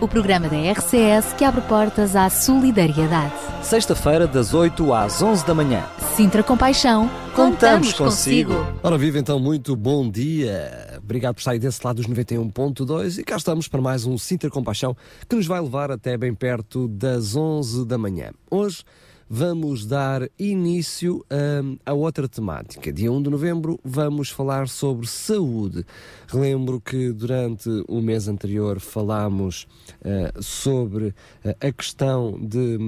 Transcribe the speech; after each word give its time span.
o 0.00 0.06
programa 0.06 0.48
da 0.48 0.56
RCS 0.56 1.32
que 1.36 1.44
abre 1.44 1.60
portas 1.62 2.14
à 2.14 2.30
solidariedade. 2.30 3.32
Sexta-feira, 3.62 4.26
das 4.26 4.54
8 4.54 4.92
às 4.92 5.20
11 5.20 5.44
da 5.44 5.54
manhã. 5.54 5.84
Sintra 6.14 6.42
Compaixão, 6.42 7.08
contamos, 7.34 7.92
Contamos 7.92 7.92
consigo. 7.94 8.54
consigo. 8.54 8.78
Ora 8.82 8.96
viva 8.96 9.18
então, 9.18 9.38
muito 9.40 9.74
bom 9.74 10.08
dia. 10.08 10.98
Obrigado 10.98 11.34
por 11.34 11.42
sair 11.42 11.58
desse 11.58 11.80
lado 11.84 11.96
dos 11.96 12.06
91.2 12.06 13.18
e 13.18 13.24
cá 13.24 13.36
estamos 13.36 13.66
para 13.66 13.80
mais 13.80 14.04
um 14.06 14.16
Sinter 14.16 14.50
Compaixão 14.50 14.96
que 15.28 15.34
nos 15.34 15.46
vai 15.46 15.60
levar 15.60 15.90
até 15.90 16.16
bem 16.16 16.34
perto 16.34 16.86
das 16.88 17.34
11 17.34 17.84
da 17.86 17.98
manhã. 17.98 18.30
Hoje 18.50 18.84
vamos 19.28 19.84
dar 19.84 20.28
início 20.38 21.24
hum, 21.30 21.76
a 21.84 21.92
outra 21.92 22.28
temática. 22.28 22.92
Dia 22.92 23.12
1 23.12 23.22
de 23.22 23.30
novembro 23.30 23.78
vamos 23.84 24.30
falar 24.30 24.68
sobre 24.68 25.06
saúde. 25.06 25.84
Relembro 26.26 26.80
que 26.80 27.12
durante 27.12 27.68
o 27.86 28.00
mês 28.00 28.28
anterior 28.28 28.80
falámos 28.80 29.66
eh, 30.02 30.32
sobre 30.40 31.14
eh, 31.44 31.56
a 31.60 31.72
questão 31.72 32.38
de, 32.40 32.78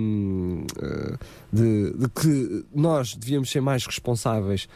eh, 0.82 1.18
de, 1.52 1.92
de 1.92 2.08
que 2.08 2.64
nós 2.74 3.14
devíamos 3.14 3.50
ser 3.50 3.60
mais 3.60 3.84
responsáveis 3.84 4.68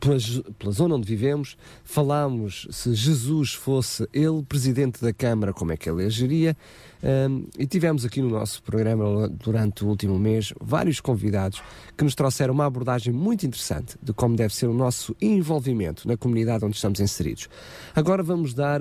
pela, 0.00 0.18
pela 0.58 0.72
zona 0.72 0.94
onde 0.94 1.06
vivemos. 1.06 1.56
Falámos 1.84 2.68
se 2.70 2.94
Jesus 2.94 3.54
fosse 3.54 4.08
ele 4.12 4.42
presidente 4.42 5.00
da 5.00 5.12
Câmara, 5.12 5.52
como 5.52 5.72
é 5.72 5.76
que 5.76 5.88
ele 5.88 6.04
agiria. 6.04 6.56
Um, 7.02 7.46
e 7.58 7.66
tivemos 7.66 8.04
aqui 8.04 8.22
no 8.22 8.30
nosso 8.30 8.62
programa 8.62 9.28
durante 9.28 9.84
o 9.84 9.88
último 9.88 10.18
mês 10.18 10.52
vários 10.60 11.00
convidados 11.00 11.62
que 11.96 12.02
nos 12.02 12.14
trouxeram 12.14 12.54
uma 12.54 12.66
abordagem 12.66 13.12
muito 13.12 13.46
interessante 13.46 13.96
de 14.02 14.12
como 14.12 14.34
deve 14.34 14.54
ser 14.54 14.66
o 14.66 14.74
nosso 14.74 15.14
envolvimento 15.20 16.08
na 16.08 16.16
comunidade 16.16 16.64
onde 16.64 16.76
estamos 16.76 17.00
inseridos. 17.00 17.48
Agora 17.94 18.22
vamos 18.22 18.54
dar, 18.54 18.80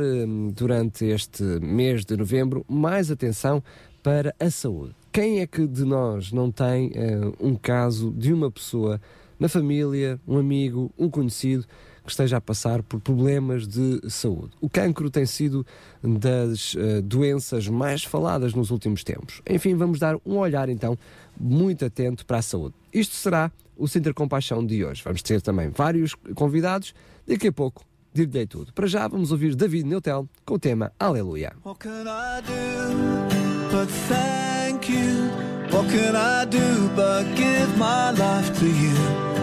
durante 0.54 1.06
este 1.06 1.44
mês 1.44 2.06
de 2.06 2.16
novembro, 2.16 2.66
mais 2.68 3.12
atenção 3.12 3.62
para 4.02 4.34
a 4.40 4.50
saúde. 4.50 4.96
Quem 5.12 5.40
é 5.40 5.48
que 5.48 5.66
de 5.66 5.84
nós 5.84 6.32
não 6.32 6.52
tem 6.52 6.90
uh, 6.90 7.34
um 7.40 7.56
caso 7.56 8.12
de 8.12 8.34
uma 8.34 8.52
pessoa 8.52 9.02
na 9.40 9.50
família, 9.50 10.20
um 10.28 10.38
amigo, 10.38 10.92
um 10.98 11.10
conhecido 11.10 11.66
que 12.06 12.12
esteja 12.12 12.38
a 12.38 12.42
passar 12.42 12.84
por 12.84 13.00
problemas 13.00 13.68
de 13.68 14.00
saúde. 14.10 14.52
O 14.62 14.70
cancro 14.70 15.10
tem 15.10 15.26
sido 15.26 15.66
das 16.02 16.76
eh, 16.78 17.02
doenças 17.02 17.68
mais 17.68 18.04
faladas 18.04 18.54
nos 18.54 18.70
últimos 18.70 19.04
tempos. 19.04 19.42
Enfim, 19.50 19.76
vamos 19.76 20.00
dar 20.00 20.16
um 20.26 20.38
olhar 20.38 20.70
então 20.70 20.98
muito 21.40 21.84
atento 21.84 22.26
para 22.26 22.38
a 22.38 22.42
saúde. 22.42 22.76
Isto 22.94 23.16
será 23.16 23.52
o 23.76 23.88
Centro 23.88 24.14
Compaixão 24.14 24.66
de 24.66 24.86
hoje. 24.86 25.02
Vamos 25.04 25.22
ter 25.22 25.42
também 25.42 25.70
vários 25.70 26.16
convidados. 26.36 26.94
Daqui 27.28 27.48
a 27.48 27.52
pouco 27.52 27.84
dir-lhe 28.14 28.48
tudo. 28.48 28.72
Para 28.74 28.88
já 28.88 29.08
vamos 29.08 29.32
ouvir 29.32 29.56
David 29.56 29.86
Neutel 29.86 30.30
com 30.46 30.54
o 30.54 30.60
tema 30.60 30.92
Aleluia. 31.00 31.54
What 31.66 31.80
can 31.80 32.06
I 32.08 32.42
do 32.42 33.36
but 33.72 33.90
thank 34.08 34.90
you? 34.90 35.30
What 35.72 35.90
can 35.90 36.16
I 36.16 36.46
do 36.46 36.90
but 36.96 37.26
give 37.36 37.78
my 37.78 38.12
life 38.12 38.58
to 38.60 38.66
you? 38.66 39.36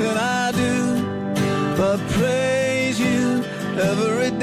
Can 0.00 0.16
I 0.16 0.50
do 0.52 0.76
but 1.76 1.98
praise 2.16 2.98
you 2.98 3.44
every 3.78 4.30
day? 4.38 4.39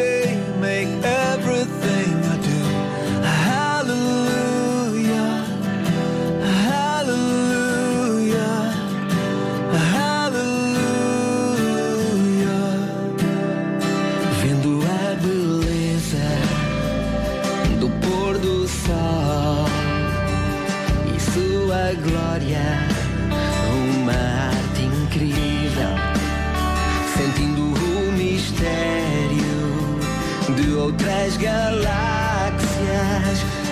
Outras 31.28 31.36
galáxias, 31.38 31.84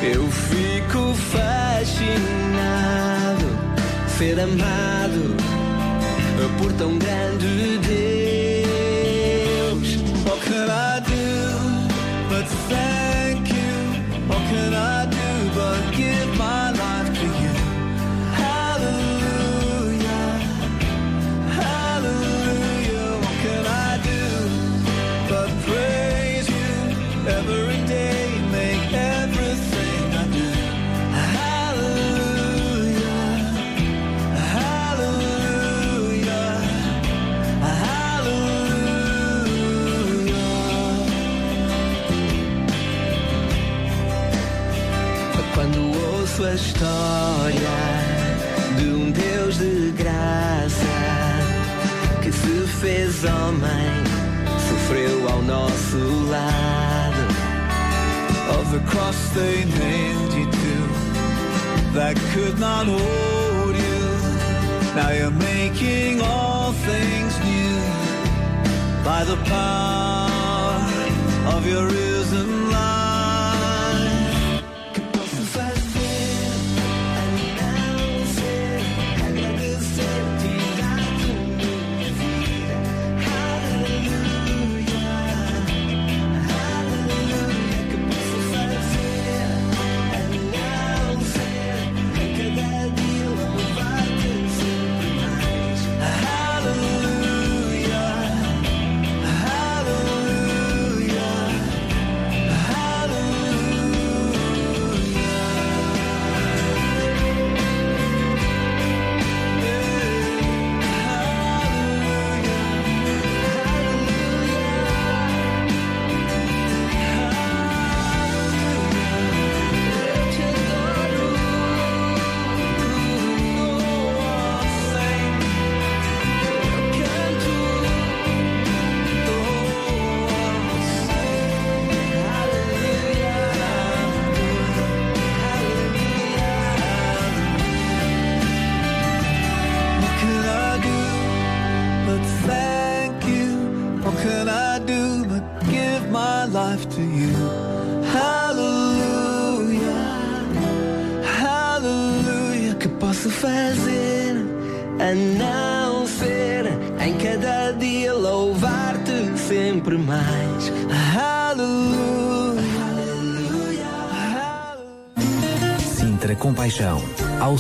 eu 0.03 0.29
fico 0.29 1.13
fascinado, 1.31 2.25
ser 4.17 4.37
amado 4.39 5.35
por 6.57 6.73
tão 6.73 6.97
grande 6.97 7.77
a 46.45 46.53
história 46.53 47.77
de 48.77 48.85
um 48.89 49.09
Deus 49.11 49.57
de 49.57 49.91
graça 49.97 50.85
que 52.21 52.31
se 52.31 52.67
fez 52.79 53.23
homem, 53.23 54.03
sofreu 54.69 55.27
ao 55.29 55.41
nosso 55.41 55.97
lado. 56.29 57.25
Of 58.59 58.71
the 58.71 58.79
cross 58.91 59.17
they 59.33 59.65
nailed 59.65 60.33
you 60.33 60.45
to 60.51 60.87
that 61.93 62.15
could 62.33 62.59
not 62.59 62.85
hold 62.85 63.75
you. 63.75 64.15
Now 64.95 65.09
you're 65.11 65.31
making 65.31 66.21
all 66.21 66.73
things 66.73 67.39
new 67.39 67.81
by 69.03 69.23
the 69.23 69.37
power 69.49 70.79
of 71.55 71.65
your 71.67 71.87
risen 71.87 72.69
life. 72.71 73.04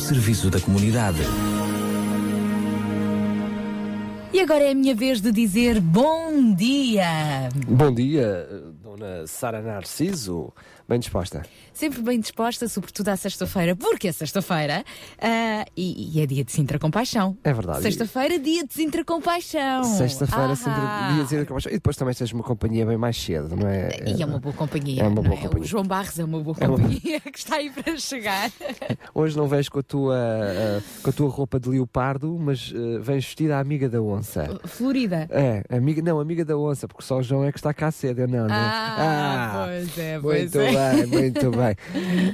Serviço 0.05 0.51
da 0.51 0.59
comunidade. 0.59 1.17
E 4.31 4.39
agora 4.39 4.63
é 4.63 4.69
a 4.69 4.75
minha 4.75 4.93
vez 4.93 5.19
de 5.19 5.31
dizer 5.31 5.81
bom 5.81 6.53
dia. 6.53 7.49
Bom 7.67 7.91
dia, 7.91 8.47
dona 8.83 9.25
Sara 9.25 9.63
Narciso. 9.63 10.53
Bem 10.87 10.99
disposta? 10.99 11.41
Sempre 11.73 12.03
bem 12.03 12.19
disposta, 12.19 12.67
sobretudo 12.67 13.09
à 13.09 13.17
sexta-feira, 13.17 13.75
porque 13.75 14.07
é 14.07 14.11
sexta-feira 14.11 14.85
uh, 15.17 15.71
e, 15.75 16.15
e, 16.15 16.21
é 16.21 16.27
dia 16.27 16.43
de 16.43 16.51
Sintra 16.51 16.77
Compaixão. 16.77 17.35
É 17.43 17.51
verdade. 17.51 17.81
Sexta-feira, 17.81 18.37
dia 18.37 18.63
de 18.63 18.71
Sintra 18.71 19.03
Compaixão. 19.03 19.83
Sexta-feira, 19.83 20.53
dia 20.53 21.23
de 21.23 21.29
Sintra 21.29 21.45
Compaixão. 21.47 21.71
E 21.71 21.75
depois 21.75 21.95
também 21.95 22.13
tens 22.13 22.31
uma 22.31 22.43
companhia 22.43 22.85
bem 22.85 22.97
mais 22.97 23.17
cedo, 23.17 23.55
não 23.55 23.67
é? 23.67 23.89
E 24.05 24.21
é 24.21 24.25
uma 24.27 24.37
boa 24.37 24.53
companhia. 24.53 25.01
É 25.01 25.07
uma 25.07 25.23
boa 25.23 25.35
é? 25.35 25.41
companhia. 25.41 25.63
O 25.63 25.67
João 25.67 25.83
Barros 25.83 26.19
é 26.19 26.23
uma 26.23 26.39
boa 26.39 26.55
companhia 26.55 27.19
que 27.33 27.39
está 27.39 27.55
aí 27.55 27.71
para 27.71 27.97
chegar. 27.97 28.51
Hoje 29.11 29.35
não 29.35 29.47
vens 29.47 29.67
com 29.67 29.79
a 29.79 29.83
tua, 29.83 30.15
uh, 30.15 31.01
com 31.01 31.09
a 31.09 31.13
tua 31.13 31.29
roupa 31.29 31.59
de 31.59 31.67
leopardo, 31.67 32.37
mas 32.39 32.71
uh, 32.71 33.01
vens 33.01 33.25
vestida 33.25 33.57
a 33.57 33.59
amiga 33.59 33.89
da 33.89 33.99
onça. 33.99 34.59
Florida. 34.65 35.27
É, 35.31 35.63
amiga, 35.75 35.99
não, 36.03 36.19
amiga 36.19 36.45
da 36.45 36.55
onça, 36.55 36.87
porque 36.87 37.03
só 37.03 37.17
o 37.17 37.23
João 37.23 37.43
é 37.43 37.51
que 37.51 37.57
está 37.57 37.73
cá 37.73 37.89
cedo, 37.89 38.19
eu 38.19 38.27
não, 38.27 38.47
não. 38.47 38.55
Ah, 38.55 38.95
ah 38.99 39.65
pois 39.65 39.97
é, 39.97 40.19
pois 40.19 40.53
muito 40.53 40.59
é. 40.59 40.74
Bem, 40.75 41.05
muito 41.05 41.51
bem. 41.51 41.75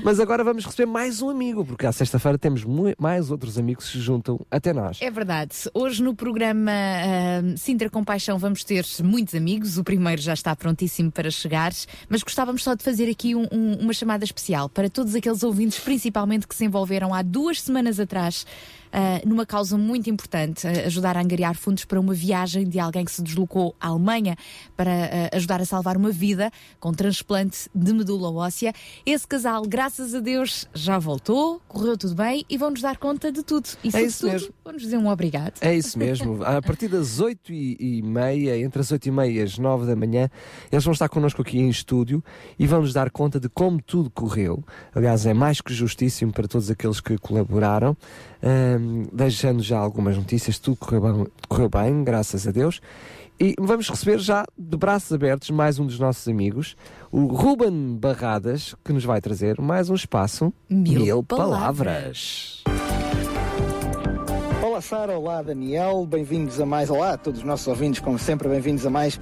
Mas 0.04 0.20
agora 0.20 0.44
vamos 0.44 0.66
receber 0.66 0.86
mais 0.86 1.22
um 1.22 1.30
amigo, 1.30 1.64
porque 1.64 1.86
à 1.86 1.92
sexta-feira 1.92 2.38
temos 2.38 2.66
mais 2.98 3.30
outros 3.30 3.58
amigos 3.58 3.86
que 3.86 3.92
se 3.92 4.00
juntam 4.00 4.40
até 4.50 4.74
nós. 4.74 5.00
É 5.02 5.12
verdade. 5.12 5.56
Hoje 5.74 6.02
no 6.02 6.16
programa 6.16 6.72
uh, 6.72 7.58
Sintra 7.58 7.90
Compaixão 7.90 8.38
vamos 8.38 8.64
ter 8.64 8.86
muitos 9.04 9.36
amigos. 9.36 9.78
O 9.78 9.84
primeiro 9.84 10.22
já 10.22 10.34
está 10.34 10.56
prontíssimo 10.56 11.12
para 11.12 11.30
chegar, 11.30 11.72
mas 12.10 12.24
gostávamos 12.24 12.64
só 12.64 12.74
de 12.74 12.84
fazer 12.84 13.10
aqui 13.10 13.36
um, 13.36 13.48
um, 13.52 13.74
uma 13.82 13.94
chamada 13.94 14.24
especial 14.24 14.70
para 14.70 14.90
todos 14.90 15.16
aqueles 15.16 15.44
ouvintes, 15.44 15.80
principalmente 15.80 16.48
que 16.48 16.56
se 16.56 16.66
envolveram 16.66 17.14
há 17.14 17.22
duas 17.22 17.62
semanas 17.62 18.00
atrás 18.00 18.46
uh, 18.92 19.28
numa 19.28 19.46
causa 19.46 19.78
muito 19.78 20.10
importante, 20.10 20.68
uh, 20.68 20.86
ajudar 20.86 21.18
a 21.18 21.22
angariar 21.22 21.56
fundos 21.56 21.86
para 21.86 22.00
uma 22.00 22.14
viagem 22.14 22.68
de 22.68 22.80
alguém 22.80 23.06
que 23.06 23.12
se 23.12 23.22
deslocou 23.22 23.76
à 23.80 23.88
Alemanha 23.88 24.36
para 24.76 24.92
uh, 24.92 25.36
ajudar 25.36 25.62
a 25.62 25.66
salvar 25.66 25.98
uma 25.98 26.12
vida 26.12 26.52
com 26.80 26.92
transplante 26.92 27.70
de 27.74 27.94
medula 27.94 28.32
óssea. 28.32 28.74
Esse 29.06 29.28
casal, 29.28 29.64
graças 29.64 30.14
a 30.14 30.20
Deus, 30.20 30.68
já 30.74 31.00
voltou, 31.00 31.62
correu 31.68 31.98
tudo 31.98 32.16
bem 32.16 32.46
e 32.50 32.58
vão-nos 32.58 32.82
dar 32.82 32.98
conta 32.98 33.32
de 33.32 33.44
tudo. 33.44 33.70
E, 33.84 33.96
é 33.96 34.04
isso 34.04 34.26
mesmo. 34.26 34.54
vão-nos 34.64 34.82
dizer 34.82 34.98
um 34.98 35.08
obrigado. 35.08 35.54
É 35.62 35.76
isso 35.76 35.98
mesmo. 35.98 36.44
A 36.52 36.62
partir 36.62 36.88
das 36.88 37.20
8 37.20 37.52
e 37.54 38.02
meia, 38.04 38.58
entre 38.58 38.82
as 38.82 38.92
8 38.92 39.08
e 39.08 39.12
meia 39.12 39.32
e 39.32 39.42
as 39.42 39.58
9 39.58 39.86
da 39.86 39.96
manhã, 39.96 40.30
eles 40.72 40.84
vão 40.84 40.94
estar 40.94 41.08
connosco 41.10 41.42
aqui 41.42 41.60
em 41.60 41.70
estúdio 41.70 42.24
e 42.58 42.68
vão-nos 42.68 42.94
dar 42.94 43.10
conta 43.10 43.40
de 43.40 43.50
como 43.50 43.82
tudo 43.82 44.10
correu. 44.10 44.64
Aliás, 44.94 45.26
é 45.26 45.34
mais 45.34 45.62
que 45.62 45.74
justíssimo 45.74 46.32
para 46.32 46.48
todos 46.48 46.70
aqueles 46.70 47.00
que 47.00 47.18
colaboraram 47.18 47.96
um, 48.44 49.04
deixando 49.12 49.62
já 49.62 49.78
algumas 49.78 50.18
notícias, 50.18 50.58
tudo 50.60 50.78
correu 50.78 51.02
bem, 51.02 51.28
correu 51.48 51.70
bem, 51.70 52.04
graças 52.04 52.48
a 52.48 52.52
Deus. 52.52 52.82
E 53.40 53.56
vamos 53.60 53.90
receber 53.90 54.20
já 54.20 54.46
de 54.56 54.78
braços 54.78 55.12
abertos 55.12 55.50
mais 55.50 55.80
um 55.80 55.86
dos 55.86 55.98
nossos 55.98 56.28
amigos, 56.28 56.76
o 57.12 57.26
Ruben 57.26 57.98
Barradas, 57.98 58.76
que 58.86 58.94
nos 58.94 59.04
vai 59.04 59.20
trazer 59.20 59.60
mais 59.60 59.90
um 59.90 59.96
espaço 59.96 60.54
Mil, 60.70 61.02
Mil 61.02 61.24
palavras. 61.24 62.62
palavras. 62.66 63.02
Olá 64.64 64.80
Sara, 64.80 65.18
olá 65.18 65.42
Daniel, 65.42 66.06
bem-vindos 66.06 66.62
a 66.62 66.66
mais, 66.68 66.92
olá 66.92 67.14
a 67.14 67.18
todos 67.18 67.40
os 67.40 67.46
nossos 67.46 67.68
ouvintes, 67.68 68.00
como 68.00 68.20
sempre, 68.20 68.48
bem-vindos 68.48 68.86
a 68.86 68.92
mais 68.92 69.20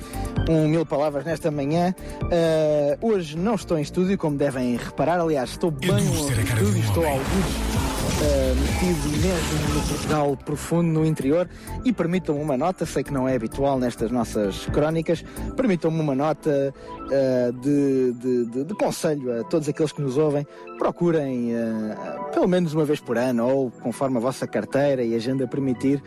um 0.50 0.68
Mil 0.68 0.86
Palavras 0.86 1.24
nesta 1.24 1.50
manhã. 1.50 1.96
Uh, 2.24 3.08
hoje 3.08 3.38
não 3.38 3.56
estou 3.56 3.78
em 3.78 3.82
estúdio, 3.82 4.18
como 4.18 4.38
devem 4.38 4.76
reparar, 4.76 5.20
aliás, 5.20 5.52
estou 5.52 5.72
bem 5.72 5.92
longe 5.92 6.34
do 6.34 6.42
estúdio, 6.42 6.80
estou 6.80 7.06
ao 7.06 7.18
vivo 7.18 7.89
uh, 8.20 8.56
metido 8.56 9.10
mesmo 9.10 9.74
no 9.74 9.88
Portugal 9.88 10.38
profundo, 10.38 10.88
no 10.88 11.06
interior, 11.06 11.50
e 11.86 11.94
permitam-me 11.94 12.42
uma 12.42 12.58
nota, 12.58 12.86
sei 12.86 13.04
que 13.04 13.14
não 13.14 13.28
é 13.28 13.36
habitual 13.36 13.80
nestas 13.80 14.12
nossas 14.12 14.66
crónicas, 14.68 15.24
permitam-me 15.56 16.00
uma 16.00 16.16
nota 16.16 16.74
uh, 16.74 17.54
de, 17.60 18.14
de, 18.14 18.46
de, 18.46 18.64
de, 18.66 18.74
conselho 18.76 19.40
a 19.40 19.44
todos 19.44 19.68
aqueles 19.70 19.92
que 19.92 20.02
nos 20.02 20.18
ouvem, 20.18 20.46
procurem 20.78 21.54
uh, 21.54 22.32
pelo 22.32 22.48
menos 22.48 22.74
uma 22.74 22.86
vez 22.86 23.00
por 23.00 23.18
ano, 23.18 23.48
ou 23.48 23.72
conforme 23.72 24.18
a 24.18 24.20
vossa 24.20 24.48
carteira 24.48 25.04
e 25.04 25.16
agenda 25.16 25.48
permitir, 25.48 26.02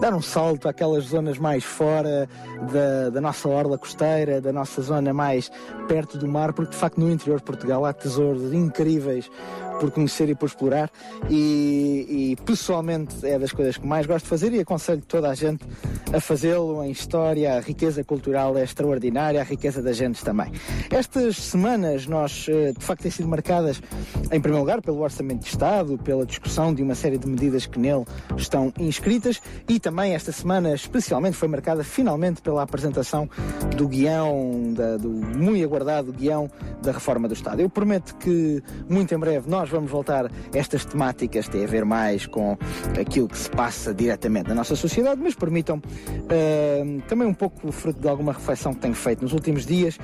dar 0.00 0.14
um 0.14 0.22
salto 0.22 0.68
àquelas 0.68 1.04
zonas 1.04 1.38
mais 1.38 1.64
fora 1.64 2.28
da, 2.72 3.10
da 3.10 3.20
nossa 3.20 3.48
orla 3.48 3.78
costeira, 3.78 4.40
da 4.40 4.52
nossa 4.52 4.82
zona 4.82 5.12
mais 5.12 5.50
perto 5.88 6.18
do 6.18 6.28
mar, 6.28 6.52
porque 6.52 6.72
de 6.72 6.76
facto 6.76 6.98
no 6.98 7.10
interior 7.10 7.38
de 7.38 7.44
Portugal 7.44 7.84
há 7.84 7.92
tesouros 7.92 8.52
incríveis 8.52 9.30
por 9.78 9.90
conhecer 9.90 10.28
e 10.28 10.34
por 10.34 10.46
explorar 10.46 10.90
e, 11.28 12.32
e, 12.32 12.36
pessoalmente 12.44 13.26
é 13.26 13.38
das 13.38 13.52
coisas 13.52 13.76
que 13.76 13.86
mais 13.86 14.06
gosto 14.06 14.24
de 14.24 14.30
fazer 14.30 14.52
e 14.52 14.60
aconselho 14.60 15.02
toda 15.06 15.28
a 15.30 15.34
gente 15.34 15.64
a 16.12 16.20
fazê-lo 16.20 16.82
em 16.82 16.90
história, 16.90 17.56
a 17.56 17.60
riqueza 17.60 18.04
cultural 18.04 18.56
é 18.56 18.62
extraordinária, 18.62 19.40
a 19.40 19.44
riqueza 19.44 19.82
das 19.82 19.96
gentes 19.96 20.22
também. 20.22 20.52
Estas 20.90 21.36
semanas 21.36 22.06
nós 22.06 22.46
eh, 22.48 22.72
de 22.72 22.84
facto 22.84 23.02
têm 23.02 23.10
sido 23.10 23.28
marcadas 23.28 23.80
em 24.30 24.40
primeiro 24.40 24.58
lugar 24.58 24.80
pelo 24.80 25.00
Orçamento 25.00 25.42
de 25.42 25.48
Estado, 25.48 25.98
pela 25.98 26.24
discussão 26.24 26.72
de 26.72 26.82
uma 26.82 26.94
série 26.94 27.18
de 27.18 27.26
medidas 27.26 27.66
que 27.66 27.78
nele 27.78 28.04
estão 28.36 28.72
inscritas 28.78 29.40
e 29.68 29.80
também 29.80 30.14
esta 30.14 30.32
semana 30.32 30.74
especialmente 30.74 31.36
foi 31.36 31.48
marcada 31.48 31.82
finalmente 31.84 32.40
pela 32.40 32.62
apresentação 32.62 33.28
do 33.76 33.88
guião, 33.88 34.72
da, 34.74 34.96
do 34.96 35.10
muito 35.10 35.64
aguardado 35.64 36.12
guião 36.12 36.50
da 36.82 36.92
reforma 36.92 37.28
do 37.28 37.34
Estado. 37.34 37.60
Eu 37.60 37.68
prometo 37.68 38.16
que 38.16 38.62
muito 38.88 39.14
em 39.14 39.18
breve 39.18 39.48
nós 39.48 39.65
nós 39.66 39.70
vamos 39.72 39.90
voltar 39.90 40.30
estas 40.54 40.84
temáticas, 40.84 41.48
tem 41.48 41.64
a 41.64 41.66
ver 41.66 41.84
mais 41.84 42.24
com 42.24 42.56
aquilo 43.00 43.26
que 43.26 43.36
se 43.36 43.50
passa 43.50 43.92
diretamente 43.92 44.48
na 44.48 44.54
nossa 44.54 44.76
sociedade, 44.76 45.20
mas 45.20 45.34
permitam 45.34 45.78
uh, 45.78 47.02
também 47.08 47.26
um 47.26 47.34
pouco 47.34 47.72
fruto 47.72 48.00
de 48.00 48.08
alguma 48.08 48.32
reflexão 48.32 48.72
que 48.72 48.80
tenho 48.80 48.94
feito 48.94 49.22
nos 49.22 49.32
últimos 49.32 49.66
dias, 49.66 49.98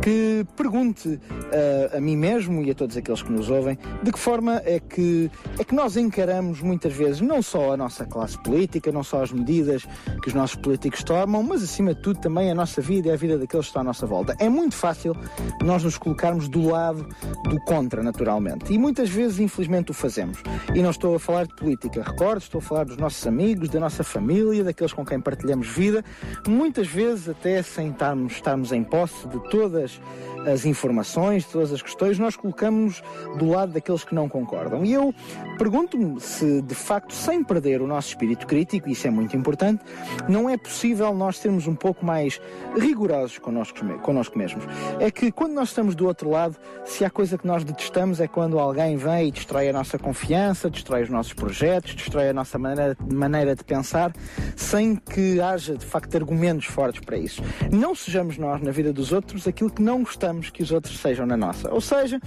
que 0.00 0.46
pergunte 0.56 1.08
uh, 1.08 1.98
a 1.98 2.00
mim 2.00 2.16
mesmo 2.16 2.62
e 2.62 2.70
a 2.70 2.74
todos 2.74 2.96
aqueles 2.96 3.20
que 3.20 3.30
nos 3.30 3.50
ouvem 3.50 3.78
de 4.02 4.10
que 4.10 4.18
forma 4.18 4.62
é 4.64 4.80
que, 4.80 5.30
é 5.58 5.64
que 5.64 5.74
nós 5.74 5.98
encaramos 5.98 6.62
muitas 6.62 6.94
vezes 6.94 7.20
não 7.20 7.42
só 7.42 7.74
a 7.74 7.76
nossa 7.76 8.06
classe 8.06 8.42
política, 8.42 8.90
não 8.90 9.02
só 9.02 9.22
as 9.22 9.30
medidas 9.30 9.86
que 10.22 10.28
os 10.28 10.34
nossos 10.34 10.56
políticos 10.56 11.04
tomam, 11.04 11.42
mas 11.42 11.62
acima 11.62 11.94
de 11.94 12.00
tudo 12.00 12.18
também 12.18 12.50
a 12.50 12.54
nossa 12.54 12.80
vida 12.80 13.08
e 13.08 13.10
a 13.10 13.16
vida 13.16 13.36
daqueles 13.36 13.66
que 13.66 13.70
estão 13.70 13.82
à 13.82 13.84
nossa 13.84 14.06
volta. 14.06 14.34
É 14.38 14.48
muito 14.48 14.74
fácil 14.74 15.14
nós 15.62 15.84
nos 15.84 15.98
colocarmos 15.98 16.48
do 16.48 16.66
lado 16.70 17.06
do 17.50 17.60
contra, 17.60 18.02
naturalmente. 18.02 18.72
E 18.72 18.78
muitas 18.78 19.01
muitas 19.02 19.16
vezes, 19.16 19.40
infelizmente, 19.40 19.90
o 19.90 19.94
fazemos. 19.94 20.38
E 20.72 20.80
não 20.80 20.90
estou 20.90 21.16
a 21.16 21.18
falar 21.18 21.44
de 21.44 21.54
política, 21.54 22.02
recordo, 22.02 22.42
estou 22.42 22.60
a 22.60 22.62
falar 22.62 22.84
dos 22.84 22.96
nossos 22.96 23.26
amigos, 23.26 23.68
da 23.68 23.80
nossa 23.80 24.04
família, 24.04 24.62
daqueles 24.62 24.92
com 24.92 25.04
quem 25.04 25.20
partilhamos 25.20 25.66
vida, 25.66 26.04
muitas 26.46 26.86
vezes 26.86 27.28
até 27.28 27.60
sem 27.62 27.90
estarmos, 27.90 28.34
estarmos 28.34 28.70
em 28.70 28.84
posse 28.84 29.26
de 29.26 29.40
todas 29.50 30.00
as 30.46 30.64
informações, 30.64 31.44
de 31.44 31.50
todas 31.50 31.72
as 31.72 31.82
questões, 31.82 32.18
nós 32.18 32.36
colocamos 32.36 33.02
do 33.38 33.48
lado 33.48 33.72
daqueles 33.72 34.04
que 34.04 34.14
não 34.14 34.28
concordam. 34.28 34.84
E 34.84 34.92
eu 34.92 35.14
pergunto-me 35.58 36.20
se, 36.20 36.62
de 36.62 36.74
facto, 36.74 37.12
sem 37.12 37.42
perder 37.44 37.80
o 37.80 37.86
nosso 37.86 38.08
espírito 38.08 38.46
crítico, 38.46 38.88
isso 38.88 39.06
é 39.06 39.10
muito 39.10 39.36
importante, 39.36 39.82
não 40.28 40.48
é 40.48 40.56
possível 40.56 41.12
nós 41.14 41.38
sermos 41.38 41.66
um 41.66 41.74
pouco 41.74 42.04
mais 42.04 42.40
rigorosos 42.76 43.38
connosco, 43.38 43.78
connosco 44.00 44.38
mesmos. 44.38 44.64
É 44.98 45.10
que 45.10 45.30
quando 45.30 45.52
nós 45.52 45.68
estamos 45.68 45.94
do 45.94 46.06
outro 46.06 46.30
lado, 46.30 46.56
se 46.84 47.04
há 47.04 47.10
coisa 47.10 47.38
que 47.38 47.46
nós 47.46 47.64
detestamos 47.64 48.20
é 48.20 48.26
quando 48.26 48.58
alguém 48.58 48.91
vem 48.96 49.28
e 49.28 49.30
destrói 49.32 49.68
a 49.68 49.72
nossa 49.72 49.98
confiança, 49.98 50.70
destrói 50.70 51.02
os 51.02 51.10
nossos 51.10 51.32
projetos, 51.32 51.94
destrói 51.94 52.28
a 52.28 52.32
nossa 52.32 52.58
maneira, 52.58 52.96
maneira 53.10 53.54
de 53.54 53.64
pensar, 53.64 54.12
sem 54.56 54.96
que 54.96 55.40
haja, 55.40 55.76
de 55.76 55.84
facto, 55.84 56.14
argumentos 56.16 56.66
fortes 56.66 57.00
para 57.04 57.16
isso. 57.16 57.42
Não 57.70 57.94
sejamos 57.94 58.38
nós, 58.38 58.60
na 58.60 58.70
vida 58.70 58.92
dos 58.92 59.12
outros, 59.12 59.46
aquilo 59.46 59.70
que 59.70 59.82
não 59.82 60.02
gostamos 60.02 60.50
que 60.50 60.62
os 60.62 60.70
outros 60.70 60.98
sejam 60.98 61.26
na 61.26 61.36
nossa. 61.36 61.72
Ou 61.72 61.80
seja, 61.80 62.20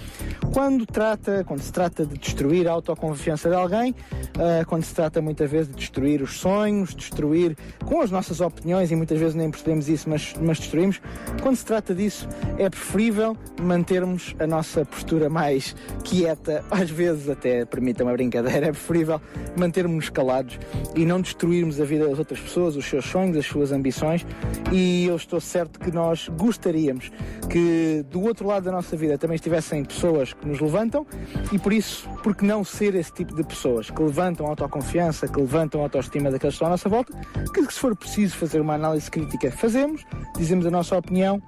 quando, 0.52 0.86
trata, 0.86 1.44
quando 1.44 1.60
se 1.60 1.72
trata 1.72 2.04
de 2.04 2.18
destruir 2.18 2.68
a 2.68 2.72
autoconfiança 2.72 3.48
de 3.48 3.54
alguém, 3.54 3.92
uh, 3.92 4.66
quando 4.66 4.84
se 4.84 4.94
trata 4.94 5.20
muitas 5.20 5.50
vezes 5.50 5.68
de 5.68 5.76
destruir 5.76 6.22
os 6.22 6.38
sonhos, 6.38 6.94
destruir 6.94 7.56
com 7.84 8.00
as 8.00 8.10
nossas 8.10 8.40
opiniões, 8.40 8.90
e 8.90 8.96
muitas 8.96 9.18
vezes 9.18 9.34
nem 9.34 9.50
percebemos 9.50 9.88
isso, 9.88 10.08
mas, 10.08 10.34
mas 10.40 10.58
destruímos, 10.58 11.00
quando 11.42 11.56
se 11.56 11.64
trata 11.64 11.94
disso, 11.94 12.28
é 12.58 12.68
preferível 12.68 13.36
mantermos 13.60 14.34
a 14.38 14.46
nossa 14.46 14.84
postura 14.84 15.28
mais 15.28 15.74
quieta 16.04 16.55
às 16.70 16.90
vezes 16.90 17.28
até 17.28 17.64
permita 17.64 18.02
uma 18.02 18.12
brincadeira, 18.12 18.66
é 18.66 18.70
preferível 18.72 19.20
mantermos 19.56 20.08
calados 20.08 20.58
e 20.94 21.04
não 21.04 21.20
destruirmos 21.20 21.80
a 21.80 21.84
vida 21.84 22.08
das 22.08 22.18
outras 22.18 22.40
pessoas, 22.40 22.76
os 22.76 22.84
seus 22.84 23.04
sonhos, 23.04 23.36
as 23.36 23.46
suas 23.46 23.72
ambições. 23.72 24.26
E 24.72 25.06
eu 25.06 25.16
estou 25.16 25.40
certo 25.40 25.78
que 25.78 25.90
nós 25.90 26.28
gostaríamos 26.28 27.10
que 27.50 28.04
do 28.10 28.22
outro 28.22 28.46
lado 28.46 28.64
da 28.64 28.72
nossa 28.72 28.96
vida 28.96 29.16
também 29.16 29.36
estivessem 29.36 29.84
pessoas 29.84 30.32
que 30.32 30.46
nos 30.46 30.60
levantam 30.60 31.06
e 31.52 31.58
por 31.58 31.72
isso, 31.72 32.08
por 32.22 32.34
que 32.34 32.44
não 32.44 32.64
ser 32.64 32.94
esse 32.94 33.12
tipo 33.12 33.34
de 33.34 33.44
pessoas 33.44 33.90
que 33.90 34.02
levantam 34.02 34.46
a 34.46 34.50
autoconfiança, 34.50 35.28
que 35.28 35.40
levantam 35.40 35.80
a 35.80 35.84
autoestima 35.84 36.30
daqueles 36.30 36.54
que 36.54 36.56
estão 36.56 36.68
à 36.68 36.70
nossa 36.70 36.88
volta, 36.88 37.12
que 37.52 37.72
se 37.72 37.78
for 37.78 37.96
preciso 37.96 38.36
fazer 38.36 38.60
uma 38.60 38.74
análise 38.74 39.10
crítica, 39.10 39.50
fazemos, 39.50 40.04
dizemos 40.36 40.66
a 40.66 40.70
nossa 40.70 40.96
opinião 40.96 41.40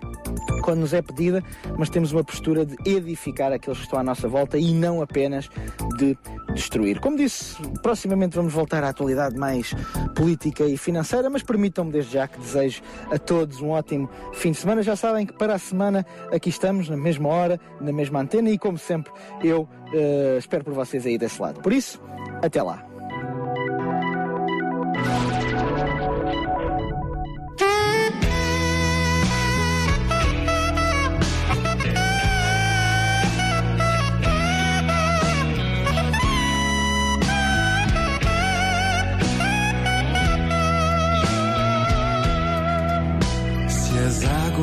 quando 0.62 0.80
nos 0.80 0.92
é 0.92 1.00
pedida, 1.00 1.42
mas 1.78 1.88
temos 1.88 2.12
uma 2.12 2.22
postura 2.22 2.64
de 2.64 2.76
edificar 2.84 3.52
aqueles 3.52 3.78
que 3.78 3.84
estão 3.84 3.98
à 3.98 4.02
nossa 4.02 4.28
volta 4.28 4.58
e 4.58 4.72
não 4.74 4.97
apenas 5.02 5.48
de 5.96 6.16
destruir. 6.54 7.00
Como 7.00 7.16
disse, 7.16 7.56
proximamente 7.82 8.36
vamos 8.36 8.52
voltar 8.52 8.84
à 8.84 8.88
atualidade 8.88 9.36
mais 9.36 9.74
política 10.14 10.64
e 10.64 10.76
financeira, 10.76 11.28
mas 11.30 11.42
permitam-me 11.42 11.92
desde 11.92 12.12
já 12.12 12.26
que 12.26 12.38
desejo 12.38 12.82
a 13.10 13.18
todos 13.18 13.60
um 13.60 13.70
ótimo 13.70 14.08
fim 14.32 14.52
de 14.52 14.58
semana. 14.58 14.82
Já 14.82 14.96
sabem 14.96 15.26
que 15.26 15.32
para 15.32 15.54
a 15.54 15.58
semana 15.58 16.06
aqui 16.32 16.48
estamos, 16.48 16.88
na 16.88 16.96
mesma 16.96 17.28
hora, 17.28 17.60
na 17.80 17.92
mesma 17.92 18.20
antena 18.20 18.50
e, 18.50 18.58
como 18.58 18.78
sempre, 18.78 19.12
eu 19.42 19.62
uh, 19.62 20.38
espero 20.38 20.64
por 20.64 20.74
vocês 20.74 21.06
aí 21.06 21.18
desse 21.18 21.40
lado. 21.40 21.60
Por 21.60 21.72
isso, 21.72 22.00
até 22.42 22.62
lá. 22.62 22.84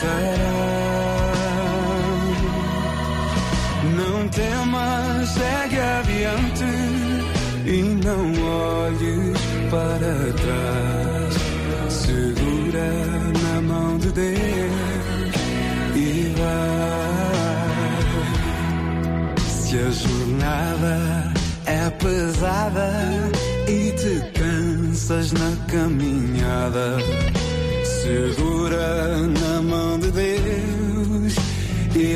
Sustentará. 0.00 0.54
Não 3.96 4.28
temas, 4.28 5.28
segue 5.28 5.78
adiante 5.78 6.64
e 7.66 7.82
não 8.04 8.32
olhes 8.42 9.38
para 9.70 10.32
trás. 10.42 11.34
Segura 11.88 12.90
na 13.42 13.60
mão 13.62 13.98
de 13.98 14.10
Deus 14.12 15.34
e 15.94 16.34
vai. 16.38 16.90
Se 19.38 19.78
a 19.78 19.90
jornada 19.90 21.32
é 21.66 21.90
pesada 21.90 22.90
e 23.68 23.92
te 23.92 24.20
cansas 24.38 25.32
na 25.32 25.52
caminhada, 25.68 26.98
segura 28.02 29.18
na 29.28 29.39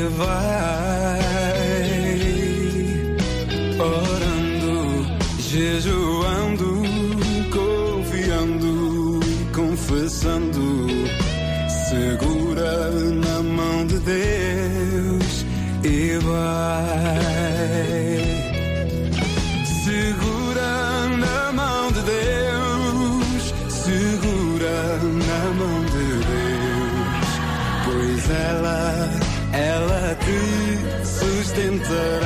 e 0.05 0.84
that 31.87 32.24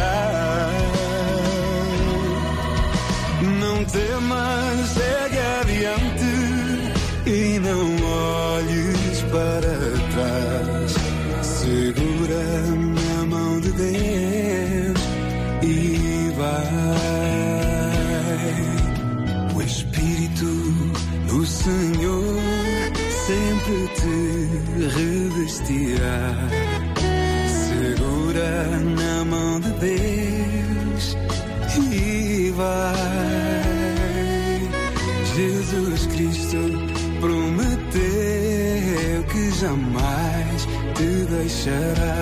te 41.64 41.70
deixará. 41.72 42.19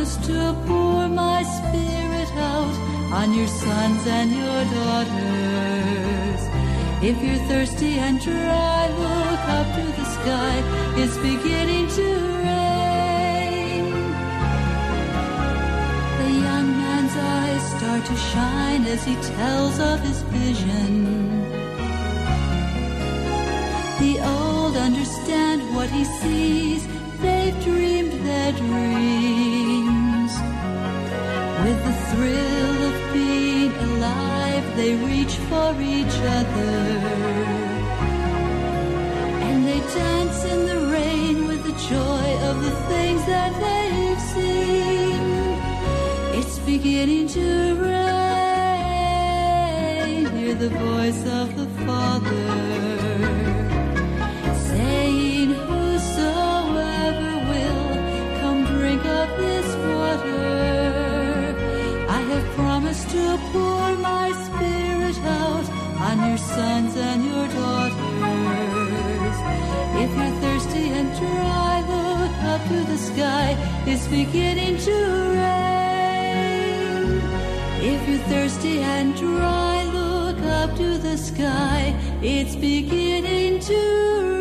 Have 0.00 0.08
promised 0.08 0.24
to 0.24 0.54
pour 0.66 1.08
my 1.08 1.42
spirit 1.42 2.30
out 2.36 2.74
on 3.12 3.34
your 3.34 3.46
sons 3.46 4.06
and 4.06 4.30
your 4.30 4.64
daughters. 4.76 6.40
If 7.02 7.22
you're 7.22 7.44
thirsty 7.48 7.98
and 7.98 8.20
dry, 8.20 8.88
look 8.88 9.42
up 9.58 9.66
to 9.76 9.84
the 9.98 10.04
sky. 10.04 10.62
It's 10.96 11.16
beginning 11.18 11.88
to 11.98 12.06
rain. 12.46 13.84
The 16.20 16.30
young 16.46 16.68
man's 16.82 17.16
eyes 17.16 17.64
start 17.76 18.04
to 18.06 18.16
shine 18.16 18.84
as 18.86 19.04
he 19.04 19.14
tells 19.36 19.80
of 19.80 20.00
his 20.00 20.22
vision. 20.22 21.42
The 24.00 24.18
old 24.24 24.76
understand 24.76 25.74
what 25.74 25.90
he 25.90 26.04
sees, 26.04 26.86
they've 27.20 27.58
dreamed 27.64 28.12
their 28.26 28.52
dreams. 28.52 29.49
With 31.64 31.80
the 31.84 31.92
thrill 32.10 32.76
of 32.90 33.12
being 33.12 33.72
alive, 33.72 34.64
they 34.76 34.94
reach 34.94 35.34
for 35.50 35.74
each 35.78 36.16
other. 36.38 36.72
And 39.46 39.66
they 39.66 39.80
dance 39.80 40.44
in 40.44 40.66
the 40.66 40.80
rain 40.88 41.46
with 41.46 41.62
the 41.62 41.76
joy 41.94 42.38
of 42.48 42.62
the 42.62 42.74
things 42.88 43.26
that 43.26 43.52
they've 43.64 44.22
seen. 44.34 45.20
It's 46.40 46.58
beginning 46.60 47.26
to 47.28 47.74
rain. 47.74 48.00
Hear 50.34 50.54
the 50.54 50.70
voice 50.70 51.26
of 51.26 51.56
the 51.56 51.66
Father 51.84 53.69
to 63.10 63.38
pour 63.50 63.96
my 63.96 64.30
spirit 64.46 65.18
out 65.24 65.66
on 66.08 66.16
your 66.28 66.38
sons 66.38 66.94
and 66.96 67.24
your 67.24 67.48
daughters. 67.48 69.36
If 70.02 70.10
you're 70.16 70.36
thirsty 70.40 70.90
and 70.98 71.08
dry, 71.18 71.80
look 71.94 72.34
up 72.52 72.62
to 72.68 72.84
the 72.84 72.96
sky. 72.96 73.56
It's 73.84 74.06
beginning 74.06 74.78
to 74.86 74.96
rain. 75.42 75.60
If 77.92 78.00
you're 78.08 78.24
thirsty 78.32 78.78
and 78.78 79.16
dry, 79.16 79.84
look 79.92 80.38
up 80.60 80.76
to 80.76 80.98
the 80.98 81.18
sky. 81.18 81.96
It's 82.22 82.54
beginning 82.54 83.58
to 83.60 83.74
rain. 83.74 84.39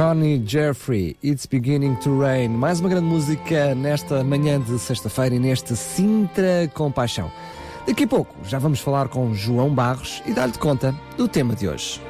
Connie 0.00 0.42
Jeffrey, 0.46 1.14
It's 1.22 1.44
Beginning 1.44 1.94
to 1.96 2.18
Rain. 2.18 2.48
Mais 2.48 2.80
uma 2.80 2.88
grande 2.88 3.04
música 3.04 3.74
nesta 3.74 4.24
manhã 4.24 4.58
de 4.58 4.78
sexta-feira 4.78 5.34
e 5.34 5.38
neste 5.38 5.76
Sintra 5.76 6.70
com 6.72 6.90
Paixão. 6.90 7.30
Daqui 7.86 8.04
a 8.04 8.08
pouco 8.08 8.34
já 8.44 8.58
vamos 8.58 8.80
falar 8.80 9.08
com 9.08 9.34
João 9.34 9.74
Barros 9.74 10.22
e 10.24 10.32
dar-lhe 10.32 10.56
conta 10.56 10.94
do 11.18 11.28
tema 11.28 11.54
de 11.54 11.68
hoje. 11.68 12.00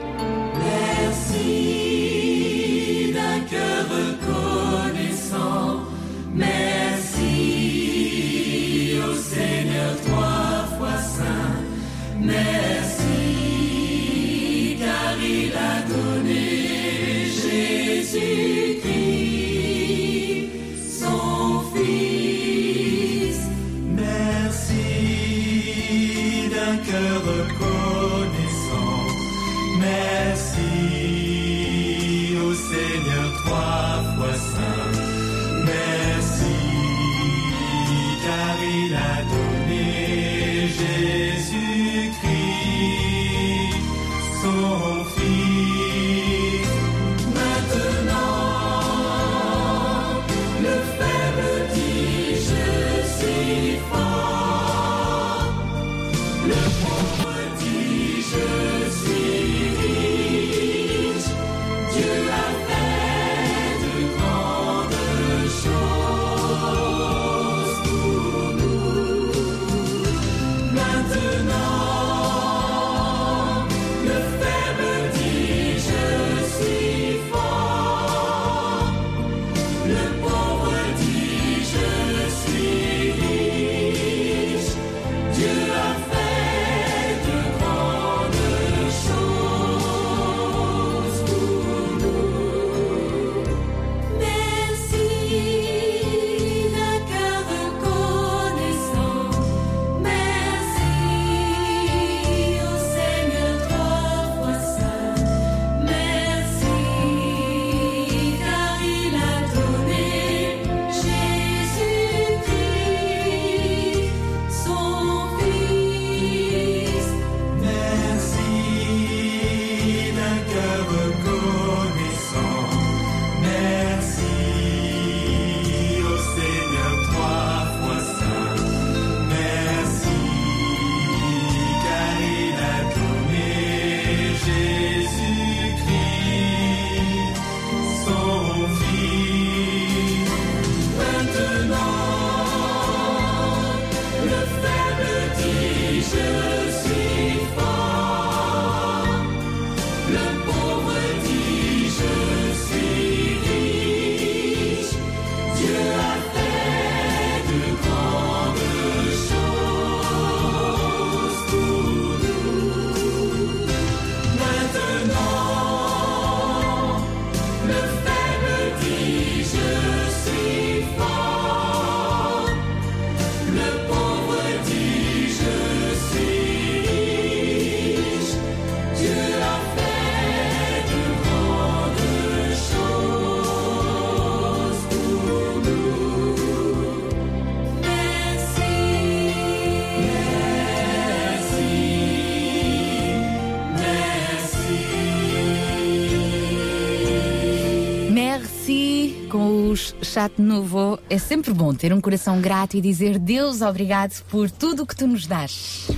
Chat 200.02 200.40
Novo. 200.40 200.98
É 201.08 201.18
sempre 201.18 201.52
bom 201.52 201.74
ter 201.74 201.92
um 201.92 202.00
coração 202.00 202.40
grato 202.40 202.76
e 202.76 202.80
dizer 202.80 203.18
Deus 203.18 203.60
obrigado 203.60 204.22
por 204.24 204.50
tudo 204.50 204.82
o 204.82 204.86
que 204.86 204.96
tu 204.96 205.06
nos 205.06 205.26
dás. 205.26 205.88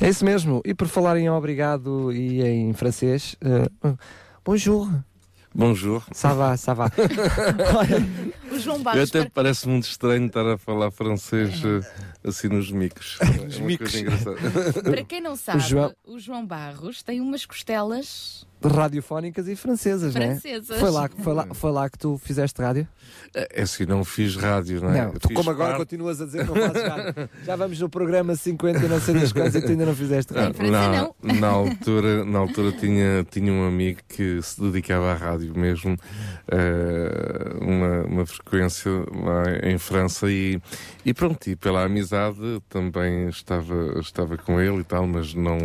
É 0.00 0.08
isso 0.08 0.24
mesmo. 0.24 0.60
E 0.64 0.74
por 0.74 0.88
falar 0.88 1.16
em 1.16 1.30
obrigado 1.30 2.12
e 2.12 2.42
em 2.42 2.72
francês, 2.72 3.36
uh, 3.44 3.96
bonjour. 4.44 4.88
Bonjour. 5.54 6.02
Ça 6.12 6.32
va, 6.32 6.56
ça 6.56 6.74
va. 6.74 6.90
o 8.50 8.58
João 8.58 8.82
Barros. 8.82 8.98
Eu 8.98 9.04
até 9.04 9.20
para... 9.20 9.42
parece 9.42 9.68
muito 9.68 9.84
estranho 9.84 10.26
estar 10.26 10.46
a 10.46 10.56
falar 10.56 10.90
francês 10.90 11.62
é. 11.64 12.28
assim 12.28 12.48
nos 12.48 12.70
micos. 12.70 13.18
nos 13.44 13.58
é 13.58 13.60
micos. 13.60 13.92
para 14.82 15.04
quem 15.04 15.20
não 15.20 15.36
sabe, 15.36 15.58
o 15.58 15.60
João... 15.60 15.94
o 16.06 16.18
João 16.18 16.46
Barros 16.46 17.02
tem 17.02 17.20
umas 17.20 17.44
costelas 17.44 18.46
radiofónicas 18.68 19.48
e 19.48 19.56
francesas, 19.56 20.12
francesas. 20.12 20.68
não 20.68 20.76
é? 20.76 20.80
Foi 20.80 20.90
lá, 20.90 21.10
foi, 21.18 21.32
lá, 21.34 21.46
foi 21.52 21.72
lá 21.72 21.90
que 21.90 21.98
tu 21.98 22.18
fizeste 22.18 22.60
rádio? 22.60 22.86
É, 23.34 23.60
é 23.60 23.62
assim, 23.62 23.86
não 23.86 24.04
fiz 24.04 24.36
rádio, 24.36 24.80
não 24.80 24.90
é? 24.90 25.06
Não, 25.06 25.12
tu 25.12 25.32
como 25.32 25.50
agora 25.50 25.70
parte... 25.70 25.80
continuas 25.80 26.20
a 26.20 26.26
dizer 26.26 26.46
que 26.46 26.52
não 26.52 26.68
fazes 26.68 26.88
rádio. 26.88 27.30
Já 27.44 27.56
vamos 27.56 27.80
no 27.80 27.88
programa 27.88 28.34
50 28.36 28.84
e 28.84 28.88
não 28.88 29.00
sei 29.00 29.14
das 29.14 29.32
coisas 29.32 29.54
e 29.54 29.64
tu 29.64 29.70
ainda 29.70 29.86
não 29.86 29.94
fizeste 29.94 30.32
rádio. 30.32 30.70
Não, 30.70 31.14
não. 31.22 31.34
Na 31.34 31.48
altura, 31.48 32.24
na 32.24 32.38
altura 32.38 32.72
tinha, 32.72 33.24
tinha 33.30 33.52
um 33.52 33.66
amigo 33.66 34.00
que 34.08 34.40
se 34.42 34.60
dedicava 34.60 35.12
à 35.12 35.14
rádio 35.14 35.56
mesmo, 35.58 35.94
uh, 35.94 37.64
uma, 37.64 38.02
uma 38.02 38.26
frequência 38.26 38.90
lá 38.90 39.44
em 39.68 39.78
França 39.78 40.30
e, 40.30 40.60
e 41.04 41.14
pronto, 41.14 41.48
e 41.48 41.56
pela 41.56 41.84
amizade 41.84 42.62
também 42.68 43.28
estava, 43.28 43.98
estava 44.00 44.36
com 44.36 44.60
ele 44.60 44.80
e 44.80 44.84
tal, 44.84 45.06
mas 45.06 45.34
não, 45.34 45.58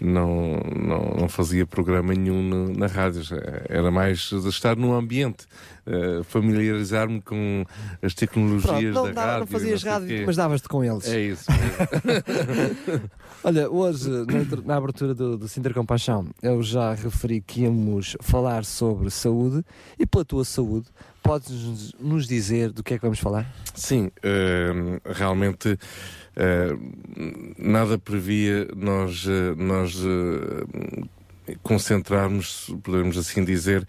não, 0.00 0.60
não, 0.74 1.14
não 1.20 1.28
fazia 1.28 1.66
programa 1.66 2.12
nenhum 2.12 2.33
na, 2.42 2.78
na 2.78 2.86
rádio. 2.86 3.22
Era 3.68 3.90
mais 3.90 4.30
estar 4.32 4.76
num 4.76 4.94
ambiente, 4.94 5.46
uh, 5.86 6.24
familiarizar-me 6.24 7.20
com 7.20 7.64
as 8.02 8.14
tecnologias 8.14 8.92
Pronto, 8.92 9.06
não, 9.06 9.14
da 9.14 9.24
rádio. 9.24 9.40
Não 9.40 9.46
fazias 9.46 9.82
rádio, 9.82 10.26
mas 10.26 10.36
davas-te 10.36 10.68
com 10.68 10.84
eles. 10.84 11.08
É 11.08 11.20
isso. 11.20 11.46
Olha, 13.42 13.70
hoje, 13.70 14.08
na, 14.10 14.62
na 14.64 14.76
abertura 14.76 15.14
do, 15.14 15.36
do 15.36 15.48
Sinter 15.48 15.74
Compaixão, 15.74 16.26
eu 16.42 16.62
já 16.62 16.94
referi 16.94 17.40
que 17.40 17.62
íamos 17.62 18.16
falar 18.20 18.64
sobre 18.64 19.10
saúde 19.10 19.62
e 19.98 20.06
pela 20.06 20.24
tua 20.24 20.44
saúde 20.44 20.86
podes 21.24 21.92
nos 21.98 22.28
dizer 22.28 22.70
do 22.70 22.82
que 22.82 22.94
é 22.94 22.98
que 22.98 23.02
vamos 23.02 23.18
falar? 23.18 23.50
Sim, 23.74 24.06
uh, 24.06 25.00
realmente 25.12 25.72
uh, 25.72 27.54
nada 27.58 27.98
previa 27.98 28.68
nós, 28.76 29.24
uh, 29.24 29.56
nós 29.56 29.96
concentrarmos, 31.62 32.74
podemos 32.82 33.16
assim 33.16 33.44
dizer, 33.44 33.86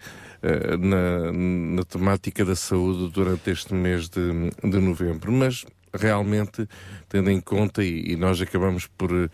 na, 0.78 1.32
na 1.32 1.84
temática 1.84 2.44
da 2.44 2.54
saúde 2.54 3.10
durante 3.12 3.50
este 3.50 3.74
mês 3.74 4.08
de, 4.08 4.50
de 4.62 4.78
novembro. 4.78 5.32
Mas 5.32 5.64
realmente 5.96 6.68
tendo 7.08 7.30
em 7.30 7.40
conta, 7.40 7.82
e, 7.82 8.12
e 8.12 8.16
nós 8.16 8.40
acabamos 8.40 8.86
por 8.86 9.10
uh, 9.12 9.28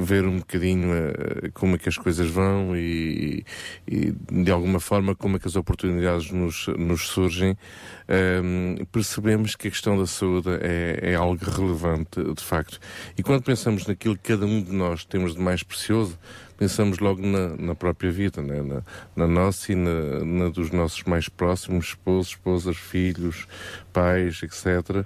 ver 0.00 0.24
um 0.24 0.38
bocadinho 0.38 0.90
uh, 0.90 1.52
como 1.52 1.74
é 1.76 1.78
que 1.78 1.88
as 1.88 1.96
coisas 1.96 2.28
vão 2.30 2.76
e, 2.76 3.44
e, 3.86 4.12
de 4.30 4.50
alguma 4.50 4.78
forma 4.78 5.14
como 5.14 5.36
é 5.36 5.38
que 5.40 5.48
as 5.48 5.56
oportunidades 5.56 6.30
nos, 6.30 6.66
nos 6.68 7.08
surgem, 7.08 7.52
uh, 7.52 8.86
percebemos 8.86 9.56
que 9.56 9.68
a 9.68 9.70
questão 9.70 9.98
da 9.98 10.06
saúde 10.06 10.50
é, 10.60 11.12
é, 11.12 11.14
algo 11.14 11.44
relevante, 11.44 12.22
de 12.22 12.42
facto. 12.42 12.78
E 13.16 13.22
quando 13.22 13.42
pensamos 13.42 13.86
naquilo 13.86 14.16
que 14.16 14.32
cada 14.32 14.46
um 14.46 14.62
de 14.62 14.72
nós 14.72 15.04
temos 15.04 15.34
de 15.34 15.40
mais 15.40 15.62
precioso, 15.62 16.18
pensamos 16.62 17.00
logo 17.00 17.20
na, 17.20 17.56
na 17.56 17.74
própria 17.74 18.12
vida, 18.12 18.40
né? 18.40 18.62
na, 18.62 18.82
na, 19.16 19.26
nossa 19.26 19.72
e 19.72 19.74
na, 19.74 20.24
na, 20.24 20.48
dos 20.48 20.70
nossos 20.70 21.02
mais 21.02 21.28
próximos, 21.28 21.86
esposos, 21.86 22.28
esposas, 22.28 22.76
filhos, 22.76 23.48
pais, 23.92 24.40
etc. 24.44 25.04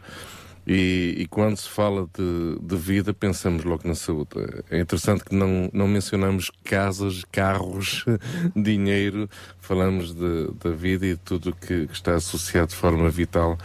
E, 0.67 1.15
e, 1.17 1.27
quando 1.29 1.57
se 1.57 1.69
fala 1.69 2.07
de, 2.13 2.59
de, 2.61 2.77
vida, 2.77 3.15
pensamos 3.15 3.65
logo 3.65 3.89
na 3.89 3.95
saúde. 3.95 4.29
É 4.71 4.81
interessante 4.81 5.25
que 5.25 5.35
não, 5.35 5.71
não 5.73 5.89
mencionamos 5.89 6.51
casas, 6.63 7.25
carros, 7.33 8.05
dinheiro, 8.55 9.31
falamos 9.59 10.13
da 10.13 10.71
vida 10.73 11.07
e 11.07 11.15
de 11.15 11.21
tudo 11.21 11.55
que, 11.55 11.87
que, 11.87 11.93
está 11.93 12.17
associado 12.17 12.69
de 12.69 12.77
forma 12.77 13.09
vital 13.09 13.57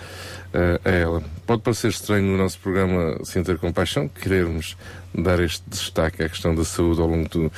uh, 0.54 0.88
a 0.88 0.92
ela. 0.92 1.24
Pode 1.46 1.62
parecer 1.62 1.90
estranho 1.90 2.24
no 2.24 2.38
nosso 2.38 2.58
programa 2.60 3.18
Sem 3.26 3.44
Ter 3.44 3.58
Compaixão 3.58 4.08
querermos 4.08 4.78
dar 5.14 5.40
este 5.40 5.64
destaque 5.68 6.24
à 6.24 6.30
questão 6.30 6.56
da 6.56 6.64
saúde 6.64 7.02
ao 7.02 7.08
longo 7.08 7.28
do, 7.30 7.52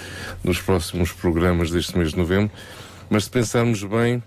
dos 0.43 0.59
próximos 0.59 1.11
programas 1.11 1.71
deste 1.71 1.97
mês 1.97 2.11
de 2.11 2.17
novembro, 2.17 2.51
mas 3.09 3.25
se 3.25 3.29
pensarmos 3.29 3.83
bem, 3.83 4.23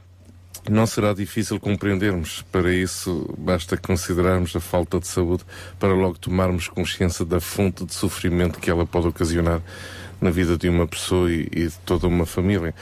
não 0.70 0.86
será 0.86 1.12
difícil 1.12 1.60
compreendermos. 1.60 2.42
Para 2.50 2.72
isso, 2.72 3.34
basta 3.38 3.76
considerarmos 3.76 4.54
a 4.56 4.60
falta 4.60 4.98
de 4.98 5.06
saúde 5.06 5.44
para 5.78 5.94
logo 5.94 6.18
tomarmos 6.18 6.68
consciência 6.68 7.24
da 7.24 7.40
fonte 7.40 7.84
de 7.84 7.94
sofrimento 7.94 8.58
que 8.58 8.70
ela 8.70 8.86
pode 8.86 9.06
ocasionar 9.06 9.60
na 10.20 10.30
vida 10.30 10.56
de 10.56 10.68
uma 10.68 10.86
pessoa 10.86 11.30
e, 11.30 11.48
e 11.52 11.66
de 11.66 11.78
toda 11.84 12.06
uma 12.06 12.26
família. 12.26 12.74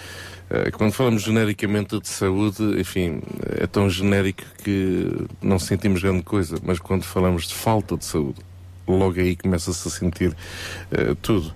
Eh, 0.50 0.70
quando 0.70 0.92
falamos 0.92 1.22
genericamente 1.22 1.98
de 1.98 2.08
saúde, 2.08 2.62
enfim, 2.78 3.20
é 3.58 3.66
tão 3.66 3.88
genérico 3.88 4.42
que 4.62 5.26
não 5.42 5.58
sentimos 5.58 6.02
grande 6.02 6.22
coisa, 6.22 6.58
mas 6.62 6.78
quando 6.78 7.02
falamos 7.02 7.48
de 7.48 7.54
falta 7.54 7.96
de 7.96 8.04
saúde, 8.04 8.40
logo 8.86 9.20
aí 9.20 9.36
começa-se 9.36 9.88
a 9.88 9.90
sentir 9.90 10.30
uh, 10.30 11.14
tudo. 11.16 11.54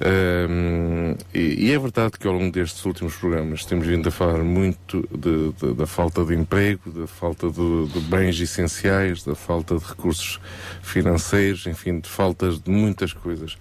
Um, 0.00 1.16
e, 1.34 1.66
e, 1.66 1.72
é 1.72 1.78
verdade 1.78 2.12
que 2.20 2.26
ao 2.28 2.32
longo 2.32 2.52
destes 2.52 2.84
últimos 2.84 3.16
programas 3.16 3.64
temos 3.64 3.84
vindo 3.84 4.08
a 4.08 4.12
falar 4.12 4.44
muito 4.44 5.02
de, 5.10 5.52
de, 5.54 5.74
da 5.74 5.86
falta 5.88 6.24
de 6.24 6.34
emprego, 6.34 6.88
da 6.92 7.08
falta 7.08 7.50
de, 7.50 7.86
de, 7.88 8.00
bens 8.02 8.38
essenciais, 8.38 9.24
da 9.24 9.34
falta 9.34 9.76
de 9.76 9.84
recursos 9.84 10.38
financeiros, 10.82 11.66
enfim, 11.66 11.98
de 11.98 12.08
faltas 12.08 12.60
de 12.60 12.70
muitas 12.70 13.12
coisas. 13.12 13.58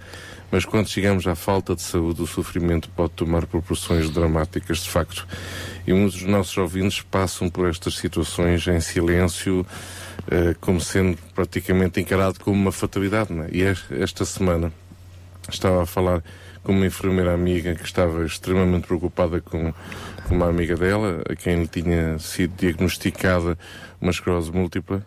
Mas 0.51 0.63
quando 0.63 0.87
chegamos 0.87 1.25
à 1.25 1.33
falta 1.33 1.75
de 1.75 1.81
saúde, 1.81 2.21
o 2.21 2.27
sofrimento 2.27 2.87
pode 2.89 3.13
tomar 3.13 3.47
proporções 3.47 4.09
dramáticas, 4.11 4.77
de 4.79 4.89
facto. 4.89 5.27
E 5.87 5.91
muitos 5.91 6.21
dos 6.21 6.29
nossos 6.29 6.55
ouvintes 6.57 7.01
passam 7.01 7.49
por 7.49 7.67
estas 7.67 7.95
situações 7.97 8.65
em 8.67 8.79
silêncio, 8.79 9.65
como 10.59 10.79
sendo 10.81 11.17
praticamente 11.33 11.99
encarado 11.99 12.39
como 12.39 12.55
uma 12.55 12.71
fatalidade. 12.71 13.33
É? 13.33 13.49
E 13.51 13.63
esta 14.01 14.25
semana 14.25 14.71
estava 15.49 15.83
a 15.83 15.85
falar 15.85 16.23
com 16.63 16.73
uma 16.73 16.85
enfermeira 16.85 17.33
amiga 17.33 17.73
que 17.75 17.85
estava 17.85 18.25
extremamente 18.25 18.87
preocupada 18.87 19.39
com, 19.39 19.73
com 20.27 20.35
uma 20.35 20.49
amiga 20.49 20.75
dela, 20.75 21.23
a 21.29 21.35
quem 21.35 21.61
lhe 21.61 21.67
tinha 21.67 22.19
sido 22.19 22.55
diagnosticada 22.57 23.57
uma 24.01 24.11
esclerose 24.11 24.51
múltipla. 24.51 25.01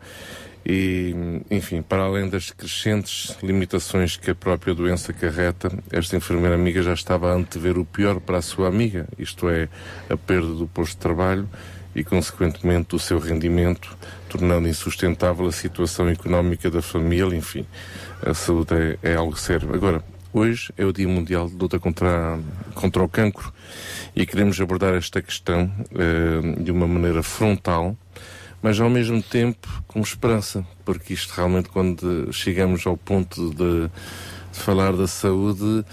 E, 0.65 1.15
enfim, 1.51 1.83
para 1.83 2.03
além 2.03 2.29
das 2.29 2.51
crescentes 2.51 3.37
limitações 3.43 4.17
que 4.17 4.31
a 4.31 4.35
própria 4.35 4.75
doença 4.75 5.13
carreta, 5.13 5.71
esta 5.91 6.17
enfermeira 6.17 6.55
amiga 6.55 6.83
já 6.83 6.95
estava 6.95 7.31
a 7.31 7.35
antever 7.35 7.79
o 7.79 7.85
pior 7.85 8.21
para 8.21 8.39
a 8.39 8.43
sua 8.43 8.69
amiga, 8.69 9.07
isto 9.19 9.49
é, 9.49 9.69
a 10.09 10.17
perda 10.17 10.55
do 10.55 10.67
posto 10.67 10.93
de 10.93 10.99
trabalho 10.99 11.49
e, 11.95 12.05
consequentemente, 12.05 12.95
o 12.95 12.99
seu 12.99 13.19
rendimento, 13.19 13.97
tornando 14.29 14.69
insustentável 14.69 15.47
a 15.47 15.53
situação 15.53 16.09
económica 16.09 16.71
da 16.71 16.83
família, 16.83 17.37
enfim, 17.37 17.67
a 18.25 18.35
saúde 18.35 18.75
é, 19.03 19.13
é 19.13 19.15
algo 19.15 19.37
sério. 19.37 19.75
Agora, 19.75 20.03
Hoje 20.33 20.73
é 20.79 20.85
o 20.85 20.93
Dia 20.93 21.09
Mundial 21.09 21.49
de 21.49 21.57
Luta 21.57 21.81
contra, 21.81 22.39
contra 22.77 23.03
o 23.03 23.09
Cancro 23.09 23.53
e 24.15 24.25
queremos 24.25 24.61
abordar 24.61 24.95
esta 24.95 25.21
questão 25.21 25.69
uh, 25.91 26.63
de 26.63 26.71
uma 26.71 26.87
maneira 26.87 27.21
frontal, 27.21 27.97
mas 28.63 28.79
ao 28.79 28.89
mesmo 28.89 29.21
tempo 29.21 29.67
com 29.89 29.99
esperança, 30.01 30.65
porque 30.85 31.15
isto 31.15 31.33
realmente, 31.33 31.69
quando 31.69 32.33
chegamos 32.33 32.87
ao 32.87 32.97
ponto 32.97 33.51
de, 33.51 33.89
de 34.53 34.59
falar 34.61 34.93
da 34.93 35.09
saúde, 35.09 35.85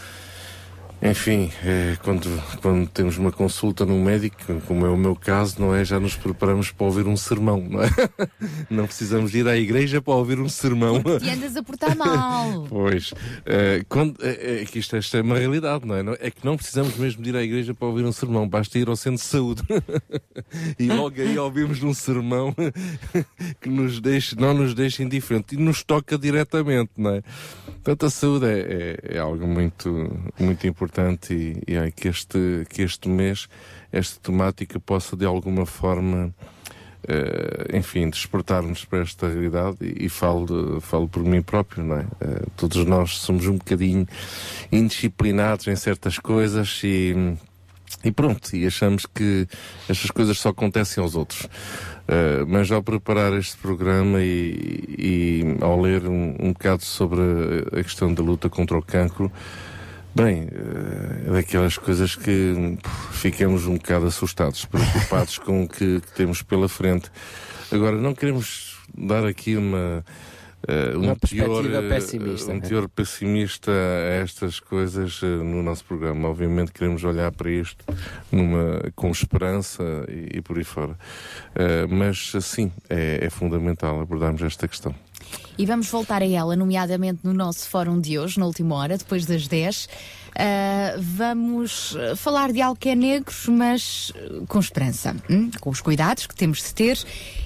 enfim, 1.01 1.51
é, 1.63 1.95
quando, 2.03 2.27
quando 2.59 2.89
temos 2.89 3.17
uma 3.17 3.31
consulta 3.31 3.85
num 3.85 4.03
médico, 4.03 4.37
como 4.65 4.83
é 4.83 4.89
o 4.89 4.97
meu 4.97 5.15
caso, 5.15 5.57
não 5.59 5.73
é? 5.75 5.85
Já 5.85 5.99
nos 5.99 6.15
preparamos 6.15 6.71
para 6.71 6.85
ouvir 6.87 7.05
um 7.05 7.15
sermão, 7.15 7.63
não 7.69 7.83
é? 7.83 7.89
Não 8.69 8.85
precisamos 8.85 9.33
ir 9.35 9.47
à 9.47 9.55
igreja 9.55 10.01
para 10.01 10.13
ouvir 10.13 10.39
um 10.39 10.49
sermão. 10.49 11.01
E 11.21 11.29
andas 11.29 11.55
a 11.55 11.63
portar 11.63 11.95
mal. 11.95 12.67
Pois, 12.69 13.13
é, 13.45 13.83
quando, 13.87 14.15
é, 14.21 14.61
é, 14.61 14.65
que 14.65 14.79
isto, 14.79 14.95
esta 14.95 15.17
é 15.17 15.21
uma 15.21 15.37
realidade, 15.37 15.85
não 15.85 15.95
é? 15.95 16.17
É 16.19 16.31
que 16.31 16.43
não 16.43 16.57
precisamos 16.57 16.95
mesmo 16.97 17.21
de 17.21 17.29
ir 17.29 17.35
à 17.35 17.43
igreja 17.43 17.73
para 17.73 17.87
ouvir 17.87 18.05
um 18.05 18.11
sermão, 18.11 18.47
basta 18.47 18.77
ir 18.77 18.87
ao 18.87 18.95
centro 18.95 19.19
de 19.19 19.27
saúde. 19.27 19.63
E 20.79 20.87
logo 20.87 21.19
aí 21.19 21.37
ouvimos 21.37 21.83
um 21.83 21.93
sermão 21.93 22.55
que 23.59 23.69
nos 23.69 23.99
deixe, 23.99 24.35
não 24.35 24.53
nos 24.53 24.73
deixa 24.73 25.03
indiferente 25.03 25.55
e 25.55 25.57
nos 25.57 25.83
toca 25.83 26.17
diretamente, 26.17 26.91
não 26.97 27.11
é? 27.11 27.23
Portanto, 27.65 28.05
a 28.05 28.09
saúde 28.09 28.45
é, 28.45 28.59
é, 29.11 29.15
é 29.15 29.19
algo 29.19 29.45
muito, 29.47 29.89
muito 30.39 30.67
importante 30.67 30.86
e, 31.31 31.61
e 31.67 31.75
é 31.75 31.91
que 31.91 32.07
este, 32.07 32.65
que 32.69 32.81
este 32.81 33.07
mês, 33.09 33.47
esta 33.91 34.19
temática 34.19 34.79
possa 34.79 35.15
de 35.15 35.25
alguma 35.25 35.65
forma, 35.65 36.33
uh, 37.03 37.77
enfim, 37.77 38.09
despertar-nos 38.09 38.85
para 38.85 38.99
esta 38.99 39.27
realidade 39.27 39.77
e, 39.81 40.05
e, 40.05 40.09
falo, 40.09 40.45
de, 40.45 40.81
falo 40.81 41.07
por 41.07 41.23
mim 41.23 41.41
próprio, 41.41 41.83
não 41.83 41.97
é? 41.97 42.01
Uh, 42.03 42.49
todos 42.55 42.85
nós 42.85 43.17
somos 43.17 43.47
um 43.47 43.57
bocadinho 43.57 44.07
indisciplinados 44.71 45.67
em 45.67 45.75
certas 45.75 46.17
coisas 46.17 46.81
e 46.83 47.37
e 48.03 48.11
pronto, 48.11 48.55
e 48.55 48.65
achamos 48.65 49.05
que 49.05 49.47
estas 49.89 50.11
coisas 50.11 50.39
só 50.39 50.49
acontecem 50.49 51.03
aos 51.03 51.15
outros. 51.15 51.43
Uh, 51.43 52.45
mas 52.47 52.71
ao 52.71 52.81
preparar 52.81 53.33
este 53.33 53.57
programa 53.57 54.21
e, 54.21 54.85
e 54.97 55.57
ao 55.61 55.81
ler 55.81 56.07
um, 56.07 56.35
um 56.39 56.53
bocado 56.53 56.83
sobre 56.83 57.19
a, 57.19 57.79
a, 57.79 57.83
questão 57.83 58.13
da 58.13 58.21
luta 58.21 58.49
contra 58.49 58.77
o 58.77 58.81
cancro, 58.81 59.31
bem, 60.15 60.43
uh, 60.43 61.29
é 61.29 61.31
daquelas 61.31 61.77
coisas 61.77 62.15
que 62.15 62.77
ficamos 63.11 63.65
um 63.65 63.75
bocado 63.75 64.07
assustados, 64.07 64.65
preocupados 64.65 65.37
com 65.39 65.63
o 65.63 65.67
que, 65.67 66.01
que 66.01 66.11
temos 66.13 66.41
pela 66.41 66.67
frente. 66.67 67.11
Agora, 67.71 67.97
não 67.97 68.15
queremos 68.15 68.77
dar 68.97 69.25
aqui 69.25 69.57
uma 69.57 70.03
uh, 70.67 70.99
um, 70.99 71.15
teor, 71.15 71.65
eh, 71.65 71.89
pessimista, 71.89 72.51
um 72.51 72.59
teor 72.59 72.89
pessimista 72.89 73.71
a 73.71 74.23
estas 74.23 74.59
coisas 74.59 75.21
uh, 75.21 75.25
no 75.25 75.61
nosso 75.61 75.85
programa. 75.85 76.27
Obviamente 76.29 76.71
queremos 76.71 77.03
olhar 77.03 77.31
para 77.31 77.49
isto 77.49 77.83
numa, 78.31 78.81
com 78.95 79.11
esperança 79.11 79.83
e, 80.09 80.37
e 80.37 80.41
por 80.41 80.57
aí 80.57 80.63
fora. 80.63 80.93
Uh, 80.93 81.87
mas 81.89 82.33
sim, 82.41 82.71
é, 82.89 83.19
é 83.21 83.29
fundamental 83.29 83.99
abordarmos 83.99 84.41
esta 84.41 84.67
questão. 84.67 84.95
E 85.57 85.65
vamos 85.65 85.87
voltar 85.87 86.21
a 86.21 86.27
ela, 86.27 86.55
nomeadamente 86.55 87.21
no 87.23 87.33
nosso 87.33 87.67
fórum 87.67 87.99
de 87.99 88.19
hoje, 88.19 88.39
na 88.39 88.45
última 88.45 88.75
hora, 88.75 88.97
depois 88.97 89.25
das 89.25 89.47
10. 89.47 89.89
Uh, 90.37 91.01
vamos 91.01 91.97
falar 92.15 92.51
de 92.53 92.61
algo 92.61 92.79
que 92.79 92.89
é 92.89 92.95
negro, 92.95 93.33
mas 93.47 94.13
com 94.47 94.59
esperança, 94.59 95.15
hum? 95.27 95.49
com 95.59 95.71
os 95.71 95.81
cuidados 95.81 96.27
que 96.27 96.35
temos 96.35 96.59
de 96.59 96.75
ter 96.75 96.99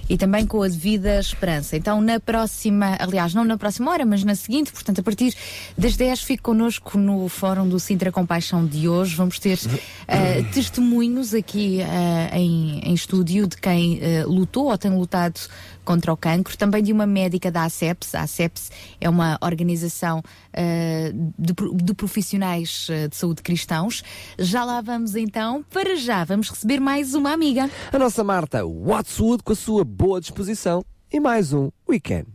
e 0.09 0.17
também 0.17 0.45
com 0.45 0.61
a 0.61 0.67
devida 0.67 1.17
esperança. 1.21 1.77
Então, 1.77 2.01
na 2.01 2.19
próxima, 2.19 2.97
aliás, 2.99 3.33
não 3.33 3.45
na 3.45 3.57
próxima 3.57 3.89
hora, 3.91 4.05
mas 4.05 4.25
na 4.25 4.35
seguinte, 4.35 4.73
portanto, 4.73 4.99
a 4.99 5.03
partir 5.03 5.33
das 5.77 5.95
10, 5.95 6.21
fique 6.21 6.43
connosco 6.43 6.97
no 6.97 7.29
Fórum 7.29 7.69
do 7.69 7.79
Sintra 7.79 8.11
Compaixão 8.11 8.65
de 8.65 8.89
hoje. 8.89 9.15
Vamos 9.15 9.39
ter 9.39 9.57
uh, 9.57 10.53
testemunhos 10.53 11.33
aqui 11.33 11.79
uh, 11.79 12.35
em, 12.35 12.79
em 12.79 12.93
estúdio 12.93 13.47
de 13.47 13.55
quem 13.55 14.01
lutou 14.25 14.65
ou 14.65 14.77
tem 14.77 14.91
lutado 14.91 15.39
contra 15.85 16.11
o 16.11 16.17
cancro, 16.17 16.57
também 16.57 16.83
de 16.83 16.91
uma 16.91 17.05
médica 17.05 17.49
da 17.49 17.63
ACEPS. 18.01 18.15
A 18.15 18.23
ACEPS 18.23 18.71
é 18.99 19.09
uma 19.09 19.37
organização 19.41 20.19
uh, 20.19 21.31
de, 21.37 21.53
de, 21.83 21.93
profissionais 21.93 22.87
uh, 22.89 23.07
de 23.09 23.15
saúde 23.15 23.41
cristãos. 23.41 24.03
Já 24.39 24.63
lá 24.63 24.81
vamos 24.81 25.15
então. 25.15 25.63
Para 25.69 25.95
já, 25.95 26.23
vamos 26.23 26.49
receber 26.49 26.79
mais 26.79 27.13
uma 27.13 27.31
amiga. 27.31 27.69
A 27.91 27.99
nossa 27.99 28.23
Marta 28.23 28.65
Wattswood 28.65 29.43
com 29.43 29.53
a 29.53 29.55
sua 29.55 29.83
boa 29.83 30.19
disposição 30.19 30.83
e 31.11 31.19
mais 31.19 31.53
um 31.53 31.69
Weekend. 31.87 32.27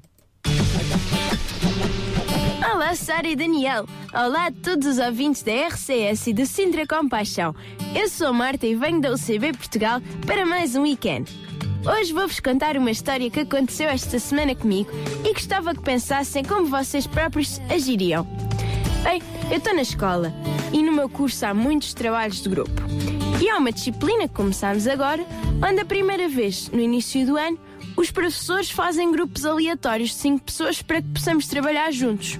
Olá, 2.72 2.94
Sara 2.94 3.28
e 3.28 3.34
Daniel. 3.34 3.86
Olá 4.12 4.46
a 4.46 4.52
todos 4.52 4.86
os 4.86 4.98
ouvintes 4.98 5.42
da 5.42 5.52
RCS 5.68 6.28
e 6.28 6.32
do 6.32 6.46
Sintra 6.46 6.86
Compaixão. 6.86 7.54
Eu 7.94 8.08
sou 8.08 8.28
a 8.28 8.32
Marta 8.32 8.66
e 8.66 8.74
venho 8.74 9.00
da 9.00 9.12
UCB 9.12 9.52
Portugal 9.52 10.00
para 10.26 10.44
mais 10.44 10.76
um 10.76 10.82
weekend. 10.82 11.45
Hoje 11.88 12.12
vou-vos 12.12 12.40
contar 12.40 12.76
uma 12.76 12.90
história 12.90 13.30
que 13.30 13.38
aconteceu 13.38 13.88
esta 13.88 14.18
semana 14.18 14.56
comigo 14.56 14.90
e 15.24 15.32
gostava 15.32 15.72
que 15.72 15.80
pensassem 15.80 16.42
como 16.42 16.66
vocês 16.66 17.06
próprios 17.06 17.60
agiriam. 17.70 18.26
Bem, 19.04 19.22
eu 19.48 19.58
estou 19.58 19.72
na 19.72 19.82
escola 19.82 20.34
e 20.72 20.82
no 20.82 20.90
meu 20.90 21.08
curso 21.08 21.46
há 21.46 21.54
muitos 21.54 21.94
trabalhos 21.94 22.42
de 22.42 22.48
grupo. 22.48 22.82
E 23.40 23.48
há 23.48 23.56
uma 23.58 23.70
disciplina 23.70 24.26
que 24.26 24.34
começamos 24.34 24.88
agora, 24.88 25.24
onde 25.64 25.80
a 25.80 25.84
primeira 25.84 26.28
vez, 26.28 26.68
no 26.70 26.80
início 26.80 27.24
do 27.24 27.36
ano, 27.36 27.56
os 27.96 28.10
professores 28.10 28.68
fazem 28.68 29.12
grupos 29.12 29.46
aleatórios 29.46 30.10
de 30.10 30.16
5 30.16 30.44
pessoas 30.44 30.82
para 30.82 31.00
que 31.00 31.08
possamos 31.08 31.46
trabalhar 31.46 31.92
juntos. 31.92 32.36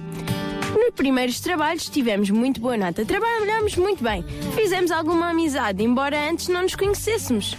Nos 0.75 0.93
primeiros 0.93 1.39
trabalhos 1.39 1.87
tivemos 1.87 2.29
muito 2.29 2.59
boa 2.59 2.75
nota, 2.75 3.05
trabalhamos 3.05 3.77
muito 3.77 4.03
bem, 4.03 4.25
fizemos 4.53 4.91
alguma 4.91 5.29
amizade, 5.29 5.81
embora 5.81 6.29
antes 6.29 6.49
não 6.49 6.63
nos 6.63 6.75
conhecêssemos. 6.75 7.55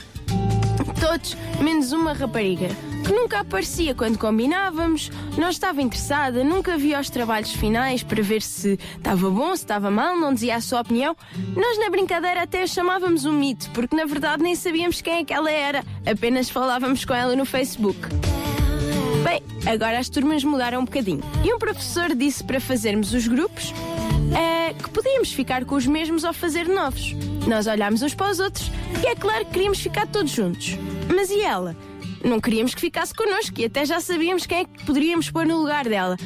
Todos, 1.00 1.37
menos 1.61 1.92
uma 1.92 2.12
rapariga, 2.12 2.68
que 3.06 3.12
nunca 3.12 3.40
aparecia 3.40 3.94
quando 3.94 4.18
combinávamos, 4.18 5.11
não 5.37 5.48
estava 5.48 5.80
interessada, 5.80 6.42
nunca 6.42 6.76
via 6.76 6.98
os 6.98 7.08
trabalhos 7.08 7.52
finais 7.52 8.02
para 8.02 8.22
ver 8.22 8.42
se 8.42 8.78
estava 8.96 9.30
bom, 9.30 9.54
se 9.54 9.62
estava 9.62 9.90
mal, 9.90 10.16
não 10.16 10.34
dizia 10.34 10.56
a 10.56 10.61
sua 10.61 10.80
opinião. 10.80 11.16
Nós, 11.56 11.78
na 11.78 11.88
brincadeira, 11.88 12.42
até 12.42 12.62
a 12.62 12.66
chamávamos 12.66 13.24
um 13.24 13.32
mito, 13.32 13.70
porque 13.70 13.94
na 13.94 14.04
verdade 14.06 14.42
nem 14.42 14.54
sabíamos 14.54 15.00
quem 15.00 15.18
é 15.18 15.24
que 15.24 15.32
ela 15.32 15.50
era, 15.50 15.84
apenas 16.04 16.50
falávamos 16.50 17.04
com 17.04 17.14
ela 17.14 17.37
no 17.37 17.44
Facebook. 17.44 18.00
Bem, 19.22 19.42
agora 19.66 19.98
as 19.98 20.08
turmas 20.08 20.42
mudaram 20.42 20.80
um 20.80 20.84
bocadinho. 20.84 21.22
E 21.44 21.52
um 21.52 21.58
professor 21.58 22.14
disse 22.14 22.42
para 22.42 22.61
fazermos 22.61 23.12
os 23.12 23.28
grupos 23.28 23.72
é, 24.36 24.74
que 24.74 24.90
podíamos 24.90 25.32
ficar 25.32 25.64
com 25.64 25.74
os 25.74 25.86
mesmos 25.86 26.24
ou 26.24 26.32
fazer 26.32 26.68
novos. 26.68 27.14
Nós 27.46 27.66
olhámos 27.66 28.02
uns 28.02 28.14
para 28.14 28.30
os 28.30 28.38
outros 28.38 28.70
e 29.02 29.06
é 29.06 29.14
claro 29.14 29.44
que 29.46 29.52
queríamos 29.52 29.80
ficar 29.80 30.06
todos 30.06 30.30
juntos. 30.30 30.76
Mas 31.14 31.30
e 31.30 31.40
ela? 31.40 31.76
Não 32.24 32.40
queríamos 32.40 32.74
que 32.74 32.80
ficasse 32.80 33.14
connosco 33.14 33.60
e 33.60 33.64
até 33.64 33.84
já 33.84 34.00
sabíamos 34.00 34.44
quem 34.46 34.58
é 34.58 34.64
que 34.64 34.84
poderíamos 34.84 35.30
pôr 35.30 35.46
no 35.46 35.58
lugar 35.58 35.88
dela. 35.88 36.16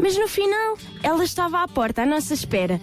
Mas 0.00 0.16
no 0.16 0.28
final, 0.28 0.78
ela 1.02 1.24
estava 1.24 1.62
à 1.62 1.68
porta 1.68 2.02
à 2.02 2.06
nossa 2.06 2.32
espera. 2.32 2.80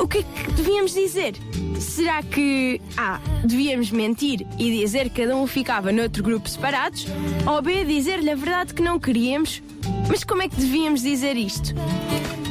O 0.00 0.06
que 0.06 0.18
é 0.18 0.22
que 0.22 0.52
devíamos 0.52 0.92
dizer? 0.92 1.34
Será 1.80 2.22
que 2.22 2.80
A. 2.96 3.18
Devíamos 3.44 3.90
mentir 3.90 4.46
e 4.58 4.70
dizer 4.70 5.08
que 5.08 5.22
cada 5.22 5.36
um 5.36 5.46
ficava 5.46 5.90
noutro 5.90 6.22
grupo 6.22 6.48
separados? 6.48 7.06
Ou 7.46 7.62
B. 7.62 7.84
Dizer-lhe 7.84 8.30
a 8.30 8.34
verdade 8.34 8.74
que 8.74 8.82
não 8.82 9.00
queríamos? 9.00 9.62
Mas 10.08 10.22
como 10.22 10.42
é 10.42 10.48
que 10.48 10.56
devíamos 10.56 11.02
dizer 11.02 11.36
isto? 11.36 11.74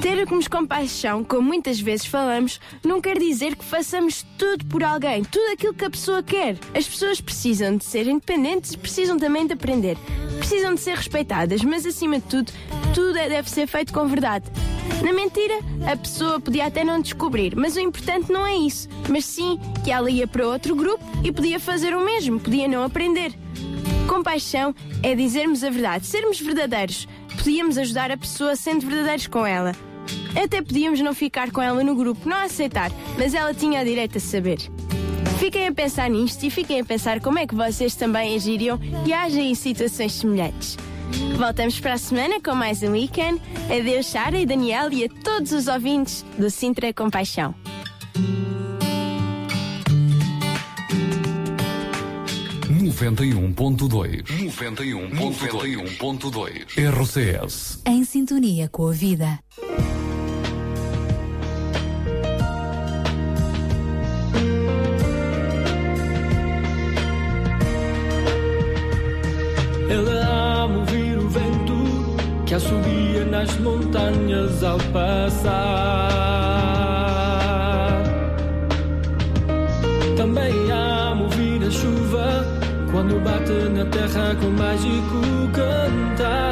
Termos 0.02 0.48
compaixão, 0.48 1.26
como 1.26 1.42
muitas 1.42 1.78
vezes 1.82 2.06
falamos, 2.06 2.62
não 2.86 3.02
quer 3.02 3.20
dizer 3.20 3.58
que 3.58 3.66
façamos 3.66 4.26
tudo 4.38 4.66
por 4.66 4.82
alguém, 4.82 5.26
tudo 5.26 5.52
aquilo 5.52 5.74
que 5.74 5.84
a 5.84 5.90
pessoa 5.90 6.24
quer. 6.24 6.56
As 6.74 6.88
pessoas 6.88 7.20
precisam 7.20 7.76
de 7.76 7.84
ser 7.84 8.08
independentes 8.08 8.72
e 8.72 8.78
precisam 8.78 9.18
também 9.18 9.46
de 9.46 9.54
aprender. 9.54 9.98
Precisam 10.38 10.74
de 10.74 10.80
ser 10.80 10.96
respeitadas, 10.96 11.62
mas 11.64 11.86
acima 11.86 12.18
de 12.18 12.26
tudo, 12.28 12.52
tudo 12.96 13.18
é, 13.18 13.28
deve 13.28 13.50
ser 13.50 13.68
feito 13.68 13.92
com 13.92 14.08
verdade. 14.08 14.46
Na 15.04 15.12
mentira, 15.12 15.60
a 15.92 15.98
pessoa 15.98 16.40
podia 16.40 16.68
até 16.68 16.82
não 16.84 17.02
descobrir, 17.02 17.54
mas 17.56 17.76
o 17.76 17.82
importante 17.82 18.32
não 18.32 18.48
é 18.48 18.56
isso, 18.56 18.88
mas 19.10 19.26
sim 19.26 19.60
que 19.84 19.92
ela 19.92 20.10
ia 20.10 20.28
para 20.28 20.48
outro 20.48 20.76
grupo 20.76 21.04
e 21.24 21.32
podia 21.32 21.60
fazer 21.60 21.94
o 21.94 22.06
mesmo, 22.06 22.40
podia 22.40 22.70
não 22.70 22.84
aprender. 22.84 23.34
Compaixão 24.08 24.74
é 25.04 25.14
dizermos 25.14 25.62
a 25.62 25.70
verdade, 25.70 26.06
sermos 26.06 26.40
verdadeiros. 26.40 27.06
Podíamos 27.38 27.78
ajudar 27.78 28.12
a 28.12 28.18
pessoa 28.18 28.56
sendo 28.56 28.88
verdadeiros 28.88 29.28
com 29.28 29.46
ela. 29.46 29.74
Até 30.42 30.62
podíamos 30.62 31.00
não 31.00 31.14
ficar 31.14 31.52
com 31.52 31.62
ela 31.62 31.84
no 31.84 31.96
grupo, 31.96 32.28
não 32.28 32.38
aceitar, 32.38 32.92
mas 33.18 33.34
ela 33.34 33.54
tinha 33.54 33.80
a 33.80 33.84
direito 33.84 34.18
a 34.18 34.22
saber. 34.22 34.60
Fiquem 35.40 35.68
a 35.68 35.72
pensar 35.72 36.10
nisto 36.10 36.44
e 36.44 36.50
fiquem 36.50 36.82
a 36.82 36.86
pensar 36.86 37.22
como 37.22 37.40
é 37.40 37.48
que 37.48 37.56
vocês 37.56 37.96
também 37.96 38.36
agiriam 38.36 38.80
e 39.06 39.14
agem 39.14 39.52
em 39.52 39.56
situações 39.56 40.14
semelhantes. 40.14 40.78
Voltamos 41.38 41.80
para 41.80 41.94
a 41.94 41.98
semana 41.98 42.42
com 42.42 42.54
mais 42.54 42.84
um 42.84 42.92
weekend. 42.92 43.42
Adeus, 43.66 44.08
Sara 44.08 44.38
e 44.38 44.46
Daniel 44.46 44.92
e 44.92 45.06
a 45.06 45.10
todos 45.24 45.52
os 45.52 45.68
ouvintes 45.68 46.26
do 46.38 46.50
Sintra 46.50 46.94
Compaixão. 46.94 47.56
Noventa 52.82 53.26
e 53.26 53.34
um 53.34 53.52
ponto 53.52 53.88
dois. 53.88 54.24
Noventa 54.42 54.84
e 54.84 54.94
um 55.76 55.96
ponto 55.98 56.32
dois. 56.32 56.66
RCS. 56.78 57.82
Em 57.86 58.04
sintonia 58.04 58.70
com 58.70 58.88
a 58.88 58.92
vida. 58.92 59.40
que 72.50 72.56
assobia 72.56 73.26
nas 73.26 73.60
montanhas 73.60 74.64
ao 74.64 74.80
passar. 74.92 76.10
Também 80.18 80.72
amo 80.72 81.26
ouvir 81.26 81.64
a 81.64 81.70
chuva 81.70 82.09
quando 83.00 83.18
bate 83.22 83.54
na 83.70 83.86
terra 83.86 84.36
com 84.36 84.50
mágico 84.50 85.22
cantar. 85.54 86.52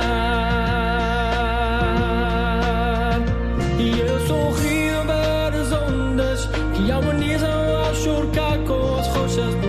E 3.78 4.00
eu 4.00 4.20
sorrio 4.28 5.04
ver 5.04 5.60
as 5.60 5.72
ondas 5.74 6.50
que 6.74 6.90
harmonizam 6.90 7.86
ao 7.86 7.94
churcar 7.96 8.58
com 8.60 8.96
as 8.96 9.08
rochas 9.08 9.56
do 9.56 9.68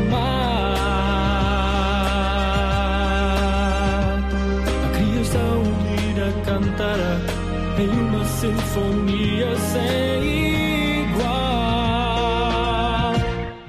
em 7.81 7.88
uma 7.88 8.25
sinfonia 8.25 9.57
sem 9.57 11.05
igual. 11.07 11.29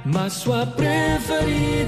Mas 0.03 0.33
sua 0.33 0.65
preferida 0.65 1.78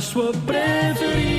Sua 0.00 0.32
preferida 0.46 1.31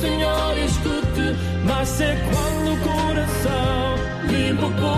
Senhor 0.00 0.58
escute. 0.58 1.36
Mas 1.64 2.00
é 2.00 2.16
quando 2.30 2.72
o 2.72 2.78
coração, 2.80 3.94
limpo 4.28 4.70
por 4.80 4.97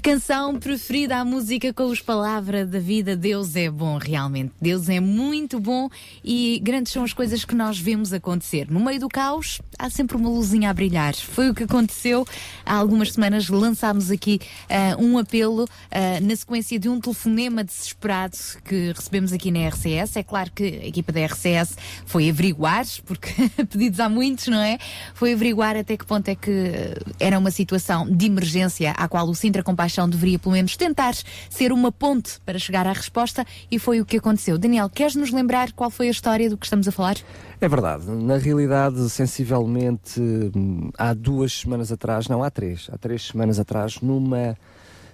A 0.00 0.02
canção 0.02 0.58
preferida, 0.58 1.18
a 1.18 1.24
música 1.26 1.74
com 1.74 1.84
os 1.84 2.00
palavras 2.00 2.66
da 2.66 2.78
vida, 2.78 3.14
Deus 3.14 3.54
é 3.54 3.70
bom 3.70 3.98
realmente. 3.98 4.54
Deus 4.58 4.88
é 4.88 4.98
muito 4.98 5.60
bom 5.60 5.90
e 6.24 6.58
grandes 6.64 6.90
são 6.90 7.04
as 7.04 7.12
coisas 7.12 7.44
que 7.44 7.54
nós 7.54 7.78
vemos 7.78 8.10
acontecer. 8.10 8.66
No 8.70 8.80
meio 8.80 8.98
do 8.98 9.08
caos, 9.08 9.60
há 9.80 9.88
sempre 9.88 10.16
uma 10.16 10.28
luzinha 10.28 10.68
a 10.68 10.74
brilhar. 10.74 11.14
Foi 11.14 11.48
o 11.48 11.54
que 11.54 11.64
aconteceu 11.64 12.26
há 12.66 12.74
algumas 12.74 13.12
semanas. 13.12 13.48
Lançámos 13.48 14.10
aqui 14.10 14.38
ah, 14.68 14.96
um 14.98 15.16
apelo 15.16 15.66
ah, 15.90 16.20
na 16.20 16.36
sequência 16.36 16.78
de 16.78 16.88
um 16.88 17.00
telefonema 17.00 17.64
desesperado 17.64 18.36
que 18.64 18.92
recebemos 18.92 19.32
aqui 19.32 19.50
na 19.50 19.66
RCS. 19.68 20.16
É 20.16 20.22
claro 20.22 20.50
que 20.54 20.64
a 20.64 20.86
equipa 20.86 21.10
da 21.12 21.24
RCS 21.24 21.76
foi 22.04 22.28
averiguar, 22.28 22.84
porque 23.06 23.32
pedidos 23.70 23.98
há 24.00 24.08
muitos, 24.08 24.48
não 24.48 24.60
é? 24.60 24.78
Foi 25.14 25.32
averiguar 25.32 25.76
até 25.76 25.96
que 25.96 26.04
ponto 26.04 26.28
é 26.28 26.34
que 26.34 26.50
eh, 26.50 26.98
era 27.18 27.38
uma 27.38 27.50
situação 27.50 28.06
de 28.06 28.26
emergência 28.26 28.92
à 28.92 29.08
qual 29.08 29.28
o 29.28 29.34
Sintra 29.34 29.62
Compaixão 29.62 30.08
deveria 30.08 30.38
pelo 30.38 30.54
menos 30.54 30.76
tentar 30.76 31.14
ser 31.48 31.72
uma 31.72 31.90
ponte 31.90 32.38
para 32.44 32.58
chegar 32.58 32.86
à 32.86 32.92
resposta 32.92 33.46
e 33.70 33.78
foi 33.78 34.00
o 34.00 34.04
que 34.04 34.18
aconteceu. 34.18 34.58
Daniel, 34.58 34.90
queres 34.90 35.14
nos 35.14 35.30
lembrar 35.30 35.72
qual 35.72 35.90
foi 35.90 36.08
a 36.08 36.10
história 36.10 36.50
do 36.50 36.58
que 36.58 36.66
estamos 36.66 36.86
a 36.86 36.92
falar? 36.92 37.16
É 37.60 37.68
verdade. 37.68 38.06
Na 38.06 38.38
realidade, 38.38 39.08
sensivelmente, 39.10 39.69
hum, 39.74 40.90
há 40.98 41.12
duas 41.14 41.52
semanas 41.52 41.92
atrás, 41.92 42.28
não, 42.28 42.42
há 42.42 42.50
três, 42.50 42.88
há 42.92 42.98
três 42.98 43.26
semanas 43.28 43.58
atrás, 43.58 44.00
numa, 44.00 44.56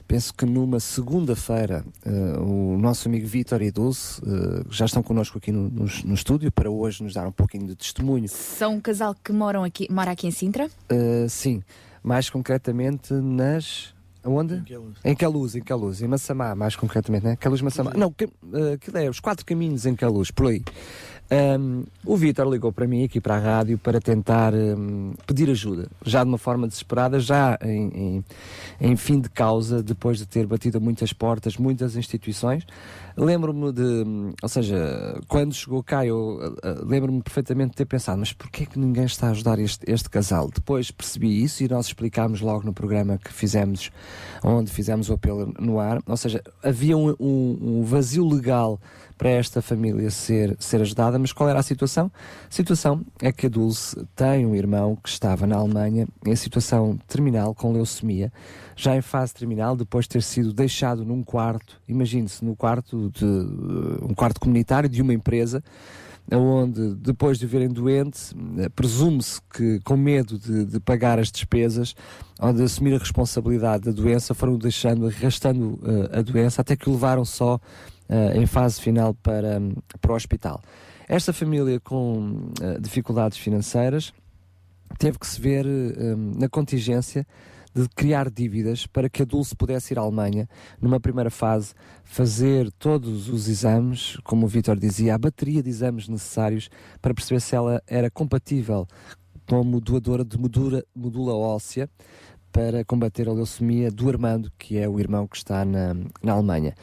penso 0.09 0.32
que 0.32 0.46
numa 0.46 0.78
segunda-feira, 0.80 1.84
eh, 2.04 2.38
o 2.38 2.76
nosso 2.78 3.09
amigo 3.09 3.26
Vítor 3.26 3.61
e 3.62 3.70
Dulce 3.70 4.20
eh, 4.26 4.64
já 4.70 4.84
estão 4.86 5.02
connosco 5.02 5.38
aqui 5.38 5.50
no, 5.52 5.68
no- 5.68 5.86
no 6.04 6.14
estúdio 6.14 6.50
para 6.52 6.70
hoje 6.70 7.02
nos 7.02 7.12
dar 7.14 7.26
um 7.26 7.32
pouquinho 7.32 7.66
de 7.66 7.74
testemunho. 7.74 8.28
São 8.28 8.74
um 8.74 8.80
casal 8.80 9.14
que 9.22 9.32
moram 9.32 9.64
aqui, 9.64 9.86
mora 9.90 10.11
aqui 10.12 10.26
em 10.26 10.30
Sintra. 10.30 10.66
Uh, 10.90 11.28
sim, 11.28 11.62
mais 12.02 12.30
concretamente 12.30 13.12
nas. 13.14 13.94
Aonde? 14.22 14.54
Em 14.57 14.64
Queluz. 14.64 14.96
Em 15.04 15.14
Queluz, 15.14 15.54
em 15.54 15.61
Queluz, 15.62 16.02
em 16.02 16.09
Massamá, 16.09 16.52
mais 16.57 16.74
concretamente, 16.74 17.24
né? 17.24 17.36
Queluz, 17.36 17.61
Massamá. 17.62 17.92
Não, 17.96 18.11
que, 18.11 18.24
uh, 18.24 18.72
aquilo 18.74 18.98
é 18.98 19.09
os 19.09 19.20
quatro 19.20 19.46
caminhos 19.46 19.86
em 19.86 19.94
Queluz, 19.94 20.32
por 20.32 20.48
aí. 20.48 20.64
Um, 21.29 21.85
o 22.05 22.16
Vítor 22.16 22.49
ligou 22.49 22.72
para 22.72 22.87
mim 22.87 23.03
aqui 23.03 23.20
para 23.20 23.35
a 23.35 23.39
rádio 23.39 23.77
para 23.79 24.01
tentar 24.01 24.55
um, 24.55 25.12
pedir 25.27 25.51
ajuda, 25.51 25.89
já 26.05 26.22
de 26.22 26.29
uma 26.29 26.39
forma 26.39 26.68
desesperada, 26.68 27.18
já 27.18 27.59
em, 27.62 27.89
em, 27.89 28.24
em 28.81 28.97
fim 28.97 29.20
de 29.20 29.29
causa, 29.29 29.83
depois 29.83 30.18
de 30.18 30.27
ter 30.27 30.47
batido 30.47 30.81
muitas 30.81 31.12
portas, 31.12 31.57
muitas 31.57 31.97
instituições. 31.97 32.64
Lembro-me 33.16 33.72
de, 33.72 34.05
ou 34.41 34.49
seja, 34.49 35.20
quando 35.27 35.55
chegou 35.55 35.83
cá, 35.83 36.07
eu 36.07 36.39
uh, 36.62 36.87
lembro-me 36.87 37.22
perfeitamente 37.22 37.70
de 37.70 37.77
ter 37.77 37.87
pensado, 37.87 38.20
mas 38.20 38.33
porquê 38.33 38.66
que 38.66 38.79
ninguém 38.79 39.07
está 39.07 39.29
a 39.29 39.31
ajudar 39.31 39.59
este, 39.59 39.91
este 39.91 40.09
casal? 40.09 40.49
Depois 40.55 40.91
percebi 40.91 41.43
isso 41.43 41.64
e 41.64 41.68
nós 41.68 41.87
explicámos 41.87 42.41
logo 42.41 42.64
no 42.64 42.72
programa 42.72 43.18
que 43.18 43.33
fizemos, 43.33 43.91
onde 44.45 44.70
fizemos 44.70 45.09
o 45.09 45.14
apelo 45.14 45.53
no 45.59 45.81
ar, 45.81 46.01
ou 46.07 46.16
seja, 46.16 46.41
havia 46.62 46.97
um, 46.97 47.16
um 47.18 47.83
vazio 47.83 48.29
legal 48.29 48.79
para 49.16 49.30
esta 49.30 49.62
família 49.62 50.10
ser, 50.10 50.56
ser 50.58 50.80
ajudada, 50.80 51.18
mas 51.18 51.32
qual 51.32 51.48
era 51.48 51.58
a 51.58 51.62
situação? 51.62 52.10
A 52.48 52.52
situação 52.52 53.04
é 53.20 53.32
que 53.32 53.46
a 53.46 53.48
Dulce 53.48 53.96
tem 54.14 54.44
um 54.44 54.54
irmão 54.54 54.96
que 54.96 55.08
estava 55.08 55.46
na 55.46 55.56
Alemanha 55.56 56.06
em 56.24 56.36
situação 56.36 56.98
terminal 57.08 57.54
com 57.54 57.72
leucemia, 57.72 58.32
já 58.76 58.94
em 58.94 59.00
fase 59.00 59.34
terminal, 59.34 59.74
depois 59.74 60.04
de 60.04 60.10
ter 60.10 60.22
sido 60.22 60.52
deixado 60.52 61.04
num 61.04 61.22
quarto, 61.22 61.80
imagine-se, 61.88 62.44
no 62.44 62.54
quarto 62.54 63.10
de 63.10 63.24
um 64.02 64.14
quarto 64.14 64.38
comunitário 64.38 64.88
de 64.88 65.00
uma 65.00 65.14
empresa, 65.14 65.62
onde 66.30 66.94
depois 66.96 67.38
de 67.38 67.46
verem 67.46 67.68
doente, 67.68 68.34
presume-se 68.74 69.40
que 69.54 69.80
com 69.80 69.96
medo 69.96 70.38
de, 70.38 70.64
de 70.64 70.80
pagar 70.80 71.18
as 71.18 71.30
despesas 71.30 71.94
ou 72.40 72.52
de 72.52 72.62
assumir 72.62 72.94
a 72.94 72.98
responsabilidade 72.98 73.84
da 73.84 73.92
doença, 73.92 74.34
foram 74.34 74.58
deixando, 74.58 75.06
arrastando 75.06 75.78
uh, 75.82 76.18
a 76.18 76.22
doença, 76.22 76.60
até 76.60 76.74
que 76.76 76.88
o 76.88 76.92
levaram 76.92 77.24
só 77.24 77.60
uh, 78.09 78.38
em 78.38 78.46
fase 78.46 78.80
final 78.80 79.14
para, 79.14 79.61
para 80.00 80.12
o 80.12 80.14
hospital. 80.14 80.61
Esta 81.09 81.32
família 81.32 81.78
com 81.80 82.50
uh, 82.61 82.80
dificuldades 82.80 83.38
financeiras 83.38 84.12
teve 84.98 85.18
que 85.18 85.26
se 85.26 85.40
ver 85.40 85.66
na 86.36 86.48
contingência 86.48 87.26
de 87.76 87.86
criar 87.90 88.30
dívidas 88.30 88.86
para 88.86 89.11
que 89.11 89.20
a 89.20 89.24
Dulce 89.24 89.54
pudesse 89.54 89.92
ir 89.92 89.98
à 89.98 90.00
Alemanha, 90.00 90.48
numa 90.80 90.98
primeira 90.98 91.28
fase, 91.28 91.74
fazer 92.04 92.70
todos 92.78 93.28
os 93.28 93.48
exames, 93.48 94.16
como 94.24 94.46
o 94.46 94.48
Vitor 94.48 94.78
dizia, 94.78 95.14
a 95.14 95.18
bateria 95.18 95.62
de 95.62 95.68
exames 95.68 96.09
necessários 96.09 96.70
para 97.02 97.12
perceber 97.12 97.40
se 97.40 97.54
ela 97.54 97.82
era 97.86 98.11
compatível 98.11 98.86
como 99.46 99.78
doadora 99.78 100.24
de 100.24 100.38
medula, 100.40 100.82
medula 100.94 101.34
óssea 101.34 101.88
para 102.50 102.82
combater 102.82 103.28
a 103.28 103.32
leucemia 103.32 103.90
do 103.90 104.09
Armando, 104.09 104.50
que 104.59 104.78
é 104.78 104.88
o 104.88 104.98
irmão 104.98 105.26
que 105.26 105.36
está 105.36 105.62
na, 105.62 105.94
na 106.22 106.32
Alemanha. 106.32 106.74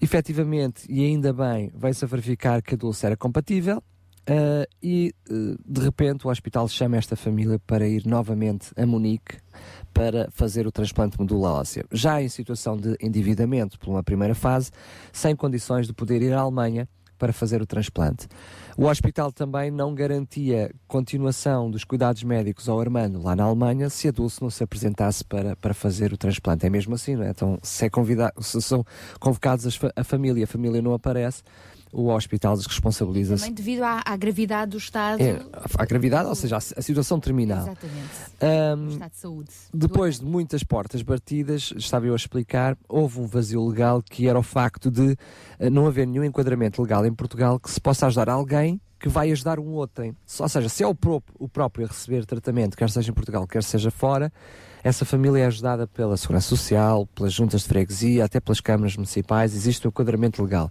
Efetivamente, 0.00 0.86
e 0.88 1.04
ainda 1.04 1.32
bem, 1.32 1.70
vai-se 1.74 2.04
a 2.04 2.08
verificar 2.08 2.62
que 2.62 2.74
a 2.74 2.76
Dulce 2.76 3.04
era 3.06 3.16
compatível, 3.16 3.82
Uh, 4.28 4.68
e 4.82 5.14
uh, 5.30 5.56
de 5.66 5.80
repente 5.80 6.26
o 6.26 6.30
hospital 6.30 6.68
chama 6.68 6.98
esta 6.98 7.16
família 7.16 7.58
para 7.60 7.88
ir 7.88 8.04
novamente 8.04 8.72
a 8.76 8.84
Munique 8.84 9.38
para 9.94 10.28
fazer 10.30 10.66
o 10.66 10.70
transplante 10.70 11.16
de 11.16 11.22
medula 11.22 11.52
óssea. 11.52 11.86
Já 11.90 12.20
em 12.20 12.28
situação 12.28 12.76
de 12.76 12.94
endividamento 13.00 13.78
por 13.78 13.88
uma 13.88 14.02
primeira 14.02 14.34
fase, 14.34 14.70
sem 15.14 15.34
condições 15.34 15.86
de 15.86 15.94
poder 15.94 16.20
ir 16.20 16.34
à 16.34 16.40
Alemanha 16.40 16.86
para 17.18 17.32
fazer 17.32 17.60
o 17.60 17.66
transplante. 17.66 18.28
O 18.76 18.86
hospital 18.86 19.32
também 19.32 19.70
não 19.70 19.94
garantia 19.94 20.70
continuação 20.86 21.70
dos 21.70 21.84
cuidados 21.84 22.22
médicos 22.22 22.68
ao 22.68 22.80
Armando 22.80 23.20
lá 23.20 23.34
na 23.34 23.44
Alemanha 23.44 23.90
se 23.90 24.08
a 24.08 24.10
Dulce 24.12 24.40
não 24.40 24.50
se 24.50 24.62
apresentasse 24.62 25.24
para, 25.24 25.56
para 25.56 25.74
fazer 25.74 26.12
o 26.12 26.16
transplante. 26.16 26.64
É 26.64 26.70
mesmo 26.70 26.94
assim, 26.94 27.16
não 27.16 27.24
é? 27.24 27.30
Então, 27.30 27.58
se, 27.62 27.84
é 27.84 27.90
convidado, 27.90 28.42
se 28.42 28.62
são 28.62 28.84
convocados 29.18 29.66
a 29.96 30.04
família 30.04 30.40
e 30.40 30.44
a 30.44 30.46
família 30.46 30.80
não 30.80 30.94
aparece, 30.94 31.42
o 31.92 32.08
hospital 32.08 32.56
responsabiliza-se. 32.56 33.42
Também 33.42 33.54
devido 33.54 33.82
à, 33.82 34.02
à, 34.04 34.16
gravidade 34.16 34.72
do 34.72 34.78
estado. 34.78 35.22
É, 35.22 35.40
à 35.76 35.84
gravidade, 35.84 36.28
ou 36.28 36.34
seja, 36.34 36.56
a, 36.56 36.58
a 36.58 36.82
situação 36.82 37.18
terminal. 37.20 37.62
Exatamente. 37.62 38.78
Um, 38.78 38.88
estado 38.88 39.10
de 39.10 39.16
saúde. 39.16 39.50
Depois 39.72 40.18
de 40.18 40.24
muitas 40.24 40.62
portas 40.62 41.02
batidas, 41.02 41.72
estava 41.76 42.06
eu 42.06 42.12
a 42.12 42.16
explicar, 42.16 42.76
houve 42.88 43.20
um 43.20 43.26
vazio 43.26 43.66
legal 43.66 44.02
que 44.02 44.28
era 44.28 44.38
o 44.38 44.42
facto 44.42 44.90
de 44.90 45.12
uh, 45.12 45.70
não 45.70 45.86
haver 45.86 46.06
nenhum 46.06 46.24
enquadramento 46.24 46.82
legal 46.82 47.04
em 47.06 47.12
Portugal 47.12 47.58
que 47.58 47.70
se 47.70 47.80
possa 47.80 48.06
ajudar 48.06 48.28
alguém 48.28 48.80
que 48.98 49.08
vai 49.08 49.30
ajudar 49.30 49.60
um 49.60 49.68
outro. 49.68 50.04
Ou 50.40 50.48
seja, 50.48 50.68
se 50.68 50.82
é 50.82 50.86
o 50.86 50.94
próprio, 50.94 51.34
o 51.38 51.48
próprio 51.48 51.86
a 51.86 51.88
receber 51.88 52.26
tratamento, 52.26 52.76
quer 52.76 52.90
seja 52.90 53.10
em 53.10 53.14
Portugal, 53.14 53.46
quer 53.46 53.62
seja 53.62 53.90
fora, 53.90 54.32
essa 54.82 55.04
família 55.04 55.42
é 55.42 55.46
ajudada 55.46 55.86
pela 55.86 56.16
Segurança 56.16 56.48
Social, 56.48 57.06
pelas 57.06 57.32
juntas 57.32 57.62
de 57.62 57.68
freguesia, 57.68 58.24
até 58.24 58.40
pelas 58.40 58.60
câmaras 58.60 58.96
municipais, 58.96 59.54
existe 59.54 59.86
um 59.86 59.90
enquadramento 59.90 60.42
legal. 60.42 60.70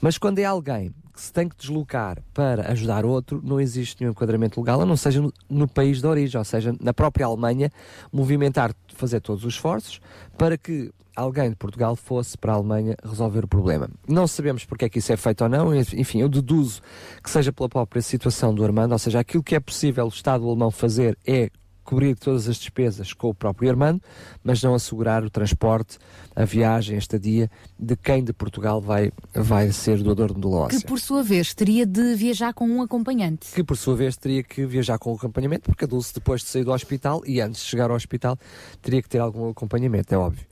Mas 0.00 0.18
quando 0.18 0.38
é 0.38 0.44
alguém 0.44 0.94
que 1.12 1.20
se 1.22 1.32
tem 1.32 1.48
que 1.48 1.56
deslocar 1.56 2.18
para 2.34 2.70
ajudar 2.72 3.06
outro, 3.06 3.40
não 3.42 3.58
existe 3.58 4.00
nenhum 4.00 4.12
enquadramento 4.12 4.60
legal, 4.60 4.82
a 4.82 4.86
não 4.86 4.96
seja 4.96 5.22
no, 5.22 5.32
no 5.48 5.66
país 5.66 6.00
de 6.00 6.06
origem, 6.06 6.38
ou 6.38 6.44
seja, 6.44 6.76
na 6.78 6.92
própria 6.92 7.24
Alemanha, 7.24 7.70
movimentar, 8.12 8.74
fazer 8.94 9.20
todos 9.20 9.42
os 9.44 9.54
esforços 9.54 10.00
para 10.36 10.58
que 10.58 10.92
alguém 11.16 11.48
de 11.48 11.56
Portugal 11.56 11.96
fosse 11.96 12.36
para 12.36 12.52
a 12.52 12.56
Alemanha 12.56 12.94
resolver 13.02 13.44
o 13.44 13.48
problema. 13.48 13.88
Não 14.06 14.26
sabemos 14.26 14.66
porque 14.66 14.84
é 14.84 14.88
que 14.90 14.98
isso 14.98 15.10
é 15.10 15.16
feito 15.16 15.42
ou 15.42 15.48
não, 15.48 15.74
enfim, 15.74 16.20
eu 16.20 16.28
deduzo 16.28 16.82
que 17.22 17.30
seja 17.30 17.50
pela 17.50 17.70
própria 17.70 18.02
situação 18.02 18.54
do 18.54 18.62
Armando, 18.62 18.92
ou 18.92 18.98
seja, 18.98 19.18
aquilo 19.18 19.42
que 19.42 19.54
é 19.54 19.60
possível 19.60 20.04
o 20.04 20.08
Estado 20.08 20.46
alemão 20.46 20.70
fazer 20.70 21.16
é 21.26 21.50
cobrir 21.86 22.16
todas 22.16 22.48
as 22.48 22.56
despesas 22.56 23.12
com 23.12 23.30
o 23.30 23.34
próprio 23.34 23.70
Armando, 23.70 24.02
mas 24.42 24.62
não 24.62 24.74
assegurar 24.74 25.24
o 25.24 25.30
transporte, 25.30 25.98
a 26.34 26.44
viagem, 26.44 26.96
a 26.96 26.98
estadia 26.98 27.50
de 27.78 27.96
quem 27.96 28.22
de 28.22 28.32
Portugal 28.32 28.80
vai, 28.80 29.12
vai 29.32 29.70
ser 29.72 30.02
doador 30.02 30.28
de 30.28 30.34
medula 30.34 30.68
Que 30.68 30.84
por 30.84 30.98
sua 30.98 31.22
vez 31.22 31.54
teria 31.54 31.86
de 31.86 32.14
viajar 32.14 32.52
com 32.52 32.68
um 32.68 32.82
acompanhante. 32.82 33.52
Que 33.54 33.62
por 33.62 33.76
sua 33.76 33.94
vez 33.94 34.16
teria 34.16 34.42
que 34.42 34.66
viajar 34.66 34.98
com 34.98 35.12
um 35.12 35.14
acompanhamento, 35.14 35.70
porque 35.70 35.84
a 35.84 35.88
Dulce 35.88 36.12
depois 36.12 36.42
de 36.42 36.48
sair 36.48 36.64
do 36.64 36.72
hospital 36.72 37.22
e 37.24 37.40
antes 37.40 37.62
de 37.62 37.68
chegar 37.68 37.90
ao 37.90 37.96
hospital 37.96 38.36
teria 38.82 39.00
que 39.00 39.08
ter 39.08 39.18
algum 39.18 39.48
acompanhamento, 39.48 40.12
é 40.12 40.18
óbvio. 40.18 40.44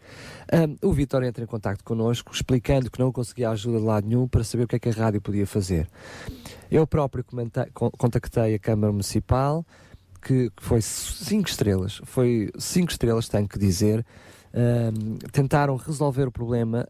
Um, 0.52 0.88
o 0.88 0.92
Vitor 0.92 1.24
entra 1.24 1.42
em 1.42 1.46
contato 1.46 1.82
connosco, 1.82 2.32
explicando 2.32 2.90
que 2.90 3.00
não 3.00 3.10
conseguia 3.10 3.50
ajuda 3.50 3.78
de 3.78 3.84
lado 3.84 4.06
nenhum 4.06 4.28
para 4.28 4.44
saber 4.44 4.64
o 4.64 4.68
que 4.68 4.76
é 4.76 4.78
que 4.78 4.88
a 4.88 4.92
rádio 4.92 5.20
podia 5.20 5.46
fazer. 5.46 5.88
Eu 6.70 6.86
próprio 6.86 7.24
contactei 7.96 8.54
a 8.54 8.58
Câmara 8.58 8.92
Municipal, 8.92 9.64
que, 10.24 10.50
foi 10.56 10.80
cinco 10.80 11.48
estrelas, 11.48 12.00
foi 12.04 12.50
cinco 12.58 12.90
estrelas, 12.90 13.28
tenho 13.28 13.46
que 13.46 13.58
dizer, 13.58 14.04
tentaram 15.32 15.76
resolver 15.76 16.28
o 16.28 16.30
problema, 16.30 16.86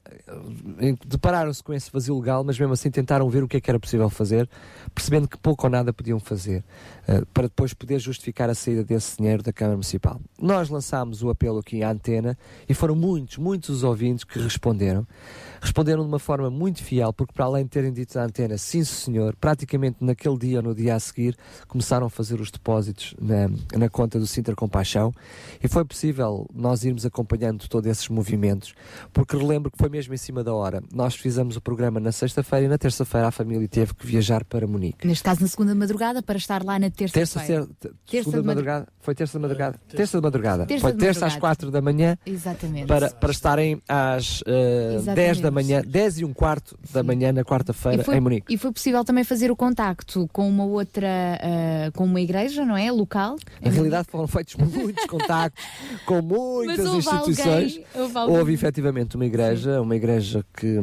depararam-se 1.06 1.62
com 1.62 1.72
esse 1.72 1.90
vazio 1.90 2.18
legal, 2.18 2.44
mas 2.44 2.58
mesmo 2.58 2.74
assim 2.74 2.90
tentaram 2.90 3.28
ver 3.30 3.42
o 3.42 3.48
que 3.48 3.56
é 3.56 3.60
que 3.60 3.70
era 3.70 3.80
possível 3.80 4.10
fazer, 4.10 4.48
percebendo 4.94 5.26
que 5.26 5.38
pouco 5.38 5.64
ou 5.66 5.70
nada 5.70 5.92
podiam 5.92 6.20
fazer, 6.20 6.62
uh, 7.08 7.24
para 7.32 7.44
depois 7.44 7.72
poder 7.72 7.98
justificar 7.98 8.50
a 8.50 8.54
saída 8.54 8.84
desse 8.84 9.16
dinheiro 9.16 9.42
da 9.42 9.52
Câmara 9.52 9.76
Municipal. 9.76 10.20
Nós 10.40 10.68
lançámos 10.68 11.22
o 11.22 11.30
apelo 11.30 11.60
aqui 11.60 11.82
à 11.82 11.90
antena 11.90 12.36
e 12.68 12.74
foram 12.74 12.94
muitos, 12.94 13.38
muitos 13.38 13.70
os 13.70 13.82
ouvintes 13.82 14.24
que 14.24 14.38
responderam. 14.38 15.06
Responderam 15.60 16.02
de 16.02 16.08
uma 16.08 16.18
forma 16.18 16.50
muito 16.50 16.82
fiel, 16.82 17.12
porque 17.14 17.32
para 17.32 17.46
além 17.46 17.64
de 17.64 17.70
terem 17.70 17.92
dito 17.92 18.18
à 18.18 18.24
antena, 18.24 18.58
sim 18.58 18.84
senhor, 18.84 19.34
praticamente 19.36 19.96
naquele 20.00 20.36
dia 20.36 20.58
ou 20.58 20.62
no 20.62 20.74
dia 20.74 20.94
a 20.94 21.00
seguir, 21.00 21.34
começaram 21.66 22.06
a 22.06 22.10
fazer 22.10 22.40
os 22.40 22.50
depósitos 22.50 23.14
na, 23.18 23.48
na 23.78 23.88
conta 23.88 24.18
do 24.18 24.26
Sinter 24.26 24.54
Compaixão 24.54 25.14
e 25.62 25.68
foi 25.68 25.84
possível 25.84 26.46
nós 26.54 26.84
irmos 26.84 27.06
acompanhando 27.06 27.53
acompanhando 27.54 27.68
todos 27.68 27.90
esses 27.90 28.08
movimentos, 28.08 28.74
porque 29.12 29.36
relembro 29.36 29.70
que 29.70 29.78
foi 29.78 29.88
mesmo 29.88 30.12
em 30.12 30.16
cima 30.16 30.42
da 30.42 30.52
hora. 30.52 30.82
Nós 30.92 31.14
fizemos 31.14 31.56
o 31.56 31.60
programa 31.60 32.00
na 32.00 32.12
sexta-feira 32.12 32.66
e 32.66 32.68
na 32.68 32.78
terça-feira 32.78 33.28
a 33.28 33.30
família 33.30 33.66
teve 33.68 33.94
que 33.94 34.06
viajar 34.06 34.44
para 34.44 34.66
Munique. 34.66 35.06
Neste 35.06 35.24
caso, 35.24 35.40
na 35.40 35.48
segunda 35.48 35.74
madrugada, 35.74 36.22
para 36.22 36.36
estar 36.36 36.64
lá 36.64 36.78
na 36.78 36.90
terça-feira. 36.90 37.66
Terça, 37.66 37.94
terça, 38.06 38.24
segunda 38.24 38.40
de 38.40 38.46
madrugada. 38.46 38.88
Foi 39.00 39.14
terça 39.14 39.38
de 39.38 39.42
madrugada? 39.42 39.76
Uh, 39.76 39.96
terça 39.96 40.18
de 40.18 40.22
madrugada. 40.22 40.66
Terça 40.66 40.80
foi 40.80 40.92
de 40.92 40.98
terça 40.98 41.20
madrugada. 41.20 41.34
às 41.34 41.40
quatro 41.40 41.70
da 41.70 41.80
manhã. 41.80 42.18
Exatamente. 42.26 42.86
Para, 42.86 43.10
para 43.10 43.30
estarem 43.30 43.82
às 43.88 44.40
uh, 44.42 45.14
10 45.14 45.40
da 45.40 45.50
manhã, 45.50 45.82
10 45.86 46.20
e 46.20 46.24
um 46.24 46.32
quarto 46.32 46.78
da 46.92 47.00
Sim. 47.00 47.06
manhã 47.06 47.32
na 47.32 47.44
quarta-feira 47.44 48.04
em 48.14 48.20
Munique. 48.20 48.52
E 48.52 48.58
foi 48.58 48.72
possível 48.72 49.04
também 49.04 49.24
fazer 49.24 49.50
o 49.50 49.56
contacto 49.56 50.28
com 50.32 50.48
uma 50.48 50.64
outra, 50.64 51.08
uh, 51.08 51.92
com 51.92 52.04
uma 52.04 52.20
igreja, 52.20 52.64
não 52.64 52.76
é? 52.76 52.90
Local. 52.90 53.36
Na 53.60 53.70
realidade 53.70 54.08
foram 54.10 54.26
feitos 54.26 54.54
muitos 54.74 55.04
contactos 55.06 55.64
com 56.06 56.22
muitas 56.22 56.86
instituições. 56.86 57.43
Alguém, 57.48 57.84
houve, 57.94 58.18
alguém... 58.18 58.38
houve 58.38 58.52
efetivamente 58.52 59.16
uma 59.16 59.26
igreja, 59.26 59.80
uma 59.80 59.96
igreja 59.96 60.44
que, 60.56 60.78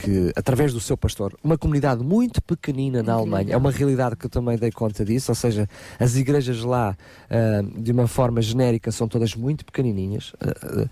que, 0.00 0.32
através 0.36 0.72
do 0.72 0.80
seu 0.80 0.96
pastor, 0.96 1.36
uma 1.42 1.56
comunidade 1.58 2.02
muito 2.02 2.42
pequenina 2.42 3.02
na 3.02 3.14
Alemanha, 3.14 3.54
é 3.54 3.56
uma 3.56 3.70
realidade 3.70 4.16
que 4.16 4.26
eu 4.26 4.30
também 4.30 4.56
dei 4.56 4.70
conta 4.70 5.04
disso, 5.04 5.30
ou 5.30 5.34
seja, 5.34 5.68
as 5.98 6.16
igrejas 6.16 6.62
lá, 6.62 6.96
uh, 7.30 7.80
de 7.80 7.92
uma 7.92 8.06
forma 8.06 8.40
genérica, 8.42 8.90
são 8.90 9.08
todas 9.08 9.34
muito 9.34 9.64
pequenininhas, 9.64 10.32
uh, 10.34 10.82
uh, 10.82 10.88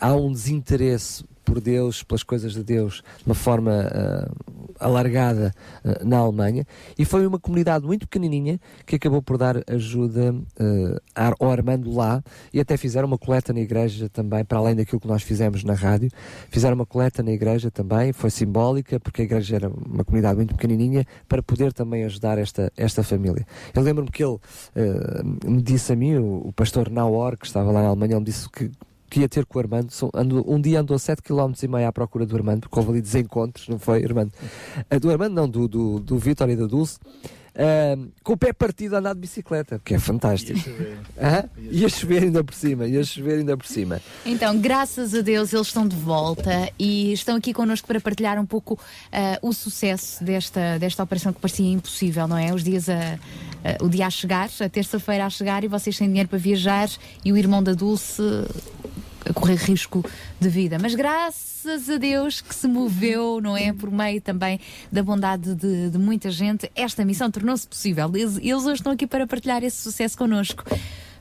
há 0.00 0.14
um 0.14 0.32
desinteresse 0.32 1.24
por 1.48 1.62
Deus, 1.62 2.02
pelas 2.02 2.22
coisas 2.22 2.52
de 2.52 2.62
Deus, 2.62 3.02
de 3.16 3.24
uma 3.24 3.34
forma 3.34 3.72
uh, 3.72 4.74
alargada 4.78 5.54
uh, 5.82 6.06
na 6.06 6.18
Alemanha, 6.18 6.66
e 6.98 7.06
foi 7.06 7.26
uma 7.26 7.38
comunidade 7.38 7.86
muito 7.86 8.06
pequenininha 8.06 8.60
que 8.84 8.96
acabou 8.96 9.22
por 9.22 9.38
dar 9.38 9.62
ajuda 9.66 10.34
uh, 10.34 11.34
ao 11.40 11.50
Armando 11.50 11.90
lá, 11.90 12.22
e 12.52 12.60
até 12.60 12.76
fizeram 12.76 13.08
uma 13.08 13.16
coleta 13.16 13.50
na 13.54 13.60
igreja 13.60 14.10
também, 14.10 14.44
para 14.44 14.58
além 14.58 14.76
daquilo 14.76 15.00
que 15.00 15.08
nós 15.08 15.22
fizemos 15.22 15.64
na 15.64 15.72
rádio, 15.72 16.10
fizeram 16.50 16.74
uma 16.74 16.84
coleta 16.84 17.22
na 17.22 17.32
igreja 17.32 17.70
também, 17.70 18.12
foi 18.12 18.28
simbólica, 18.28 19.00
porque 19.00 19.22
a 19.22 19.24
igreja 19.24 19.56
era 19.56 19.70
uma 19.70 20.04
comunidade 20.04 20.36
muito 20.36 20.54
pequenininha, 20.54 21.06
para 21.26 21.42
poder 21.42 21.72
também 21.72 22.04
ajudar 22.04 22.36
esta, 22.36 22.70
esta 22.76 23.02
família. 23.02 23.46
Eu 23.74 23.82
lembro-me 23.82 24.10
que 24.10 24.22
ele 24.22 24.38
me 25.46 25.62
disse 25.62 25.94
a 25.94 25.96
mim, 25.96 26.16
o, 26.16 26.48
o 26.48 26.52
pastor 26.52 26.90
Naor, 26.90 27.38
que 27.38 27.46
estava 27.46 27.70
lá 27.70 27.80
na 27.80 27.88
Alemanha, 27.88 28.12
ele 28.12 28.20
me 28.20 28.26
disse 28.26 28.50
que 28.50 28.70
que 29.08 29.20
ia 29.20 29.28
ter 29.28 29.44
com 29.46 29.58
o 29.58 29.62
Armando. 29.62 29.90
um 30.46 30.60
dia 30.60 30.80
andou 30.80 30.98
7 30.98 31.22
km 31.22 31.52
e 31.62 31.68
meio 31.68 31.88
à 31.88 31.92
procura 31.92 32.26
do 32.26 32.36
Armando, 32.36 32.62
porque 32.62 32.78
houve 32.78 32.92
ali 32.92 33.00
desencontros, 33.00 33.68
não 33.68 33.78
foi, 33.78 34.04
Armando? 34.04 34.32
Uh, 34.92 35.00
do 35.00 35.10
Armando, 35.10 35.34
não, 35.34 35.48
do, 35.48 35.66
do, 35.66 36.00
do 36.00 36.18
Vitor 36.18 36.48
e 36.50 36.56
da 36.56 36.66
Dulce. 36.66 36.98
Uh, 37.58 38.12
com 38.22 38.34
o 38.34 38.36
pé 38.36 38.52
partido 38.52 38.94
a 38.94 39.00
andar 39.00 39.14
de 39.14 39.20
bicicleta, 39.20 39.80
que 39.84 39.92
é 39.92 39.98
fantástico. 39.98 40.56
Ia 40.56 40.64
chover. 40.64 40.98
Uh, 41.18 41.60
ia 41.72 41.88
chover 41.88 42.22
ainda 42.22 42.44
por 42.44 42.54
cima, 42.54 42.86
ia 42.86 43.02
chover 43.02 43.38
ainda 43.40 43.56
por 43.56 43.66
cima. 43.66 44.00
Então, 44.24 44.56
graças 44.60 45.12
a 45.12 45.20
Deus, 45.20 45.52
eles 45.52 45.66
estão 45.66 45.86
de 45.86 45.96
volta 45.96 46.72
e 46.78 47.12
estão 47.12 47.34
aqui 47.34 47.52
connosco 47.52 47.88
para 47.88 48.00
partilhar 48.00 48.38
um 48.38 48.46
pouco 48.46 48.74
uh, 48.74 49.48
o 49.48 49.52
sucesso 49.52 50.22
desta, 50.22 50.78
desta 50.78 51.02
operação 51.02 51.32
que 51.32 51.40
parecia 51.40 51.68
impossível, 51.68 52.28
não 52.28 52.38
é? 52.38 52.54
Os 52.54 52.62
dias 52.62 52.88
a, 52.88 53.18
o 53.80 53.88
dia 53.88 54.06
a 54.06 54.10
chegar, 54.10 54.48
a 54.60 54.68
terça-feira 54.68 55.26
a 55.26 55.30
chegar 55.30 55.64
e 55.64 55.68
vocês 55.68 55.98
têm 55.98 56.06
dinheiro 56.06 56.28
para 56.28 56.38
viajar 56.38 56.88
e 57.24 57.32
o 57.32 57.36
irmão 57.36 57.60
da 57.60 57.72
Dulce 57.72 58.22
a 59.28 59.32
correr 59.32 59.56
risco 59.56 60.04
de 60.40 60.48
vida. 60.48 60.78
Mas 60.78 60.94
graças 60.94 61.88
a 61.88 61.96
Deus 61.96 62.40
que 62.40 62.54
se 62.54 62.66
moveu, 62.66 63.40
não 63.40 63.56
é? 63.56 63.72
Por 63.72 63.90
meio 63.90 64.20
também 64.20 64.60
da 64.90 65.02
bondade 65.02 65.54
de, 65.54 65.90
de 65.90 65.98
muita 65.98 66.30
gente, 66.30 66.70
esta 66.74 67.04
missão 67.04 67.30
tornou-se 67.30 67.66
possível. 67.66 68.10
Eles, 68.14 68.36
eles 68.38 68.64
hoje 68.64 68.74
estão 68.74 68.92
aqui 68.92 69.06
para 69.06 69.26
partilhar 69.26 69.62
esse 69.62 69.76
sucesso 69.76 70.16
connosco. 70.16 70.64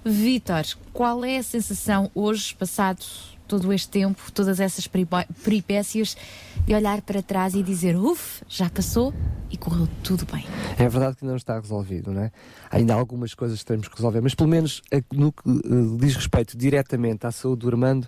Vítor, 0.04 0.66
qual 0.94 1.24
é 1.26 1.38
a 1.38 1.44
sensação 1.44 2.10
hoje, 2.16 2.56
passados 2.56 3.37
todo 3.48 3.72
este 3.72 3.90
tempo, 3.90 4.32
todas 4.32 4.60
essas 4.60 4.88
peripécias, 4.88 6.18
de 6.66 6.76
olhar 6.76 7.02
para 7.02 7.22
trás 7.22 7.54
e 7.54 7.64
dizer, 7.64 7.96
uff, 7.96 8.44
já 8.48 8.70
passou 8.70 9.14
e 9.50 9.58
correu 9.58 9.88
tudo 10.04 10.26
bem. 10.32 10.46
É 10.78 10.88
verdade 10.90 11.16
que 11.16 11.26
não 11.26 11.36
está 11.36 11.60
resolvido, 11.60 12.12
não 12.12 12.24
é? 12.24 12.32
Ainda 12.70 12.94
há 12.94 12.98
algumas 12.98 13.34
coisas 13.34 13.60
que 13.60 13.66
temos 13.66 13.88
que 13.88 13.96
resolver, 13.96 14.22
mas 14.22 14.36
pelo 14.36 14.50
menos 14.50 14.82
eh, 14.92 15.02
no 15.14 15.32
que 15.32 15.50
eh, 15.50 15.98
diz 16.00 16.16
respeito 16.16 16.58
diretamente 16.58 17.26
à 17.26 17.32
saúde 17.32 17.62
do 17.62 17.70
Armando, 17.70 18.08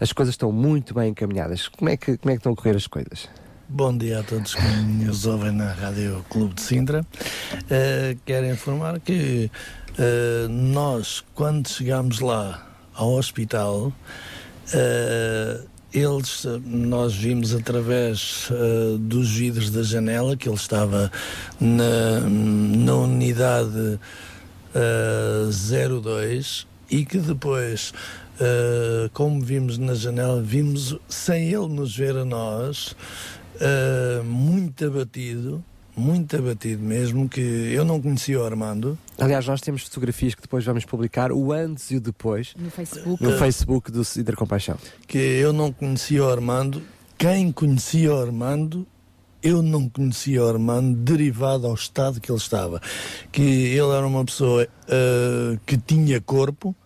as 0.00 0.12
coisas 0.12 0.34
estão 0.34 0.52
muito 0.52 0.94
bem 0.94 1.10
encaminhadas. 1.10 1.68
Como 1.68 1.90
é 1.90 1.96
que, 1.96 2.16
como 2.16 2.30
é 2.30 2.34
que 2.34 2.38
estão 2.38 2.52
a 2.52 2.56
correr 2.56 2.76
as 2.76 2.86
coisas? 2.86 3.28
Bom 3.68 3.98
dia 3.98 4.20
a 4.20 4.22
todos 4.22 4.54
que 4.54 4.62
nos 4.62 5.26
ouvem 5.26 5.50
na 5.50 5.72
Rádio 5.72 6.24
Clube 6.30 6.54
de 6.54 6.62
Sintra. 6.62 7.00
Uh, 7.00 8.16
quero 8.24 8.46
informar 8.46 9.00
que 9.00 9.50
uh, 9.98 10.48
nós, 10.48 11.24
quando 11.34 11.68
chegámos 11.68 12.20
lá 12.20 12.64
ao 12.94 13.14
hospital, 13.14 13.92
uh, 14.74 15.66
eles, 15.92 16.44
nós 16.64 17.14
vimos 17.14 17.54
através 17.54 18.50
uh, 18.50 18.98
dos 18.98 19.30
vidros 19.30 19.70
da 19.70 19.82
janela 19.82 20.36
que 20.36 20.48
ele 20.48 20.56
estava 20.56 21.10
na, 21.58 22.20
na 22.20 22.94
unidade 22.94 23.98
uh, 24.74 26.00
02 26.02 26.66
e 26.90 27.04
que 27.04 27.18
depois, 27.18 27.92
uh, 28.40 29.08
como 29.12 29.40
vimos 29.40 29.78
na 29.78 29.94
janela, 29.94 30.42
vimos 30.42 30.96
sem 31.08 31.48
ele 31.48 31.68
nos 31.68 31.96
ver 31.96 32.16
a 32.16 32.24
nós, 32.24 32.94
muito 34.22 34.84
abatido, 34.84 35.64
muito 35.96 36.36
abatido 36.36 36.82
mesmo, 36.82 37.28
que 37.28 37.40
eu 37.40 37.84
não 37.84 38.00
conhecia 38.00 38.38
o 38.38 38.44
Armando. 38.44 38.98
Aliás, 39.18 39.46
nós 39.46 39.60
temos 39.62 39.82
fotografias 39.82 40.34
que 40.34 40.42
depois 40.42 40.64
vamos 40.64 40.84
publicar, 40.84 41.32
o 41.32 41.52
antes 41.52 41.90
e 41.90 41.96
o 41.96 42.00
depois, 42.00 42.54
No 42.58 42.70
Facebook. 42.70 43.22
no 43.22 43.32
Facebook 43.38 43.90
do 43.90 44.04
Cidra 44.04 44.36
Compaixão. 44.36 44.76
que 45.08 45.18
eu 45.18 45.52
não 45.52 45.72
conhecia 45.72 46.22
o 46.22 46.28
Armando. 46.30 46.82
Quem 47.16 47.50
conhecia 47.50 48.12
o 48.14 48.20
Armando, 48.20 48.86
eu 49.42 49.62
não 49.62 49.88
conhecia 49.88 50.42
o 50.44 50.48
Armando 50.48 50.94
derivado 50.98 51.66
ao 51.66 51.72
estado 51.74 52.20
que 52.20 52.30
ele 52.30 52.38
estava. 52.38 52.80
Que 53.32 53.40
ele 53.42 53.90
era 53.90 54.06
uma 54.06 54.24
pessoa 54.24 54.68
ah, 54.88 55.58
que 55.64 55.78
tinha 55.78 56.20
corpo 56.20 56.76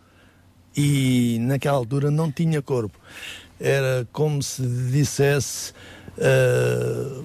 e 0.76 1.38
naquela 1.40 1.76
altura 1.78 2.10
não 2.12 2.30
tinha 2.30 2.62
corpo. 2.62 2.96
Era 3.58 4.06
como 4.12 4.40
se 4.42 4.62
dissesse 4.62 5.72
ah, 6.16 7.22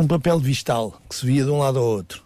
um 0.00 0.06
papel 0.06 0.38
vistal 0.38 1.00
que 1.08 1.14
se 1.14 1.26
via 1.26 1.44
de 1.44 1.50
um 1.50 1.58
lado 1.58 1.78
ao 1.78 1.84
outro. 1.84 2.22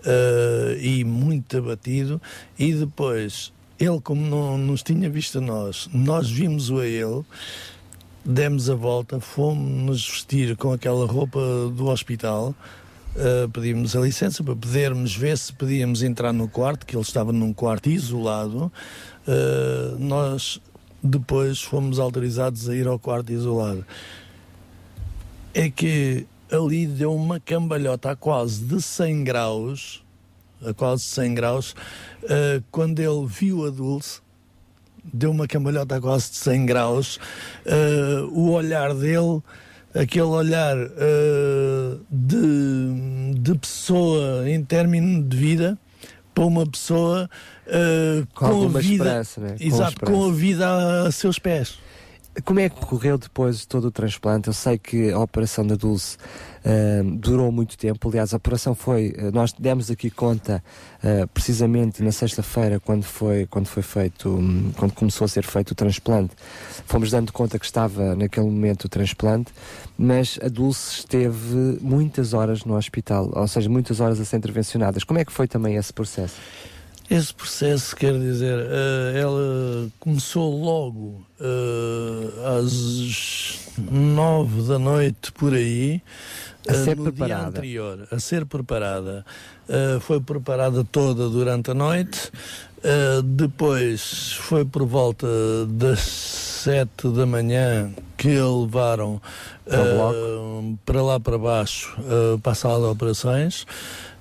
Uh, 0.00 0.76
e 0.80 1.04
muito 1.04 1.56
abatido. 1.56 2.20
E 2.58 2.72
depois, 2.72 3.52
ele, 3.78 4.00
como 4.00 4.20
não 4.20 4.58
nos 4.58 4.82
tinha 4.82 5.08
visto 5.08 5.38
a 5.38 5.40
nós, 5.40 5.88
nós 5.92 6.28
vimos-o 6.30 6.80
a 6.80 6.86
ele, 6.86 7.22
demos 8.24 8.68
a 8.68 8.74
volta, 8.74 9.20
fomos-nos 9.20 10.06
vestir 10.06 10.56
com 10.56 10.72
aquela 10.72 11.06
roupa 11.06 11.40
do 11.74 11.86
hospital. 11.86 12.54
Uh, 13.14 13.48
pedimos 13.50 13.94
a 13.94 14.00
licença 14.00 14.42
para 14.42 14.56
podermos 14.56 15.14
ver 15.14 15.36
se 15.36 15.52
podíamos 15.52 16.02
entrar 16.02 16.32
no 16.32 16.48
quarto, 16.48 16.86
que 16.86 16.96
ele 16.96 17.02
estava 17.02 17.32
num 17.32 17.52
quarto 17.52 17.88
isolado. 17.90 18.72
Uh, 19.26 19.98
nós 19.98 20.60
depois 21.02 21.60
fomos 21.60 21.98
autorizados 21.98 22.68
a 22.68 22.74
ir 22.74 22.86
ao 22.86 22.98
quarto 22.98 23.32
isolado. 23.32 23.84
É 25.54 25.68
que 25.68 26.26
ali 26.52 26.86
deu 26.86 27.14
uma 27.14 27.40
cambalhota 27.40 28.10
a 28.10 28.16
quase 28.16 28.62
de 28.64 28.80
100 28.80 29.24
graus, 29.24 30.04
a 30.64 30.74
quase 30.74 31.02
100 31.04 31.34
graus, 31.34 31.74
uh, 32.24 32.62
quando 32.70 33.00
ele 33.00 33.26
viu 33.26 33.66
a 33.66 33.70
Dulce, 33.70 34.20
deu 35.02 35.30
uma 35.30 35.48
cambalhota 35.48 35.96
a 35.96 36.00
quase 36.00 36.30
de 36.30 36.36
100 36.36 36.66
graus, 36.66 37.16
uh, 37.66 38.26
o 38.32 38.50
olhar 38.50 38.94
dele, 38.94 39.42
aquele 39.94 40.24
olhar 40.24 40.76
uh, 40.76 42.00
de, 42.10 43.40
de 43.40 43.58
pessoa 43.58 44.48
em 44.48 44.62
término 44.62 45.22
de 45.22 45.36
vida, 45.36 45.78
para 46.34 46.44
uma 46.44 46.66
pessoa 46.66 47.28
Com 48.34 48.48
com, 48.48 48.64
a 48.64 48.80
vida, 48.80 49.04
esperança, 49.04 49.40
né? 49.40 49.56
Com 49.58 49.64
exato, 49.64 49.90
esperança. 49.90 50.18
com 50.18 50.24
a 50.24 50.32
vida 50.32 51.06
a 51.06 51.12
seus 51.12 51.38
pés. 51.38 51.78
Como 52.44 52.60
é 52.60 52.68
que 52.70 52.80
correu 52.86 53.18
depois 53.18 53.66
todo 53.66 53.86
o 53.86 53.90
transplante? 53.90 54.48
Eu 54.48 54.54
sei 54.54 54.78
que 54.78 55.10
a 55.10 55.18
operação 55.18 55.66
da 55.66 55.74
Dulce 55.74 56.16
ah, 56.64 57.02
durou 57.04 57.52
muito 57.52 57.76
tempo. 57.76 58.08
Aliás, 58.08 58.32
a 58.32 58.38
operação 58.38 58.74
foi. 58.74 59.14
ah, 59.18 59.30
nós 59.30 59.52
demos 59.52 59.90
aqui 59.90 60.10
conta 60.10 60.64
ah, 61.04 61.26
precisamente 61.34 62.02
na 62.02 62.10
sexta-feira, 62.10 62.80
quando 62.80 63.02
foi, 63.02 63.46
quando 63.46 63.66
foi 63.66 63.82
feito, 63.82 64.30
hum, 64.30 64.72
quando 64.78 64.92
começou 64.92 65.26
a 65.26 65.28
ser 65.28 65.44
feito 65.44 65.72
o 65.72 65.74
transplante. 65.74 66.34
Fomos 66.86 67.10
dando 67.10 67.32
conta 67.32 67.58
que 67.58 67.66
estava 67.66 68.16
naquele 68.16 68.46
momento 68.46 68.86
o 68.86 68.88
transplante, 68.88 69.52
mas 69.98 70.38
a 70.42 70.48
Dulce 70.48 71.00
esteve 71.00 71.78
muitas 71.82 72.32
horas 72.32 72.64
no 72.64 72.76
hospital, 72.76 73.30
ou 73.34 73.46
seja, 73.46 73.68
muitas 73.68 74.00
horas 74.00 74.18
a 74.18 74.24
ser 74.24 74.38
intervencionadas. 74.38 75.04
Como 75.04 75.18
é 75.18 75.24
que 75.24 75.32
foi 75.32 75.46
também 75.46 75.76
esse 75.76 75.92
processo? 75.92 76.36
Esse 77.10 77.34
processo, 77.34 77.94
quer 77.94 78.18
dizer, 78.18 78.58
eh, 78.58 79.20
ela 79.20 79.90
começou 79.98 80.58
logo 80.58 81.26
eh, 81.40 82.58
às 82.58 83.58
nove 83.90 84.62
da 84.68 84.78
noite 84.78 85.32
por 85.32 85.52
aí. 85.52 86.00
A 86.68 86.72
eh, 86.72 86.84
ser 86.84 86.96
no 86.96 87.04
dia 87.04 87.12
preparada. 87.12 87.48
anterior, 87.48 88.08
a 88.10 88.18
ser 88.18 88.46
preparada. 88.46 89.24
Foi 90.02 90.20
preparada 90.20 90.84
toda 90.84 91.28
durante 91.28 91.70
a 91.70 91.74
noite. 91.74 92.30
Eh, 92.84 93.20
depois 93.24 94.32
foi 94.34 94.64
por 94.64 94.84
volta 94.84 95.26
das 95.68 96.00
sete 96.00 97.08
da 97.08 97.26
manhã 97.26 97.92
que 98.16 98.36
a 98.38 98.46
levaram 98.46 99.20
bloco? 99.66 100.78
para 100.84 101.02
lá 101.02 101.18
para 101.20 101.38
baixo, 101.38 101.96
eh, 101.98 102.38
para 102.42 102.52
a 102.52 102.54
sala 102.54 102.86
de 102.86 102.92
operações. 102.92 103.66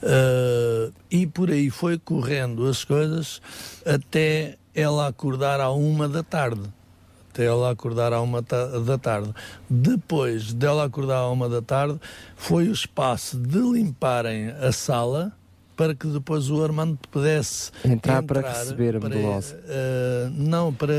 Uh, 0.02 0.92
e 1.12 1.28
por 1.28 1.52
aí 1.52 1.70
foi 1.70 2.00
correndo 2.00 2.66
as 2.68 2.84
coisas 2.84 3.40
até 3.86 4.58
ela 4.74 5.06
acordar 5.06 5.60
à 5.60 5.70
uma 5.70 6.10
da 6.10 6.24
tarde. 6.24 6.62
Até 7.30 7.46
ela 7.46 7.70
acordar 7.70 8.12
à 8.12 8.20
uma 8.20 8.42
ta- 8.42 8.80
da 8.80 8.98
tarde. 8.98 9.32
Depois 9.70 10.54
dela 10.54 10.86
acordar 10.86 11.18
à 11.20 11.30
uma 11.30 11.48
da 11.48 11.62
tarde, 11.62 12.00
foi 12.36 12.68
o 12.68 12.72
espaço 12.72 13.38
de 13.38 13.60
limparem 13.60 14.50
a 14.50 14.72
sala 14.72 15.32
para 15.82 15.96
que 15.96 16.06
depois 16.06 16.48
o 16.52 16.64
Armando 16.64 16.96
pudesse 17.10 17.72
Entrar 17.84 18.22
para 18.22 18.48
receber 18.48 18.98
a 18.98 19.00
medulose. 19.00 19.56
eh, 19.68 20.30
não, 20.32 20.72
para, 20.72 20.94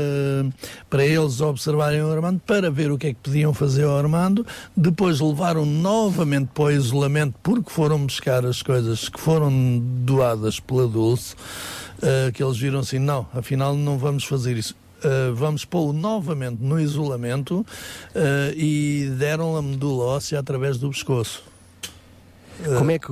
para 0.89 1.05
eles 1.05 1.39
observarem 1.39 2.01
o 2.01 2.11
Armando, 2.11 2.41
para 2.45 2.69
ver 2.69 2.91
o 2.91 2.97
que 2.97 3.07
é 3.07 3.13
que 3.13 3.19
podiam 3.23 3.53
fazer 3.53 3.85
ao 3.85 3.97
Armando. 3.97 4.45
Depois 4.75 5.21
levaram 5.21 5.65
novamente 5.65 6.49
para 6.53 6.65
o 6.65 6.71
isolamento, 6.71 7.33
porque 7.41 7.69
foram 7.69 8.05
buscar 8.05 8.45
as 8.45 8.61
coisas 8.61 9.07
que 9.07 9.21
foram 9.21 9.79
doadas 10.03 10.59
pela 10.59 10.85
Dulce, 10.85 11.33
eh, 12.01 12.29
que 12.33 12.43
eles 12.43 12.57
viram 12.57 12.79
assim: 12.79 12.99
não, 12.99 13.25
afinal 13.33 13.77
não 13.77 13.97
vamos 13.97 14.25
fazer 14.25 14.57
isso. 14.57 14.75
Eh, 15.01 15.31
vamos 15.33 15.63
pô-lo 15.63 15.93
novamente 15.93 16.61
no 16.61 16.77
isolamento 16.77 17.65
eh, 18.13 18.53
e 18.57 19.09
deram 19.17 19.55
a 19.55 19.61
medula 19.61 20.03
óssea 20.03 20.39
através 20.39 20.77
do 20.77 20.89
pescoço. 20.89 21.52
Como 22.77 22.91
é 22.91 22.99
que 22.99 23.07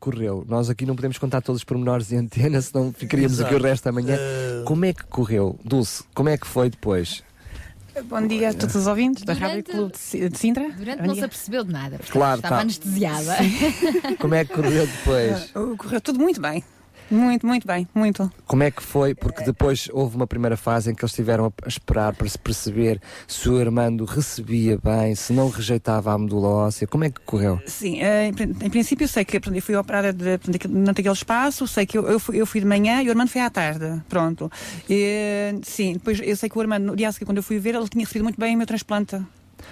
correu? 0.00 0.44
Nós 0.48 0.68
aqui 0.70 0.86
não 0.86 0.96
podemos 0.96 1.18
contar 1.18 1.40
todos 1.42 1.60
os 1.60 1.64
pormenores 1.64 2.08
de 2.08 2.16
antena, 2.16 2.60
senão 2.60 2.92
ficaríamos 2.92 3.38
Exato. 3.38 3.54
aqui 3.54 3.62
o 3.62 3.66
resto 3.66 3.84
da 3.84 3.92
manhã. 3.92 4.16
Eh, 4.18 4.62
Como 4.64 4.84
é 4.84 4.92
que 4.92 5.04
correu? 5.04 5.58
Dulce, 5.64 6.02
como 6.14 6.28
é 6.28 6.36
que 6.38 6.46
foi 6.46 6.70
depois? 6.70 7.22
Bom 8.10 8.26
dia 8.26 8.50
a 8.50 8.54
todos 8.54 8.74
os 8.74 8.86
ouvintes 8.86 9.24
da 9.24 9.32
Durante- 9.32 9.50
Rádio 9.50 9.64
Clube 9.64 9.92
de 9.92 9.98
Si- 9.98 10.28
de 10.28 10.38
Sintra. 10.38 10.70
Durante 10.70 11.00
Bom 11.00 11.06
não 11.06 11.14
se 11.14 11.24
apercebeu 11.24 11.64
de 11.64 11.72
nada. 11.72 11.96
porque 11.96 12.12
Claro, 12.12 12.36
estava 12.40 12.56
tá. 12.56 12.60
anestesiada. 12.62 13.36
Como 14.20 14.34
é 14.34 14.44
que 14.44 14.52
correu 14.52 14.86
depois? 14.86 15.50
Correu 15.78 16.00
tudo 16.02 16.18
muito 16.18 16.40
bem. 16.40 16.62
Muito, 17.10 17.46
muito 17.46 17.66
bem. 17.66 17.86
Muito. 17.94 18.30
Como 18.46 18.62
é 18.62 18.70
que 18.70 18.82
foi? 18.82 19.14
Porque 19.14 19.42
depois 19.44 19.88
houve 19.92 20.16
uma 20.16 20.26
primeira 20.26 20.56
fase 20.56 20.90
em 20.90 20.94
que 20.94 21.02
eles 21.04 21.12
estiveram 21.12 21.46
a 21.64 21.68
esperar 21.68 22.14
para 22.14 22.28
se 22.28 22.38
perceber 22.38 23.00
se 23.28 23.48
o 23.48 23.58
Armando 23.58 24.04
recebia 24.04 24.78
bem, 24.82 25.14
se 25.14 25.32
não 25.32 25.48
rejeitava 25.48 26.12
a 26.12 26.18
medula 26.18 26.48
óssea. 26.48 26.86
Como 26.86 27.04
é 27.04 27.10
que 27.10 27.20
correu? 27.20 27.60
Sim, 27.66 28.00
eh, 28.02 28.26
em, 28.28 28.34
prin- 28.34 28.56
em 28.60 28.70
princípio 28.70 29.04
eu 29.04 29.08
sei 29.08 29.24
que 29.24 29.36
eu 29.36 29.62
fui 29.62 29.76
operada 29.76 30.12
de, 30.12 30.38
naquele 30.68 31.10
espaço, 31.10 31.66
sei 31.66 31.86
que 31.86 31.96
eu, 31.96 32.06
eu, 32.08 32.18
fui, 32.18 32.40
eu 32.40 32.46
fui 32.46 32.60
de 32.60 32.66
manhã 32.66 33.02
e 33.02 33.06
o 33.08 33.10
Armando 33.10 33.28
foi 33.28 33.40
à 33.40 33.50
tarde. 33.50 34.02
Pronto. 34.08 34.50
E, 34.90 35.54
sim, 35.62 35.94
depois 35.94 36.20
eu 36.22 36.36
sei 36.36 36.48
que 36.48 36.58
o 36.58 36.60
Armando, 36.60 36.84
no 36.86 36.96
dia 36.96 37.08
a 37.08 37.12
seguir, 37.12 37.24
quando 37.26 37.38
eu 37.38 37.42
fui 37.42 37.58
ver, 37.58 37.74
ele 37.74 37.88
tinha 37.88 38.04
recebido 38.04 38.24
muito 38.24 38.40
bem 38.40 38.54
o 38.54 38.58
meu 38.58 38.66
transplante. 38.66 39.16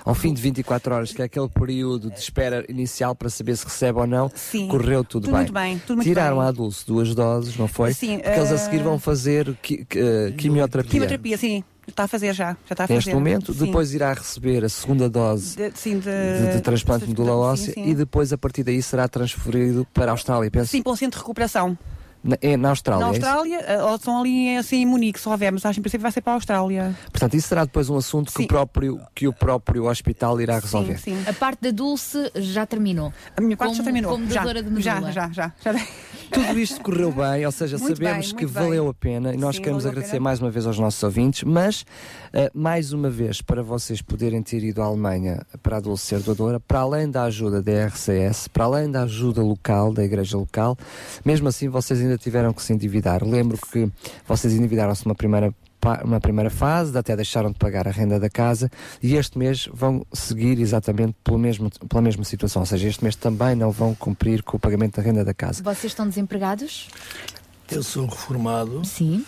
Ao 0.04 0.14
fim 0.14 0.32
de 0.34 0.40
24 0.42 0.94
horas, 0.94 1.12
que 1.12 1.22
é 1.22 1.24
aquele 1.24 1.48
período 1.48 2.10
de 2.10 2.18
espera 2.18 2.64
inicial 2.68 3.14
para 3.14 3.28
saber 3.30 3.56
se 3.56 3.64
recebe 3.64 3.98
ou 3.98 4.06
não, 4.06 4.30
Sim. 4.34 4.68
correu 4.68 5.02
tudo, 5.04 5.22
Tudo 5.24 5.32
bem. 5.32 5.40
muito 5.40 5.52
bem, 5.52 5.78
tudo 5.78 5.96
muito 5.96 6.06
Tiraram 6.08 6.38
bem. 6.38 6.46
à 6.46 6.50
Dulce 6.50 6.86
duas 6.86 7.14
doses, 7.14 7.56
não 7.56 7.68
foi? 7.68 7.92
Sim, 7.92 8.18
Porque 8.18 8.38
eles 8.38 8.52
a 8.52 8.58
seguir 8.58 8.80
eh, 8.80 8.82
vão 8.82 8.98
fazer 8.98 9.56
qui- 9.62 9.86
eh, 9.96 10.32
quimioterapia. 10.36 10.90
Quimioterapia, 10.90 11.36
sim. 11.38 11.64
Está 11.86 12.04
a 12.04 12.08
fazer 12.08 12.32
já. 12.32 12.52
Já 12.52 12.72
está 12.72 12.84
a 12.84 12.86
fazer. 12.86 12.94
Neste 12.94 13.12
momento, 13.12 13.52
Sim. 13.52 13.66
depois 13.66 13.92
irá 13.92 14.12
receber 14.14 14.64
a 14.64 14.70
segunda 14.70 15.06
dose 15.10 15.54
De, 15.54 15.70
sim, 15.78 15.98
de, 15.98 16.46
de, 16.48 16.52
de 16.54 16.60
transplante 16.62 17.04
de 17.04 17.10
medula 17.10 17.28
sim, 17.56 17.62
óssea 17.62 17.74
sim. 17.74 17.90
e 17.90 17.94
depois, 17.94 18.32
a 18.32 18.38
partir 18.38 18.62
daí, 18.64 18.80
será 18.82 19.06
transferido 19.06 19.86
para 19.92 20.10
a 20.10 20.14
Austrália. 20.14 20.50
Penso. 20.50 20.70
Sim, 20.70 20.82
para 20.82 20.92
um 20.92 20.96
centro 20.96 21.18
de 21.18 21.22
recuperação. 21.22 21.76
Na, 22.24 22.38
é 22.40 22.56
na 22.56 22.70
Austrália. 22.70 23.04
Na 23.04 23.06
é? 23.06 23.10
Austrália, 23.10 23.60
eh, 23.60 23.82
ou 23.82 23.96
estão 23.96 24.18
ali 24.18 24.56
assim 24.56 24.76
em 24.76 24.86
Munique, 24.86 25.20
se 25.20 25.28
houver, 25.28 25.52
mas 25.52 25.62
acho 25.66 25.74
que 25.74 25.80
em 25.80 25.82
princípio 25.82 26.02
vai 26.02 26.10
ser 26.10 26.22
para 26.22 26.32
a 26.32 26.36
Austrália. 26.36 26.96
Portanto, 27.12 27.34
isso 27.34 27.48
será 27.48 27.66
depois 27.66 27.90
um 27.90 27.98
assunto 27.98 28.32
que 28.32 28.44
o, 28.44 28.46
próprio, 28.46 29.00
que 29.14 29.28
o 29.28 29.32
próprio 29.32 29.84
hospital 29.84 30.40
irá 30.40 30.58
resolver. 30.58 30.98
Sim, 30.98 31.22
sim. 31.22 31.24
A 31.28 31.34
parte 31.34 31.60
da 31.60 31.70
Dulce 31.70 32.32
já 32.36 32.64
terminou. 32.64 33.12
A 33.36 33.42
minha 33.42 33.58
parte 33.58 33.72
como, 33.72 33.76
já 33.76 33.84
terminou. 33.84 34.12
Como 34.12 34.30
já, 34.30 34.42
de 34.42 34.62
medula. 34.62 34.80
já, 34.80 35.30
já, 35.30 35.30
já, 35.30 35.52
já. 35.72 35.86
Tudo 36.34 36.58
isto 36.58 36.80
correu 36.82 37.12
bem, 37.12 37.46
ou 37.46 37.52
seja, 37.52 37.78
Muito 37.78 37.96
sabemos 37.96 38.32
bem, 38.32 38.36
que 38.36 38.44
bem. 38.44 38.52
valeu 38.54 38.88
a 38.88 38.94
pena 38.94 39.32
e 39.32 39.36
nós 39.36 39.56
Sim, 39.56 39.62
queremos 39.62 39.86
agradecer 39.86 40.18
mais 40.18 40.40
uma 40.40 40.50
vez 40.50 40.66
aos 40.66 40.78
nossos 40.78 41.02
ouvintes, 41.02 41.44
mas 41.44 41.84
eh, 42.32 42.50
mais 42.52 42.92
uma 42.92 43.08
vez 43.08 43.40
para 43.40 43.62
vocês 43.62 44.02
poderem 44.02 44.42
ter 44.42 44.62
ido 44.64 44.82
à 44.82 44.86
Alemanha 44.86 45.42
para 45.62 45.76
a 45.76 45.80
Dulce 45.80 46.06
ser 46.06 46.20
doadora, 46.20 46.58
para 46.58 46.80
além 46.80 47.08
da 47.10 47.22
ajuda 47.24 47.62
da 47.62 47.86
RCS, 47.86 48.48
para 48.48 48.64
além 48.64 48.90
da 48.90 49.02
ajuda 49.02 49.42
local, 49.42 49.92
da 49.92 50.04
igreja 50.04 50.36
local, 50.36 50.76
mesmo 51.24 51.48
assim 51.48 51.68
vocês 51.68 52.00
ainda 52.00 52.18
tiveram 52.18 52.52
que 52.52 52.62
se 52.62 52.72
endividar. 52.72 53.22
Lembro 53.24 53.56
que 53.70 53.88
vocês 54.26 54.52
endividaram-se 54.52 55.06
numa 55.06 55.14
primeira 55.14 55.54
uma 56.04 56.20
primeira 56.20 56.50
fase, 56.50 56.96
até 56.96 57.14
deixaram 57.16 57.50
de 57.50 57.58
pagar 57.58 57.86
a 57.86 57.90
renda 57.90 58.18
da 58.18 58.30
casa 58.30 58.70
e 59.02 59.14
este 59.16 59.38
mês 59.38 59.68
vão 59.72 60.04
seguir 60.12 60.58
exatamente 60.60 61.14
pelo 61.22 61.38
mesmo, 61.38 61.70
pela 61.88 62.02
mesma 62.02 62.24
situação, 62.24 62.62
ou 62.62 62.66
seja, 62.66 62.88
este 62.88 63.02
mês 63.02 63.16
também 63.16 63.54
não 63.54 63.70
vão 63.70 63.94
cumprir 63.94 64.42
com 64.42 64.56
o 64.56 64.60
pagamento 64.60 64.96
da 64.96 65.02
renda 65.02 65.24
da 65.24 65.34
casa. 65.34 65.62
Vocês 65.62 65.92
estão 65.92 66.08
desempregados? 66.08 66.88
Eu 67.70 67.82
sou 67.82 68.06
reformado. 68.06 68.84
Sim. 68.84 69.24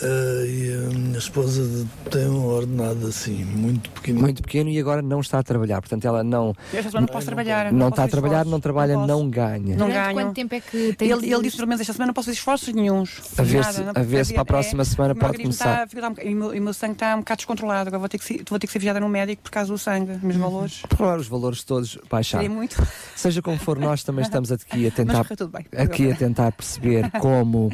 Eh, 0.00 0.44
e 0.46 0.74
a 0.74 0.94
minha 0.98 1.18
esposa 1.18 1.86
tem 2.10 2.26
um 2.28 2.44
ordenado 2.46 3.06
assim, 3.06 3.44
muito 3.44 3.90
pequeno. 3.90 4.20
muito 4.20 4.42
pequeno 4.42 4.70
e 4.70 4.78
agora 4.78 5.00
não 5.02 5.20
está 5.20 5.38
a 5.38 5.42
trabalhar. 5.42 5.80
Portanto, 5.80 6.04
ela 6.06 6.22
não, 6.24 6.54
Esta 6.72 6.90
semana 6.90 7.06
não 7.06 7.12
posso 7.12 7.26
trabalhar. 7.26 7.72
não 7.72 7.78
posso 7.78 7.90
está 7.90 8.04
a 8.04 8.08
trabalhar, 8.08 8.34
esforços, 8.38 8.50
não 8.52 8.60
trabalha, 8.60 8.94
posso. 8.94 9.06
não 9.06 9.30
ganha. 9.30 9.76
Não 9.76 9.88
ganho. 9.88 10.14
quanto 10.14 10.34
tempo 10.34 10.54
é 10.54 10.60
que 10.60 10.92
tem 10.94 11.10
Ele, 11.10 11.20
que- 11.20 11.32
ele 11.32 11.42
disse 11.42 11.56
pelo 11.56 11.68
menos 11.68 11.80
esta 11.80 11.92
semana 11.92 12.08
não 12.08 12.14
posso 12.14 12.26
fazer 12.26 12.38
esforços 12.38 12.74
nenhuns. 12.74 13.20
A 13.38 13.42
ver 13.42 13.60
Nada, 13.60 13.72
se- 13.72 13.80
não- 13.82 13.92
a 13.94 14.02
ver 14.02 14.26
se 14.26 14.32
para 14.32 14.40
a 14.40 14.42
é- 14.42 14.44
próxima 14.46 14.84
semana 14.84 15.12
o 15.14 15.16
meu 15.16 15.26
pode 15.26 15.38
começar. 15.42 15.86
Está, 15.86 16.08
um 16.08 16.14
e, 16.22 16.34
o 16.34 16.36
meu, 16.36 16.62
meu 16.62 16.74
sangue 16.74 16.94
está 16.94 17.14
um 17.14 17.18
bocado 17.20 17.38
descontrolado. 17.38 17.88
Agora 17.88 17.98
vou 18.00 18.08
ter 18.08 18.18
que, 18.18 18.24
ser- 18.24 18.42
vou 18.48 18.58
ter 18.58 18.66
que 18.66 18.72
ser 18.72 18.78
vigiada 18.78 19.00
no 19.00 19.08
médico 19.08 19.42
por 19.42 19.50
causa 19.50 19.72
do 19.72 19.78
sangue, 19.78 20.12
os 20.12 20.22
meus 20.22 20.36
valores. 20.36 20.82
Claro, 20.96 21.20
os 21.20 21.28
valores 21.28 21.62
todos 21.64 21.98
baixaram. 22.10 22.48
Muito. 22.48 22.76
Seja 23.14 23.40
como 23.40 23.56
for, 23.58 23.78
nós 23.78 24.02
também 24.02 24.22
estamos 24.22 24.50
aqui 24.52 24.86
a 24.86 24.90
Mas 24.90 24.94
tentar, 24.94 25.26
bem. 25.48 25.66
aqui 25.76 26.10
a 26.10 26.14
tentar 26.16 26.52
perceber 26.52 27.10
como, 27.20 27.70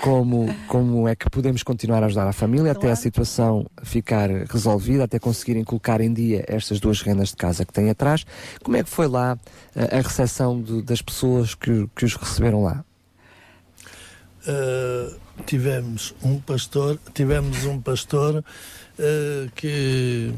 como, 0.00 0.54
como 0.68 1.08
é 1.08 1.14
que 1.14 1.28
podemos 1.30 1.51
continuar 1.60 2.02
a 2.02 2.06
ajudar 2.06 2.28
a 2.28 2.32
família 2.32 2.70
até 2.72 2.90
a 2.90 2.96
situação 2.96 3.66
ficar 3.82 4.30
resolvida, 4.48 5.04
até 5.04 5.18
conseguirem 5.18 5.64
colocar 5.64 6.00
em 6.00 6.12
dia 6.12 6.44
estas 6.46 6.78
duas 6.78 7.02
rendas 7.02 7.30
de 7.30 7.36
casa 7.36 7.64
que 7.64 7.72
têm 7.72 7.90
atrás. 7.90 8.24
Como 8.62 8.76
é 8.76 8.84
que 8.84 8.88
foi 8.88 9.08
lá 9.08 9.36
a, 9.74 9.98
a 9.98 10.00
recepção 10.00 10.62
de- 10.62 10.82
das 10.82 11.02
pessoas 11.02 11.54
que, 11.54 11.88
que 11.96 12.04
os 12.04 12.14
receberam 12.14 12.62
lá? 12.62 12.84
Uh, 14.46 15.14
tivemos 15.44 16.14
um 16.22 16.38
pastor, 16.38 16.98
tivemos 17.12 17.64
um 17.64 17.80
pastor 17.80 18.38
uh, 18.38 19.50
que 19.54 20.32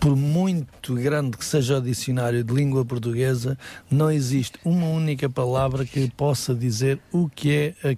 por 0.00 0.14
muito 0.14 0.94
grande 0.94 1.36
que 1.36 1.44
seja 1.44 1.78
o 1.78 1.80
dicionário 1.80 2.44
de 2.44 2.54
língua 2.54 2.84
portuguesa, 2.84 3.58
não 3.90 4.08
existe 4.08 4.56
uma 4.64 4.86
única 4.86 5.28
palavra 5.28 5.84
que 5.84 6.08
possa 6.10 6.54
dizer 6.54 7.00
o 7.10 7.28
que 7.28 7.74
é 7.82 7.96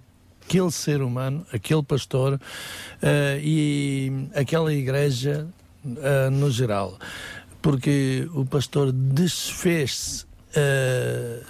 aquele 0.48 0.70
ser 0.70 1.02
humano, 1.02 1.46
aquele 1.52 1.82
pastor 1.82 2.34
uh, 2.34 3.38
e 3.42 4.30
aquela 4.34 4.72
igreja 4.72 5.46
uh, 5.84 6.30
no 6.30 6.50
geral. 6.50 6.98
Porque 7.60 8.26
o 8.32 8.46
pastor 8.46 8.90
desfez-se 8.90 10.24
uh, 10.24 11.44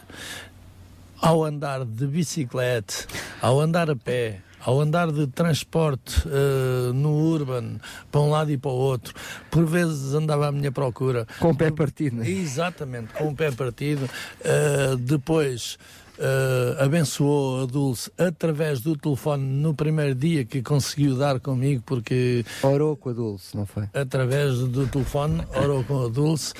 ao 1.20 1.44
andar 1.44 1.84
de 1.84 2.06
bicicleta, 2.08 3.06
ao 3.40 3.60
andar 3.60 3.88
a 3.88 3.94
pé, 3.94 4.40
ao 4.60 4.80
andar 4.80 5.10
de 5.10 5.26
transporte 5.26 6.22
eh, 6.26 6.92
no 6.92 7.10
urban, 7.10 7.78
para 8.10 8.20
um 8.20 8.30
lado 8.30 8.50
e 8.50 8.58
para 8.58 8.70
o 8.70 8.74
outro, 8.74 9.14
por 9.50 9.64
vezes 9.64 10.14
andava 10.14 10.48
à 10.48 10.52
minha 10.52 10.70
procura. 10.70 11.26
Com 11.38 11.50
o 11.50 11.56
pé 11.56 11.70
partido, 11.70 12.16
não 12.16 12.24
é? 12.24 12.28
Exatamente, 12.28 13.12
com 13.14 13.28
o 13.28 13.34
pé 13.34 13.50
partido. 13.50 14.08
Eh, 14.44 14.96
depois. 14.98 15.78
Eh, 16.18 16.76
abençoou 16.82 17.62
a 17.62 17.66
Dulce 17.66 18.10
através 18.18 18.80
do 18.80 18.96
telefone 18.96 19.42
no 19.44 19.72
primeiro 19.74 20.14
dia 20.14 20.44
que 20.44 20.60
conseguiu 20.62 21.16
dar 21.16 21.38
comigo, 21.40 21.82
porque 21.86 22.44
Orou 22.62 22.96
com 22.96 23.10
a 23.10 23.12
Dulce, 23.12 23.56
não 23.56 23.64
foi? 23.66 23.84
através 23.94 24.58
do 24.58 24.86
telefone, 24.86 25.42
orou 25.54 25.84
com 25.84 26.06
a 26.06 26.08
Dulce. 26.08 26.52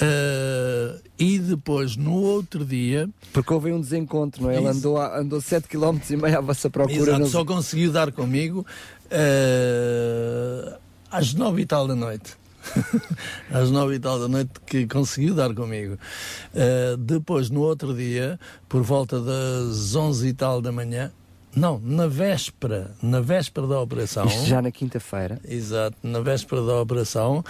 eh, 0.00 1.00
e 1.18 1.38
depois, 1.38 1.96
no 1.96 2.12
outro 2.22 2.64
dia, 2.64 3.08
Porque 3.32 3.52
houve 3.52 3.72
um 3.72 3.80
desencontro, 3.80 4.42
não 4.44 4.50
é? 4.50 4.56
Ele 4.56 4.68
Isso. 4.68 4.78
andou, 4.78 4.96
a- 4.98 5.18
andou 5.18 5.40
7 5.40 5.66
km 5.68 5.98
e 6.10 6.16
meio 6.16 6.38
à 6.38 6.40
vossa 6.40 6.70
procura. 6.70 6.96
Exato, 7.00 7.18
nos- 7.18 7.30
só 7.30 7.44
conseguiu 7.44 7.90
dar 7.90 8.12
comigo 8.12 8.64
eh, 9.10 10.76
às 11.10 11.34
nove 11.34 11.62
e 11.62 11.66
tal 11.66 11.86
da 11.88 11.94
noite. 11.96 12.36
às 13.52 13.70
nove 13.70 13.94
e 13.94 13.98
tal 13.98 14.18
da 14.18 14.28
noite 14.28 14.52
que 14.66 14.86
conseguiu 14.86 15.34
dar 15.34 15.54
comigo. 15.54 15.98
Eh, 16.54 16.96
depois, 16.98 17.50
no 17.50 17.60
outro 17.60 17.94
dia, 17.94 18.38
por 18.68 18.82
volta 18.82 19.20
das 19.20 19.94
onze 19.94 20.28
e 20.28 20.32
tal 20.32 20.60
da 20.60 20.72
manhã, 20.72 21.10
não, 21.54 21.80
na 21.82 22.06
véspera, 22.06 22.94
na 23.02 23.20
véspera 23.20 23.66
da 23.66 23.80
operação. 23.80 24.26
Isto 24.26 24.46
já 24.46 24.62
na 24.62 24.70
quinta-feira. 24.70 25.40
Exato, 25.44 25.96
na 26.02 26.20
véspera 26.20 26.62
da 26.62 26.80
operação, 26.80 27.44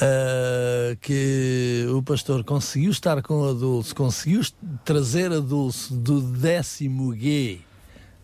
eh, 0.00 0.96
que 1.00 1.86
o 1.90 2.02
pastor 2.02 2.44
conseguiu 2.44 2.90
estar 2.90 3.20
com 3.22 3.48
a 3.48 3.52
Dulce, 3.52 3.94
conseguiu 3.94 4.42
trazer 4.84 5.32
a 5.32 5.40
Dulce 5.40 5.92
do 5.92 6.20
décimo 6.20 7.14
G 7.16 7.58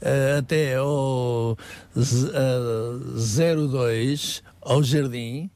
eh, 0.00 0.36
até 0.38 0.76
ao 0.76 1.56
eh, 1.96 2.00
02, 3.16 4.42
ao 4.60 4.82
jardim, 4.82 5.50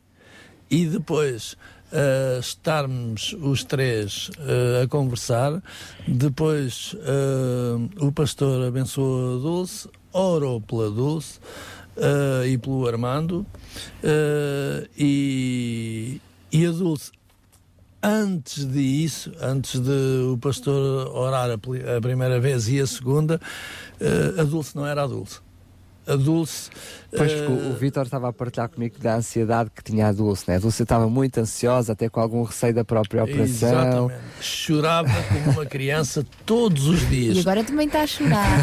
e 0.71 0.87
depois 0.87 1.57
eh, 1.91 2.39
estarmos 2.39 3.35
os 3.41 3.65
três 3.65 4.31
eh, 4.41 4.83
a 4.85 4.89
conversar. 4.89 5.63
Depois 6.07 6.95
eh, 7.01 8.05
o 8.05 8.13
pastor 8.13 8.67
abençoou 8.67 9.37
a 9.37 9.41
Dulce, 9.41 9.89
orou 10.13 10.61
pela 10.61 10.91
Dulce 10.91 11.41
e 12.47 12.57
pelo 12.59 12.87
Armando, 12.87 13.45
e, 14.97 16.21
e 16.53 16.67
a 16.67 16.71
Dulce. 16.71 17.11
Antes 18.01 18.65
de 18.65 18.81
isso, 18.81 19.33
antes 19.41 19.81
de 19.81 20.31
o 20.33 20.39
pastor 20.39 21.09
orar 21.09 21.51
a, 21.51 21.59
primeira 22.01 22.39
vez 22.39 22.69
e 22.69 22.81
a 22.81 22.87
segunda, 22.87 23.41
a 24.39 24.45
Dulce 24.45 24.77
não 24.77 24.87
era 24.87 25.03
a 25.03 25.07
Dulce. 25.09 25.41
A 26.09 26.17
Dulce. 26.17 26.71
Pois 27.17 27.33
eh, 27.33 27.47
que 27.47 27.53
o, 27.53 27.71
o 27.71 27.75
Vítor 27.75 28.05
estava 28.05 28.29
a 28.29 28.33
partilhar 28.33 28.69
comigo 28.69 28.99
da 28.99 29.17
ansiedade 29.17 29.71
que 29.75 29.83
tinha 29.83 30.09
a 30.09 30.13
Dulce, 30.13 30.45
né? 30.49 30.57
A 30.57 30.59
Dulce 30.59 30.83
estava 30.83 31.09
muito 31.09 31.39
ansiosa, 31.39 31.93
até 31.93 32.09
com 32.09 32.21
algum 32.21 32.43
receio 32.43 32.75
da 32.75 32.85
própria 32.85 33.25
operação. 33.25 34.09
Exatamente. 34.09 34.21
Chorava 34.41 35.23
como 35.29 35.51
uma 35.53 35.67
criança 35.67 36.25
todos 36.45 36.87
os 36.87 37.09
dias. 37.09 37.37
E 37.37 37.41
agora 37.41 37.65
também 37.65 37.87
está 37.87 38.03
a 38.03 38.07
chorar. 38.07 38.49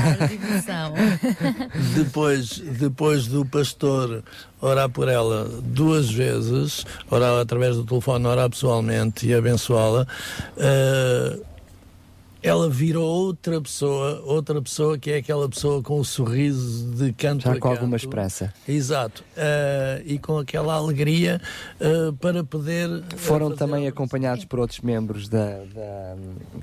Depois, 1.96 2.60
depois 2.60 3.28
do 3.28 3.46
pastor 3.46 4.24
orar 4.62 4.89
por 4.89 5.08
ela 5.08 5.46
duas 5.64 6.10
vezes, 6.10 6.86
orar 7.10 7.39
através 7.39 7.76
do 7.76 7.84
telefone, 7.84 8.26
orar 8.26 8.50
pessoalmente 8.50 9.28
e 9.28 9.34
abençoá-la, 9.34 10.08
eh, 10.58 11.39
ela 12.48 12.70
virou 12.70 13.04
outra 13.04 13.60
pessoa, 13.60 14.22
outra 14.26 14.62
pessoa 14.62 14.98
que 14.98 15.12
é 15.12 15.18
aquela 15.18 15.50
pessoa 15.50 15.82
com 15.82 16.00
o 16.00 16.06
sorriso 16.06 16.91
de 16.91 17.12
canto 17.14 17.43
Já 17.43 17.58
com 17.60 17.68
alguma 17.68 17.91
canto. 17.91 18.04
esperança. 18.04 18.54
Exato. 18.68 19.24
Eh, 19.36 20.04
e 20.06 20.20
com 20.20 20.38
aquela 20.38 20.74
alegria 20.76 21.41
eh, 21.80 22.12
para 22.22 22.43
poder. 22.43 22.89
eh, 22.89 23.16
Foram 23.18 23.52
também 23.56 23.88
acompanhados 23.88 24.46
por 24.46 24.60
outros 24.60 24.80
membros 24.82 25.28
da, 25.28 25.58
da, 25.74 26.16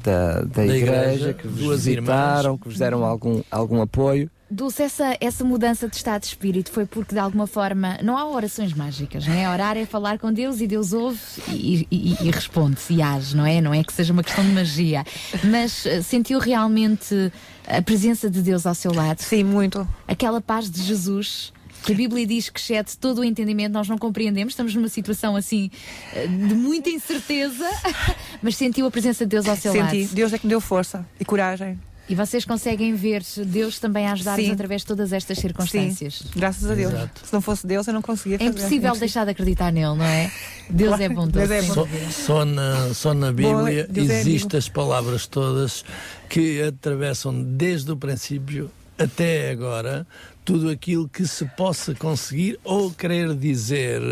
da, 0.03 0.41
da 0.41 0.45
Da 0.45 0.65
igreja, 0.67 0.85
igreja, 1.15 1.33
que 1.35 1.49
vos 1.49 1.85
visitaram, 1.85 2.41
irmãs. 2.55 2.61
que 2.63 2.69
vos 2.69 2.79
deram 2.79 3.05
algum, 3.05 3.43
algum 3.51 3.83
apoio. 3.83 4.31
Dulce, 4.53 4.83
essa, 4.83 5.17
essa 5.21 5.43
mudança 5.45 5.89
de 5.89 5.97
estado 5.97 6.21
de 6.21 6.27
espírito 6.29 6.71
foi 6.71 6.85
porque 6.85 7.15
de 7.15 7.19
alguma 7.19 7.47
forma 7.47 7.99
não 8.03 8.19
há 8.19 8.27
orações 8.29 8.75
mágicas, 8.75 9.27
não 9.27 9.35
é? 9.35 9.49
Orar 9.51 9.77
é 9.79 9.87
falar 9.87 10.19
com 10.19 10.31
Deus 10.33 10.61
e 10.61 10.67
Deus 10.67 10.93
ouve 10.93 11.19
e, 11.49 11.87
e- 11.91 12.17
e 12.21 12.31
responde-se 12.31 12.93
e 12.95 13.01
age, 13.01 13.35
não 13.37 13.47
é? 13.47 13.61
Não 13.63 13.73
é 13.73 13.83
que 13.83 13.93
seja 13.93 14.13
uma 14.13 14.23
questão 14.23 14.45
de 14.45 14.51
magia, 14.53 15.05
mas 15.45 15.87
eh, 15.87 16.03
sentiu 16.03 16.39
realmente 16.39 17.33
a 17.67 17.81
presença 17.81 18.29
de 18.29 18.43
Deus 18.43 18.67
ao 18.67 18.75
seu 18.75 18.93
lado? 18.93 19.21
Sim, 19.21 19.43
muito. 19.45 19.89
Aquela 20.07 20.41
paz 20.41 20.71
de 20.71 20.83
Jesus. 20.83 21.53
Que 21.85 21.93
a 21.93 21.97
Bíblia 21.97 22.25
diz 22.25 22.49
que 22.49 22.61
excede 22.61 22.97
todo 22.97 23.23
o 23.23 23.25
entendimento, 23.25 23.73
nós 23.73 23.89
não 23.89 23.99
compreendemos, 23.99 24.53
estamos 24.53 24.73
numa 24.73 24.89
situação 24.89 25.35
assim 25.35 25.69
eh, 26.15 26.27
de 26.29 26.55
muita 26.55 26.91
incerteza, 26.91 27.69
mas 28.41 28.55
sentiu 28.55 28.87
a 28.87 28.91
presença 28.91 29.25
de 29.25 29.31
Deus 29.31 29.49
ao 29.49 29.57
seu 29.57 29.73
Senti. 29.73 30.03
lado. 30.03 30.15
Deus 30.15 30.33
é 30.33 30.39
que 30.39 30.47
me 30.47 30.51
deu 30.51 30.61
força 30.61 31.05
e 31.19 31.25
coragem. 31.25 31.81
E 32.13 32.15
vocês 32.15 32.45
conseguem 32.45 32.95
ver 32.95 33.23
Deus 33.47 33.79
também 33.79 34.07
a 34.07 34.13
ajudar-vos 34.13 34.45
Sim. 34.45 34.53
através 34.53 34.83
de 34.83 34.87
todas 34.87 35.15
estas 35.15 35.39
circunstâncias. 35.39 36.17
Sim, 36.19 36.29
graças 36.37 36.71
a 36.71 36.75
Deus. 36.75 36.93
Exato. 36.93 37.23
Se 37.25 37.33
não 37.33 37.41
fosse 37.41 37.67
Deus, 37.67 37.87
eu 37.87 37.95
não 37.95 38.03
conseguia 38.03 38.37
É 38.37 38.39
fazer. 38.39 38.51
impossível 38.51 38.91
Não 38.91 38.99
deixar 39.01 39.25
de 39.25 39.31
acreditar 39.31 39.73
nele, 39.73 39.97
não 39.97 40.05
é? 40.05 40.31
Deus 40.69 40.89
Claro, 40.89 41.03
é 41.05 41.09
bom. 41.09 41.27
Deus 41.27 41.51
é 41.51 41.63
bom. 41.63 41.73
Só, 41.73 41.89
só 42.11 42.45
na, 42.45 42.93
só 42.93 43.15
na 43.15 43.33
Bíblia 43.33 43.89
é 43.97 43.99
existem 43.99 44.59
as 44.59 44.69
palavras 44.69 45.27
todas 45.27 45.87
que 46.29 46.61
atravessam 46.61 47.33
desde 47.43 47.91
o 47.91 47.97
princípio 47.97 48.71
até 48.99 49.51
agora 49.51 50.07
tudo 50.45 50.69
aquilo 50.69 51.09
que 51.09 51.27
se 51.27 51.47
possa 51.57 51.95
conseguir 51.95 52.59
ou 52.63 52.91
querer 52.91 53.35
dizer 53.35 54.03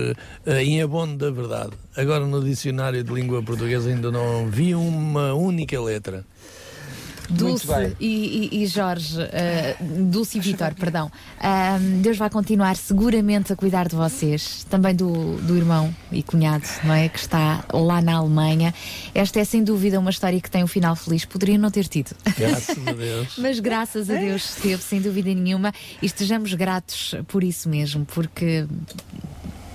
eh, 0.46 0.62
em 0.62 0.80
abono 0.80 1.18
da 1.18 1.30
verdade. 1.30 1.72
Agora 1.94 2.24
no 2.24 2.42
dicionário 2.42 3.04
de 3.04 3.12
língua 3.12 3.42
portuguesa 3.42 3.90
ainda 3.90 4.10
não 4.10 4.46
vi 4.46 4.74
uma 4.74 5.34
única 5.34 5.78
letra. 5.78 6.24
Dulce 7.30 7.66
e, 8.00 8.50
e- 8.52 8.62
e 8.62 8.66
Jorge, 8.66 9.16
eh, 9.20 9.76
Dulce 9.80 10.38
e 10.38 10.40
Vitor, 10.40 10.74
perdão. 10.74 11.10
Ahm, 11.40 12.00
Deus 12.02 12.16
vai 12.18 12.28
continuar 12.28 12.76
seguramente 12.76 13.52
a 13.52 13.56
cuidar 13.56 13.88
de 13.88 13.94
vocês, 13.96 14.64
também 14.68 14.94
do, 14.94 15.36
do 15.42 15.56
irmão 15.56 15.94
e 16.10 16.22
cunhado, 16.22 16.64
não 16.84 16.92
é? 16.94 17.08
Que 17.08 17.18
está 17.18 17.64
lá 17.72 18.02
na 18.02 18.14
Alemanha. 18.16 18.74
Esta 19.14 19.40
é 19.40 19.44
sem 19.44 19.62
dúvida 19.62 19.98
uma 20.00 20.10
história 20.10 20.40
que 20.40 20.50
tem 20.50 20.64
um 20.64 20.66
final 20.66 20.96
feliz. 20.96 21.24
Poderia 21.24 21.56
não 21.58 21.70
ter 21.70 21.86
tido. 21.86 22.10
Graças 22.36 22.76
a 22.86 22.92
Deus. 22.92 23.34
Mas 23.38 23.60
graças 23.60 24.10
a 24.10 24.14
Deus 24.14 24.54
teve, 24.56 24.82
sem 24.82 25.00
dúvida 25.00 25.32
nenhuma, 25.32 25.72
e 26.02 26.06
estejamos 26.06 26.52
gratos 26.54 27.14
por 27.28 27.44
isso 27.44 27.68
mesmo, 27.68 28.04
porque 28.04 28.66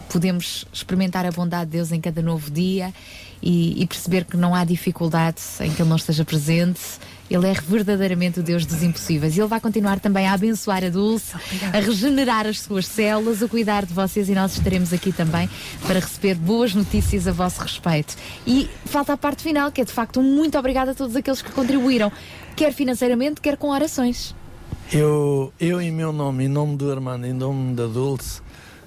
podemos 0.09 0.65
experimentar 0.71 1.25
a 1.25 1.31
bondade 1.31 1.65
de 1.71 1.77
Deus 1.77 1.91
em 1.91 1.99
cada 1.99 2.21
novo 2.21 2.49
dia 2.49 2.93
e, 3.41 3.81
e 3.81 3.85
perceber 3.87 4.23
que 4.25 4.37
não 4.37 4.55
há 4.55 4.63
dificuldade 4.63 5.41
em 5.59 5.71
que 5.71 5.81
Ele 5.81 5.89
não 5.89 5.97
esteja 5.97 6.23
presente. 6.23 6.79
Ele 7.29 7.47
é 7.47 7.53
verdadeiramente 7.53 8.39
o 8.39 8.43
Deus 8.43 8.65
dos 8.65 8.83
impossíveis. 8.83 9.35
E 9.35 9.41
Ele 9.41 9.47
vai 9.47 9.59
continuar 9.59 9.99
também 9.99 10.27
a 10.27 10.33
abençoar 10.33 10.83
a 10.83 10.89
Dulce, 10.89 11.35
a 11.73 11.79
regenerar 11.79 12.45
as 12.45 12.61
suas 12.61 12.85
células, 12.85 13.41
a 13.41 13.47
cuidar 13.47 13.85
de 13.85 13.93
vocês 13.93 14.29
e 14.29 14.33
nós 14.33 14.53
estaremos 14.57 14.93
aqui 14.93 15.11
também 15.11 15.49
para 15.85 15.99
receber 15.99 16.35
boas 16.35 16.73
notícias 16.75 17.27
a 17.27 17.31
vosso 17.31 17.61
respeito. 17.61 18.15
E 18.45 18.69
falta 18.85 19.13
a 19.13 19.17
parte 19.17 19.41
final, 19.43 19.71
que 19.71 19.81
é 19.81 19.85
de 19.85 19.91
facto 19.91 20.19
um 20.19 20.23
muito 20.23 20.57
obrigado 20.57 20.89
a 20.89 20.93
todos 20.93 21.15
aqueles 21.15 21.41
que 21.41 21.51
contribuíram, 21.51 22.11
quer 22.55 22.73
financeiramente, 22.73 23.41
quer 23.41 23.57
com 23.57 23.69
orações. 23.69 24.35
Eu, 24.93 25.51
eu 25.59 25.81
em 25.81 25.91
meu 25.91 26.13
nome, 26.13 26.45
em 26.45 26.47
nome 26.47 26.77
do 26.77 26.91
Armando, 26.91 27.25
em 27.25 27.33
nome 27.33 27.73
da 27.73 27.87
Dulce, 27.87 28.41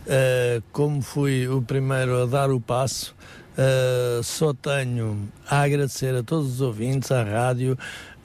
eh, 0.07 0.63
como 0.73 1.03
fui 1.03 1.49
o 1.49 1.61
primeiro 1.61 2.23
a 2.23 2.27
dar 2.27 2.51
o 2.51 2.61
passo, 2.61 3.15
eh, 3.57 4.21
só 4.23 4.55
tenho 4.55 5.29
a 5.51 5.63
agradecer 5.63 6.15
a 6.15 6.23
todos 6.23 6.55
os 6.55 6.61
ouvintes, 6.61 7.11
à 7.11 7.25
rádio, 7.25 7.77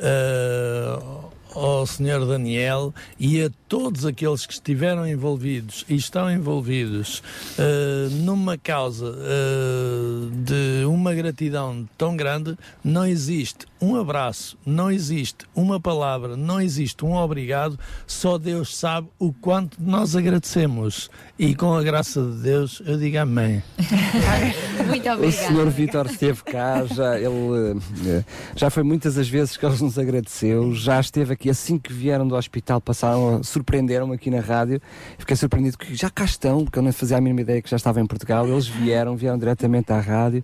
eh, 0.04 1.24
ao 1.56 1.86
Sr. 1.86 2.26
Daniel 2.28 2.94
e 3.20 3.42
a 3.42 3.50
todos 3.68 4.06
aqueles 4.06 4.46
que 4.46 4.54
estiveram 4.54 5.08
envolvidos 5.08 5.86
e 5.88 5.96
estão 5.96 6.30
envolvidos 6.30 7.22
eh, 7.58 8.10
numa 8.12 8.58
causa 8.58 9.16
eh, 9.18 10.30
de 10.32 10.86
uma 10.86 11.14
gratidão 11.14 11.88
tão 11.98 12.16
grande, 12.18 12.58
não 12.84 13.06
existe 13.06 13.66
um 13.84 14.00
abraço, 14.00 14.58
não 14.66 14.90
existe 14.90 15.46
uma 15.54 15.78
palavra, 15.78 16.38
não 16.38 16.62
existe 16.62 17.04
um 17.04 17.14
obrigado, 17.16 17.78
só 18.08 18.38
Deus 18.38 18.78
sabe 18.78 19.10
o 19.20 19.34
quanto 19.34 19.78
nós 19.78 20.16
agradecemos. 20.16 21.10
E 21.38 21.54
com 21.54 21.74
a 21.74 21.84
graça 21.84 22.22
de 22.22 22.44
Deus, 22.44 22.82
eu 22.86 22.98
digo 22.98 23.18
amém. 23.18 23.62
Muito 24.88 25.10
O 25.28 25.32
senhor 25.32 25.70
Vítor 25.70 26.06
esteve 26.06 26.42
cá, 26.44 26.86
já, 26.86 27.18
ele, 27.20 27.78
eh, 28.06 28.24
já 28.56 28.70
foi 28.70 28.84
muitas 28.84 29.18
as 29.18 29.28
vezes 29.28 29.58
que 29.58 29.66
ele 29.66 29.78
nos 29.82 30.00
agradeceu, 30.00 30.74
já 30.74 31.00
esteve 31.02 31.34
aqui 31.34 31.50
assim 31.50 31.78
que 31.78 31.92
vieram 31.92 32.26
do 32.26 32.36
hospital, 32.36 32.80
passaram, 32.80 33.44
surpreenderam-me 33.44 34.16
aqui 34.16 34.30
na 34.30 34.40
rádio, 34.40 34.82
fiquei 35.18 35.36
surpreendido 35.36 35.78
que 35.78 35.94
já 35.94 36.10
cá 36.10 36.24
estão, 36.24 36.64
porque 36.64 36.80
eu 36.80 36.84
não 36.84 36.94
fazia 36.94 37.18
a 37.18 37.22
mínima 37.22 37.42
ideia 37.42 37.62
que 37.62 37.70
já 37.70 37.76
estava 37.76 38.00
em 38.00 38.06
Portugal, 38.06 38.48
eles 38.48 38.66
vieram, 38.66 39.18
vieram 39.18 39.38
diretamente 39.38 39.92
à 39.92 40.00
rádio, 40.00 40.42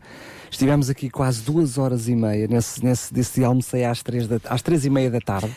estivemos 0.50 0.90
aqui 0.90 1.10
quase 1.10 1.42
duas 1.44 1.78
horas 1.78 2.08
e 2.08 2.16
meia, 2.16 2.48
nesse, 2.48 2.84
nesse, 2.84 3.14
desse 3.14 3.44
almocei 3.44 3.86
às 3.86 4.02
três, 4.04 4.28
da, 4.28 4.40
às 4.46 4.62
três 4.62 4.86
e 4.86 4.90
meia 4.90 5.10
da 5.10 5.20
tarde, 5.20 5.52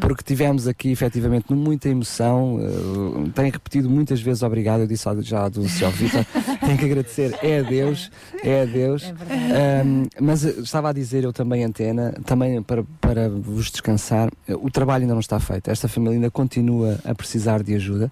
porque 0.00 0.22
tivemos 0.22 0.66
aqui 0.66 0.90
efetivamente 0.90 1.52
muita 1.52 1.88
emoção, 1.88 2.58
eh, 2.60 3.30
tenho 3.34 3.50
repetido 3.52 3.88
muitas 3.88 4.20
vezes 4.20 4.42
obrigado, 4.42 4.80
eu 4.80 4.86
disse 4.86 5.04
já 5.22 5.48
do 5.48 5.68
Sr. 5.68 5.90
Vítor, 5.90 6.26
tenho 6.64 6.78
que 6.78 6.84
agradecer, 6.84 7.38
é 7.42 7.60
a 7.60 7.62
Deus, 7.62 8.10
é 8.42 8.62
a 8.62 8.64
Deus. 8.64 9.04
Ahm, 9.04 10.06
mas 10.20 10.44
eh, 10.44 10.54
estava 10.58 10.90
a 10.90 10.92
dizer 10.92 11.24
eu 11.24 11.32
também, 11.32 11.64
Antena, 11.64 12.14
também 12.24 12.62
para, 12.62 12.84
para 13.00 13.28
vos 13.28 13.70
descansar, 13.70 14.30
eh, 14.48 14.54
o 14.54 14.70
trabalho 14.70 15.02
ainda 15.02 15.14
não 15.14 15.20
está 15.20 15.40
feito. 15.40 15.70
Esta 15.70 15.88
família 15.88 16.16
ainda 16.16 16.30
continua 16.30 16.98
a 17.04 17.14
precisar 17.14 17.62
de 17.62 17.74
ajuda, 17.74 18.10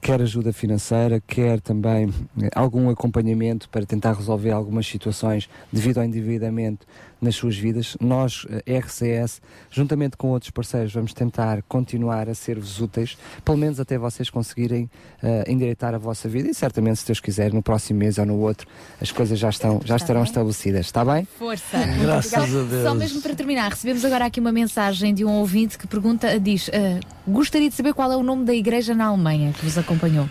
quer 0.00 0.22
ajuda 0.22 0.52
financeira, 0.52 1.22
quer 1.26 1.60
também 1.60 2.12
eh, 2.42 2.48
algum 2.54 2.88
acompanhamento 2.88 3.68
para 3.68 3.84
tentar 3.84 4.14
resolver 4.14 4.50
algumas 4.50 4.86
situações 4.86 5.48
devido 5.70 5.98
ao 5.98 6.04
endividamento 6.04 6.86
nas 7.26 7.36
suas 7.36 7.56
vidas. 7.56 7.96
Nós, 8.00 8.46
eh, 8.48 8.78
RCS, 8.78 9.42
juntamente 9.70 10.16
com 10.16 10.28
outros 10.28 10.50
parceiros, 10.50 10.92
vamos 10.92 11.12
tentar 11.12 11.62
continuar 11.62 12.28
a 12.28 12.34
ser-vos 12.34 12.80
úteis, 12.80 13.18
pelo 13.44 13.58
menos 13.58 13.78
até 13.78 13.98
vocês 13.98 14.30
conseguirem 14.30 14.88
eh, 15.22 15.44
endireitar 15.48 15.94
a 15.94 15.98
vossa 15.98 16.28
vida 16.28 16.48
e 16.48 16.54
certamente, 16.54 17.00
se 17.00 17.06
Deus 17.06 17.20
quiser, 17.20 17.52
no 17.52 17.62
próximo 17.62 17.98
mês 17.98 18.16
ou 18.18 18.24
no 18.24 18.38
outro, 18.38 18.66
as 19.00 19.10
coisas 19.10 19.38
já, 19.38 19.50
estão, 19.50 19.80
já 19.84 19.96
estarão 19.96 20.22
estabelecidas. 20.22 20.86
Está 20.86 21.04
bem? 21.04 21.26
Força. 21.38 21.78
Graças 22.00 22.34
a. 22.34 22.46
Deus. 22.46 22.82
Só 22.82 22.94
mesmo 22.94 23.20
para 23.20 23.34
terminar, 23.34 23.70
recebemos 23.70 24.04
agora 24.04 24.26
aqui 24.26 24.40
uma 24.40 24.52
mensagem 24.52 25.12
de 25.12 25.24
um 25.24 25.32
ouvinte 25.32 25.76
que 25.76 25.86
pergunta, 25.86 26.38
diz, 26.38 26.70
ah, 26.72 27.00
gostaria 27.26 27.68
de 27.68 27.74
saber 27.74 27.92
qual 27.92 28.10
é 28.10 28.16
o 28.16 28.22
nome 28.22 28.44
da 28.44 28.54
igreja 28.54 28.94
na 28.94 29.06
Alemanha 29.06 29.52
que 29.52 29.64
vos 29.64 29.76
acompanhou. 29.76 30.28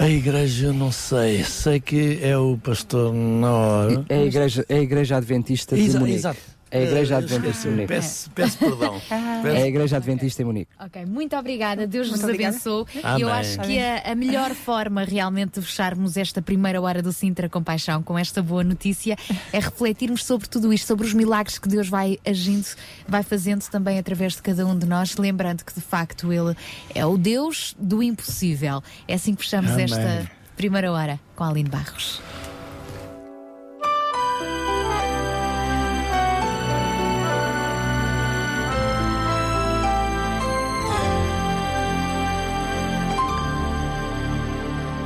A 0.00 0.08
igreja, 0.08 0.72
não 0.72 0.90
sei, 0.90 1.44
sei 1.44 1.78
que 1.78 2.18
é 2.22 2.34
o 2.36 2.56
pastor 2.56 3.12
Nor. 3.12 4.04
É 4.08 4.16
a 4.20 4.24
Igreja, 4.24 4.64
é 4.66 4.76
a 4.76 4.80
igreja 4.80 5.16
Adventista 5.18 5.76
de 5.76 5.82
Exa- 5.82 5.98
Munique. 6.00 6.16
exato. 6.18 6.40
É 6.70 6.78
a 6.78 6.82
Igreja 6.82 7.16
Adventista 7.16 7.48
esqueci-me. 7.48 7.74
Munique. 7.74 7.92
Peço, 7.92 8.30
peço 8.30 8.58
perdão. 8.58 9.00
É 9.44 9.62
a 9.62 9.66
Igreja 9.66 9.96
Adventista 9.96 10.42
em 10.42 10.44
Munique. 10.44 10.70
Ok, 10.78 11.04
muito 11.06 11.36
obrigada, 11.36 11.86
Deus 11.86 12.08
Muito 12.08 12.20
vos 12.20 12.30
obrigada. 12.30 12.56
abençoe. 12.56 12.84
Amém. 13.02 13.18
E 13.18 13.22
eu 13.22 13.28
acho 13.28 13.58
que 13.60 13.78
a, 13.78 14.12
a 14.12 14.14
melhor 14.14 14.54
forma 14.54 15.02
realmente 15.04 15.58
de 15.58 15.66
fecharmos 15.66 16.16
esta 16.16 16.40
primeira 16.40 16.80
hora 16.80 17.02
do 17.02 17.12
Sintra 17.12 17.48
Compaixão 17.48 18.02
com 18.02 18.18
esta 18.18 18.42
boa 18.42 18.62
notícia 18.62 19.16
é 19.52 19.58
refletirmos 19.58 20.24
sobre 20.24 20.48
tudo 20.48 20.72
isto, 20.72 20.86
sobre 20.86 21.06
os 21.06 21.12
milagres 21.14 21.58
que 21.58 21.68
Deus 21.68 21.88
vai 21.88 22.18
agindo, 22.26 22.66
vai 23.08 23.22
fazendo 23.22 23.68
também 23.68 23.98
através 23.98 24.34
de 24.34 24.42
cada 24.42 24.66
um 24.66 24.78
de 24.78 24.86
nós, 24.86 25.16
lembrando 25.16 25.64
que 25.64 25.74
de 25.74 25.80
facto 25.80 26.32
Ele 26.32 26.54
é 26.94 27.04
o 27.04 27.16
Deus 27.18 27.74
do 27.78 28.02
impossível. 28.02 28.82
É 29.08 29.14
assim 29.14 29.34
que 29.34 29.42
fechamos 29.42 29.72
Amém. 29.72 29.84
esta 29.84 30.30
primeira 30.56 30.92
hora 30.92 31.18
com 31.34 31.42
a 31.44 31.48
Aline 31.48 31.68
Barros. 31.68 32.20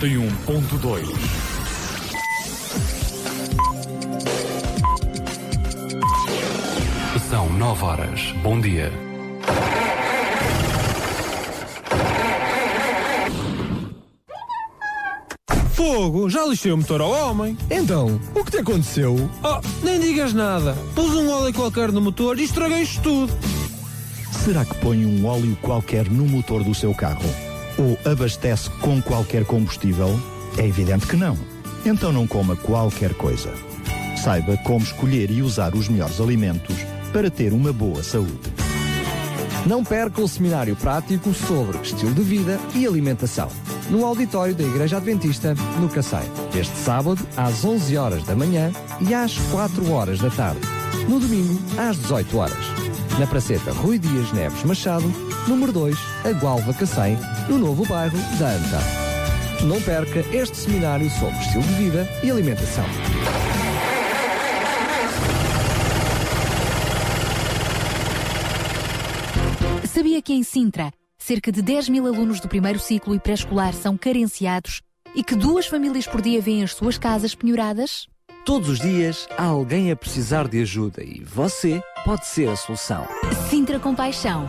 91.2. 0.00 1.04
São 7.28 7.52
9 7.52 7.84
horas. 7.84 8.32
Bom 8.42 8.58
dia. 8.62 8.90
Fogo, 15.74 16.30
já 16.30 16.46
lixei 16.46 16.72
o 16.72 16.78
motor 16.78 17.02
ao 17.02 17.10
homem. 17.10 17.58
Então, 17.70 18.18
o 18.34 18.42
que 18.42 18.52
te 18.52 18.56
aconteceu? 18.56 19.30
Oh, 19.44 19.84
nem 19.84 20.00
digas 20.00 20.32
nada. 20.32 20.74
Pus 20.94 21.10
um 21.10 21.28
óleo 21.28 21.52
qualquer 21.52 21.92
no 21.92 22.00
motor 22.00 22.38
e 22.38 22.44
estraguei 22.44 22.80
isto 22.80 23.02
tudo. 23.02 23.32
Será 24.32 24.64
que 24.64 24.74
põe 24.76 25.04
um 25.04 25.26
óleo 25.26 25.54
qualquer 25.60 26.08
no 26.08 26.24
motor 26.24 26.64
do 26.64 26.74
seu 26.74 26.94
carro? 26.94 27.49
Ou 27.80 28.12
abastece 28.12 28.68
com 28.82 29.00
qualquer 29.00 29.46
combustível? 29.46 30.20
É 30.58 30.66
evidente 30.66 31.06
que 31.06 31.16
não. 31.16 31.38
Então 31.86 32.12
não 32.12 32.26
coma 32.26 32.54
qualquer 32.54 33.14
coisa. 33.14 33.50
Saiba 34.22 34.54
como 34.58 34.84
escolher 34.84 35.30
e 35.30 35.40
usar 35.40 35.74
os 35.74 35.88
melhores 35.88 36.20
alimentos 36.20 36.76
para 37.10 37.30
ter 37.30 37.54
uma 37.54 37.72
boa 37.72 38.02
saúde. 38.02 38.38
Não 39.64 39.82
perca 39.82 40.20
o 40.20 40.28
seminário 40.28 40.76
prático 40.76 41.32
sobre 41.32 41.78
estilo 41.78 42.12
de 42.12 42.22
vida 42.22 42.60
e 42.74 42.86
alimentação, 42.86 43.48
no 43.88 44.04
auditório 44.04 44.54
da 44.54 44.64
Igreja 44.64 44.98
Adventista, 44.98 45.54
no 45.78 45.88
Cacém, 45.88 46.30
este 46.54 46.76
sábado, 46.76 47.26
às 47.36 47.64
11 47.64 47.96
horas 47.96 48.24
da 48.24 48.36
manhã 48.36 48.70
e 49.00 49.14
às 49.14 49.38
4 49.50 49.90
horas 49.90 50.18
da 50.18 50.30
tarde. 50.30 50.60
No 51.08 51.18
domingo, 51.18 51.58
às 51.78 51.96
18 51.96 52.38
horas. 52.38 52.64
Na 53.18 53.26
Praceta 53.26 53.72
Rui 53.72 53.98
Dias 53.98 54.32
Neves 54.32 54.64
Machado, 54.64 55.12
número 55.48 55.72
2, 55.72 55.96
a 56.24 56.30
Gualva 56.30 56.72
Cacém, 56.74 57.18
no 57.48 57.58
novo 57.58 57.86
bairro 57.86 58.18
da 58.38 58.50
Anta. 58.50 59.64
Não 59.64 59.80
perca 59.82 60.20
este 60.34 60.56
seminário 60.56 61.10
sobre 61.10 61.38
estilo 61.38 61.62
de 61.62 61.74
vida 61.74 62.08
e 62.22 62.30
alimentação. 62.30 62.84
Sabia 69.84 70.22
que 70.22 70.32
em 70.32 70.42
Sintra, 70.42 70.92
cerca 71.18 71.52
de 71.52 71.60
10 71.60 71.88
mil 71.88 72.06
alunos 72.06 72.40
do 72.40 72.48
primeiro 72.48 72.78
ciclo 72.78 73.14
e 73.14 73.20
pré-escolar 73.20 73.74
são 73.74 73.96
carenciados 73.96 74.80
e 75.14 75.22
que 75.22 75.34
duas 75.34 75.66
famílias 75.66 76.06
por 76.06 76.22
dia 76.22 76.40
vêm 76.40 76.62
as 76.62 76.72
suas 76.72 76.96
casas 76.96 77.34
penhoradas? 77.34 78.06
Todos 78.44 78.68
os 78.68 78.80
dias 78.80 79.28
há 79.36 79.44
alguém 79.44 79.90
a 79.90 79.96
precisar 79.96 80.48
de 80.48 80.62
ajuda 80.62 81.02
e 81.02 81.22
você 81.22 81.82
pode 82.04 82.26
ser 82.26 82.48
a 82.48 82.56
solução. 82.56 83.06
Sintra 83.50 83.78
Compaixão, 83.78 84.48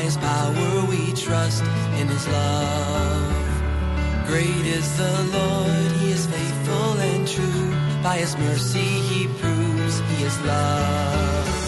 His 0.00 0.16
power 0.16 0.86
we 0.88 1.12
trust 1.12 1.62
in 1.98 2.08
His 2.08 2.26
love. 2.28 4.26
Great 4.26 4.66
is 4.66 4.96
the 4.96 5.12
Lord, 5.32 5.92
He 6.00 6.10
is 6.12 6.26
faithful 6.26 6.92
and 7.00 7.28
true. 7.28 7.70
By 8.02 8.16
His 8.18 8.36
mercy 8.38 8.90
He 9.10 9.26
proves 9.26 10.00
He 10.00 10.24
is 10.24 10.40
love. 10.42 11.59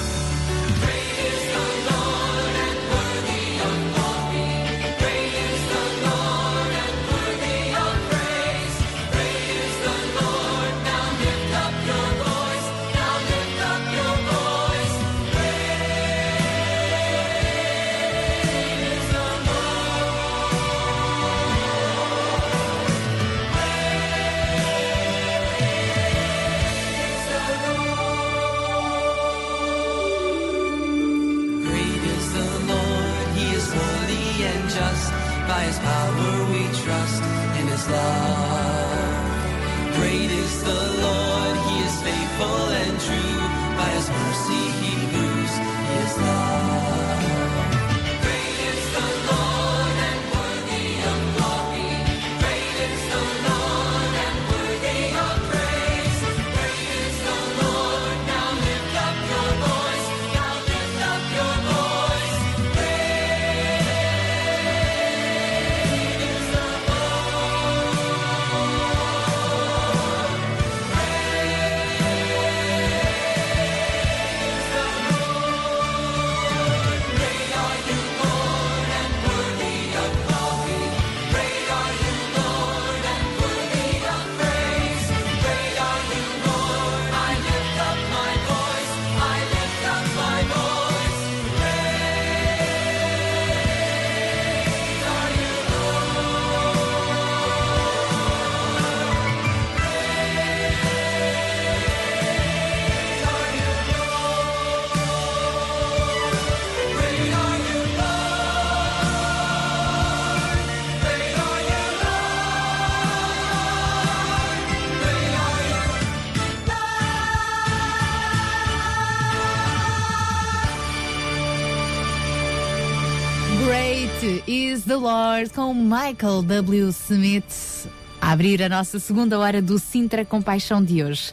Is 124.52 124.84
the 124.84 124.96
Lord 124.96 125.50
com 125.54 125.72
Michael 125.72 126.42
W. 126.42 126.90
Smith 126.90 127.88
a 128.20 128.32
abrir 128.32 128.62
a 128.62 128.68
nossa 128.68 128.98
segunda 128.98 129.38
hora 129.38 129.62
do 129.62 129.78
Sintra 129.78 130.26
Compaixão 130.26 130.84
de 130.84 131.02
hoje. 131.02 131.32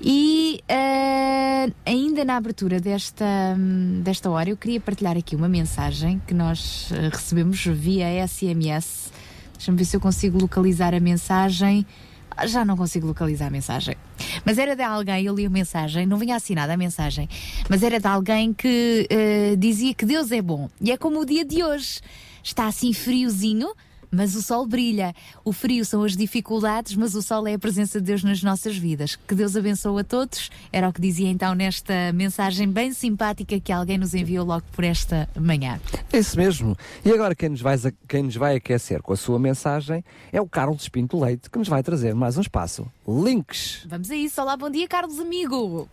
E 0.00 0.60
eh, 0.68 1.72
ainda 1.84 2.24
na 2.24 2.36
abertura 2.36 2.78
desta, 2.78 3.24
hum, 3.58 4.00
desta 4.04 4.30
hora, 4.30 4.48
eu 4.48 4.56
queria 4.56 4.80
partilhar 4.80 5.16
aqui 5.16 5.34
uma 5.34 5.48
mensagem 5.48 6.22
que 6.24 6.32
nós 6.32 6.88
eh, 6.92 7.08
recebemos 7.12 7.66
via 7.66 8.24
SMS. 8.28 9.10
Deixa-me 9.54 9.76
ver 9.76 9.84
se 9.84 9.96
eu 9.96 10.00
consigo 10.00 10.38
localizar 10.38 10.94
a 10.94 11.00
mensagem. 11.00 11.84
Ah, 12.30 12.46
Já 12.46 12.64
não 12.64 12.76
consigo 12.76 13.08
localizar 13.08 13.48
a 13.48 13.50
mensagem. 13.50 13.96
Mas 14.44 14.56
era 14.56 14.76
de 14.76 14.82
alguém, 14.82 15.24
eu 15.24 15.34
li 15.34 15.46
a 15.46 15.50
mensagem, 15.50 16.06
não 16.06 16.16
vinha 16.16 16.36
assinada 16.36 16.72
a 16.72 16.76
mensagem, 16.76 17.28
mas 17.68 17.82
era 17.82 17.98
de 17.98 18.06
alguém 18.06 18.52
que 18.52 19.08
eh, 19.10 19.56
dizia 19.58 19.92
que 19.94 20.06
Deus 20.06 20.30
é 20.30 20.40
bom. 20.40 20.70
E 20.80 20.92
é 20.92 20.96
como 20.96 21.18
o 21.20 21.26
dia 21.26 21.44
de 21.44 21.60
hoje. 21.64 22.00
Está 22.42 22.66
assim 22.66 22.92
friozinho, 22.92 23.72
mas 24.12 24.36
o 24.36 24.42
sol 24.42 24.66
brilha. 24.66 25.14
O 25.42 25.52
frio 25.52 25.84
são 25.84 26.04
as 26.04 26.14
dificuldades, 26.14 26.94
mas 26.94 27.14
o 27.14 27.22
sol 27.22 27.46
é 27.46 27.54
a 27.54 27.58
presença 27.58 27.98
de 27.98 28.06
Deus 28.06 28.22
nas 28.22 28.42
nossas 28.42 28.76
vidas. 28.76 29.16
Que 29.16 29.34
Deus 29.34 29.56
abençoe 29.56 30.02
a 30.02 30.04
todos. 30.04 30.50
Era 30.70 30.88
o 30.88 30.92
que 30.92 31.00
dizia 31.00 31.28
então 31.28 31.54
nesta 31.54 32.12
mensagem 32.12 32.68
bem 32.68 32.92
simpática 32.92 33.58
que 33.58 33.72
alguém 33.72 33.96
nos 33.96 34.12
enviou 34.12 34.44
logo 34.44 34.64
por 34.72 34.84
esta 34.84 35.28
manhã. 35.34 35.80
É 36.12 36.18
isso 36.18 36.36
mesmo. 36.36 36.76
E 37.04 37.10
agora 37.10 37.34
quem 37.34 37.48
nos, 37.48 37.62
vai, 37.62 37.76
quem 38.06 38.24
nos 38.24 38.36
vai 38.36 38.56
aquecer 38.56 39.00
com 39.02 39.14
a 39.14 39.16
sua 39.16 39.38
mensagem 39.38 40.04
é 40.30 40.40
o 40.40 40.46
Carlos 40.46 40.88
Pinto 40.88 41.18
Leite, 41.18 41.48
que 41.48 41.58
nos 41.58 41.68
vai 41.68 41.82
trazer 41.82 42.14
mais 42.14 42.36
um 42.36 42.42
espaço. 42.42 42.86
Links. 43.08 43.86
Vamos 43.88 44.10
a 44.10 44.14
isso. 44.14 44.42
Olá, 44.42 44.56
bom 44.56 44.68
dia, 44.68 44.86
Carlos 44.86 45.18
amigo. 45.18 45.88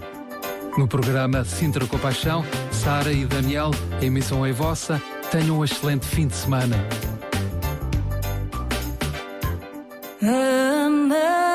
no 0.77 0.89
programa 0.89 1.45
Sintra 1.45 1.87
com 1.87 1.99
Paixão. 1.99 2.45
Sara 2.70 3.12
e 3.12 3.25
Daniel, 3.25 3.70
a 4.01 4.05
emissão 4.05 4.45
é 4.45 4.53
vossa. 4.53 5.01
Tenham 5.31 5.59
um 5.59 5.64
excelente 5.64 6.07
fim 6.07 6.27
de 6.27 6.35
semana. 6.35 6.77
maravilhosa 10.23 11.51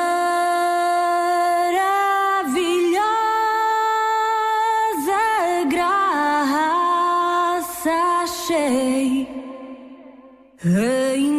em 10.68 11.37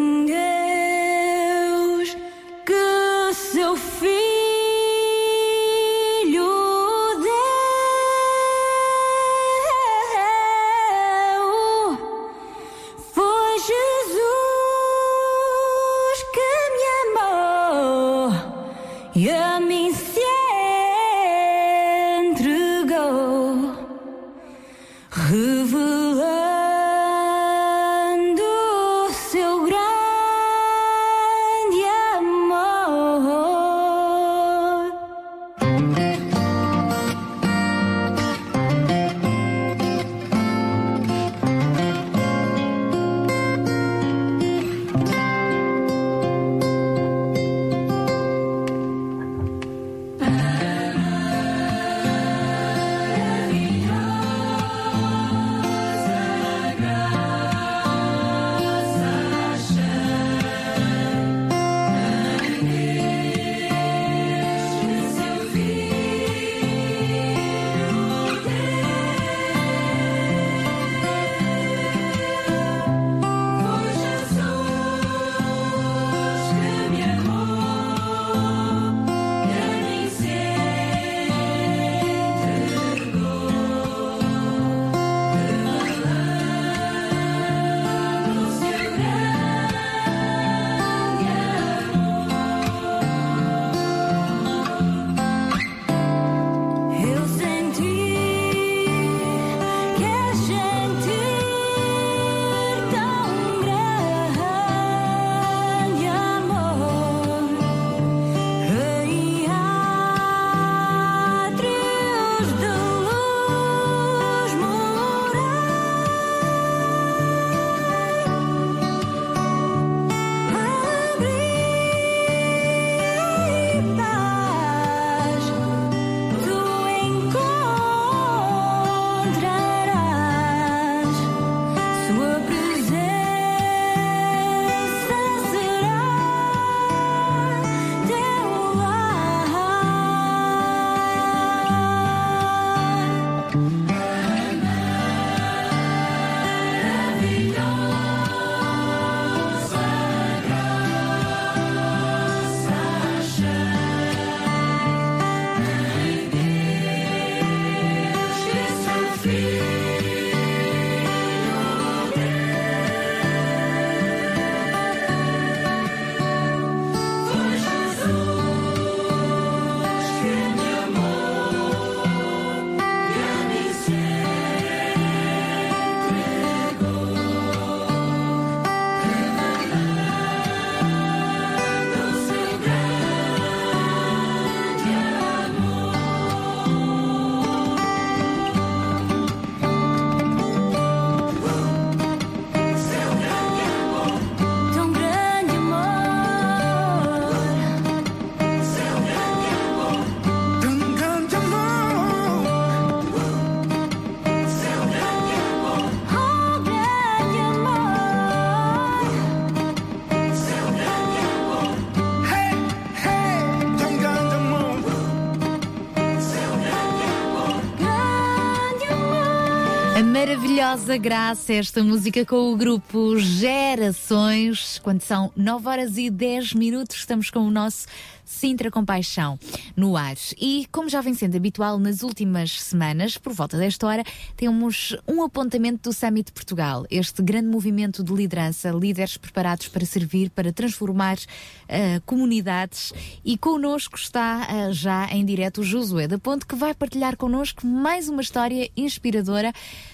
Graça 220.70 221.54
esta 221.54 221.84
música 221.84 222.24
com 222.24 222.54
o 222.54 222.56
grupo 222.56 223.18
Gerações. 223.18 224.78
Quando 224.78 225.02
são 225.02 225.32
9 225.36 225.68
horas 225.68 225.98
e 225.98 226.12
10 226.12 226.54
minutos, 226.54 226.98
estamos 226.98 227.32
com 227.32 227.40
o 227.40 227.50
nosso 227.50 227.88
Sintra 228.24 228.70
Compaixão 228.70 229.40
no 229.76 229.98
ar. 229.98 230.16
E 230.40 230.68
como 230.72 230.88
já 230.88 231.02
vem 231.02 231.16
sendo 231.16 231.36
habitual 231.36 231.80
nas 231.80 232.04
últimas 232.04 232.62
semanas, 232.62 233.18
por 233.18 233.34
volta 233.34 233.58
desta 233.58 233.88
hora, 233.88 234.04
temos 234.38 234.96
um 235.08 235.24
apontamento 235.24 235.90
do 235.90 235.94
Summit 235.94 236.32
Portugal, 236.32 236.86
este 236.92 237.24
grande 237.24 237.48
movimento 237.48 238.04
de 238.04 238.14
liderança, 238.14 238.70
líderes 238.70 239.18
preparados 239.18 239.68
para 239.70 239.84
servir, 239.84 240.30
para 240.30 240.54
transformar 240.54 241.18
uh, 241.18 242.00
comunidades. 242.06 242.94
E 243.26 243.40
connosco 243.40 243.98
está 243.98 244.48
uh, 244.48 244.72
já 244.72 245.08
em 245.08 245.26
direto 245.26 245.62
o 245.62 245.64
Josué 245.64 246.08
da 246.08 246.20
Ponte, 246.20 246.46
que 246.46 246.56
vai 246.56 246.76
partilhar 246.76 247.18
connosco 247.18 247.66
mais 247.66 248.08
uma 248.08 248.22
história 248.22 248.70
inspiradora. 248.78 249.52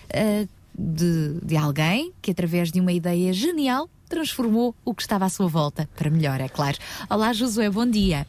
Uh, 0.10 0.55
de, 0.78 1.40
de 1.42 1.58
alguém 1.58 2.12
que, 2.22 2.32
através 2.32 2.72
de 2.72 2.80
uma 2.80 2.92
ideia 2.92 3.32
genial, 3.32 3.90
transformou 4.10 4.76
o 4.84 4.94
que 4.94 5.02
estava 5.02 5.26
à 5.26 5.30
sua 5.30 5.48
volta 5.48 5.90
para 5.96 6.10
melhor, 6.10 6.40
é 6.42 6.50
claro. 6.50 6.78
Olá, 7.10 7.34
Josué, 7.34 7.70
bom 7.70 7.86
dia. 7.86 8.28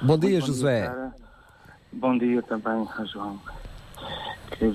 Bom 0.00 0.18
dia, 0.18 0.40
bom 0.40 0.46
Josué. 0.46 0.80
Dia, 0.82 1.14
bom 1.92 2.18
dia 2.18 2.42
também, 2.42 2.86
João. 3.12 3.38
Que, 4.58 4.70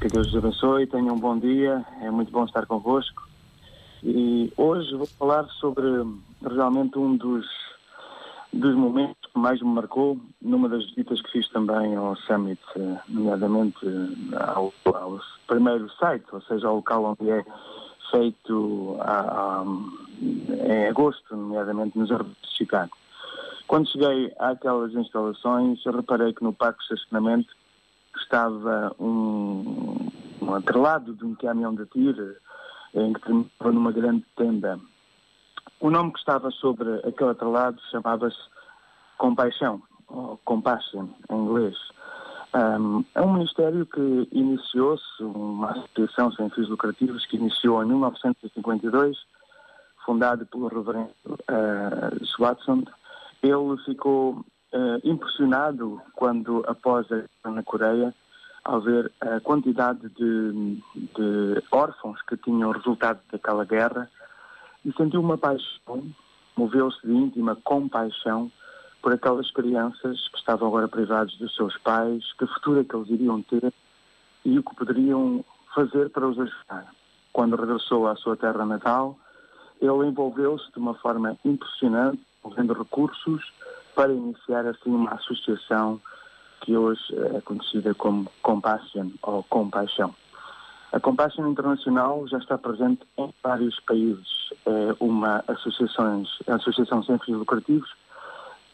que 0.00 0.08
Deus 0.08 0.28
os 0.28 0.36
abençoe, 0.36 0.86
tenham 0.86 1.14
um 1.14 1.18
bom 1.18 1.38
dia, 1.38 1.84
é 2.00 2.10
muito 2.10 2.32
bom 2.32 2.44
estar 2.44 2.66
convosco. 2.66 3.28
E 4.02 4.52
hoje 4.56 4.94
vou 4.94 5.06
falar 5.06 5.44
sobre 5.60 5.84
realmente 6.42 6.98
um 6.98 7.16
dos, 7.16 7.46
dos 8.52 8.74
momentos 8.76 9.27
que 9.38 9.42
mais 9.42 9.62
me 9.62 9.68
marcou 9.68 10.18
numa 10.42 10.68
das 10.68 10.84
visitas 10.86 11.22
que 11.22 11.30
fiz 11.30 11.48
também 11.50 11.94
ao 11.94 12.16
Summit, 12.16 12.60
nomeadamente 13.08 13.78
ao, 14.36 14.74
ao 14.84 15.20
primeiro 15.46 15.88
site, 15.92 16.26
ou 16.32 16.40
seja, 16.42 16.66
ao 16.66 16.76
local 16.76 17.04
onde 17.04 17.30
é 17.30 17.44
feito 18.10 18.96
a, 19.00 19.20
a, 19.20 19.64
em 20.20 20.88
agosto, 20.88 21.36
nomeadamente 21.36 21.96
nos 21.96 22.10
Arbos 22.10 22.36
de 22.42 22.56
Chicago. 22.56 22.96
Quando 23.68 23.88
cheguei 23.88 24.32
àquelas 24.38 24.92
instalações, 24.94 25.78
reparei 25.84 26.32
que 26.32 26.42
no 26.42 26.52
parque 26.52 26.80
de 26.80 26.94
estacionamento 26.94 27.54
estava 28.16 28.92
um, 28.98 30.10
um 30.42 30.54
atrelado 30.54 31.14
de 31.14 31.24
um 31.24 31.34
caminhão 31.34 31.74
de 31.74 31.86
tiro 31.86 32.34
em 32.94 33.12
que 33.12 33.20
terminava 33.20 33.72
numa 33.72 33.92
grande 33.92 34.24
tenda. 34.34 34.80
O 35.80 35.90
nome 35.90 36.12
que 36.12 36.18
estava 36.18 36.50
sobre 36.50 36.92
aquele 37.06 37.30
atrelado 37.30 37.80
chamava-se 37.90 38.57
Compaixão, 39.18 39.82
ou 40.08 40.38
Compassion 40.44 41.08
em 41.30 41.36
inglês. 41.36 41.76
Um, 42.54 43.04
é 43.14 43.20
um 43.20 43.34
ministério 43.34 43.84
que 43.84 44.28
iniciou-se, 44.32 45.22
uma 45.22 45.72
associação 45.72 46.32
sem 46.32 46.48
fins 46.50 46.68
lucrativos 46.68 47.26
que 47.26 47.36
iniciou 47.36 47.82
em 47.82 47.88
1952, 47.88 49.18
fundado 50.06 50.46
pelo 50.46 50.68
reverendo 50.68 51.10
uh, 51.26 52.24
Swatson. 52.24 52.84
Ele 53.42 53.76
ficou 53.84 54.44
uh, 54.72 55.00
impressionado 55.04 56.00
quando, 56.14 56.64
após 56.66 57.06
a 57.12 57.16
guerra 57.16 57.56
na 57.56 57.62
Coreia, 57.62 58.14
ao 58.64 58.80
ver 58.80 59.12
a 59.20 59.40
quantidade 59.40 60.08
de, 60.10 60.82
de 60.94 61.62
órfãos 61.70 62.20
que 62.22 62.36
tinham 62.38 62.70
resultado 62.70 63.20
daquela 63.30 63.64
guerra, 63.64 64.10
e 64.84 64.92
sentiu 64.92 65.20
uma 65.20 65.36
paixão, 65.36 66.02
moveu-se 66.56 67.06
de 67.06 67.12
íntima 67.12 67.56
compaixão 67.56 68.50
por 69.02 69.12
aquelas 69.12 69.50
crianças 69.50 70.28
que 70.28 70.38
estavam 70.38 70.68
agora 70.68 70.88
privados 70.88 71.36
dos 71.38 71.54
seus 71.54 71.76
pais, 71.78 72.24
que 72.38 72.46
futuro 72.46 72.80
é 72.80 72.84
que 72.84 72.94
eles 72.94 73.08
iriam 73.08 73.42
ter 73.42 73.72
e 74.44 74.58
o 74.58 74.62
que 74.62 74.74
poderiam 74.74 75.44
fazer 75.74 76.10
para 76.10 76.26
os 76.26 76.38
ajudar. 76.38 76.92
Quando 77.32 77.56
regressou 77.56 78.08
à 78.08 78.16
sua 78.16 78.36
terra 78.36 78.64
natal, 78.64 79.16
ele 79.80 80.06
envolveu-se 80.06 80.70
de 80.72 80.78
uma 80.78 80.94
forma 80.94 81.36
impressionante, 81.44 82.20
movendo 82.42 82.72
recursos 82.72 83.52
para 83.94 84.12
iniciar 84.12 84.66
assim 84.66 84.90
uma 84.90 85.12
associação 85.12 86.00
que 86.60 86.76
hoje 86.76 87.00
é 87.36 87.40
conhecida 87.40 87.94
como 87.94 88.30
Compassion 88.42 89.10
ou 89.22 89.42
Compaixão. 89.44 90.14
A 90.90 90.98
Compassion 90.98 91.46
Internacional 91.46 92.26
já 92.26 92.38
está 92.38 92.56
presente 92.56 93.02
em 93.18 93.32
vários 93.42 93.78
países. 93.80 94.52
É 94.66 94.96
uma 94.98 95.44
associação, 95.46 96.24
associação 96.46 97.02
sem 97.04 97.18
fins 97.18 97.36
lucrativos 97.36 97.88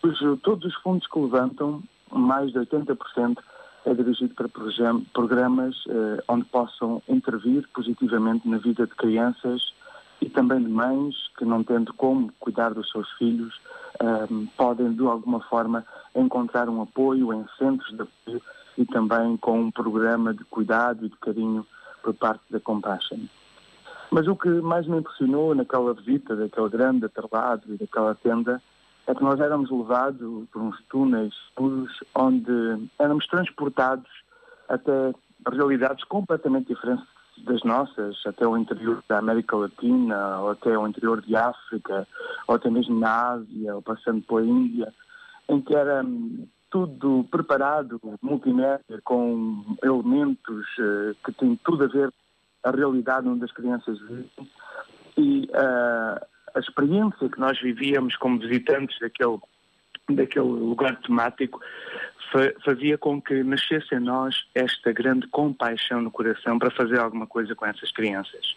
cujo 0.04 0.36
todos 0.36 0.66
os 0.66 0.74
fundos 0.82 1.06
que 1.06 1.18
levantam, 1.18 1.82
mais 2.12 2.52
de 2.52 2.58
80%, 2.58 3.38
é 3.86 3.94
dirigido 3.94 4.34
para 4.34 4.50
programas 5.14 5.74
eh, 5.88 6.22
onde 6.28 6.44
possam 6.44 7.02
intervir 7.08 7.66
positivamente 7.72 8.46
na 8.46 8.58
vida 8.58 8.86
de 8.86 8.94
crianças 8.94 9.72
e 10.20 10.28
também 10.28 10.62
de 10.62 10.68
mães 10.68 11.14
que, 11.38 11.46
não 11.46 11.64
tendo 11.64 11.94
como 11.94 12.30
cuidar 12.38 12.74
dos 12.74 12.90
seus 12.90 13.10
filhos, 13.12 13.58
eh, 13.98 14.46
podem 14.58 14.92
de 14.92 15.06
alguma 15.06 15.40
forma 15.40 15.86
encontrar 16.14 16.68
um 16.68 16.82
apoio 16.82 17.32
em 17.32 17.42
centros 17.56 17.96
de 17.96 18.02
apoio 18.02 18.42
e 18.76 18.84
também 18.84 19.38
com 19.38 19.58
um 19.58 19.70
programa 19.70 20.34
de 20.34 20.44
cuidado 20.44 21.06
e 21.06 21.08
de 21.08 21.16
carinho 21.16 21.66
por 22.02 22.12
parte 22.12 22.42
da 22.50 22.60
Compassion. 22.60 23.20
Mas 24.10 24.28
o 24.28 24.36
que 24.36 24.50
mais 24.50 24.86
me 24.86 24.98
impressionou 24.98 25.54
naquela 25.54 25.94
visita 25.94 26.36
daquele 26.36 26.68
grande 26.68 27.06
atrelado 27.06 27.72
e 27.72 27.78
daquela 27.78 28.14
tenda 28.14 28.60
é 29.06 29.14
que 29.14 29.22
nós 29.22 29.38
éramos 29.40 29.70
levados 29.70 30.48
por 30.50 30.62
uns 30.62 30.82
túneis 30.88 31.32
escuros 31.48 31.92
onde 32.14 32.88
éramos 32.98 33.26
transportados 33.26 34.10
até 34.68 35.12
realidades 35.50 36.04
completamente 36.04 36.68
diferentes 36.68 37.06
das 37.38 37.62
nossas, 37.64 38.16
até 38.26 38.46
o 38.46 38.56
interior 38.56 39.02
da 39.08 39.18
América 39.18 39.56
Latina, 39.56 40.40
ou 40.40 40.50
até 40.50 40.78
o 40.78 40.86
interior 40.86 41.20
de 41.20 41.34
África, 41.34 42.06
ou 42.46 42.54
até 42.54 42.70
mesmo 42.70 42.98
na 42.98 43.32
Ásia, 43.32 43.74
ou 43.74 43.82
passando 43.82 44.22
pela 44.22 44.44
Índia, 44.44 44.92
em 45.48 45.60
que 45.60 45.74
era 45.74 46.02
hum, 46.04 46.46
tudo 46.70 47.24
preparado, 47.30 48.00
multimédia, 48.22 49.00
com 49.02 49.76
elementos 49.82 50.66
uh, 50.78 51.14
que 51.24 51.32
têm 51.32 51.58
tudo 51.64 51.84
a 51.84 51.88
ver 51.88 52.12
a 52.62 52.70
realidade 52.70 53.28
onde 53.28 53.44
as 53.44 53.52
crianças 53.52 53.98
vivem. 54.00 54.30
E 55.16 55.50
uh, 55.50 56.26
a 56.54 56.60
experiência 56.60 57.28
que 57.28 57.38
nós 57.38 57.60
vivíamos 57.60 58.16
como 58.16 58.38
visitantes 58.38 58.98
daquele, 59.00 59.38
daquele 60.08 60.46
lugar 60.46 60.96
temático 61.00 61.60
fazia 62.64 62.98
com 62.98 63.20
que 63.20 63.42
nascesse 63.44 63.94
em 63.94 64.00
nós 64.00 64.46
esta 64.54 64.92
grande 64.92 65.26
compaixão 65.28 66.00
no 66.00 66.10
coração 66.10 66.58
para 66.58 66.70
fazer 66.70 66.98
alguma 66.98 67.26
coisa 67.26 67.54
com 67.54 67.64
essas 67.66 67.92
crianças. 67.92 68.56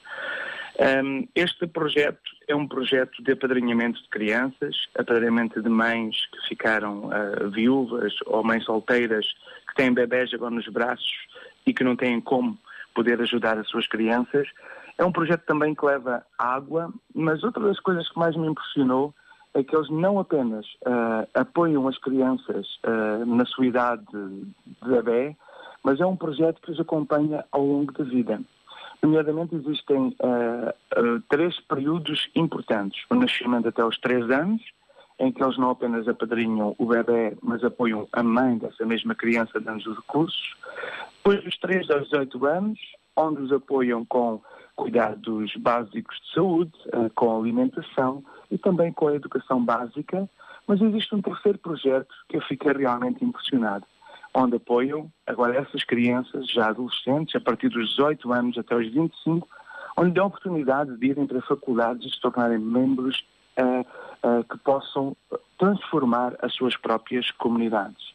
Um, 0.80 1.28
este 1.36 1.66
projeto 1.66 2.20
é 2.48 2.56
um 2.56 2.68
projeto 2.68 3.22
de 3.24 3.32
apadrinhamento 3.32 4.02
de 4.02 4.10
crianças, 4.10 4.88
apadrinhamento 4.96 5.62
de 5.62 5.70
mães 5.70 6.28
que 6.28 6.50
ficaram 6.50 7.06
uh, 7.06 7.50
viúvas 7.50 8.14
ou 8.28 8.44
mães 8.44 8.64
solteiras 8.64 9.26
que 9.68 9.76
têm 9.76 9.92
bebés 9.92 10.32
agora 10.34 10.54
nos 10.54 10.68
braços 10.68 11.14
e 11.66 11.74
que 11.74 11.84
não 11.84 11.96
têm 11.96 12.22
como 12.22 12.58
poder 12.94 13.20
ajudar 13.22 13.58
as 13.58 13.68
suas 13.68 13.88
crianças. 13.88 14.48
É 14.98 15.06
um 15.06 15.12
projeto 15.12 15.46
também 15.46 15.76
que 15.76 15.86
leva 15.86 16.26
água, 16.38 16.92
mas 17.14 17.44
outra 17.44 17.64
das 17.64 17.80
coisas 17.80 18.10
que 18.10 18.18
mais 18.18 18.36
me 18.36 18.48
impressionou 18.48 19.14
é 19.54 19.64
que 19.64 19.76
eles 19.76 19.90
não 19.90 20.20
apenas 20.20 20.66
uh, 20.86 21.28
apoiam 21.34 21.88
as 21.88 21.98
crianças 21.98 22.68
uh, 22.86 23.26
na 23.26 23.46
sua 23.46 23.66
idade 23.66 24.04
de 24.12 24.90
bebê, 24.90 25.36
mas 25.84 26.00
é 26.00 26.06
um 26.06 26.16
projeto 26.16 26.62
que 26.62 26.72
os 26.72 26.80
acompanha 26.80 27.46
ao 27.52 27.64
longo 27.64 27.92
da 27.92 28.04
vida. 28.04 28.42
Nomeadamente, 29.02 29.56
existem 29.56 30.16
uh, 30.20 31.22
três 31.30 31.60
períodos 31.62 32.30
importantes. 32.36 33.04
O 33.10 33.16
nascimento 33.16 33.68
até 33.68 33.84
os 33.84 33.98
três 34.00 34.30
anos, 34.30 34.62
em 35.20 35.32
que 35.32 35.44
eles 35.44 35.58
não 35.58 35.72
apenas 35.72 36.08
apadrinham 36.08 36.76
o 36.78 36.86
bebê, 36.86 37.38
mas 37.42 37.64
apoiam 37.64 38.08
a 38.12 38.24
mãe 38.24 38.58
dessa 38.58 38.86
mesma 38.86 39.16
criança, 39.16 39.60
dando 39.60 39.90
os 39.90 39.96
recursos. 39.96 40.56
Depois 41.18 41.44
dos 41.44 41.58
3 41.60 41.90
aos 41.92 42.04
18 42.10 42.46
anos, 42.46 42.80
onde 43.16 43.42
os 43.42 43.52
apoiam 43.52 44.06
com 44.06 44.42
cuidados 44.78 45.54
básicos 45.58 46.16
de 46.22 46.34
saúde, 46.34 46.72
eh, 46.94 47.10
com 47.16 47.36
alimentação 47.36 48.24
e 48.50 48.58
também 48.58 48.94
com 48.94 49.08
a 49.08 49.16
educação 49.16 49.62
básica. 49.66 50.30
Mas 50.68 50.80
existe 50.80 51.14
um 51.16 51.22
terceiro 51.22 51.58
projeto 51.58 52.14
que 52.30 52.38
eu 52.38 52.42
fiquei 52.42 52.72
realmente 52.72 53.26
impressionado, 53.26 53.86
onde 54.34 54.56
apoiam 54.56 55.12
agora 55.26 55.58
essas 55.58 55.84
crianças, 55.84 56.50
já 56.50 56.70
adolescentes, 56.70 57.36
a 57.36 57.42
partir 57.42 57.70
dos 57.70 57.90
18 57.90 58.32
anos 58.32 58.58
até 58.58 58.76
os 58.76 58.88
25, 58.94 59.48
onde 59.98 60.12
dão 60.12 60.26
a 60.26 60.28
oportunidade 60.28 60.96
de 60.98 61.08
irem 61.08 61.26
para 61.26 61.42
faculdades 61.42 62.06
e 62.06 62.14
se 62.14 62.22
tornarem 62.22 62.60
membros 62.60 63.26
uh, 63.58 63.82
uh, 63.82 64.44
que 64.44 64.58
possam 64.60 65.18
transformar 65.58 66.36
as 66.42 66.54
suas 66.54 66.78
próprias 66.78 67.32
comunidades. 67.32 68.14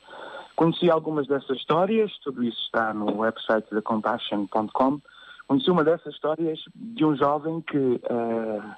Conheci 0.54 0.90
algumas 0.90 1.26
dessas 1.26 1.56
histórias, 1.56 2.12
tudo 2.22 2.44
isso 2.44 2.60
está 2.66 2.94
no 2.94 3.18
website 3.18 3.66
da 3.74 3.82
compassion.com, 3.82 5.00
Conheci 5.46 5.70
uma 5.70 5.84
dessas 5.84 6.14
histórias 6.14 6.60
de 6.74 7.04
um 7.04 7.16
jovem 7.16 7.60
que, 7.62 7.76
uh, 7.76 8.74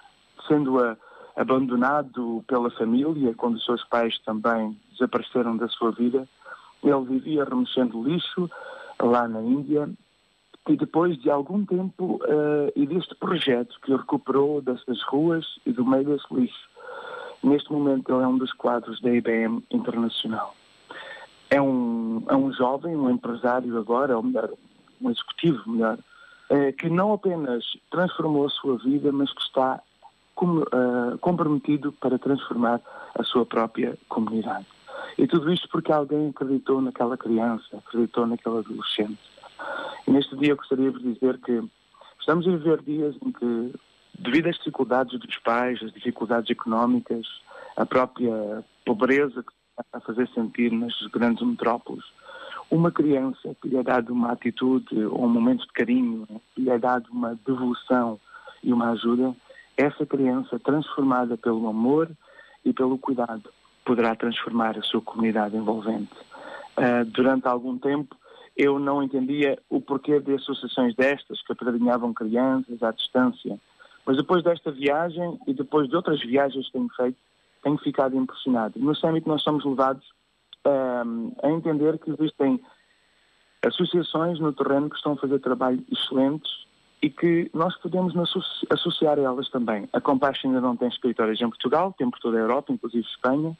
sendo 0.49 0.79
a, 0.79 0.97
abandonado 1.37 2.45
pela 2.47 2.71
família, 2.71 3.35
quando 3.35 3.57
os 3.57 3.65
seus 3.65 3.85
pais 3.85 4.19
também 4.21 4.79
desapareceram 4.93 5.57
da 5.57 5.69
sua 5.69 5.91
vida, 5.91 6.29
ele 6.83 7.05
vivia 7.07 7.45
remexendo 7.45 8.03
lixo 8.03 8.51
lá 9.01 9.27
na 9.27 9.43
Índia 9.43 9.89
e 10.69 10.77
depois 10.77 11.19
de 11.19 11.31
algum 11.31 11.65
tempo 11.65 12.21
eh, 12.25 12.73
e 12.77 12.87
deste 12.87 13.15
projeto 13.17 13.79
que 13.83 13.93
o 13.93 13.97
recuperou 13.97 14.63
dessas 14.63 15.03
ruas 15.03 15.45
e 15.67 15.73
do 15.73 15.85
meio 15.85 16.05
desse 16.05 16.27
lixo, 16.33 16.69
neste 17.43 17.71
momento 17.71 18.13
ele 18.13 18.23
é 18.23 18.27
um 18.27 18.39
dos 18.39 18.53
quadros 18.53 19.01
da 19.01 19.11
IBM 19.11 19.63
Internacional. 19.71 20.55
É 21.51 21.61
um, 21.61 22.25
é 22.29 22.35
um 22.35 22.53
jovem, 22.53 22.97
um 22.97 23.11
empresário 23.11 23.77
agora, 23.79 24.17
ou 24.17 24.23
melhor, 24.23 24.51
um 25.01 25.11
executivo 25.11 25.71
melhor, 25.71 25.99
que 26.79 26.89
não 26.91 27.13
apenas 27.13 27.65
transformou 27.91 28.47
a 28.47 28.51
sua 28.51 28.77
vida, 28.79 29.11
mas 29.11 29.33
que 29.33 29.41
está 29.41 29.81
eh, 30.43 31.17
comprometido 31.21 31.93
para 31.93 32.19
transformar 32.19 32.81
a 33.15 33.23
sua 33.23 33.47
própria 33.47 33.97
comunidade. 34.09 34.67
E 35.17 35.29
tudo 35.29 35.53
isto 35.53 35.69
porque 35.69 35.93
alguém 35.93 36.31
acreditou 36.31 36.83
naquela 36.83 37.17
criança, 37.17 37.79
acreditou 37.79 38.27
naquele 38.27 38.59
adolescente. 38.59 39.19
E 40.07 40.11
neste 40.11 40.37
dia 40.37 40.51
eu 40.51 40.57
gostaria 40.57 40.91
de 40.91 41.15
dizer 41.15 41.39
que 41.39 41.63
estamos 42.19 42.47
a 42.49 42.51
viver 42.51 42.83
dias 42.83 43.15
em 43.25 43.31
que, 43.31 43.75
devido 44.19 44.49
às 44.49 44.57
dificuldades 44.57 45.19
dos 45.19 45.39
pais, 45.39 45.81
as 45.83 45.93
dificuldades 45.93 46.51
económicas, 46.51 47.27
a 47.77 47.87
própria 47.87 48.65
pobreza 48.85 49.41
que 49.43 49.53
está 49.71 49.99
a 49.99 50.01
fazer 50.01 50.29
sentir 50.35 50.73
nas 50.73 50.95
grandes 51.13 51.47
metrópoles, 51.47 52.05
uma 52.71 52.91
criança 52.91 53.55
que 53.61 53.69
lhe 53.69 53.77
é 53.77 53.83
dado 53.83 54.13
uma 54.13 54.33
atitude 54.33 55.05
ou 55.07 55.25
um 55.25 55.29
momento 55.29 55.67
de 55.67 55.73
carinho, 55.73 56.27
que 56.55 56.63
lhe 56.63 56.71
é 56.71 56.79
dado 56.79 57.09
uma 57.11 57.39
devolução 57.47 58.19
e 58.63 58.73
uma 58.73 58.91
ajuda, 58.91 59.35
essa 59.77 60.07
criança 60.07 60.59
transformada 60.59 61.37
pelo 61.37 61.69
amor 61.69 62.11
e 62.65 62.73
pelo 62.73 62.99
cuidado 62.99 63.51
poderá 63.85 64.15
transformar 64.15 64.79
a 64.79 64.83
sua 64.83 65.01
comunidade 65.01 65.57
envolvente. 65.57 66.15
Uh, 66.77 67.05
durante 67.07 67.47
algum 67.47 67.79
tempo 67.79 68.17
eu 68.57 68.79
não 68.79 69.03
entendia 69.03 69.59
o 69.69 69.81
porquê 69.81 70.21
de 70.21 70.35
associações 70.35 70.95
destas 70.95 71.43
que 71.43 71.53
apadrinhavam 71.53 72.15
crianças 72.15 72.83
à 72.83 72.93
distância. 72.93 73.59
Mas 74.07 74.17
depois 74.17 74.45
desta 74.45 74.71
viagem 74.71 75.39
e 75.47 75.53
depois 75.53 75.89
de 75.89 75.97
outras 75.97 76.21
viagens 76.21 76.67
que 76.67 76.73
tenho 76.73 76.89
feito, 76.95 77.19
tenho 77.63 77.79
ficado 77.79 78.17
impressionado. 78.17 78.79
No 78.79 78.95
Summit 78.95 79.27
nós 79.27 79.43
somos 79.43 79.65
levados 79.65 80.05
a 80.65 81.51
entender 81.51 81.99
que 81.99 82.11
existem 82.11 82.61
associações 83.67 84.39
no 84.39 84.53
terreno 84.53 84.91
que 84.91 84.97
estão 84.97 85.13
a 85.13 85.17
fazer 85.17 85.39
trabalho 85.41 85.85
excelentes 85.91 86.51
e 87.03 87.11
que 87.11 87.51
nós 87.53 87.77
podemos 87.79 88.15
associar 88.71 89.19
a 89.19 89.23
elas 89.23 89.51
também. 89.51 89.89
A 89.93 90.01
Compassion 90.01 90.49
ainda 90.49 90.61
não 90.61 90.77
tem 90.77 90.89
escritórios 90.89 91.41
em 91.41 91.49
Portugal, 91.49 91.95
tem 91.99 92.09
por 92.11 92.19
toda 92.19 92.39
a 92.39 92.41
Europa, 92.41 92.73
inclusive 92.73 93.07
Espanha. 93.07 93.57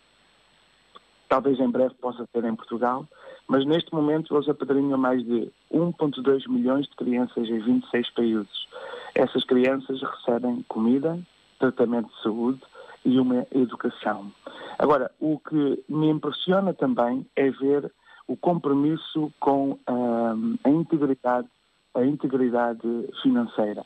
Talvez 1.29 1.59
em 1.59 1.69
breve 1.69 1.95
possa 1.95 2.27
ter 2.33 2.45
em 2.45 2.55
Portugal, 2.55 3.07
mas 3.49 3.67
neste 3.67 3.93
momento 3.93 4.35
eles 4.35 4.49
apadrinham 4.49 4.97
mais 4.97 5.23
de 5.25 5.51
1,2 5.73 6.49
milhões 6.49 6.87
de 6.87 6.97
crianças 6.97 7.49
em 7.49 7.59
26 7.59 8.11
países. 8.11 8.67
Essas 9.15 9.45
crianças 9.45 10.01
recebem 10.03 10.65
comida, 10.69 11.19
tratamento 11.59 12.09
de 12.09 12.23
saúde 12.23 12.61
e 13.05 13.19
uma 13.19 13.47
educação. 13.53 14.33
Agora, 14.79 15.11
o 15.21 15.39
que 15.39 15.85
me 15.89 16.09
impressiona 16.09 16.73
também 16.73 17.27
é 17.37 17.51
ver 17.51 17.91
o 18.27 18.37
compromisso 18.37 19.33
com 19.39 19.79
um, 19.89 20.57
a 20.65 20.71
integridade, 20.71 21.49
a 21.95 22.05
integridade 22.05 22.81
financeira. 23.23 23.85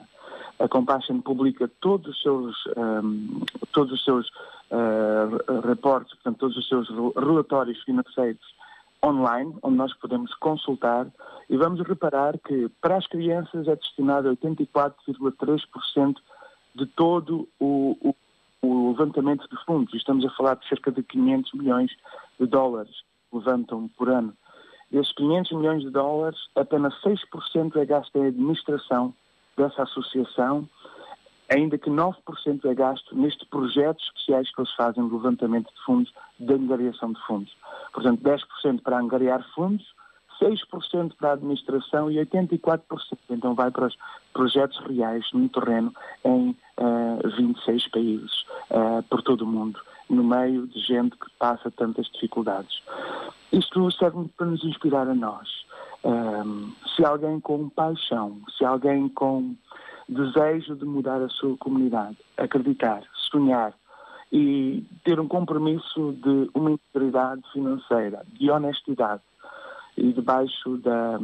A 0.59 0.69
Compassion 0.69 1.21
publica 1.21 1.71
todos 1.81 2.09
os 2.09 2.23
seus, 2.23 2.57
um, 2.77 3.41
todos 3.73 3.93
os 3.93 4.05
seus 4.05 4.29
uh, 4.71 5.61
reportes, 5.67 6.15
portanto, 6.15 6.39
todos 6.39 6.57
os 6.57 6.69
seus 6.69 6.89
relatórios 7.17 7.83
financeiros 7.83 8.43
online, 9.05 9.55
onde 9.63 9.77
nós 9.77 9.95
podemos 9.95 10.35
consultar 10.35 11.07
e 11.49 11.57
vamos 11.57 11.81
reparar 11.87 12.37
que 12.39 12.69
para 12.81 12.97
as 12.97 13.07
crianças 13.07 13.69
é 13.69 13.77
destinado 13.77 14.37
84,3% 14.37 16.17
de 16.75 16.87
todo 16.87 17.49
o, 17.59 17.97
o, 18.01 18.15
o, 18.63 18.91
levantamento 18.91 19.49
de 19.49 19.65
fundos. 19.65 19.95
Estamos 19.95 20.25
a 20.25 20.31
falar 20.31 20.57
de 20.57 20.69
cerca 20.69 20.91
de 20.91 21.03
500 21.03 21.53
milhões 21.55 21.91
de 22.39 22.47
dólares 22.47 22.95
levantam 23.33 23.89
por 23.97 24.09
ano. 24.09 24.35
Desses 24.91 25.13
500 25.13 25.53
milhões 25.53 25.83
de 25.83 25.91
dólares, 25.91 26.39
apenas 26.55 26.95
6% 27.03 27.77
é 27.77 27.85
gasto 27.85 28.17
em 28.17 28.27
administração 28.27 29.15
dessa 29.57 29.83
associação, 29.83 30.69
ainda 31.49 31.77
que 31.77 31.91
9% 31.91 32.65
é 32.65 32.75
gasto 32.75 33.15
nestes 33.15 33.47
projetos 33.49 34.05
especiais 34.07 34.51
que 34.55 34.61
eles 34.61 34.73
fazem 34.75 35.07
de 35.07 35.13
levantamento 35.13 35.67
de 35.67 35.85
fundos, 35.85 36.13
de 36.39 36.53
angariação 36.53 37.13
de 37.13 37.21
fundos. 37.27 37.55
Portanto, 37.93 38.23
10% 38.23 38.83
para 38.83 38.99
angariar 38.99 39.45
fundos, 39.55 39.95
6% 40.41 41.13
para 41.19 41.31
a 41.31 41.33
administração 41.33 42.11
e 42.11 42.17
84% 42.17 42.81
então 43.31 43.55
vai 43.55 43.71
para 43.71 43.87
os 43.87 43.97
projetos 44.33 44.79
reais 44.87 45.25
no 45.33 45.49
terreno 45.49 45.93
em 46.25 46.57
uh, 46.79 47.37
26 47.37 47.89
países 47.89 48.45
uh, 48.71 49.03
por 49.09 49.23
todo 49.23 49.43
o 49.43 49.47
mundo, 49.47 49.81
no 50.09 50.25
meio 50.25 50.67
de 50.67 50.81
gente 50.81 51.17
que 51.17 51.31
passa 51.39 51.71
tantas 51.71 52.07
dificuldades. 52.11 52.83
Isto 53.53 53.91
serve 53.93 54.29
para 54.37 54.47
nos 54.47 54.65
inspirar 54.65 55.09
a 55.09 55.15
nós. 55.15 55.49
Um, 56.05 56.73
se 56.95 57.05
alguém 57.05 57.41
com 57.41 57.69
paixão, 57.69 58.41
se 58.57 58.65
alguém 58.65 59.09
com 59.09 59.55
desejo 60.09 60.77
de 60.77 60.85
mudar 60.85 61.21
a 61.21 61.29
sua 61.29 61.57
comunidade, 61.57 62.17
acreditar, 62.37 63.03
sonhar, 63.31 63.75
e 64.31 64.85
ter 65.05 65.19
um 65.19 65.27
compromisso 65.27 66.13
de 66.13 66.51
uma 66.55 66.73
integridade 66.73 67.43
financeira, 67.53 68.25
de 68.39 68.51
honestidade 68.51 69.23
e 69.99 70.13
debaixo 70.13 70.77
da, 70.79 71.19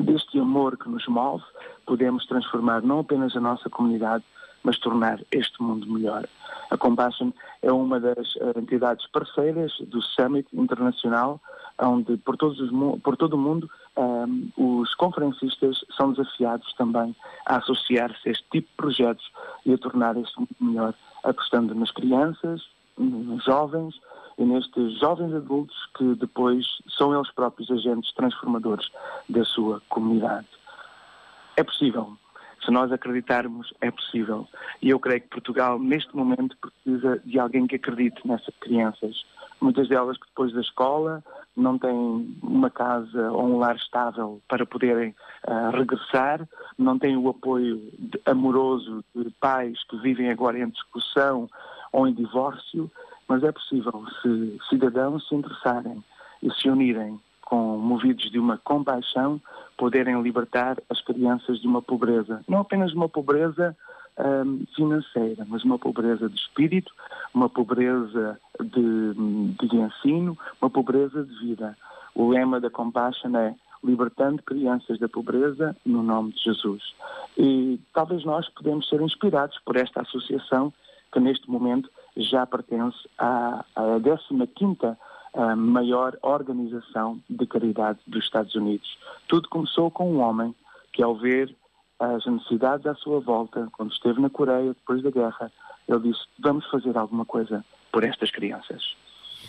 deste 0.00 0.38
amor 0.38 0.76
que 0.76 0.88
nos 0.88 1.06
move, 1.06 1.44
podemos 1.86 2.26
transformar 2.26 2.82
não 2.82 3.00
apenas 3.00 3.36
a 3.36 3.40
nossa 3.40 3.68
comunidade, 3.68 4.24
mas 4.62 4.78
tornar 4.78 5.20
este 5.30 5.62
mundo 5.62 5.86
melhor. 5.86 6.26
A 6.70 6.78
Compassion 6.78 7.30
é 7.60 7.70
uma 7.70 8.00
das 8.00 8.34
eh, 8.36 8.58
entidades 8.58 9.06
parceiras 9.08 9.72
do 9.86 10.00
Summit 10.00 10.48
Internacional, 10.54 11.40
onde 11.78 12.16
por, 12.16 12.36
todos 12.38 12.58
os, 12.58 12.70
por 13.02 13.16
todo 13.18 13.34
o 13.34 13.38
mundo 13.38 13.70
um, 13.96 14.50
eh, 14.56 14.62
os 14.62 14.94
conferencistas 14.94 15.84
são 15.94 16.12
desafiados 16.12 16.72
também 16.74 17.14
a 17.44 17.56
associar-se 17.56 18.28
a 18.28 18.32
este 18.32 18.44
tipo 18.50 18.68
de 18.68 18.76
projetos 18.76 19.30
e 19.66 19.74
a 19.74 19.78
tornar 19.78 20.16
este 20.16 20.38
mundo 20.38 20.56
melhor 20.58 20.94
apostando 21.22 21.74
nas 21.74 21.90
crianças, 21.90 22.62
nos 22.96 23.44
jovens 23.44 23.94
e 24.38 24.44
nestes 24.44 24.98
jovens 24.98 25.34
adultos 25.34 25.76
que 25.96 26.14
depois 26.14 26.66
são 26.96 27.14
eles 27.14 27.30
próprios 27.32 27.70
agentes 27.70 28.12
transformadores 28.14 28.88
da 29.28 29.44
sua 29.44 29.80
comunidade. 29.88 30.48
É 31.56 31.62
possível. 31.62 32.16
Se 32.64 32.70
nós 32.70 32.90
acreditarmos, 32.90 33.72
é 33.80 33.90
possível. 33.90 34.48
E 34.80 34.88
eu 34.88 34.98
creio 34.98 35.20
que 35.20 35.28
Portugal, 35.28 35.78
neste 35.78 36.16
momento, 36.16 36.56
precisa 36.56 37.20
de 37.24 37.38
alguém 37.38 37.66
que 37.66 37.76
acredite 37.76 38.26
nessas 38.26 38.54
crianças. 38.58 39.24
Muitas 39.60 39.88
delas 39.88 40.16
que 40.16 40.26
depois 40.26 40.52
da 40.52 40.62
escola 40.62 41.22
não 41.56 41.78
têm 41.78 42.36
uma 42.42 42.70
casa 42.70 43.30
ou 43.30 43.44
um 43.44 43.58
lar 43.58 43.76
estável 43.76 44.40
para 44.48 44.66
poderem 44.66 45.14
uh, 45.46 45.76
regressar, 45.76 46.48
não 46.76 46.98
têm 46.98 47.16
o 47.16 47.28
apoio 47.28 47.80
de, 47.98 48.20
amoroso 48.26 49.04
de 49.14 49.30
pais 49.40 49.78
que 49.84 49.96
vivem 49.98 50.30
agora 50.30 50.58
em 50.58 50.68
discussão 50.68 51.48
ou 51.92 52.08
em 52.08 52.14
divórcio, 52.14 52.90
mas 53.28 53.42
é 53.42 53.52
possível 53.52 54.04
se 54.22 54.58
cidadãos 54.68 55.26
se 55.28 55.34
interessarem 55.34 56.02
e 56.42 56.50
se 56.52 56.68
unirem 56.68 57.20
com 57.42 57.76
movidos 57.76 58.30
de 58.30 58.38
uma 58.38 58.58
compaixão, 58.58 59.40
poderem 59.76 60.20
libertar 60.22 60.78
as 60.88 61.00
crianças 61.02 61.60
de 61.60 61.66
uma 61.66 61.82
pobreza. 61.82 62.42
Não 62.48 62.60
apenas 62.60 62.92
uma 62.94 63.08
pobreza 63.08 63.76
um, 64.18 64.64
financeira, 64.74 65.44
mas 65.48 65.62
uma 65.64 65.78
pobreza 65.78 66.28
de 66.28 66.36
espírito, 66.36 66.92
uma 67.32 67.48
pobreza 67.48 68.40
de, 68.60 69.14
de 69.68 69.76
ensino, 69.76 70.38
uma 70.60 70.70
pobreza 70.70 71.24
de 71.24 71.38
vida. 71.38 71.76
O 72.14 72.30
lema 72.30 72.60
da 72.60 72.70
Compassion 72.70 73.36
é 73.36 73.54
libertando 73.82 74.42
crianças 74.42 74.98
da 74.98 75.08
pobreza 75.08 75.76
no 75.84 76.02
nome 76.02 76.32
de 76.32 76.44
Jesus. 76.44 76.94
E 77.36 77.78
talvez 77.92 78.24
nós 78.24 78.48
podemos 78.48 78.88
ser 78.88 79.00
inspirados 79.02 79.58
por 79.64 79.76
esta 79.76 80.00
associação 80.00 80.72
que 81.12 81.20
neste 81.20 81.50
momento 81.50 81.90
já 82.16 82.46
pertence 82.46 82.96
à, 83.18 83.64
à 83.74 83.82
15ª 84.00 84.96
maior 85.56 86.16
organização 86.22 87.20
de 87.28 87.46
caridade 87.46 87.98
dos 88.06 88.24
Estados 88.24 88.54
Unidos. 88.54 88.98
Tudo 89.26 89.48
começou 89.48 89.90
com 89.90 90.12
um 90.12 90.20
homem 90.20 90.54
que 90.92 91.02
ao 91.02 91.16
ver 91.16 91.54
as 91.98 92.24
necessidades 92.26 92.86
à 92.86 92.94
sua 92.94 93.20
volta, 93.20 93.68
quando 93.72 93.92
esteve 93.92 94.20
na 94.20 94.30
Coreia, 94.30 94.68
depois 94.74 95.02
da 95.02 95.10
guerra, 95.10 95.50
ele 95.88 96.10
disse: 96.10 96.22
vamos 96.38 96.64
fazer 96.70 96.96
alguma 96.96 97.24
coisa 97.24 97.64
por 97.92 98.04
estas 98.04 98.30
crianças. 98.30 98.94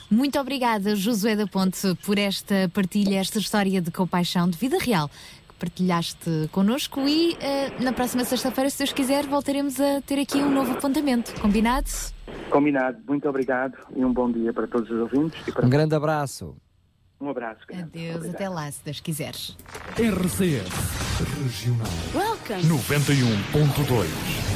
Muito 0.10 0.40
obrigada, 0.40 0.96
Josué 0.96 1.36
da 1.36 1.48
Ponte, 1.48 1.96
por 2.06 2.18
esta 2.18 2.70
partilha, 2.74 3.20
esta 3.20 3.40
história 3.40 3.82
de 3.82 3.90
compaixão 3.92 4.50
de 4.50 4.58
vida 4.58 4.78
real 4.78 5.10
que 5.48 5.56
partilhaste 5.60 6.50
connosco 6.52 7.00
e 7.02 7.34
uh, 7.34 7.84
na 7.84 7.92
próxima 7.92 8.24
sexta-feira, 8.24 8.70
se 8.70 8.80
Deus 8.80 8.94
quiser, 8.94 9.26
voltaremos 9.26 9.80
a 9.80 10.02
ter 10.02 10.20
aqui 10.20 10.38
um 10.38 10.52
novo 10.52 10.74
apontamento. 10.74 11.34
Combinado? 11.42 11.90
Combinado. 12.50 13.00
Muito 13.08 13.28
obrigado 13.28 13.78
e 13.96 14.04
um 14.04 14.14
bom 14.14 14.32
dia 14.32 14.54
para 14.54 14.68
todos 14.68 14.90
os 14.90 15.00
ouvintes. 15.00 15.42
Um 15.64 15.70
grande 15.70 15.96
abraço. 15.96 16.56
Um 17.20 17.30
abraço. 17.30 17.62
Grande. 17.68 17.84
Adeus, 17.84 18.16
obrigado. 18.18 18.36
até 18.36 18.50
lá, 18.50 18.72
se 18.72 18.84
Deus 18.84 19.00
quiseres. 19.00 19.58
RCS 19.98 20.70
Regional 21.42 21.88
Welcome 22.14 22.64
91.2 22.64 24.56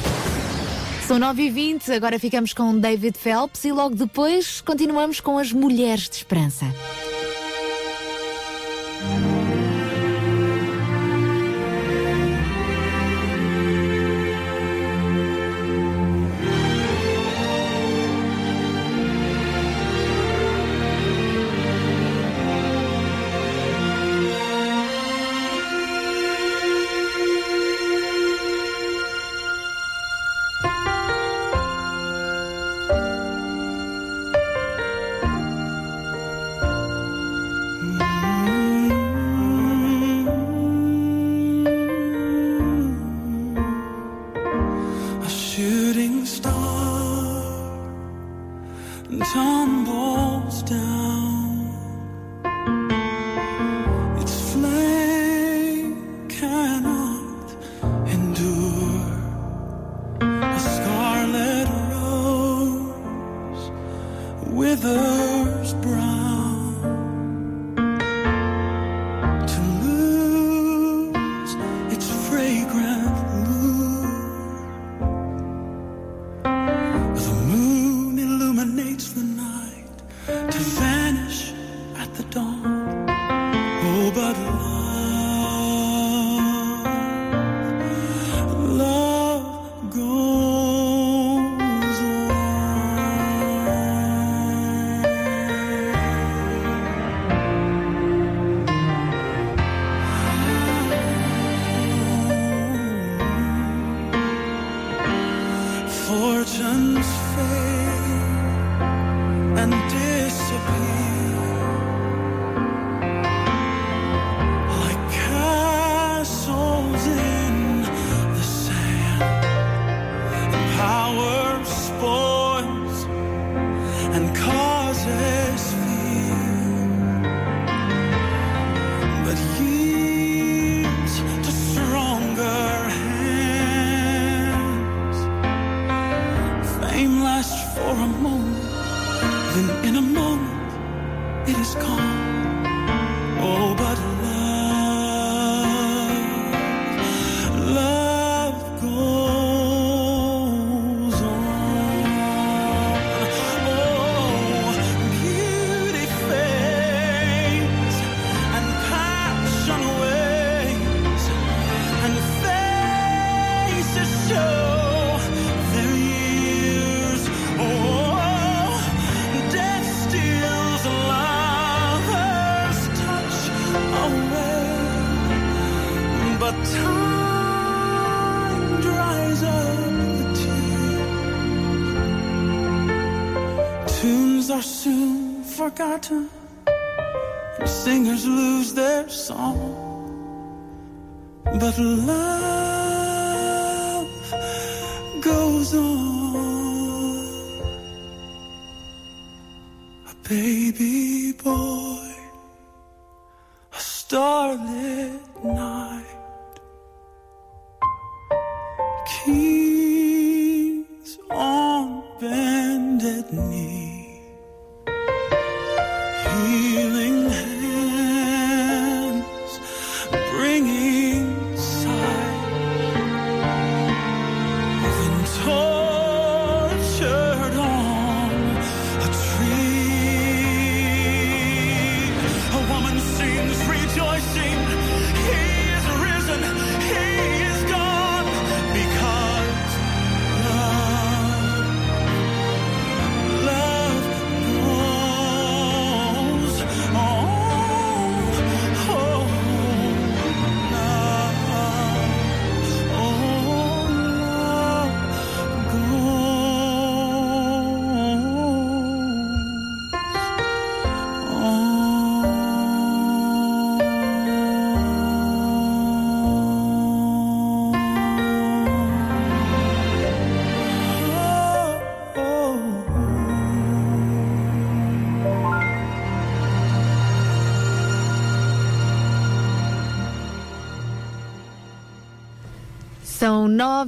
são 1.10 1.18
9 1.18 1.42
e 1.42 1.50
20 1.50 1.92
agora 1.92 2.20
ficamos 2.20 2.54
com 2.54 2.78
David 2.78 3.18
Phelps 3.18 3.64
e 3.64 3.72
logo 3.72 3.96
depois 3.96 4.60
continuamos 4.60 5.18
com 5.18 5.38
as 5.38 5.52
Mulheres 5.52 6.08
de 6.08 6.14
Esperança. 6.14 6.66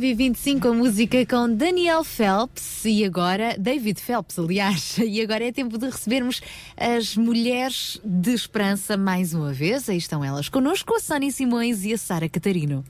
9h25 0.02 0.68
a 0.68 0.74
música 0.74 1.24
com 1.24 1.54
Daniel 1.54 2.02
Phelps 2.02 2.84
e 2.84 3.04
agora, 3.04 3.54
David 3.56 4.00
Phelps, 4.00 4.36
aliás, 4.36 4.98
e 4.98 5.22
agora 5.22 5.46
é 5.46 5.52
tempo 5.52 5.78
de 5.78 5.86
recebermos 5.86 6.42
as 6.76 7.16
mulheres 7.16 8.00
de 8.04 8.34
esperança 8.34 8.96
mais 8.96 9.32
uma 9.32 9.52
vez. 9.52 9.88
Aí 9.88 9.96
estão 9.96 10.24
elas 10.24 10.48
connosco, 10.48 10.96
a 10.96 10.98
Sónia 10.98 11.30
Simões 11.30 11.84
e 11.84 11.92
a 11.92 11.98
Sara 11.98 12.28
Catarino. 12.28 12.84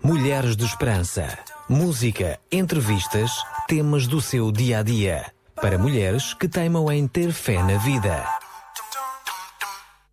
Mulheres 0.00 0.56
de 0.56 0.64
Esperança. 0.64 1.36
Música, 1.68 2.38
entrevistas, 2.52 3.32
temas 3.66 4.06
do 4.06 4.20
seu 4.20 4.52
dia 4.52 4.78
a 4.78 4.82
dia. 4.84 5.32
Para 5.56 5.76
mulheres 5.76 6.34
que 6.34 6.46
teimam 6.46 6.88
em 6.92 7.08
ter 7.08 7.32
fé 7.32 7.60
na 7.64 7.78
vida. 7.78 8.47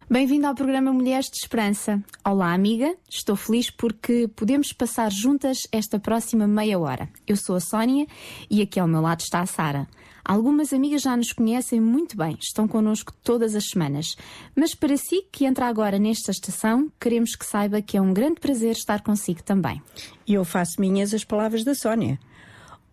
Bem-vindo 0.08 0.46
ao 0.46 0.54
programa 0.54 0.94
Mulheres 0.94 1.32
de 1.32 1.38
Esperança. 1.38 2.00
Olá, 2.24 2.54
amiga. 2.54 2.96
Estou 3.10 3.36
feliz 3.36 3.72
porque 3.72 4.28
podemos 4.36 4.72
passar 4.72 5.12
juntas 5.12 5.58
esta 5.72 6.00
próxima 6.00 6.46
meia 6.48 6.78
hora. 6.78 7.10
Eu 7.26 7.36
sou 7.36 7.56
a 7.56 7.60
Sónia 7.60 8.06
e 8.48 8.62
aqui 8.62 8.80
ao 8.80 8.88
meu 8.88 9.02
lado 9.02 9.22
está 9.22 9.40
a 9.40 9.48
Sara. 9.48 9.88
Algumas 10.24 10.72
amigas 10.72 11.02
já 11.02 11.18
nos 11.18 11.34
conhecem 11.34 11.82
muito 11.82 12.16
bem, 12.16 12.38
estão 12.40 12.68
connosco 12.68 13.14
todas 13.24 13.56
as 13.56 13.66
semanas. 13.66 14.16
Mas 14.56 14.76
para 14.76 14.96
si 14.96 15.24
que 15.32 15.44
entra 15.44 15.66
agora 15.66 15.98
nesta 15.98 16.30
estação, 16.30 16.92
queremos 17.02 17.36
que 17.36 17.46
saiba 17.46 17.82
que 17.82 17.98
é 17.98 18.02
um 18.02 18.14
grande 18.14 18.40
prazer 18.40 18.74
estar 18.74 19.02
consigo 19.02 19.42
também. 19.42 19.82
E 20.28 20.36
eu 20.36 20.46
faço 20.46 20.80
minhas 20.80 21.16
as 21.16 21.24
palavras 21.24 21.64
da 21.64 21.74
Sónia. 21.74 22.20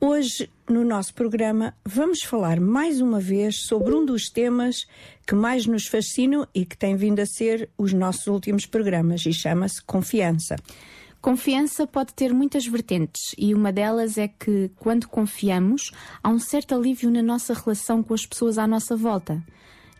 Hoje, 0.04 0.50
no 0.68 0.84
nosso 0.84 1.14
programa, 1.14 1.76
vamos 1.84 2.24
falar 2.24 2.58
mais 2.58 3.00
uma 3.00 3.20
vez 3.20 3.62
sobre 3.68 3.94
um 3.94 4.04
dos 4.04 4.28
temas 4.28 4.84
que 5.24 5.32
mais 5.32 5.64
nos 5.64 5.86
fascinam 5.86 6.44
e 6.52 6.66
que 6.66 6.76
tem 6.76 6.96
vindo 6.96 7.20
a 7.20 7.24
ser 7.24 7.70
os 7.78 7.92
nossos 7.92 8.26
últimos 8.26 8.66
programas 8.66 9.24
e 9.24 9.32
chama-se 9.32 9.80
confiança. 9.84 10.56
Confiança 11.20 11.86
pode 11.86 12.14
ter 12.14 12.34
muitas 12.34 12.66
vertentes 12.66 13.32
e 13.38 13.54
uma 13.54 13.72
delas 13.72 14.18
é 14.18 14.26
que, 14.26 14.72
quando 14.74 15.06
confiamos, 15.06 15.92
há 16.20 16.28
um 16.30 16.38
certo 16.40 16.74
alívio 16.74 17.08
na 17.08 17.22
nossa 17.22 17.54
relação 17.54 18.02
com 18.02 18.12
as 18.12 18.26
pessoas 18.26 18.58
à 18.58 18.66
nossa 18.66 18.96
volta, 18.96 19.40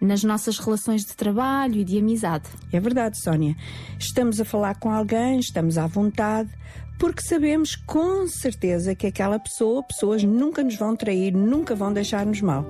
nas 0.01 0.25
nossas 0.25 0.59
relações 0.59 1.05
de 1.05 1.15
trabalho 1.15 1.77
e 1.77 1.85
de 1.85 1.99
amizade. 1.99 2.49
É 2.73 2.81
verdade, 2.81 3.23
Sónia. 3.23 3.57
Estamos 4.01 4.41
a 4.41 4.45
falar 4.45 4.75
com 4.81 4.91
alguém, 4.91 5.39
estamos 5.39 5.79
à 5.79 5.87
vontade, 5.87 6.51
porque 6.99 7.23
sabemos 7.23 7.77
com 7.77 8.27
certeza 8.29 8.95
que 8.95 9.07
aquela 9.07 9.39
pessoa, 9.39 9.83
pessoas 9.83 10.23
nunca 10.23 10.63
nos 10.63 10.77
vão 10.77 10.95
trair, 10.95 11.33
nunca 11.33 11.75
vão 11.75 11.93
deixar-nos 11.93 12.41
mal. 12.41 12.65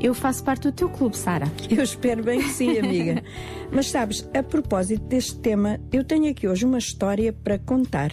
Eu 0.00 0.12
faço 0.12 0.44
parte 0.44 0.64
do 0.64 0.72
teu 0.72 0.88
clube, 0.88 1.16
Sara. 1.16 1.50
Eu 1.70 1.82
espero 1.82 2.22
bem 2.22 2.40
que 2.40 2.50
sim, 2.50 2.78
amiga. 2.78 3.22
Mas 3.72 3.90
sabes, 3.90 4.28
a 4.34 4.42
propósito 4.42 5.02
deste 5.04 5.36
tema, 5.36 5.80
eu 5.92 6.04
tenho 6.04 6.30
aqui 6.30 6.46
hoje 6.46 6.64
uma 6.64 6.78
história 6.78 7.32
para 7.32 7.58
contar. 7.58 8.12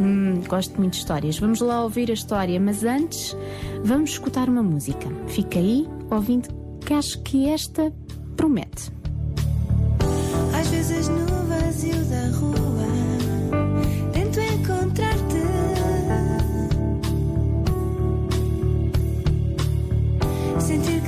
Hum, 0.00 0.42
gosto 0.48 0.78
muito 0.78 0.94
de 0.94 0.98
histórias. 1.00 1.38
Vamos 1.38 1.60
lá 1.60 1.82
ouvir 1.82 2.10
a 2.10 2.14
história, 2.14 2.58
mas 2.60 2.84
antes 2.84 3.36
vamos 3.82 4.10
escutar 4.10 4.48
uma 4.48 4.62
música. 4.62 5.08
Fica 5.26 5.58
aí, 5.58 5.86
ouvindo, 6.10 6.48
que 6.80 6.92
acho 6.92 7.22
que 7.22 7.48
esta 7.48 7.92
promete. 8.36 8.92
Às 10.58 10.68
vezes 10.68 11.08
no 11.08 11.26
vazio 11.48 12.04
da 12.04 12.28
rua 12.36 12.65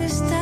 Sentir 0.08 0.37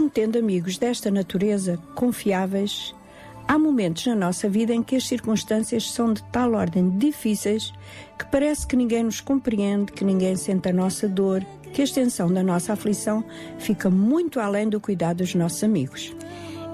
Mesmo 0.00 0.10
tendo 0.14 0.38
amigos 0.38 0.78
desta 0.78 1.10
natureza, 1.10 1.78
confiáveis, 1.94 2.94
há 3.46 3.58
momentos 3.58 4.06
na 4.06 4.14
nossa 4.14 4.48
vida 4.48 4.72
em 4.72 4.82
que 4.82 4.96
as 4.96 5.06
circunstâncias 5.06 5.92
são 5.92 6.14
de 6.14 6.22
tal 6.32 6.54
ordem 6.54 6.88
difíceis 6.96 7.70
que 8.18 8.24
parece 8.30 8.66
que 8.66 8.76
ninguém 8.76 9.02
nos 9.02 9.20
compreende, 9.20 9.92
que 9.92 10.02
ninguém 10.02 10.36
sente 10.36 10.70
a 10.70 10.72
nossa 10.72 11.06
dor, 11.06 11.44
que 11.74 11.82
a 11.82 11.84
extensão 11.84 12.32
da 12.32 12.42
nossa 12.42 12.72
aflição 12.72 13.22
fica 13.58 13.90
muito 13.90 14.40
além 14.40 14.70
do 14.70 14.80
cuidado 14.80 15.18
dos 15.18 15.34
nossos 15.34 15.62
amigos. 15.62 16.16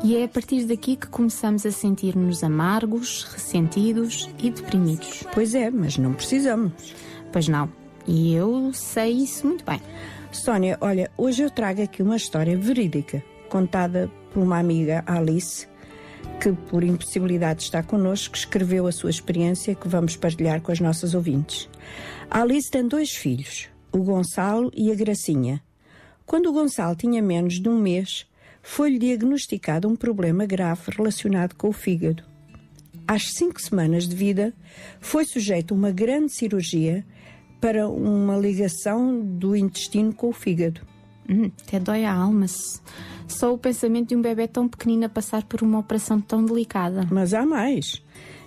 E 0.04 0.16
é 0.16 0.22
a 0.22 0.28
partir 0.28 0.64
daqui 0.64 0.94
que 0.94 1.08
começamos 1.08 1.66
a 1.66 1.72
sentir-nos 1.72 2.44
amargos, 2.44 3.24
ressentidos 3.24 4.30
e 4.38 4.50
deprimidos. 4.50 5.24
Pois 5.34 5.52
é, 5.52 5.68
mas 5.68 5.98
não 5.98 6.12
precisamos. 6.12 6.94
Pois 7.32 7.48
não. 7.48 7.68
E 8.06 8.32
eu 8.32 8.70
sei 8.72 9.10
isso 9.14 9.48
muito 9.48 9.64
bem. 9.64 9.80
Sónia, 10.36 10.76
olha, 10.80 11.10
hoje 11.16 11.42
eu 11.42 11.50
trago 11.50 11.82
aqui 11.82 12.02
uma 12.02 12.16
história 12.16 12.56
verídica, 12.56 13.24
contada 13.48 14.10
por 14.32 14.42
uma 14.42 14.58
amiga, 14.58 15.02
Alice, 15.06 15.66
que 16.40 16.52
por 16.52 16.84
impossibilidade 16.84 17.62
está 17.62 17.82
connosco, 17.82 18.36
escreveu 18.36 18.86
a 18.86 18.92
sua 18.92 19.10
experiência 19.10 19.74
que 19.74 19.88
vamos 19.88 20.14
partilhar 20.14 20.60
com 20.60 20.70
as 20.70 20.78
nossas 20.78 21.14
ouvintes. 21.14 21.68
A 22.30 22.42
Alice 22.42 22.70
tem 22.70 22.86
dois 22.86 23.10
filhos, 23.10 23.68
o 23.90 23.98
Gonçalo 23.98 24.70
e 24.74 24.92
a 24.92 24.94
Gracinha. 24.94 25.62
Quando 26.26 26.50
o 26.50 26.52
Gonçalo 26.52 26.94
tinha 26.94 27.22
menos 27.22 27.54
de 27.54 27.68
um 27.68 27.78
mês, 27.80 28.26
foi-lhe 28.62 28.98
diagnosticado 28.98 29.88
um 29.88 29.96
problema 29.96 30.44
grave 30.44 30.90
relacionado 30.96 31.54
com 31.54 31.68
o 31.68 31.72
fígado. 31.72 32.22
Às 33.08 33.32
cinco 33.32 33.60
semanas 33.60 34.06
de 34.06 34.14
vida, 34.14 34.52
foi 35.00 35.24
sujeito 35.24 35.72
a 35.72 35.76
uma 35.76 35.90
grande 35.90 36.32
cirurgia 36.32 37.04
para 37.60 37.88
uma 37.88 38.36
ligação 38.36 39.20
do 39.20 39.56
intestino 39.56 40.12
com 40.12 40.28
o 40.28 40.32
fígado. 40.32 40.80
Hum, 41.28 41.50
até 41.66 41.80
dói 41.80 42.04
a 42.04 42.12
alma. 42.12 42.46
Só 43.26 43.52
o 43.52 43.58
pensamento 43.58 44.10
de 44.10 44.16
um 44.16 44.22
bebê 44.22 44.46
tão 44.46 44.68
pequenino 44.68 45.06
a 45.06 45.08
passar 45.08 45.42
por 45.44 45.62
uma 45.62 45.78
operação 45.78 46.20
tão 46.20 46.44
delicada. 46.44 47.06
Mas 47.10 47.34
há 47.34 47.44
mais. 47.44 48.02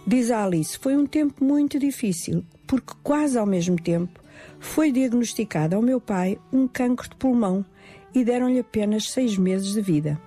Diz 0.07 0.31
a 0.31 0.43
Alice, 0.43 0.77
foi 0.77 0.95
um 0.95 1.05
tempo 1.05 1.43
muito 1.43 1.77
difícil, 1.77 2.43
porque 2.65 2.93
quase 3.03 3.37
ao 3.37 3.45
mesmo 3.45 3.75
tempo 3.75 4.19
foi 4.59 4.91
diagnosticado 4.91 5.75
ao 5.75 5.81
meu 5.81 5.99
pai 5.99 6.37
um 6.51 6.67
cancro 6.67 7.09
de 7.09 7.15
pulmão 7.15 7.65
e 8.13 8.23
deram-lhe 8.23 8.59
apenas 8.59 9.09
seis 9.09 9.37
meses 9.37 9.73
de 9.73 9.81
vida. 9.81 10.19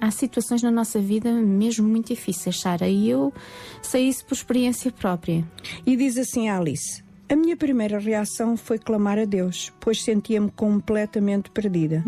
Há 0.00 0.10
situações 0.10 0.62
na 0.62 0.70
nossa 0.70 1.00
vida 1.00 1.32
mesmo 1.32 1.88
muito 1.88 2.08
difíceis, 2.08 2.60
Sara, 2.60 2.86
e 2.86 3.08
eu 3.08 3.32
sei 3.80 4.08
isso 4.08 4.24
por 4.26 4.34
experiência 4.34 4.92
própria. 4.92 5.42
E 5.86 5.96
diz 5.96 6.18
assim 6.18 6.48
a 6.48 6.58
Alice: 6.58 7.02
A 7.28 7.34
minha 7.34 7.56
primeira 7.56 7.98
reação 7.98 8.56
foi 8.56 8.78
clamar 8.78 9.18
a 9.18 9.24
Deus, 9.24 9.72
pois 9.80 10.00
sentia-me 10.02 10.48
completamente 10.50 11.50
perdida. 11.50 12.04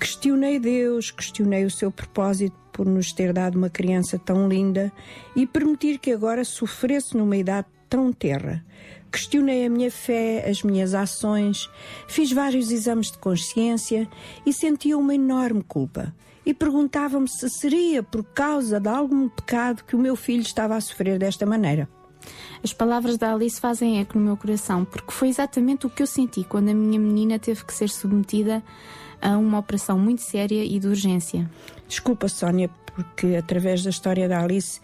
Questionei 0.00 0.58
Deus, 0.58 1.12
questionei 1.12 1.64
o 1.64 1.70
seu 1.70 1.92
propósito 1.92 2.56
por 2.72 2.84
nos 2.84 3.12
ter 3.12 3.32
dado 3.32 3.56
uma 3.56 3.70
criança 3.70 4.18
tão 4.18 4.48
linda 4.48 4.92
e 5.36 5.46
permitir 5.46 5.98
que 5.98 6.10
agora 6.10 6.44
sofresse 6.44 7.16
numa 7.16 7.36
idade 7.36 7.68
tão 7.88 8.12
terra. 8.12 8.64
Questionei 9.12 9.64
a 9.64 9.70
minha 9.70 9.92
fé, 9.92 10.44
as 10.48 10.64
minhas 10.64 10.92
ações, 10.92 11.70
fiz 12.08 12.32
vários 12.32 12.72
exames 12.72 13.12
de 13.12 13.18
consciência 13.18 14.08
e 14.44 14.52
sentia 14.52 14.98
uma 14.98 15.14
enorme 15.14 15.62
culpa. 15.62 16.12
E 16.44 16.52
perguntava-me 16.52 17.28
se 17.28 17.48
seria 17.48 18.02
por 18.02 18.24
causa 18.24 18.80
de 18.80 18.88
algum 18.88 19.28
pecado 19.28 19.84
que 19.84 19.94
o 19.94 19.98
meu 19.98 20.16
filho 20.16 20.42
estava 20.42 20.74
a 20.74 20.80
sofrer 20.80 21.18
desta 21.18 21.46
maneira. 21.46 21.88
As 22.62 22.72
palavras 22.72 23.16
da 23.16 23.32
Alice 23.32 23.60
fazem 23.60 24.00
eco 24.00 24.18
no 24.18 24.24
meu 24.24 24.36
coração, 24.36 24.84
porque 24.84 25.12
foi 25.12 25.28
exatamente 25.28 25.86
o 25.86 25.90
que 25.90 26.02
eu 26.02 26.06
senti 26.06 26.44
quando 26.44 26.70
a 26.70 26.74
minha 26.74 26.98
menina 26.98 27.38
teve 27.38 27.64
que 27.64 27.72
ser 27.72 27.88
submetida 27.88 28.62
a 29.20 29.36
uma 29.36 29.58
operação 29.58 29.98
muito 29.98 30.22
séria 30.22 30.64
e 30.64 30.78
de 30.78 30.86
urgência. 30.86 31.48
Desculpa, 31.88 32.28
Sónia, 32.28 32.70
porque 32.94 33.36
através 33.36 33.82
da 33.84 33.90
história 33.90 34.28
da 34.28 34.42
Alice 34.42 34.80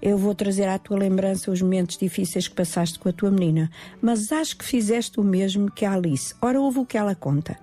eu 0.00 0.16
vou 0.16 0.34
trazer 0.34 0.68
à 0.68 0.78
tua 0.78 0.96
lembrança 0.96 1.50
os 1.50 1.60
momentos 1.60 1.98
difíceis 1.98 2.48
que 2.48 2.54
passaste 2.54 2.98
com 2.98 3.08
a 3.08 3.12
tua 3.12 3.30
menina. 3.30 3.70
Mas 4.00 4.32
acho 4.32 4.56
que 4.56 4.64
fizeste 4.64 5.20
o 5.20 5.24
mesmo 5.24 5.70
que 5.70 5.84
a 5.84 5.92
Alice. 5.92 6.34
Ora, 6.40 6.60
ouve 6.60 6.78
o 6.78 6.86
que 6.86 6.96
ela 6.96 7.14
conta. 7.14 7.58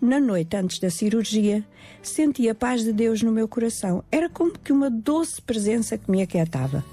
Na 0.00 0.20
noite 0.20 0.56
antes 0.56 0.78
da 0.78 0.88
cirurgia, 0.88 1.64
senti 2.02 2.48
a 2.48 2.54
paz 2.54 2.84
de 2.84 2.92
Deus 2.92 3.22
no 3.22 3.32
meu 3.32 3.48
coração. 3.48 4.04
Era 4.10 4.28
como 4.28 4.52
que 4.52 4.72
uma 4.72 4.88
doce 4.88 5.42
presença 5.42 5.98
que 5.98 6.10
me 6.10 6.22
aquietava. 6.22 6.84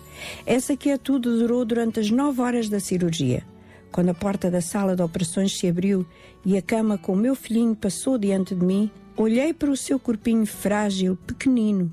Essa 0.45 0.75
quietude 0.75 1.29
durou 1.29 1.65
durante 1.65 1.99
as 1.99 2.09
nove 2.09 2.41
horas 2.41 2.69
da 2.69 2.79
cirurgia. 2.79 3.43
Quando 3.91 4.09
a 4.09 4.13
porta 4.13 4.51
da 4.51 4.61
sala 4.61 4.95
de 4.95 5.01
operações 5.01 5.57
se 5.57 5.67
abriu 5.67 6.05
e 6.45 6.57
a 6.57 6.61
cama 6.61 6.97
com 6.97 7.13
o 7.13 7.17
meu 7.17 7.35
filhinho 7.35 7.75
passou 7.75 8.17
diante 8.17 8.53
de 8.53 8.65
mim, 8.65 8.91
olhei 9.15 9.53
para 9.53 9.71
o 9.71 9.77
seu 9.77 9.99
corpinho 9.99 10.45
frágil, 10.45 11.17
pequenino, 11.25 11.91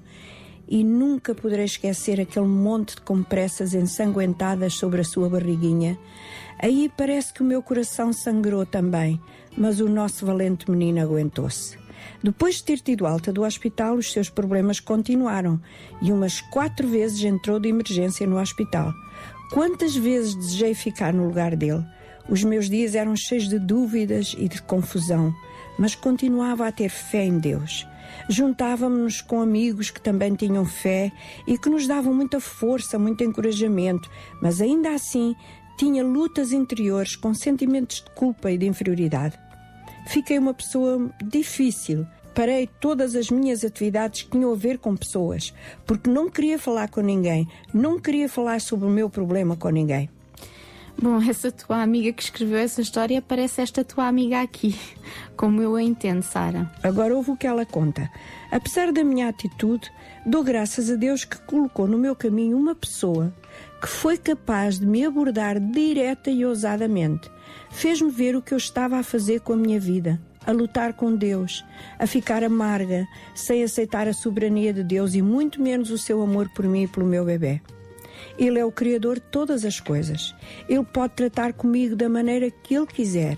e 0.69 0.83
nunca 0.83 1.35
poderei 1.35 1.67
esquecer 1.67 2.21
aquele 2.21 2.47
monte 2.47 2.97
de 2.97 3.03
compressas 3.03 3.75
ensanguentadas 3.75 4.75
sobre 4.75 5.01
a 5.01 5.05
sua 5.05 5.29
barriguinha. 5.29 5.99
Aí 6.59 6.91
parece 6.97 7.33
que 7.35 7.43
o 7.43 7.47
meu 7.47 7.63
coração 7.63 8.13
sangrou 8.13 8.65
também, 8.65 9.21
mas 9.57 9.81
o 9.81 9.89
nosso 9.89 10.25
valente 10.25 10.71
menino 10.71 11.01
aguentou-se. 11.01 11.84
Depois 12.23 12.57
de 12.57 12.65
ter 12.65 12.81
tido 12.81 13.07
alta 13.07 13.33
do 13.33 13.43
hospital, 13.43 13.97
os 13.97 14.13
seus 14.13 14.29
problemas 14.31 14.81
continuaram 14.81 15.61
e 16.01 16.13
umas 16.13 16.41
quatro 16.41 16.89
vezes 16.89 17.23
entrou 17.23 17.61
de 17.61 17.69
emergência 17.69 18.27
no 18.27 18.41
hospital. 18.41 18.93
Quantas 19.53 19.95
vezes 19.95 20.35
desejei 20.35 20.75
ficar 20.75 21.13
no 21.13 21.27
lugar 21.27 21.55
dele? 21.55 21.85
Os 22.29 22.43
meus 22.43 22.69
dias 22.69 22.95
eram 22.95 23.15
cheios 23.15 23.49
de 23.49 23.59
dúvidas 23.59 24.35
e 24.39 24.49
de 24.49 24.63
confusão, 24.63 25.35
mas 25.79 25.95
continuava 25.95 26.67
a 26.67 26.73
ter 26.73 26.89
fé 26.89 27.25
em 27.25 27.39
Deus. 27.39 27.87
Juntávamos-nos 28.29 29.21
com 29.21 29.41
amigos 29.41 29.91
que 29.91 30.01
também 30.01 30.35
tinham 30.35 30.65
fé 30.65 31.13
e 31.47 31.59
que 31.59 31.69
nos 31.69 31.87
davam 31.87 32.15
muita 32.15 32.41
força, 32.41 32.99
muito 32.99 33.23
encorajamento, 33.23 34.11
mas 34.41 34.61
ainda 34.61 34.95
assim 34.95 35.35
tinha 35.77 36.05
lutas 36.05 36.53
interiores 36.53 37.17
com 37.17 37.35
sentimentos 37.35 37.97
de 37.97 38.11
culpa 38.15 38.51
e 38.51 38.59
de 38.59 38.67
inferioridade. 38.67 39.39
Fiquei 40.07 40.39
uma 40.39 40.55
pessoa 40.55 41.11
difícil. 41.23 42.07
Parei 42.35 42.69
todas 42.81 43.15
as 43.15 43.31
minhas 43.31 43.65
atividades 43.65 44.23
que 44.23 44.31
tinham 44.31 44.53
a 44.53 44.57
ver 44.57 44.79
com 44.79 44.97
pessoas, 44.97 45.55
porque 45.87 46.11
não 46.11 46.29
queria 46.29 46.59
falar 46.59 46.89
com 46.89 47.01
ninguém, 47.01 47.47
não 47.73 48.01
queria 48.01 48.29
falar 48.29 48.61
sobre 48.61 48.87
o 48.87 48.91
meu 48.91 49.09
problema 49.09 49.57
com 49.57 49.69
ninguém. 49.69 50.11
Bom, 51.01 51.21
essa 51.21 51.51
tua 51.51 51.83
amiga 51.83 52.13
que 52.13 52.23
escreveu 52.23 52.59
essa 52.59 52.81
história 52.81 53.21
parece 53.21 53.61
esta 53.61 53.85
tua 53.85 54.07
amiga 54.07 54.41
aqui, 54.41 54.79
como 55.37 55.61
eu 55.61 55.75
a 55.75 55.83
entendo, 55.83 56.23
Sara. 56.23 56.71
Agora 56.83 57.15
ouve 57.15 57.33
o 57.33 57.37
que 57.37 57.47
ela 57.47 57.67
conta. 57.67 58.11
Apesar 58.51 58.93
da 58.93 59.03
minha 59.03 59.29
atitude, 59.29 59.91
dou 60.25 60.45
graças 60.45 60.91
a 60.91 60.95
Deus 60.95 61.25
que 61.25 61.37
colocou 61.43 61.89
no 61.89 61.99
meu 61.99 62.15
caminho 62.15 62.57
uma 62.57 62.75
pessoa 62.75 63.35
que 63.81 63.89
foi 63.89 64.17
capaz 64.17 64.79
de 64.79 64.87
me 64.87 65.05
abordar 65.05 65.59
direta 65.59 66.31
e 66.31 66.45
ousadamente. 66.45 67.31
Fez-me 67.75 68.11
ver 68.11 68.35
o 68.37 68.41
que 68.41 68.55
eu 68.55 68.59
estava 68.59 68.97
a 68.97 69.03
fazer 69.03 69.41
com 69.41 69.53
a 69.53 69.57
minha 69.57 69.81
vida, 69.81 70.19
a 70.47 70.53
lutar 70.53 70.95
com 70.95 71.15
Deus, 71.15 71.65
a 71.99 72.07
ficar 72.07 72.43
amarga, 72.43 73.07
sem 73.35 73.63
aceitar 73.63 74.07
a 74.09 74.15
soberania 74.15 74.73
de 74.73 74.83
Deus 74.83 75.15
e 75.15 75.21
muito 75.21 75.61
menos 75.61 75.91
o 75.91 75.99
seu 75.99 76.23
amor 76.23 76.49
por 76.55 76.65
mim 76.67 76.85
e 76.85 76.89
pelo 76.89 77.05
meu 77.05 77.25
bebê. 77.25 77.61
Ele 78.39 78.59
é 78.59 78.65
o 78.65 78.73
Criador 78.73 79.17
de 79.17 79.23
todas 79.23 79.65
as 79.65 79.81
coisas. 79.81 80.35
Ele 80.69 80.85
pode 80.85 81.15
tratar 81.15 81.53
comigo 81.53 81.97
da 81.97 82.09
maneira 82.09 82.51
que 82.51 82.75
Ele 82.75 82.87
quiser. 82.87 83.37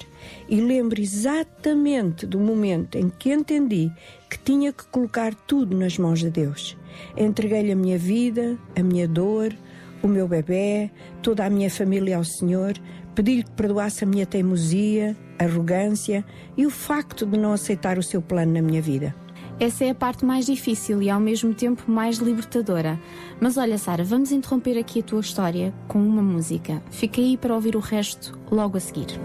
E 0.49 0.61
lembro 0.61 1.01
exatamente 1.01 2.27
do 2.27 2.39
momento 2.39 2.97
em 2.97 3.09
que 3.09 3.33
entendi 3.33 3.91
que 4.31 4.39
tinha 4.39 4.73
que 4.73 4.87
colocar 4.87 5.35
tudo 5.35 5.77
nas 5.77 5.99
mãos 5.99 6.21
de 6.21 6.31
Deus. 6.31 6.77
Entreguei-lhe 7.17 7.73
a 7.73 7.77
minha 7.77 7.99
vida, 7.99 8.57
a 8.77 8.83
minha 8.83 9.09
dor, 9.09 9.53
o 10.03 10.09
meu 10.09 10.29
bebê, 10.29 10.91
toda 11.23 11.45
a 11.45 11.51
minha 11.51 11.71
família 11.71 12.17
ao 12.17 12.25
Senhor, 12.25 12.75
pedi-lhe 13.17 13.43
que 13.43 13.51
perdoasse 13.53 14.05
a 14.05 14.07
minha 14.07 14.27
teimosia, 14.27 15.17
arrogância 15.39 16.25
e 16.57 16.67
o 16.67 16.71
facto 16.71 17.25
de 17.25 17.39
não 17.39 17.53
aceitar 17.53 17.99
o 17.99 18.03
seu 18.03 18.21
plano 18.21 18.53
na 18.53 18.63
minha 18.63 18.83
vida. 18.83 19.15
Essa 19.59 19.87
é 19.87 19.91
a 19.91 19.95
parte 19.95 20.23
mais 20.23 20.45
difícil 20.45 21.01
e 21.01 21.09
ao 21.09 21.19
mesmo 21.19 21.55
tempo 21.55 21.91
mais 21.91 22.19
libertadora. 22.19 23.01
Mas 23.41 23.57
olha, 23.57 23.79
Sara, 23.79 24.05
vamos 24.05 24.31
interromper 24.31 24.79
aqui 24.79 25.01
a 25.01 25.03
tua 25.03 25.21
história 25.21 25.73
com 25.89 25.99
uma 25.99 26.23
música. 26.23 26.83
Fica 26.91 27.23
aí 27.23 27.39
para 27.39 27.55
ouvir 27.55 27.75
o 27.75 27.81
resto 27.81 28.39
logo 28.51 28.77
a 28.77 28.81
seguir. 28.81 29.19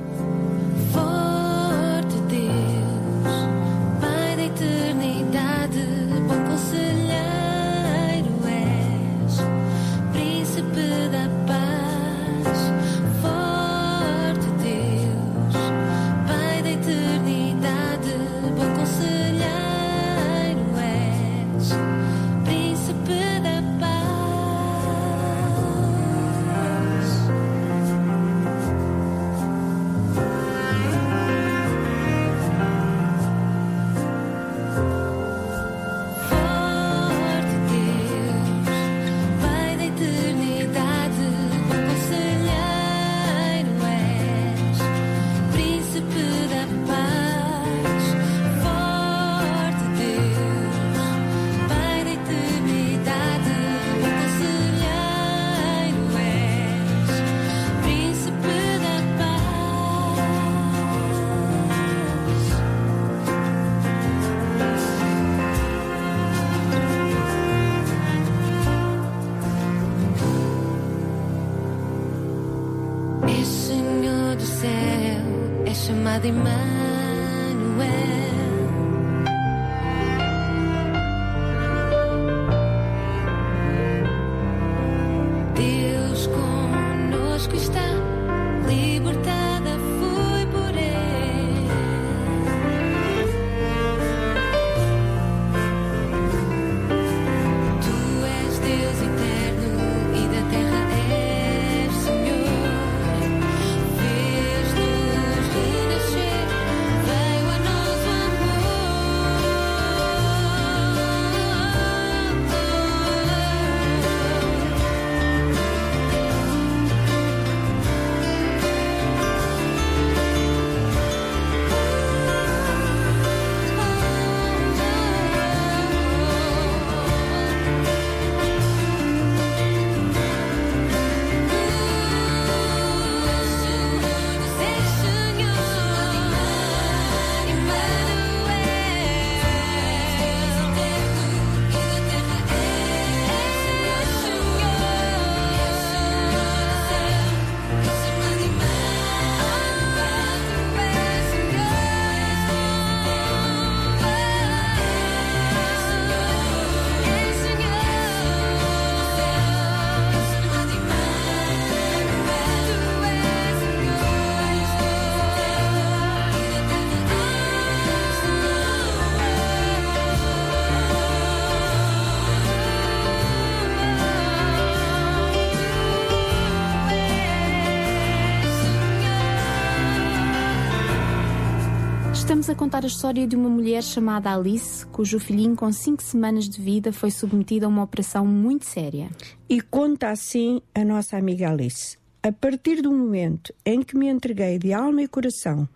Estamos 182.42 182.58
a 182.58 182.60
contar 182.60 182.84
a 182.84 182.88
história 182.88 183.28
de 183.28 183.36
uma 183.36 183.48
mulher 183.48 183.84
chamada 183.84 184.34
Alice, 184.34 184.84
cujo 184.88 185.20
filhinho 185.20 185.56
com 185.56 185.72
5 185.72 186.02
semanas 186.02 186.50
de 186.50 186.60
vida 186.60 186.92
foi 186.92 187.12
submetido 187.12 187.68
a 187.68 187.70
uma 187.70 187.84
operação 187.84 188.26
muito 188.26 188.66
séria. 188.66 189.12
E 189.48 189.62
conta 189.62 190.10
assim 190.10 190.60
a 190.74 190.84
nossa 190.84 191.18
amiga 191.18 191.52
Alice. 191.52 192.00
A 192.24 192.32
partir 192.32 192.82
do 192.82 192.92
momento 192.92 193.54
em 193.64 193.84
que 193.84 193.96
me 193.96 194.08
entreguei 194.08 194.58
de 194.58 194.74
alma 194.74 195.04
e 195.04 195.08
coração 195.08 195.70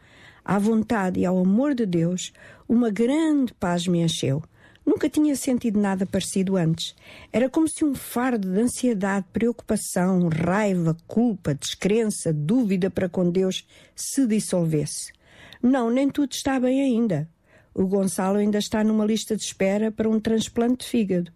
à 0.43 0.57
vontade 0.57 1.19
e 1.19 1.25
ao 1.27 1.37
amor 1.37 1.75
de 1.75 1.85
Deus, 1.85 2.33
uma 2.67 2.89
grande 2.89 3.53
paz 3.53 3.87
me 3.87 4.01
encheu. 4.01 4.41
Nunca 4.83 5.07
tinha 5.07 5.35
sentido 5.35 5.79
nada 5.79 6.03
parecido 6.07 6.57
antes. 6.57 6.95
Era 7.31 7.47
como 7.47 7.67
se 7.67 7.85
um 7.85 7.93
fardo 7.93 8.51
de 8.51 8.59
ansiedade, 8.59 9.27
preocupação, 9.31 10.29
raiva, 10.29 10.97
culpa, 11.05 11.53
descrença, 11.53 12.33
dúvida 12.33 12.89
para 12.89 13.07
com 13.07 13.29
Deus 13.29 13.67
se 13.95 14.25
dissolvesse. 14.25 15.13
Não, 15.65 15.89
nem 15.89 16.07
tudo 16.11 16.31
está 16.31 16.59
bem 16.59 16.79
ainda. 16.79 17.27
O 17.73 17.87
Gonçalo 17.87 18.37
ainda 18.37 18.59
está 18.59 18.83
numa 18.83 19.03
lista 19.03 19.35
de 19.35 19.41
espera 19.41 19.91
para 19.91 20.07
um 20.07 20.19
transplante 20.19 20.85
de 20.85 20.91
fígado. 20.91 21.31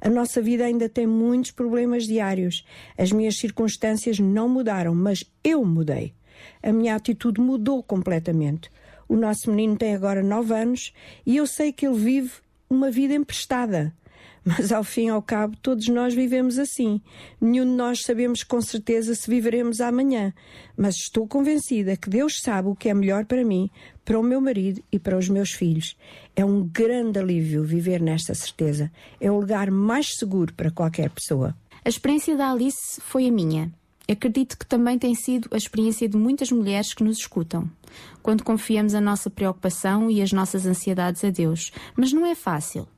A 0.00 0.08
nossa 0.08 0.40
vida 0.40 0.64
ainda 0.64 0.88
tem 0.88 1.04
muitos 1.04 1.50
problemas 1.50 2.04
diários. 2.04 2.64
As 2.96 3.10
minhas 3.10 3.38
circunstâncias 3.38 4.20
não 4.20 4.48
mudaram, 4.48 4.94
mas 4.94 5.24
eu 5.42 5.64
mudei. 5.64 6.14
A 6.62 6.72
minha 6.72 6.94
atitude 6.94 7.40
mudou 7.40 7.82
completamente. 7.82 8.70
O 9.08 9.16
nosso 9.16 9.50
menino 9.50 9.76
tem 9.76 9.96
agora 9.96 10.22
nove 10.22 10.54
anos 10.54 10.92
e 11.26 11.36
eu 11.36 11.46
sei 11.48 11.72
que 11.72 11.84
ele 11.84 11.98
vive 11.98 12.30
uma 12.70 12.88
vida 12.88 13.14
emprestada. 13.14 13.92
Mas 14.44 14.72
ao 14.72 14.82
fim 14.82 15.06
e 15.06 15.08
ao 15.08 15.22
cabo, 15.22 15.56
todos 15.62 15.86
nós 15.88 16.14
vivemos 16.14 16.58
assim. 16.58 17.00
Nenhum 17.40 17.64
de 17.64 17.70
nós 17.70 18.02
sabemos 18.02 18.42
com 18.42 18.60
certeza 18.60 19.14
se 19.14 19.30
viveremos 19.30 19.80
amanhã. 19.80 20.32
Mas 20.76 20.96
estou 20.96 21.26
convencida 21.28 21.96
que 21.96 22.10
Deus 22.10 22.40
sabe 22.42 22.68
o 22.68 22.74
que 22.74 22.88
é 22.88 22.94
melhor 22.94 23.24
para 23.24 23.44
mim, 23.44 23.70
para 24.04 24.18
o 24.18 24.22
meu 24.22 24.40
marido 24.40 24.82
e 24.90 24.98
para 24.98 25.16
os 25.16 25.28
meus 25.28 25.52
filhos. 25.52 25.96
É 26.34 26.44
um 26.44 26.64
grande 26.64 27.18
alívio 27.18 27.62
viver 27.62 28.00
nesta 28.00 28.34
certeza. 28.34 28.90
É 29.20 29.30
o 29.30 29.38
lugar 29.38 29.70
mais 29.70 30.08
seguro 30.16 30.52
para 30.54 30.70
qualquer 30.70 31.10
pessoa. 31.10 31.54
A 31.84 31.88
experiência 31.88 32.36
da 32.36 32.50
Alice 32.50 33.00
foi 33.00 33.28
a 33.28 33.32
minha. 33.32 33.72
Acredito 34.08 34.58
que 34.58 34.66
também 34.66 34.98
tem 34.98 35.14
sido 35.14 35.48
a 35.52 35.56
experiência 35.56 36.08
de 36.08 36.16
muitas 36.16 36.50
mulheres 36.50 36.92
que 36.92 37.04
nos 37.04 37.18
escutam. 37.18 37.70
Quando 38.22 38.42
confiamos 38.42 38.94
a 38.94 39.00
nossa 39.00 39.30
preocupação 39.30 40.10
e 40.10 40.20
as 40.20 40.32
nossas 40.32 40.66
ansiedades 40.66 41.24
a 41.24 41.30
Deus. 41.30 41.72
Mas 41.96 42.12
não 42.12 42.26
é 42.26 42.34
fácil. 42.34 42.88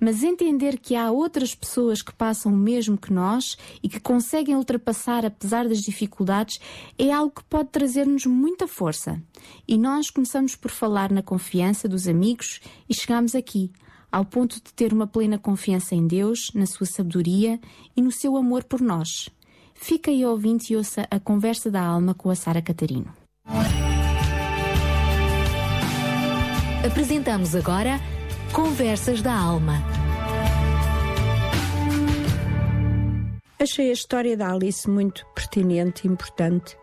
Mas 0.00 0.22
entender 0.22 0.78
que 0.78 0.94
há 0.94 1.10
outras 1.10 1.54
pessoas 1.54 2.02
que 2.02 2.12
passam 2.12 2.52
o 2.52 2.56
mesmo 2.56 2.98
que 2.98 3.12
nós 3.12 3.56
e 3.82 3.88
que 3.88 4.00
conseguem 4.00 4.56
ultrapassar 4.56 5.24
apesar 5.24 5.68
das 5.68 5.80
dificuldades 5.80 6.60
é 6.98 7.12
algo 7.12 7.34
que 7.34 7.44
pode 7.44 7.70
trazer-nos 7.70 8.26
muita 8.26 8.66
força. 8.66 9.22
E 9.66 9.78
nós 9.78 10.10
começamos 10.10 10.54
por 10.54 10.70
falar 10.70 11.10
na 11.10 11.22
confiança 11.22 11.88
dos 11.88 12.06
amigos 12.08 12.60
e 12.88 12.94
chegamos 12.94 13.34
aqui, 13.34 13.70
ao 14.10 14.24
ponto 14.24 14.56
de 14.56 14.72
ter 14.74 14.92
uma 14.92 15.06
plena 15.06 15.38
confiança 15.38 15.94
em 15.94 16.06
Deus, 16.06 16.50
na 16.54 16.66
sua 16.66 16.86
sabedoria 16.86 17.58
e 17.96 18.02
no 18.02 18.12
seu 18.12 18.36
amor 18.36 18.64
por 18.64 18.80
nós. 18.80 19.30
Fica 19.74 20.10
aí 20.10 20.24
ouvinte 20.24 20.72
e 20.72 20.76
ouça 20.76 21.08
a 21.10 21.18
conversa 21.18 21.70
da 21.70 21.82
alma 21.82 22.14
com 22.14 22.30
a 22.30 22.34
Sara 22.34 22.62
Catarino. 22.62 23.12
Apresentamos 26.84 27.54
agora 27.54 28.00
Conversas 28.52 29.22
da 29.22 29.32
Alma. 29.32 29.82
Achei 33.58 33.88
a 33.88 33.92
história 33.94 34.36
da 34.36 34.52
Alice 34.52 34.90
muito 34.90 35.24
pertinente 35.34 36.06
e 36.06 36.10
importante 36.10 36.76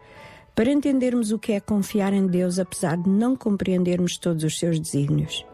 para 0.55 0.71
entendermos 0.71 1.31
o 1.31 1.37
que 1.37 1.51
é 1.51 1.59
confiar 1.59 2.11
em 2.11 2.25
Deus 2.25 2.57
apesar 2.57 2.97
de 2.97 3.07
não 3.07 3.35
compreendermos 3.35 4.17
todos 4.17 4.43
os 4.43 4.57
seus 4.57 4.79
desígnios. 4.79 5.45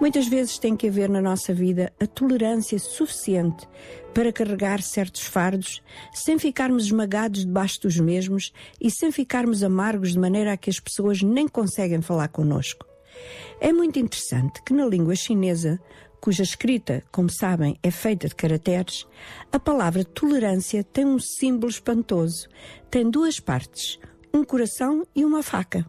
Muitas 0.00 0.26
vezes 0.26 0.58
tem 0.58 0.76
que 0.76 0.88
haver 0.88 1.08
na 1.08 1.22
nossa 1.22 1.54
vida 1.54 1.92
a 2.00 2.06
tolerância 2.06 2.78
suficiente 2.80 3.68
para 4.12 4.32
carregar 4.32 4.82
certos 4.82 5.22
fardos 5.22 5.80
sem 6.12 6.36
ficarmos 6.36 6.86
esmagados 6.86 7.46
debaixo 7.46 7.82
dos 7.82 7.96
mesmos 7.96 8.52
e 8.80 8.90
sem 8.90 9.12
ficarmos 9.12 9.62
amargos 9.62 10.14
de 10.14 10.18
maneira 10.18 10.52
a 10.52 10.56
que 10.56 10.68
as 10.68 10.80
pessoas 10.80 11.22
nem 11.22 11.46
conseguem 11.46 12.02
falar 12.02 12.26
connosco. 12.26 12.89
É 13.60 13.72
muito 13.72 13.98
interessante 13.98 14.62
que 14.62 14.72
na 14.72 14.86
língua 14.86 15.14
chinesa, 15.14 15.80
cuja 16.20 16.42
escrita, 16.42 17.02
como 17.10 17.30
sabem, 17.30 17.78
é 17.82 17.90
feita 17.90 18.28
de 18.28 18.34
caracteres, 18.34 19.06
a 19.52 19.58
palavra 19.58 20.04
tolerância 20.04 20.84
tem 20.84 21.04
um 21.04 21.18
símbolo 21.18 21.70
espantoso. 21.70 22.48
Tem 22.90 23.08
duas 23.10 23.40
partes, 23.40 23.98
um 24.32 24.44
coração 24.44 25.06
e 25.14 25.24
uma 25.24 25.42
faca. 25.42 25.84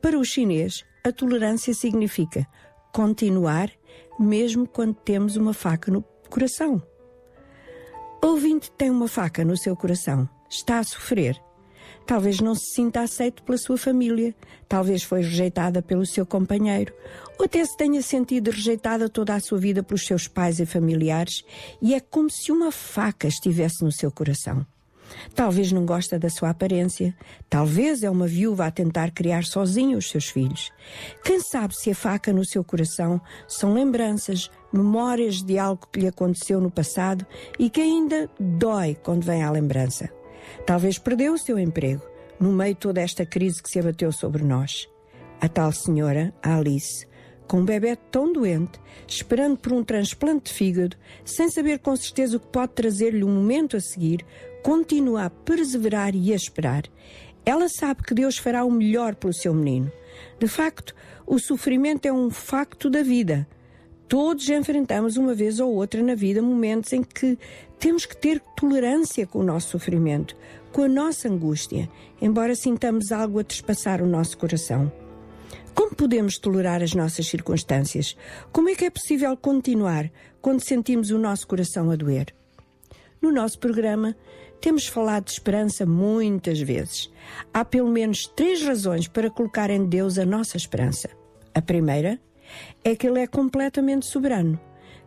Para 0.00 0.18
o 0.18 0.24
chinês, 0.24 0.84
a 1.04 1.12
tolerância 1.12 1.72
significa 1.74 2.46
continuar 2.92 3.70
mesmo 4.18 4.66
quando 4.66 4.94
temos 4.94 5.36
uma 5.36 5.52
faca 5.52 5.90
no 5.90 6.02
coração. 6.30 6.82
Ouvinte 8.22 8.70
tem 8.72 8.90
uma 8.90 9.08
faca 9.08 9.44
no 9.44 9.56
seu 9.56 9.76
coração, 9.76 10.28
está 10.48 10.78
a 10.78 10.84
sofrer. 10.84 11.40
Talvez 12.06 12.40
não 12.40 12.54
se 12.54 12.74
sinta 12.74 13.00
aceito 13.00 13.42
pela 13.42 13.56
sua 13.56 13.78
família, 13.78 14.34
talvez 14.68 15.02
foi 15.02 15.22
rejeitada 15.22 15.80
pelo 15.80 16.04
seu 16.04 16.26
companheiro, 16.26 16.92
ou 17.38 17.46
até 17.46 17.64
se 17.64 17.76
tenha 17.76 18.02
sentido 18.02 18.50
rejeitada 18.50 19.08
toda 19.08 19.34
a 19.34 19.40
sua 19.40 19.58
vida 19.58 19.82
pelos 19.82 20.06
seus 20.06 20.28
pais 20.28 20.60
e 20.60 20.66
familiares, 20.66 21.44
e 21.80 21.94
é 21.94 22.00
como 22.00 22.30
se 22.30 22.52
uma 22.52 22.70
faca 22.70 23.26
estivesse 23.26 23.82
no 23.82 23.90
seu 23.90 24.10
coração. 24.10 24.66
Talvez 25.34 25.70
não 25.72 25.84
gosta 25.84 26.18
da 26.18 26.28
sua 26.28 26.50
aparência, 26.50 27.14
talvez 27.48 28.02
é 28.02 28.10
uma 28.10 28.26
viúva 28.26 28.66
a 28.66 28.70
tentar 28.70 29.10
criar 29.10 29.44
sozinha 29.44 29.96
os 29.96 30.08
seus 30.08 30.26
filhos. 30.26 30.72
Quem 31.22 31.40
sabe 31.40 31.74
se 31.74 31.90
a 31.90 31.94
faca 31.94 32.32
no 32.32 32.44
seu 32.44 32.64
coração 32.64 33.20
são 33.46 33.74
lembranças, 33.74 34.50
memórias 34.72 35.42
de 35.42 35.58
algo 35.58 35.86
que 35.92 36.00
lhe 36.00 36.08
aconteceu 36.08 36.60
no 36.60 36.70
passado 36.70 37.26
e 37.58 37.70
que 37.70 37.80
ainda 37.80 38.28
dói 38.38 38.94
quando 38.94 39.24
vem 39.24 39.42
à 39.42 39.50
lembrança. 39.50 40.10
Talvez 40.66 40.98
perdeu 40.98 41.34
o 41.34 41.38
seu 41.38 41.58
emprego 41.58 42.02
no 42.38 42.52
meio 42.52 42.74
de 42.74 42.80
toda 42.80 43.00
esta 43.00 43.24
crise 43.24 43.62
que 43.62 43.68
se 43.68 43.78
abateu 43.78 44.10
sobre 44.12 44.42
nós. 44.42 44.88
A 45.40 45.48
tal 45.48 45.72
senhora, 45.72 46.32
a 46.42 46.56
Alice, 46.56 47.06
com 47.46 47.60
um 47.60 47.64
bebê 47.64 47.96
tão 47.96 48.32
doente, 48.32 48.80
esperando 49.06 49.58
por 49.58 49.72
um 49.72 49.84
transplante 49.84 50.50
de 50.50 50.56
fígado, 50.56 50.96
sem 51.24 51.48
saber 51.48 51.78
com 51.78 51.94
certeza 51.96 52.36
o 52.36 52.40
que 52.40 52.46
pode 52.46 52.72
trazer-lhe 52.72 53.24
um 53.24 53.34
momento 53.34 53.76
a 53.76 53.80
seguir, 53.80 54.24
continua 54.62 55.26
a 55.26 55.30
perseverar 55.30 56.14
e 56.14 56.32
a 56.32 56.36
esperar. 56.36 56.84
Ela 57.44 57.68
sabe 57.68 58.02
que 58.02 58.14
Deus 58.14 58.38
fará 58.38 58.64
o 58.64 58.70
melhor 58.70 59.14
pelo 59.14 59.34
seu 59.34 59.52
menino. 59.52 59.92
De 60.38 60.48
facto, 60.48 60.94
o 61.26 61.38
sofrimento 61.38 62.06
é 62.06 62.12
um 62.12 62.30
facto 62.30 62.88
da 62.88 63.02
vida. 63.02 63.46
Todos 64.08 64.48
enfrentamos 64.48 65.16
uma 65.16 65.34
vez 65.34 65.60
ou 65.60 65.74
outra 65.74 66.02
na 66.02 66.14
vida 66.14 66.42
momentos 66.42 66.92
em 66.92 67.02
que 67.02 67.38
temos 67.78 68.04
que 68.04 68.16
ter 68.16 68.40
tolerância 68.56 69.26
com 69.26 69.40
o 69.40 69.44
nosso 69.44 69.70
sofrimento, 69.70 70.36
com 70.72 70.82
a 70.82 70.88
nossa 70.88 71.28
angústia, 71.28 71.88
embora 72.20 72.54
sintamos 72.54 73.12
algo 73.12 73.38
a 73.38 73.44
trespassar 73.44 74.02
o 74.02 74.06
nosso 74.06 74.36
coração. 74.36 74.92
Como 75.74 75.94
podemos 75.94 76.38
tolerar 76.38 76.82
as 76.82 76.94
nossas 76.94 77.26
circunstâncias? 77.26 78.16
Como 78.52 78.68
é 78.68 78.74
que 78.74 78.84
é 78.84 78.90
possível 78.90 79.36
continuar 79.36 80.10
quando 80.40 80.64
sentimos 80.64 81.10
o 81.10 81.18
nosso 81.18 81.46
coração 81.46 81.90
a 81.90 81.96
doer? 81.96 82.34
No 83.20 83.32
nosso 83.32 83.58
programa, 83.58 84.14
temos 84.60 84.86
falado 84.86 85.24
de 85.24 85.32
esperança 85.32 85.84
muitas 85.84 86.60
vezes. 86.60 87.10
Há 87.52 87.64
pelo 87.64 87.90
menos 87.90 88.26
três 88.26 88.62
razões 88.62 89.08
para 89.08 89.30
colocar 89.30 89.70
em 89.70 89.86
Deus 89.86 90.18
a 90.18 90.24
nossa 90.24 90.56
esperança. 90.56 91.08
A 91.54 91.60
primeira 91.60 92.20
é 92.82 92.94
que 92.94 93.06
Ele 93.06 93.20
é 93.20 93.26
completamente 93.26 94.06
soberano. 94.06 94.58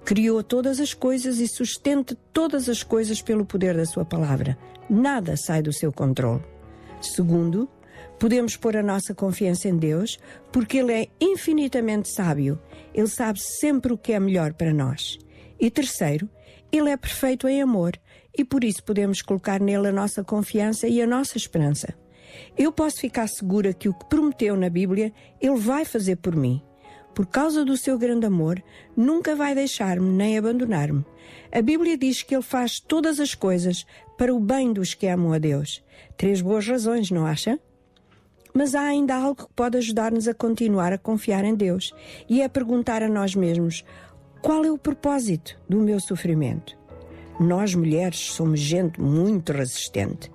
Criou 0.05 0.41
todas 0.41 0.79
as 0.79 0.93
coisas 0.93 1.39
e 1.39 1.47
sustenta 1.47 2.15
todas 2.31 2.69
as 2.69 2.83
coisas 2.83 3.21
pelo 3.21 3.45
poder 3.45 3.75
da 3.75 3.85
Sua 3.85 4.05
palavra. 4.05 4.57
Nada 4.89 5.35
sai 5.35 5.61
do 5.61 5.73
seu 5.73 5.91
controle. 5.91 6.43
Segundo, 7.01 7.69
podemos 8.17 8.55
pôr 8.55 8.77
a 8.77 8.83
nossa 8.83 9.13
confiança 9.13 9.67
em 9.67 9.77
Deus 9.77 10.17
porque 10.51 10.77
Ele 10.77 10.93
é 10.93 11.07
infinitamente 11.19 12.09
sábio. 12.09 12.59
Ele 12.93 13.07
sabe 13.07 13.39
sempre 13.39 13.93
o 13.93 13.97
que 13.97 14.13
é 14.13 14.19
melhor 14.19 14.53
para 14.53 14.73
nós. 14.73 15.19
E 15.59 15.69
terceiro, 15.69 16.29
Ele 16.71 16.89
é 16.89 16.97
perfeito 16.97 17.47
em 17.47 17.61
amor 17.61 17.99
e 18.37 18.45
por 18.45 18.63
isso 18.63 18.83
podemos 18.83 19.21
colocar 19.21 19.59
nele 19.59 19.87
a 19.87 19.91
nossa 19.91 20.23
confiança 20.23 20.87
e 20.87 21.01
a 21.01 21.07
nossa 21.07 21.37
esperança. 21.37 21.93
Eu 22.57 22.71
posso 22.71 22.99
ficar 22.99 23.27
segura 23.27 23.73
que 23.73 23.89
o 23.89 23.93
que 23.93 24.05
prometeu 24.05 24.55
na 24.55 24.69
Bíblia, 24.69 25.11
Ele 25.41 25.57
vai 25.57 25.85
fazer 25.85 26.17
por 26.17 26.35
mim. 26.35 26.61
Por 27.17 27.25
causa 27.25 27.65
do 27.65 27.75
seu 27.75 27.97
grande 27.97 28.27
amor, 28.27 28.63
nunca 28.95 29.35
vai 29.35 29.55
deixar-me 29.55 30.07
nem 30.07 30.37
abandonar-me. 30.37 31.03
A 31.51 31.63
Bíblia 31.63 31.97
diz 31.97 32.21
que 32.21 32.35
Ele 32.35 32.43
faz 32.43 32.79
todas 32.79 33.19
as 33.19 33.33
coisas 33.33 33.87
para 34.15 34.31
o 34.31 34.39
bem 34.39 34.71
dos 34.71 34.93
que 34.93 35.07
amam 35.07 35.33
a 35.33 35.39
Deus. 35.39 35.83
Três 36.15 36.41
boas 36.41 36.67
razões, 36.67 37.09
não 37.09 37.25
acha? 37.25 37.59
Mas 38.53 38.75
há 38.75 38.81
ainda 38.81 39.15
algo 39.15 39.47
que 39.47 39.53
pode 39.55 39.79
ajudar-nos 39.79 40.27
a 40.27 40.33
continuar 40.35 40.93
a 40.93 40.97
confiar 40.99 41.43
em 41.43 41.55
Deus 41.55 41.91
e 42.29 42.39
é 42.39 42.47
perguntar 42.47 43.01
a 43.01 43.09
nós 43.09 43.33
mesmos: 43.33 43.83
qual 44.39 44.63
é 44.63 44.71
o 44.71 44.77
propósito 44.77 45.59
do 45.67 45.79
meu 45.79 45.99
sofrimento? 45.99 46.77
Nós, 47.39 47.75
mulheres, 47.75 48.17
somos 48.17 48.59
gente 48.59 48.99
muito 48.99 49.51
resistente. 49.51 50.31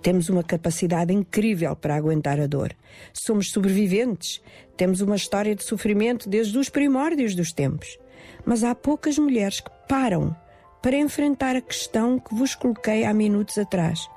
Temos 0.00 0.30
uma 0.30 0.42
capacidade 0.42 1.12
incrível 1.12 1.76
para 1.76 1.94
aguentar 1.94 2.40
a 2.40 2.46
dor. 2.46 2.74
Somos 3.12 3.50
sobreviventes. 3.50 4.42
Temos 4.74 5.02
uma 5.02 5.16
história 5.16 5.54
de 5.54 5.62
sofrimento 5.62 6.28
desde 6.28 6.56
os 6.56 6.70
primórdios 6.70 7.34
dos 7.34 7.52
tempos. 7.52 7.98
Mas 8.44 8.64
há 8.64 8.74
poucas 8.74 9.18
mulheres 9.18 9.60
que 9.60 9.70
param 9.86 10.34
para 10.82 10.96
enfrentar 10.96 11.56
a 11.56 11.60
questão 11.60 12.18
que 12.18 12.34
vos 12.34 12.54
coloquei 12.54 13.04
há 13.04 13.12
minutos 13.12 13.58
atrás. 13.58 14.08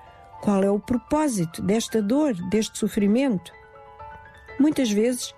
Qual 0.42 0.64
é 0.64 0.72
o 0.72 0.80
propósito 0.80 1.62
desta 1.62 2.02
dor, 2.02 2.34
deste 2.50 2.78
sofrimento? 2.78 3.52
Muitas 4.58 4.90
vezes, 4.90 5.34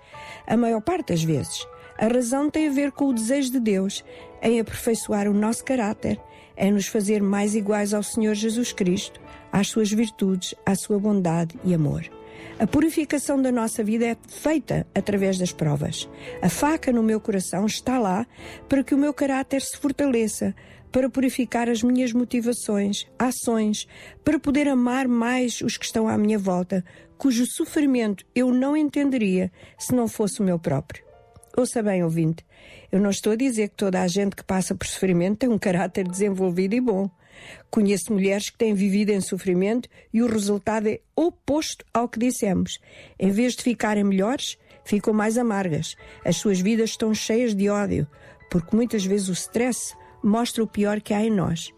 a 0.46 0.56
maior 0.56 0.80
parte 0.80 1.08
das 1.08 1.24
vezes, 1.24 1.66
a 1.98 2.06
razão 2.06 2.48
tem 2.48 2.68
a 2.68 2.72
ver 2.72 2.92
com 2.92 3.06
o 3.06 3.12
desejo 3.12 3.50
de 3.50 3.60
Deus 3.60 4.04
em 4.40 4.60
aperfeiçoar 4.60 5.28
o 5.28 5.34
nosso 5.34 5.64
caráter, 5.64 6.20
em 6.56 6.72
nos 6.72 6.86
fazer 6.86 7.22
mais 7.22 7.54
iguais 7.54 7.94
ao 7.94 8.02
Senhor 8.02 8.34
Jesus 8.34 8.72
Cristo, 8.72 9.20
às 9.50 9.68
suas 9.68 9.90
virtudes, 9.90 10.54
à 10.64 10.74
sua 10.74 10.98
bondade 10.98 11.58
e 11.64 11.74
amor. 11.74 12.08
A 12.58 12.66
purificação 12.66 13.40
da 13.40 13.50
nossa 13.50 13.82
vida 13.82 14.06
é 14.06 14.16
feita 14.28 14.86
através 14.94 15.38
das 15.38 15.52
provas. 15.52 16.08
A 16.40 16.48
faca 16.48 16.92
no 16.92 17.02
meu 17.02 17.20
coração 17.20 17.66
está 17.66 17.98
lá 17.98 18.26
para 18.68 18.84
que 18.84 18.94
o 18.94 18.98
meu 18.98 19.12
caráter 19.12 19.60
se 19.62 19.76
fortaleça, 19.76 20.54
para 20.92 21.08
purificar 21.08 21.68
as 21.68 21.82
minhas 21.82 22.12
motivações, 22.12 23.06
ações, 23.18 23.88
para 24.22 24.38
poder 24.38 24.68
amar 24.68 25.08
mais 25.08 25.60
os 25.62 25.76
que 25.76 25.86
estão 25.86 26.06
à 26.06 26.18
minha 26.18 26.38
volta, 26.38 26.84
cujo 27.16 27.46
sofrimento 27.46 28.24
eu 28.34 28.52
não 28.52 28.76
entenderia 28.76 29.50
se 29.78 29.94
não 29.94 30.06
fosse 30.06 30.40
o 30.40 30.44
meu 30.44 30.58
próprio. 30.58 31.11
Ouça 31.54 31.82
bem, 31.82 32.02
ouvinte, 32.02 32.46
eu 32.90 32.98
não 32.98 33.10
estou 33.10 33.34
a 33.34 33.36
dizer 33.36 33.68
que 33.68 33.76
toda 33.76 34.00
a 34.00 34.08
gente 34.08 34.34
que 34.34 34.42
passa 34.42 34.74
por 34.74 34.86
sofrimento 34.86 35.40
tem 35.40 35.50
um 35.50 35.58
caráter 35.58 36.08
desenvolvido 36.08 36.74
e 36.74 36.80
bom. 36.80 37.10
Conheço 37.70 38.10
mulheres 38.10 38.48
que 38.48 38.56
têm 38.56 38.72
vivido 38.72 39.10
em 39.10 39.20
sofrimento 39.20 39.86
e 40.14 40.22
o 40.22 40.26
resultado 40.26 40.88
é 40.88 41.00
oposto 41.14 41.84
ao 41.92 42.08
que 42.08 42.18
dissemos. 42.18 42.78
Em 43.18 43.30
vez 43.30 43.54
de 43.54 43.62
ficarem 43.62 44.02
melhores, 44.02 44.56
ficam 44.82 45.12
mais 45.12 45.36
amargas. 45.36 45.94
As 46.24 46.36
suas 46.36 46.58
vidas 46.58 46.90
estão 46.90 47.14
cheias 47.14 47.54
de 47.54 47.68
ódio, 47.68 48.06
porque 48.50 48.74
muitas 48.74 49.04
vezes 49.04 49.28
o 49.28 49.32
stress 49.32 49.94
mostra 50.22 50.64
o 50.64 50.66
pior 50.66 51.02
que 51.02 51.12
há 51.12 51.22
em 51.22 51.30
nós. 51.30 51.70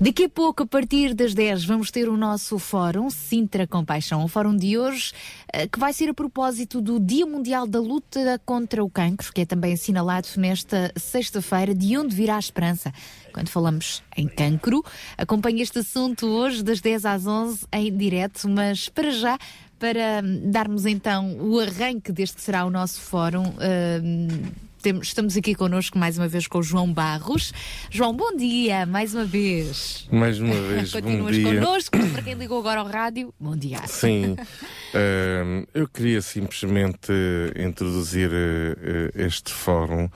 Daqui 0.09 0.23
a 0.23 0.29
pouco, 0.29 0.63
a 0.63 0.65
partir 0.65 1.13
das 1.13 1.35
10, 1.35 1.65
vamos 1.65 1.91
ter 1.91 2.09
o 2.09 2.17
nosso 2.17 2.57
fórum 2.57 3.11
Sintra 3.11 3.67
Compaixão. 3.67 4.23
O 4.23 4.27
fórum 4.27 4.57
de 4.57 4.75
hoje, 4.75 5.13
eh, 5.53 5.67
que 5.67 5.77
vai 5.77 5.93
ser 5.93 6.09
a 6.09 6.15
propósito 6.15 6.81
do 6.81 6.99
Dia 6.99 7.27
Mundial 7.27 7.67
da 7.67 7.79
Luta 7.79 8.41
contra 8.43 8.83
o 8.83 8.89
Cancro, 8.89 9.31
que 9.31 9.41
é 9.41 9.45
também 9.45 9.71
assinalado 9.71 10.27
nesta 10.35 10.91
sexta-feira, 10.97 11.75
de 11.75 11.95
onde 11.95 12.15
virá 12.15 12.37
a 12.37 12.39
esperança. 12.39 12.91
Quando 13.31 13.49
falamos 13.49 14.01
em 14.17 14.27
cancro, 14.27 14.83
acompanhe 15.15 15.61
este 15.61 15.77
assunto 15.77 16.25
hoje, 16.25 16.63
das 16.63 16.81
10 16.81 17.05
às 17.05 17.27
11, 17.27 17.67
em 17.71 17.95
direto, 17.95 18.49
mas 18.49 18.89
para 18.89 19.11
já, 19.11 19.37
para 19.77 20.23
darmos 20.45 20.87
então 20.87 21.37
o 21.39 21.59
arranque 21.59 22.11
deste 22.11 22.37
que 22.37 22.41
será 22.41 22.65
o 22.65 22.71
nosso 22.71 22.99
fórum. 22.99 23.43
temos- 23.43 24.68
estamos 25.01 25.35
aqui 25.35 25.53
connosco 25.53 25.97
mais 25.97 26.17
uma 26.17 26.27
vez 26.27 26.47
com 26.47 26.59
o 26.59 26.63
João 26.63 26.91
Barros. 26.93 27.53
João, 27.89 28.13
bom 28.15 28.35
dia, 28.35 28.85
mais 28.85 29.13
uma 29.13 29.25
vez. 29.25 30.07
Mais 30.11 30.39
uma 30.39 30.55
vez, 30.55 30.91
bom 30.93 31.01
Continuas 31.01 31.35
dia. 31.35 31.45
connosco, 31.45 31.97
para 32.13 32.21
quem 32.21 32.33
ligou 32.35 32.59
agora 32.59 32.79
ao 32.79 32.87
rádio, 32.87 33.33
bom 33.39 33.55
dia. 33.55 33.79
Sim, 33.87 34.35
Ahm, 34.93 35.65
eu 35.73 35.87
queria 35.87 36.21
simplesmente 36.21 37.11
eh, 37.11 37.63
introduzir 37.63 38.31
eh, 38.33 39.11
este 39.25 39.51
fórum. 39.51 40.09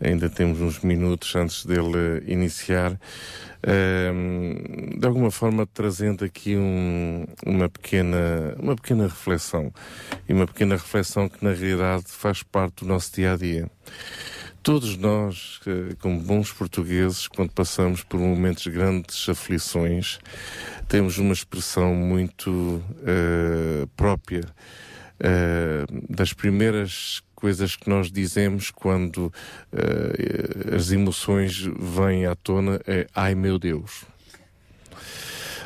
Ainda 0.00 0.30
temos 0.30 0.60
uns 0.60 0.80
minutos 0.80 1.34
antes 1.36 1.64
dele 1.66 2.22
iniciar. 2.26 2.98
De 4.98 5.06
alguma 5.06 5.30
forma 5.30 5.66
trazendo 5.66 6.24
aqui 6.24 6.56
um- 6.56 7.26
uma, 7.46 7.68
pequena, 7.68 8.54
uma 8.58 8.76
pequena 8.76 9.04
reflexão. 9.04 9.72
E 10.28 10.32
uma 10.32 10.46
pequena 10.46 10.76
reflexão 10.76 11.28
que 11.28 11.42
na 11.44 11.52
realidade 11.52 12.04
faz 12.08 12.42
parte 12.42 12.84
do 12.84 12.88
nosso 12.88 13.12
dia 13.14 13.32
a 13.32 13.36
dia. 13.36 13.70
Todos 14.62 14.96
nós, 14.96 15.60
como 16.00 16.18
bons 16.20 16.50
portugueses, 16.50 17.28
quando 17.28 17.50
passamos 17.52 18.02
por 18.02 18.18
momentos 18.18 18.62
de 18.62 18.70
grandes 18.70 19.28
aflições, 19.28 20.18
temos 20.88 21.18
uma 21.18 21.34
expressão 21.34 21.94
muito 21.94 22.82
eh, 23.04 23.86
própria 23.94 24.40
eh, 25.20 25.84
das 26.08 26.32
primeiras 26.32 27.20
coisas 27.44 27.76
que 27.76 27.90
nós 27.90 28.10
dizemos 28.10 28.70
quando 28.70 29.30
eh, 29.70 30.74
as 30.74 30.90
emoções 30.90 31.58
vêm 31.78 32.24
à 32.24 32.34
tona 32.34 32.80
é 32.86 33.06
ai 33.14 33.34
meu 33.34 33.58
Deus, 33.58 34.04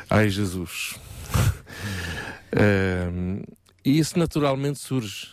ai 0.09 0.27
Jesus. 0.29 0.95
Eh, 2.51 3.07
e 3.85 3.99
isso 3.99 4.17
naturalmente 4.17 4.79
surge. 4.79 5.27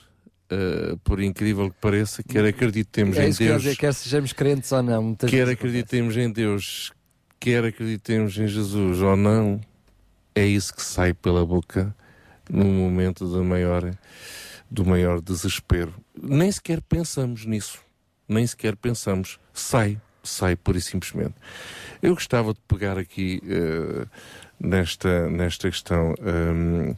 eh, 0.51 0.94
por 1.02 1.18
incrível 1.18 1.70
que 1.70 1.77
pareça, 1.81 2.23
quer 2.23 2.44
acreditemos 2.44 3.16
É 3.16 3.27
em 3.27 3.32
Deus, 3.32 3.62
dizer, 3.62 3.77
quer 3.77 3.94
sejamos 3.94 4.35
crentes 4.35 4.70
ou 4.70 4.82
não. 4.82 5.14
Quer 5.14 5.48
acreditemos 5.48 6.14
em 6.18 6.31
Deus, 6.31 6.93
quer 7.40 7.64
acreditemos 7.64 8.36
em 8.36 8.47
Jesus 8.47 9.01
ou 9.01 9.16
não, 9.16 9.59
é 10.35 10.44
isso 10.44 10.74
que 10.74 10.82
sai 10.82 11.14
pela 11.14 11.44
boca 11.47 11.97
num 12.51 12.70
momento 12.70 13.27
de 13.27 13.39
maior, 13.43 13.90
do 14.70 14.84
maior 14.84 15.20
desespero. 15.20 15.94
Nem 16.20 16.51
sequer 16.51 16.80
pensamos 16.82 17.44
nisso. 17.44 17.80
Nem 18.28 18.47
sequer 18.47 18.76
pensamos. 18.76 19.38
Sai, 19.52 20.01
sai 20.22 20.56
pura 20.56 20.78
e 20.78 20.80
simplesmente. 20.80 21.34
Eu 22.02 22.14
gostava 22.14 22.52
de 22.52 22.60
pegar 22.66 22.98
aqui 22.98 23.40
eh, 23.47 24.06
nesta, 24.59 25.28
nesta 25.28 25.70
questão 25.70 26.15
hum, 26.20 26.95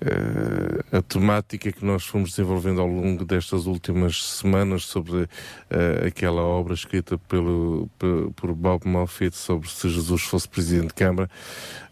eh, 0.00 0.96
a 0.98 1.02
temática 1.02 1.72
que 1.72 1.84
nós 1.84 2.04
fomos 2.04 2.30
desenvolvendo 2.30 2.80
ao 2.80 2.86
longo 2.86 3.24
destas 3.24 3.66
últimas 3.66 4.22
semanas 4.24 4.84
sobre 4.84 5.28
eh, 5.70 6.06
aquela 6.08 6.42
obra 6.42 6.74
escrita 6.74 7.16
pelo, 7.18 7.88
pe- 7.98 8.30
por 8.36 8.54
Bob 8.54 8.86
Moffat 8.86 9.34
sobre 9.34 9.68
se 9.68 9.88
Jesus 9.88 10.22
fosse 10.22 10.48
Presidente 10.48 10.88
de 10.88 10.94
Câmara. 10.94 11.30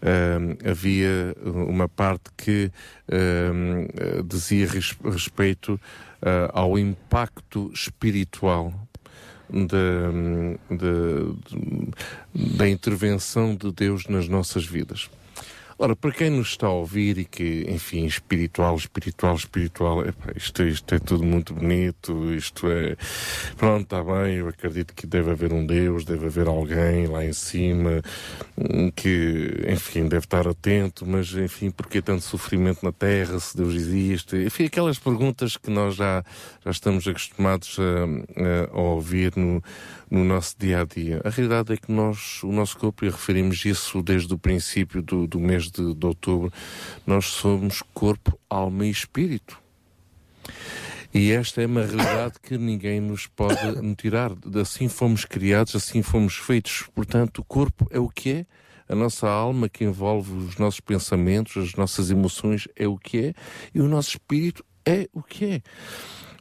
Hum, 0.03 0.57
havia 0.71 1.35
uma 1.45 1.89
parte 1.89 2.31
que 2.37 2.71
hum, 3.11 3.87
dizia 4.27 4.67
res- 4.69 4.97
respeito 5.03 5.81
eh, 6.23 6.51
ao 6.53 6.79
impacto 6.79 7.71
espiritual 7.73 8.73
da, 9.51 10.77
da, 10.77 12.57
da 12.57 12.69
intervenção 12.69 13.55
de 13.55 13.71
Deus 13.73 14.07
nas 14.07 14.29
nossas 14.29 14.65
vidas. 14.65 15.11
Ora, 15.85 15.95
para 15.95 16.13
quem 16.13 16.31
nos 16.31 16.49
está 16.49 16.67
a 16.67 16.71
ouvir 16.71 17.19
e 17.19 17.27
que, 17.27 17.67
enfim, 17.69 18.07
espiritual, 18.07 18.75
espiritual, 18.75 19.35
espiritual, 19.35 20.03
isto, 20.35 20.63
isto 20.63 20.95
é 20.95 20.99
tudo 20.99 21.23
muito 21.23 21.53
bonito, 21.53 22.33
isto 22.33 22.71
é. 22.71 22.97
Pronto, 23.59 23.83
está 23.83 24.03
bem, 24.03 24.37
eu 24.37 24.49
acredito 24.49 24.95
que 24.95 25.07
deve 25.07 25.33
haver 25.33 25.53
um 25.53 25.67
Deus, 25.67 26.07
deve 26.07 26.25
haver 26.25 26.49
alguém 26.49 27.07
lá 27.07 27.23
em 27.23 27.35
cima 27.35 28.01
hum, 28.57 28.91
que, 28.97 29.63
enfim, 29.69 30.09
deve 30.09 30.25
estar 30.25 30.49
atento, 30.49 31.05
mas, 31.07 31.35
enfim, 31.35 31.71
porquê 31.71 32.01
tanto 32.01 32.23
sofrimento 32.23 32.83
na 32.83 32.91
Terra, 32.91 33.39
se 33.39 33.55
Deus 33.55 33.75
existe? 33.75 34.39
Enfim, 34.39 34.65
aquelas 34.65 34.99
perguntas 34.99 35.59
que 35.59 35.69
nós 35.69 35.97
já, 35.97 36.25
já 36.65 36.71
estamos 36.71 37.07
acostumados 37.07 37.77
a, 37.79 38.75
a 38.75 38.81
ouvir 38.81 39.37
no, 39.37 39.63
no 40.11 40.25
nosso 40.25 40.55
dia 40.59 40.81
a 40.81 40.85
dia. 40.85 41.21
A 41.25 41.31
realidade 41.31 41.73
é 41.73 41.77
que 41.77 41.91
nós, 41.91 42.43
o 42.43 42.53
nosso 42.53 42.79
corpo, 42.79 43.05
e 43.05 43.09
referimos 43.09 43.65
isso 43.65 44.03
desde 44.03 44.33
o 44.33 44.39
princípio 44.39 45.03
do, 45.03 45.27
do 45.27 45.41
mês 45.41 45.71
de, 45.71 45.95
de 45.95 46.07
outubro, 46.07 46.53
nós 47.07 47.27
somos 47.27 47.83
corpo, 47.93 48.39
alma 48.49 48.87
e 48.87 48.91
espírito. 48.91 49.59
E 51.13 51.31
esta 51.31 51.63
é 51.63 51.67
uma 51.67 51.87
realidade 51.87 52.35
que 52.43 52.59
ninguém 52.59 53.01
nos 53.01 53.29
pode 53.29 53.57
tirar. 53.97 54.33
Assim 54.61 54.89
fomos 54.89 55.25
criados, 55.25 55.77
assim 55.77 56.03
fomos 56.03 56.37
feitos. 56.37 56.89
Portanto, 56.93 57.39
o 57.39 57.45
corpo 57.45 57.87
é 57.91 58.01
o 58.01 58.09
que 58.09 58.31
é, 58.31 58.47
a 58.89 58.95
nossa 58.97 59.29
alma 59.29 59.69
que 59.69 59.85
envolve 59.85 60.33
os 60.33 60.57
nossos 60.57 60.81
pensamentos, 60.81 61.57
as 61.57 61.75
nossas 61.75 62.11
emoções 62.11 62.69
é 62.77 62.87
o 62.87 62.99
que 62.99 63.27
é, 63.27 63.35
e 63.73 63.81
o 63.81 63.89
nosso 63.89 64.11
espírito 64.11 64.65
é 64.85 65.09
o 65.13 65.23
que 65.23 65.45
é. 65.45 65.63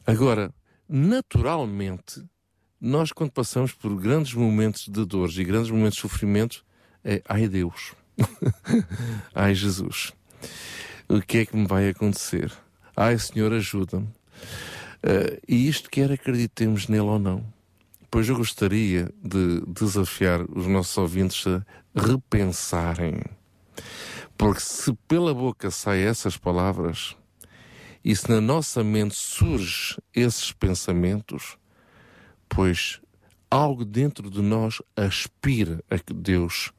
Agora, 0.06 0.53
naturalmente, 0.90 2.23
nós 2.85 3.14
quando 3.14 3.31
passamos 3.31 3.72
por 3.72 3.95
grandes 3.95 4.34
momentos 4.34 4.89
de 4.89 5.05
dores 5.05 5.38
e 5.38 5.43
grandes 5.45 5.72
momentos 5.72 5.95
de 5.95 6.01
sofrimento, 6.01 6.65
é 7.01 7.22
ai 7.30 7.47
Deus, 7.47 7.93
ai 9.34 9.55
Jesus, 9.55 10.11
o 11.07 11.22
que 11.22 11.38
é 11.38 11.45
que 11.45 11.55
me 11.55 11.65
vai 11.65 11.88
acontecer? 11.88 12.51
Ai 12.93 13.18
Senhor, 13.18 13.53
ajuda-me. 13.53 14.10
Eh, 15.01 15.39
e 15.47 15.69
isto 15.69 15.89
quer 15.89 16.11
acreditemos 16.11 16.89
nele 16.89 17.03
ou 17.03 17.18
não. 17.18 17.45
Pois 18.11 18.27
eu 18.27 18.35
gostaria 18.35 19.10
de 19.23 19.61
desafiar 19.65 20.41
os 20.41 20.68
nossos 20.68 20.97
ouvintes 20.97 21.47
a 21.47 21.64
repensarem. 21.95 23.22
Porque 24.38 24.60
se 24.60 24.93
pela 25.07 25.34
boca 25.34 25.72
saem 25.72 26.03
essas 26.03 26.35
palavras, 26.35 27.15
e 28.03 28.14
se 28.14 28.30
na 28.30 28.41
nossa 28.41 28.84
mente 28.84 29.15
surge 29.15 29.97
esses 30.14 30.51
pensamentos, 30.51 31.57
pois 32.55 33.01
algo 33.49 33.85
dentro 33.85 34.30
de 34.30 34.41
nós 34.41 34.81
aspira 34.95 35.84
a 35.89 35.97
que 35.97 36.13
Deus 36.13 36.71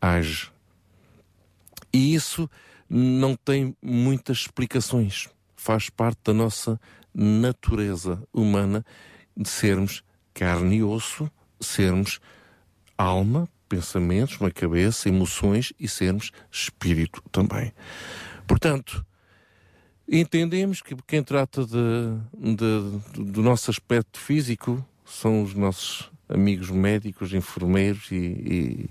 age. 0.00 0.50
E 1.92 2.14
isso 2.14 2.48
não 2.88 3.36
tem 3.36 3.76
muitas 3.82 4.38
explicações. 4.38 5.28
Faz 5.56 5.90
parte 5.90 6.18
da 6.24 6.32
nossa 6.32 6.80
natureza 7.14 8.22
humana 8.32 8.84
de 9.36 9.48
sermos 9.48 10.02
carne 10.34 10.76
e 10.76 10.82
osso, 10.82 11.30
sermos 11.60 12.18
alma, 12.96 13.48
pensamentos, 13.68 14.38
uma 14.40 14.50
cabeça, 14.50 15.08
emoções 15.08 15.72
e 15.78 15.86
sermos 15.88 16.30
espírito 16.50 17.22
também. 17.30 17.72
Portanto, 18.46 19.04
entendemos 20.08 20.82
que 20.82 20.96
quem 21.06 21.22
trata 21.22 21.64
de, 21.64 21.74
de- 22.56 23.22
do 23.32 23.42
nosso 23.42 23.70
aspecto 23.70 24.18
físico 24.18 24.84
são 25.12 25.42
os 25.42 25.54
nossos 25.54 26.10
amigos 26.28 26.70
médicos, 26.70 27.34
enfermeiros 27.34 28.10
e, 28.10 28.88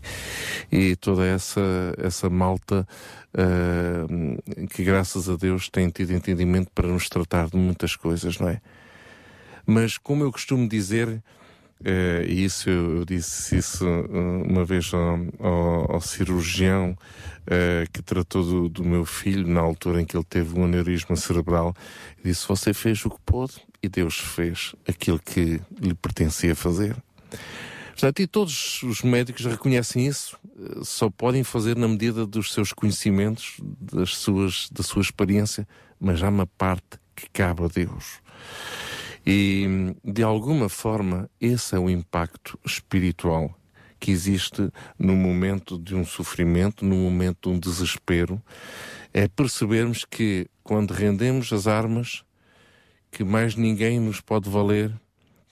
e, 0.72 0.78
e 0.92 0.96
toda 0.96 1.26
essa, 1.26 1.62
essa 1.98 2.30
malta 2.30 2.88
uh, 3.34 4.68
que, 4.68 4.84
graças 4.84 5.28
a 5.28 5.36
Deus, 5.36 5.68
tem 5.70 5.90
tido 5.90 6.14
entendimento 6.14 6.70
para 6.74 6.88
nos 6.88 7.10
tratar 7.10 7.50
de 7.50 7.58
muitas 7.58 7.96
coisas, 7.96 8.38
não 8.40 8.48
é? 8.50 8.62
Mas, 9.66 9.98
como 9.98 10.24
eu 10.24 10.32
costumo 10.32 10.68
dizer, 10.68 11.22
eh, 11.84 12.26
e 12.28 12.44
isso 12.46 12.70
eu, 12.70 13.06
disse 13.06 13.58
isso 13.58 13.86
eh, 13.86 14.48
uma 14.48 14.66
vez 14.66 14.92
ao, 14.94 15.20
ao- 15.40 15.94
ao 15.94 16.02
cirurgião 16.02 16.96
eh, 17.48 17.86
que 17.94 18.02
tratou 18.02 18.44
do, 18.44 18.70
do 18.70 18.84
meu 18.84 19.06
filho 19.06 19.48
na 19.48 19.62
altura 19.62 20.02
em 20.02 20.06
que 20.06 20.16
ele 20.18 20.26
teve 20.28 20.60
um 20.60 20.66
aneurisma 20.66 21.16
cerebral. 21.16 21.74
Disse: 22.24 22.48
Você 22.48 22.74
fez 22.74 23.04
o 23.06 23.10
que 23.10 23.20
pôde 23.26 23.54
e 23.84 23.90
Deus 23.90 24.18
fez 24.18 24.76
aquilo 24.88 25.20
que 25.20 25.62
lhe 25.80 25.94
pertencia 25.94 26.56
fazer. 26.56 26.96
Portanto, 27.92 28.20
e 28.22 28.28
todos 28.28 28.82
os 28.84 29.02
médicos 29.02 29.46
reconhecem 29.46 30.08
isso, 30.08 30.38
eh, 30.60 30.80
só 30.84 31.10
podem 31.10 31.44
fazer 31.44 31.76
na 31.76 31.88
medida 31.88 32.26
dos 32.26 32.52
seus 32.52 32.74
conhecimentos, 32.74 33.58
das 33.80 34.18
suas, 34.18 34.70
da 34.72 34.82
sua 34.82 35.02
experiência, 35.02 35.68
mas 36.00 36.24
há 36.24 36.30
uma 36.30 36.48
parte 36.48 37.00
que 37.16 37.30
cabe 37.30 37.64
a 37.64 37.68
Deus. 37.68 38.20
E, 39.26 39.94
de 40.04 40.24
alguma 40.24 40.68
forma, 40.68 41.30
esse 41.40 41.76
é 41.76 41.80
o 41.80 41.90
impacto 41.90 42.60
espiritual 42.66 43.56
que 44.00 44.10
existe 44.10 44.72
no 44.98 45.16
momento 45.16 45.78
de 45.78 45.94
um 45.94 46.04
sofrimento, 46.04 46.84
no 46.84 46.96
momento 46.96 47.50
de 47.50 47.56
um 47.56 47.60
desespero, 47.60 48.42
é 49.14 49.28
percebermos 49.28 50.06
que 50.06 50.48
quando 50.64 50.92
rendemos 50.92 51.54
as 51.54 51.68
armas, 51.68 52.24
que 53.12 53.24
mais 53.24 53.56
ninguém 53.56 54.00
nos 54.00 54.22
pode 54.22 54.50
valer, 54.50 54.92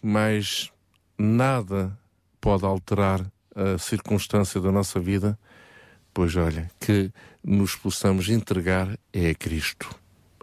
mais 0.01 0.71
nada 1.17 1.97
pode 2.39 2.65
alterar 2.65 3.29
a 3.53 3.77
circunstância 3.77 4.61
da 4.61 4.71
nossa 4.71 4.99
vida, 4.99 5.37
pois 6.13 6.35
olha, 6.35 6.71
que 6.79 7.11
nos 7.43 7.75
possamos 7.75 8.29
entregar 8.29 8.97
é 9.11 9.29
a 9.29 9.35
Cristo, 9.35 9.93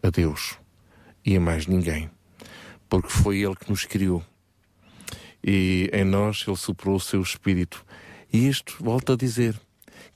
a 0.03 0.11
Deus 0.11 0.59
e 1.25 1.37
a 1.37 1.41
mais 1.41 1.67
ninguém, 1.67 2.11
porque 2.89 3.09
foi 3.09 3.39
Ele 3.39 3.57
que 3.57 3.71
nos 3.71 3.85
criou. 3.85 4.23
E 5.43 5.89
em 5.93 6.05
nós 6.05 6.45
Ele 6.47 6.57
soprou 6.57 6.97
o 6.97 7.01
seu 7.01 7.23
Espírito. 7.23 7.85
E 8.33 8.49
isto, 8.49 8.77
volto 8.81 9.13
a 9.13 9.17
dizer, 9.17 9.59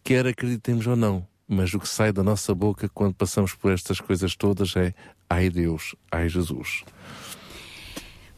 quer 0.05 0.27
acreditemos 0.27 0.87
ou 0.87 0.97
não, 0.97 1.27
mas 1.49 1.73
o 1.73 1.81
que 1.81 1.89
sai 1.89 2.13
da 2.13 2.23
nossa 2.23 2.55
boca 2.55 2.89
quando 2.89 3.15
passamos 3.15 3.55
por 3.55 3.73
estas 3.73 4.01
coisas 4.01 4.37
todas 4.37 4.77
é 4.77 4.93
ai 5.31 5.49
Deus, 5.49 5.95
ai 6.11 6.29
Jesus. 6.29 6.85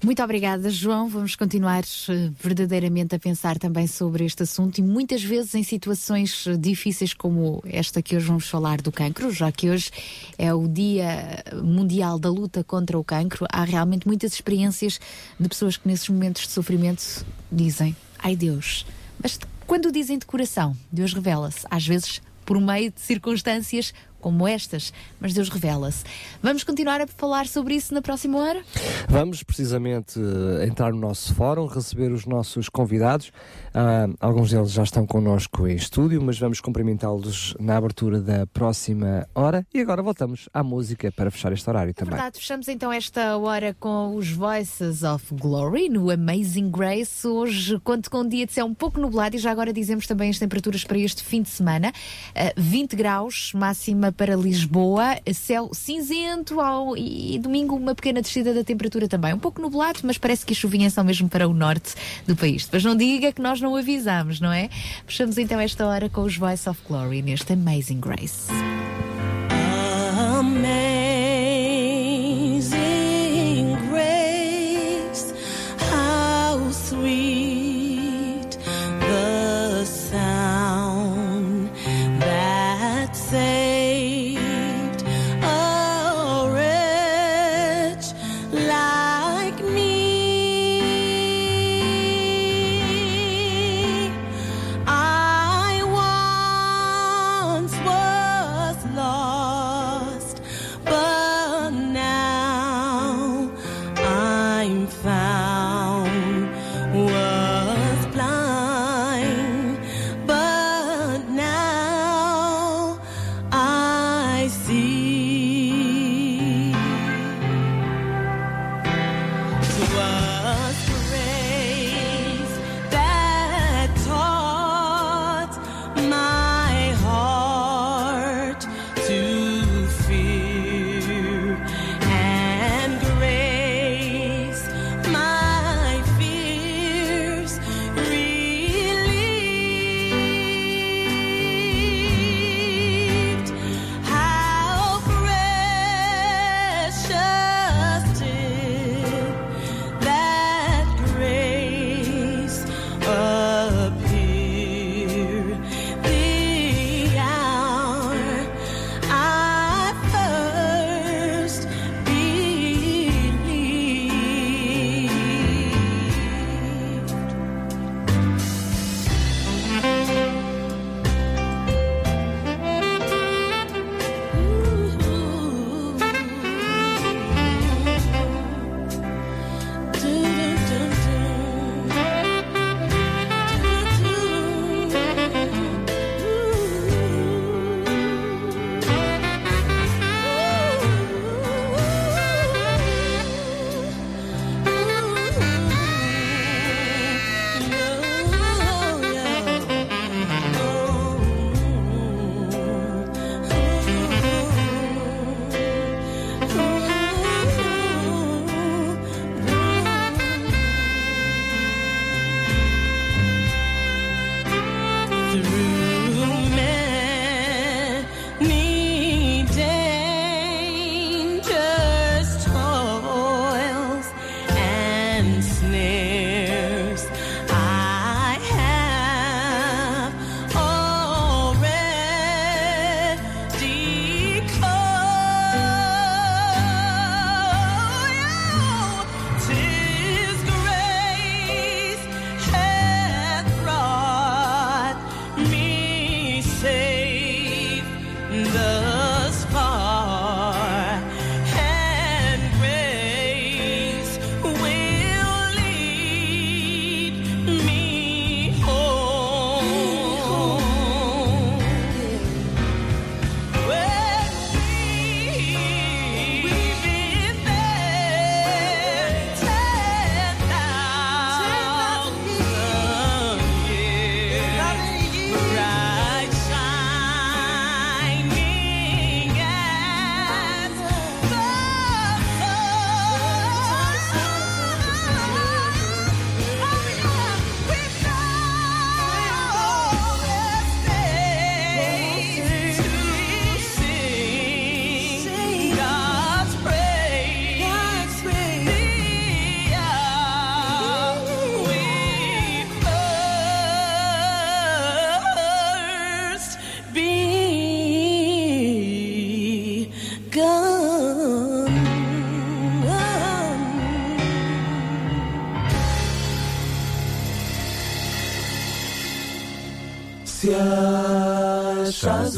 Muito 0.05 0.21
obrigada, 0.21 0.69
João. 0.69 1.09
Vamos 1.09 1.37
continuar 1.37 1.85
eh, 1.85 2.31
verdadeiramente 2.41 3.15
a 3.15 3.21
pensar 3.21 3.57
também 3.57 3.87
sobre 3.87 4.25
este 4.25 4.43
assunto 4.43 4.79
e 4.79 4.83
muitas 4.83 5.23
vezes 5.23 5.55
em 5.55 5.63
situações 5.63 6.45
eh, 6.45 6.57
difíceis 6.57 7.15
como 7.15 7.63
esta 7.65 8.03
que 8.03 8.17
hoje 8.17 8.27
vamos 8.27 8.49
falar 8.49 8.83
do 8.83 8.91
cancro, 8.91 9.31
já 9.31 9.53
que 9.53 9.71
hoje 9.71 9.93
é 10.37 10.53
o 10.53 10.67
Dia 10.67 11.45
Mundial 11.63 12.19
da 12.19 12.29
Luta 12.29 12.65
contra 12.65 12.99
o 12.99 13.05
Cancro, 13.05 13.47
há 13.49 13.63
realmente 13.63 14.05
muitas 14.05 14.33
experiências 14.33 14.99
de 15.39 15.49
pessoas 15.49 15.77
que 15.77 15.87
nesses 15.87 16.09
momentos 16.09 16.43
de 16.43 16.51
sofrimento 16.51 17.25
dizem: 17.51 17.95
Ai 18.19 18.35
Deus. 18.35 18.85
Mas 19.23 19.39
quando 19.69 19.93
dizem 19.93 20.19
de 20.19 20.27
coração, 20.27 20.77
Deus 20.91 21.15
revela-se, 21.15 21.65
às 21.71 21.87
vezes 21.87 22.21
por 22.45 22.61
meio 22.61 22.91
de 22.91 23.01
circunstâncias 23.01 23.95
como 24.23 24.47
estas, 24.47 24.93
mas 25.21 25.35
Deus 25.35 25.49
revela-se. 25.49 26.05
Vamos 26.41 26.63
continuar 26.63 27.01
a 27.01 27.07
falar 27.07 27.47
sobre 27.47 27.75
isso 27.75 27.93
na 27.93 28.01
próxima 28.01 28.39
hora? 28.39 28.63
Vamos 29.09 29.43
precisamente 29.43 30.19
eh, 30.19 30.65
entrar 30.67 30.93
no 30.93 31.01
nosso 31.01 31.35
fórum, 31.35 31.67
receber 31.67 32.13
os 32.13 32.25
nossos 32.25 32.69
convidados. 32.69 33.33
Ah, 33.75 34.07
alguns 34.21 34.51
deles 34.51 34.71
já 34.71 34.85
estão 34.85 35.05
connosco 35.07 35.67
em 35.67 35.75
estúdio, 35.75 36.23
mas 36.23 36.39
vamos 36.39 36.61
cumprimentá-los 36.61 37.55
na 37.59 37.77
abertura 37.77 38.21
da 38.21 38.47
próxima 38.47 39.27
hora. 39.35 39.67
E 39.75 39.81
agora 39.81 40.03
voltamos 40.03 40.49
à 40.55 40.63
música 40.63 41.11
para 41.11 41.31
fechar 41.31 41.53
este 41.53 41.69
horário 41.69 41.93
também. 41.93 42.15
Verdade, 42.15 42.39
fechamos 42.39 42.69
então 42.69 42.93
esta 42.93 43.37
hora 43.37 43.75
com 43.81 44.15
os 44.15 44.31
Voices 44.31 45.03
of 45.03 45.35
Glory 45.35 45.89
no 45.89 46.11
Amazing 46.11 46.71
Grace. 46.71 47.27
Hoje 47.27 47.81
conto 47.81 48.09
com 48.11 48.21
um 48.21 48.29
dia 48.29 48.47
de 48.47 48.53
céu 48.53 48.67
um 48.67 48.75
pouco 48.75 49.01
nublado 49.01 49.35
e 49.35 49.39
já 49.39 49.51
agora 49.51 49.73
dizemos 49.73 50.07
também 50.07 50.31
as 50.31 50.39
temperaturas 50.39 50.85
para 50.85 50.99
este 50.99 51.23
fim 51.25 51.43
de 51.43 51.49
semana. 51.49 51.93
Uh, 52.31 52.53
20 52.57 52.95
graus, 52.95 53.53
máxima 53.55 54.12
para 54.13 54.37
Lisboa, 54.37 55.17
céu 55.35 55.71
cinzento 55.73 56.61
ao- 56.61 56.97
e 56.97 57.39
domingo 57.39 57.75
uma 57.77 57.95
pequena 57.95 58.21
descida 58.23 58.53
da 58.55 58.63
temperatura 58.65 59.09
também. 59.09 59.33
Um 59.35 59.39
pouco 59.39 59.61
nublado, 59.61 60.01
mas 60.05 60.19
parece 60.19 60.45
que 60.47 60.53
as 60.53 60.59
chuvinhas 60.59 60.93
são 60.93 61.05
mesmo 61.05 61.29
para 61.29 61.49
o 61.49 61.55
norte 61.55 61.95
do 62.27 62.37
país. 62.37 62.65
Depois 62.65 62.85
não 62.85 62.95
diga 62.97 63.33
que 63.33 63.41
nós 63.43 63.61
não 63.61 63.75
avisamos, 63.77 64.41
não 64.41 64.53
é? 64.53 64.69
Fechamos 65.07 65.39
então 65.39 65.59
esta 65.61 65.87
hora 65.87 66.09
com 66.09 66.23
os 66.23 66.37
Voice 66.37 66.69
of 66.69 66.81
Glory 66.89 67.23
neste 67.23 67.53
Amazing 67.53 68.01
Grace. 68.01 68.49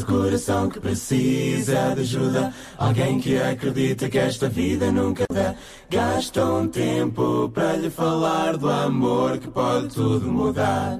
Coração 0.05 0.69
que 0.69 0.79
precisa 0.79 1.93
de 1.95 2.01
ajuda, 2.01 2.53
alguém 2.77 3.19
que 3.19 3.37
acredita 3.37 4.09
que 4.09 4.17
esta 4.17 4.47
vida 4.47 4.91
nunca 4.91 5.25
dá, 5.31 5.55
gasta 5.89 6.45
um 6.45 6.67
tempo 6.67 7.49
para 7.53 7.73
lhe 7.73 7.89
falar 7.89 8.57
do 8.57 8.69
amor 8.69 9.37
que 9.37 9.49
pode 9.49 9.89
tudo 9.89 10.27
mudar. 10.27 10.99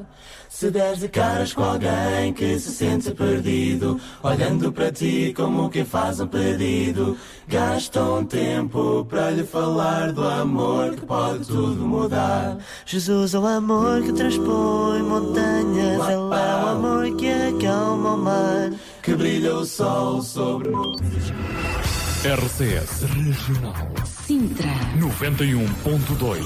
Se 0.55 0.71
deres 0.71 0.99
de 0.99 1.09
caras 1.09 1.53
com 1.53 1.65
alguém 1.65 2.31
que 2.31 2.57
se 2.57 2.71
sente 2.71 3.11
perdido, 3.11 3.99
olhando 4.23 4.71
para 4.71 4.89
ti 4.89 5.33
como 5.35 5.69
quem 5.69 5.83
faz 5.83 6.21
um 6.21 6.27
pedido, 6.27 7.17
gasta 7.45 8.01
um 8.01 8.23
tempo 8.23 9.03
para 9.03 9.31
lhe 9.31 9.43
falar 9.43 10.13
do 10.13 10.25
amor 10.25 10.95
que 10.95 11.05
pode 11.05 11.45
tudo 11.45 11.85
mudar. 11.85 12.57
Jesus 12.85 13.33
é 13.33 13.39
o 13.39 13.45
amor 13.45 14.01
que 14.03 14.13
transpõe 14.13 15.03
montanhas, 15.03 16.07
Ele 16.07 16.13
é 16.13 16.17
o 16.17 16.67
amor 16.69 17.13
que 17.17 17.27
acalma 17.27 18.13
o 18.13 18.17
mar. 18.17 18.71
Que 19.15 19.19
brilha 19.19 19.55
o 19.55 19.65
sol 19.65 20.21
sobre 20.21 20.69
nuvens. 20.69 21.31
RCS 22.25 23.03
Regional 23.03 23.93
Sintra. 24.27 24.67
91.2 24.99 26.43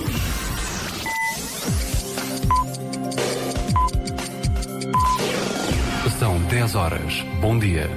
São 6.20 6.38
10 6.44 6.76
horas. 6.76 7.26
Bom 7.42 7.58
dia. 7.58 7.90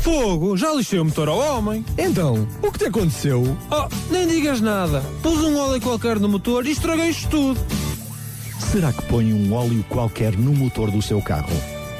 Fogo, 0.00 0.56
já 0.56 0.72
lixei 0.72 0.98
o 0.98 1.04
motor 1.04 1.28
ao 1.28 1.38
homem. 1.38 1.84
Então, 1.96 2.48
o 2.60 2.72
que 2.72 2.78
te 2.80 2.86
aconteceu? 2.86 3.56
Oh, 3.70 4.12
nem 4.12 4.26
digas 4.26 4.60
nada. 4.60 5.00
Pus 5.22 5.38
um 5.44 5.56
óleo 5.56 5.80
qualquer 5.80 6.18
no 6.18 6.28
motor 6.28 6.66
e 6.66 6.72
estraguei 6.72 7.10
isto 7.10 7.28
tudo. 7.28 7.79
Será 8.70 8.92
que 8.92 9.02
põe 9.06 9.32
um 9.32 9.52
óleo 9.52 9.84
qualquer 9.88 10.38
no 10.38 10.52
motor 10.52 10.92
do 10.92 11.02
seu 11.02 11.20
carro? 11.20 11.50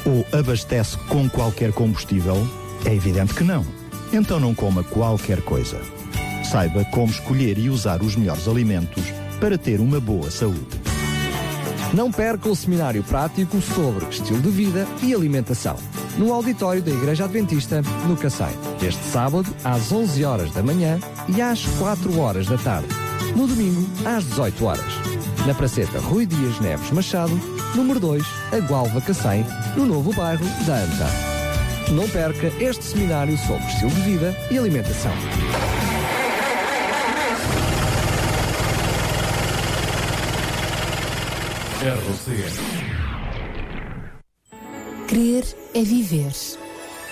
Ou 0.07 0.25
abastece 0.39 0.97
com 1.09 1.29
qualquer 1.29 1.73
combustível? 1.73 2.37
É 2.85 2.95
evidente 2.95 3.35
que 3.35 3.43
não. 3.43 3.67
Então 4.13 4.39
não 4.39 4.55
coma 4.55 4.85
qualquer 4.85 5.43
coisa. 5.43 5.81
Saiba 6.49 6.85
como 6.93 7.11
escolher 7.11 7.59
e 7.59 7.69
usar 7.69 8.01
os 8.03 8.15
melhores 8.15 8.47
alimentos 8.47 9.03
para 9.41 9.59
ter 9.59 9.81
uma 9.81 9.99
boa 9.99 10.31
saúde. 10.31 10.81
Não 11.93 12.13
perca 12.13 12.49
o 12.49 12.55
seminário 12.55 13.03
prático 13.03 13.61
sobre 13.61 14.07
estilo 14.09 14.41
de 14.41 14.51
vida 14.51 14.87
e 15.03 15.13
alimentação, 15.13 15.75
no 16.17 16.33
auditório 16.33 16.81
da 16.81 16.93
Igreja 16.93 17.25
Adventista, 17.25 17.83
no 18.07 18.17
Cacém, 18.17 18.57
este 18.81 19.03
sábado 19.07 19.53
às 19.65 19.91
11 19.91 20.25
horas 20.25 20.53
da 20.53 20.63
manhã 20.63 21.01
e 21.35 21.43
às 21.43 21.67
4 21.67 22.17
horas 22.21 22.47
da 22.47 22.57
tarde, 22.59 22.89
no 23.35 23.49
domingo 23.49 23.85
às 24.05 24.25
18 24.25 24.65
horas, 24.65 25.10
na 25.47 25.55
Praceta 25.55 25.99
Rui 25.99 26.27
Dias 26.27 26.61
Neves 26.61 26.91
Machado, 26.91 27.33
número 27.75 27.99
2, 27.99 28.23
a 28.53 28.59
Gualva 28.59 29.01
Cacém, 29.01 29.45
no 29.77 29.87
novo 29.87 30.13
bairro 30.13 30.45
da 30.67 30.77
Anta. 30.77 31.93
Não 31.93 32.09
perca 32.09 32.49
este 32.63 32.85
seminário 32.85 33.37
sobre 33.39 33.65
estilo 33.65 33.91
de 33.91 34.01
vida 34.03 34.37
e 34.51 34.59
alimentação. 34.59 35.13
RCS 41.81 42.61
Crer 45.09 45.45
é 45.75 45.83
viver. 45.83 46.33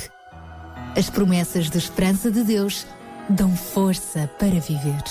As 0.97 1.09
promessas 1.09 1.69
de 1.69 1.77
esperança 1.77 2.31
de 2.31 2.43
Deus 2.43 2.85
dão 3.29 3.55
força 3.55 4.29
para 4.39 4.59
viver. 4.59 5.03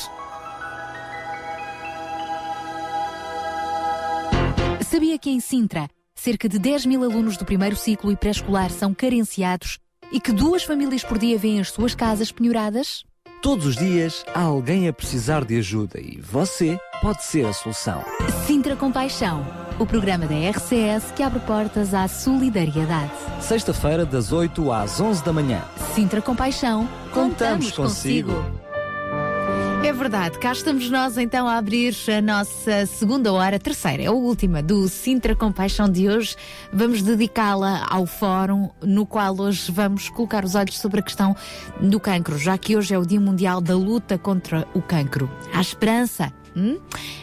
Sabia 4.82 5.18
que 5.18 5.30
em 5.30 5.40
Sintra, 5.40 5.88
cerca 6.14 6.48
de 6.48 6.58
10 6.58 6.86
mil 6.86 7.02
alunos 7.02 7.36
do 7.36 7.44
primeiro 7.44 7.76
ciclo 7.76 8.12
e 8.12 8.16
pré-escolar 8.16 8.70
são 8.70 8.94
carenciados 8.94 9.78
e 10.10 10.20
que 10.20 10.32
duas 10.32 10.64
famílias 10.64 11.02
por 11.02 11.18
dia 11.18 11.38
vêm 11.38 11.60
as 11.60 11.70
suas 11.70 11.94
casas 11.94 12.30
penhoradas? 12.30 13.04
Todos 13.40 13.66
os 13.66 13.76
dias 13.76 14.24
há 14.34 14.42
alguém 14.42 14.86
a 14.86 14.92
precisar 14.92 15.44
de 15.44 15.58
ajuda 15.58 15.98
e 15.98 16.20
você 16.20 16.78
pode 17.02 17.24
ser 17.24 17.44
a 17.44 17.52
solução. 17.52 18.04
Sintra 18.46 18.76
Compaixão, 18.76 19.44
o 19.76 19.84
programa 19.84 20.24
da 20.24 20.36
RCS 20.36 21.10
que 21.16 21.22
abre 21.24 21.40
portas 21.40 21.92
à 21.92 22.06
solidariedade. 22.06 23.10
Sexta-feira, 23.40 24.06
das 24.06 24.30
8 24.32 24.70
às 24.70 25.00
11 25.00 25.24
da 25.24 25.32
manhã. 25.32 25.62
Sintra 25.96 26.22
Compaixão, 26.22 26.88
Contamos 27.12 27.72
consigo. 27.72 28.32
É 29.84 29.92
verdade, 29.92 30.38
cá 30.38 30.52
estamos 30.52 30.88
nós 30.90 31.18
então 31.18 31.48
a 31.48 31.56
abrir 31.56 31.92
a 32.16 32.22
nossa 32.22 32.86
segunda 32.86 33.32
hora, 33.32 33.58
terceira, 33.58 34.04
é 34.04 34.06
a 34.06 34.12
última 34.12 34.62
do 34.62 34.86
Sintra 34.86 35.34
Compaixão 35.34 35.88
de 35.88 36.08
hoje. 36.08 36.36
Vamos 36.72 37.02
dedicá-la 37.02 37.84
ao 37.90 38.06
fórum 38.06 38.70
no 38.80 39.04
qual 39.04 39.36
hoje 39.40 39.72
vamos 39.72 40.08
colocar 40.08 40.44
os 40.44 40.54
olhos 40.54 40.78
sobre 40.78 41.00
a 41.00 41.02
questão 41.02 41.34
do 41.80 41.98
cancro, 41.98 42.38
já 42.38 42.56
que 42.56 42.76
hoje 42.76 42.94
é 42.94 42.98
o 42.98 43.04
Dia 43.04 43.20
Mundial 43.20 43.60
da 43.60 43.74
Luta 43.74 44.16
contra 44.16 44.68
o 44.72 44.80
Cancro. 44.80 45.28
Há 45.52 45.60
esperança. 45.60 46.32
Hum? 46.56 46.78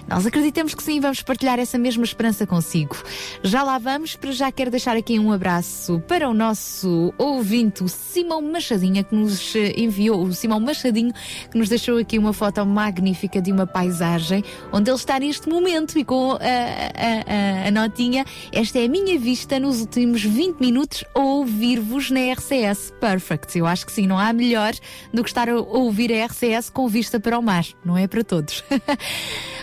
Nós 0.07 0.25
acreditamos 0.25 0.73
que 0.73 0.81
sim, 0.81 0.99
vamos 0.99 1.21
partilhar 1.21 1.59
essa 1.59 1.77
mesma 1.77 2.03
esperança 2.03 2.47
consigo. 2.47 2.97
Já 3.43 3.61
lá 3.63 3.77
vamos, 3.77 4.15
para 4.15 4.31
já 4.31 4.51
quero 4.51 4.71
deixar 4.71 4.97
aqui 4.97 5.19
um 5.19 5.31
abraço 5.31 6.01
para 6.07 6.27
o 6.27 6.33
nosso 6.33 7.13
ouvinte, 7.17 7.83
o 7.83 7.87
Simão 7.87 8.41
Machadinha, 8.41 9.03
que 9.03 9.13
nos 9.15 9.55
eh, 9.55 9.73
enviou, 9.77 10.23
o 10.23 10.33
Simão 10.33 10.59
Machadinho, 10.59 11.13
que 11.51 11.57
nos 11.57 11.69
deixou 11.69 11.97
aqui 11.99 12.17
uma 12.17 12.33
foto 12.33 12.65
magnífica 12.65 13.39
de 13.41 13.51
uma 13.51 13.67
paisagem 13.67 14.43
onde 14.73 14.89
ele 14.89 14.97
está 14.97 15.19
neste 15.19 15.47
momento 15.47 15.97
e 15.99 16.03
com 16.03 16.31
a, 16.31 16.35
a- 16.37 17.65
a- 17.65 17.67
a 17.67 17.71
notinha. 17.71 18.25
Esta 18.51 18.79
é 18.79 18.85
a 18.85 18.89
minha 18.89 19.19
vista 19.19 19.59
nos 19.59 19.79
últimos 19.81 20.23
20 20.23 20.59
minutos 20.59 21.03
a 21.13 21.19
ouvir-vos 21.19 22.09
na 22.09 22.19
RCS. 22.33 22.93
Perfect. 22.99 23.57
Eu 23.57 23.65
acho 23.67 23.85
que 23.85 23.91
sim, 23.91 24.07
não 24.07 24.17
há 24.17 24.33
melhor 24.33 24.73
do 25.13 25.23
que 25.23 25.29
estar 25.29 25.47
a 25.49 25.55
ouvir 25.59 26.11
a 26.13 26.25
RCS 26.25 26.69
com 26.71 26.87
vista 26.87 27.19
para 27.19 27.37
o 27.37 27.41
mar. 27.43 27.65
Não 27.85 27.95
é 27.97 28.07
para 28.07 28.23
todos. 28.23 28.63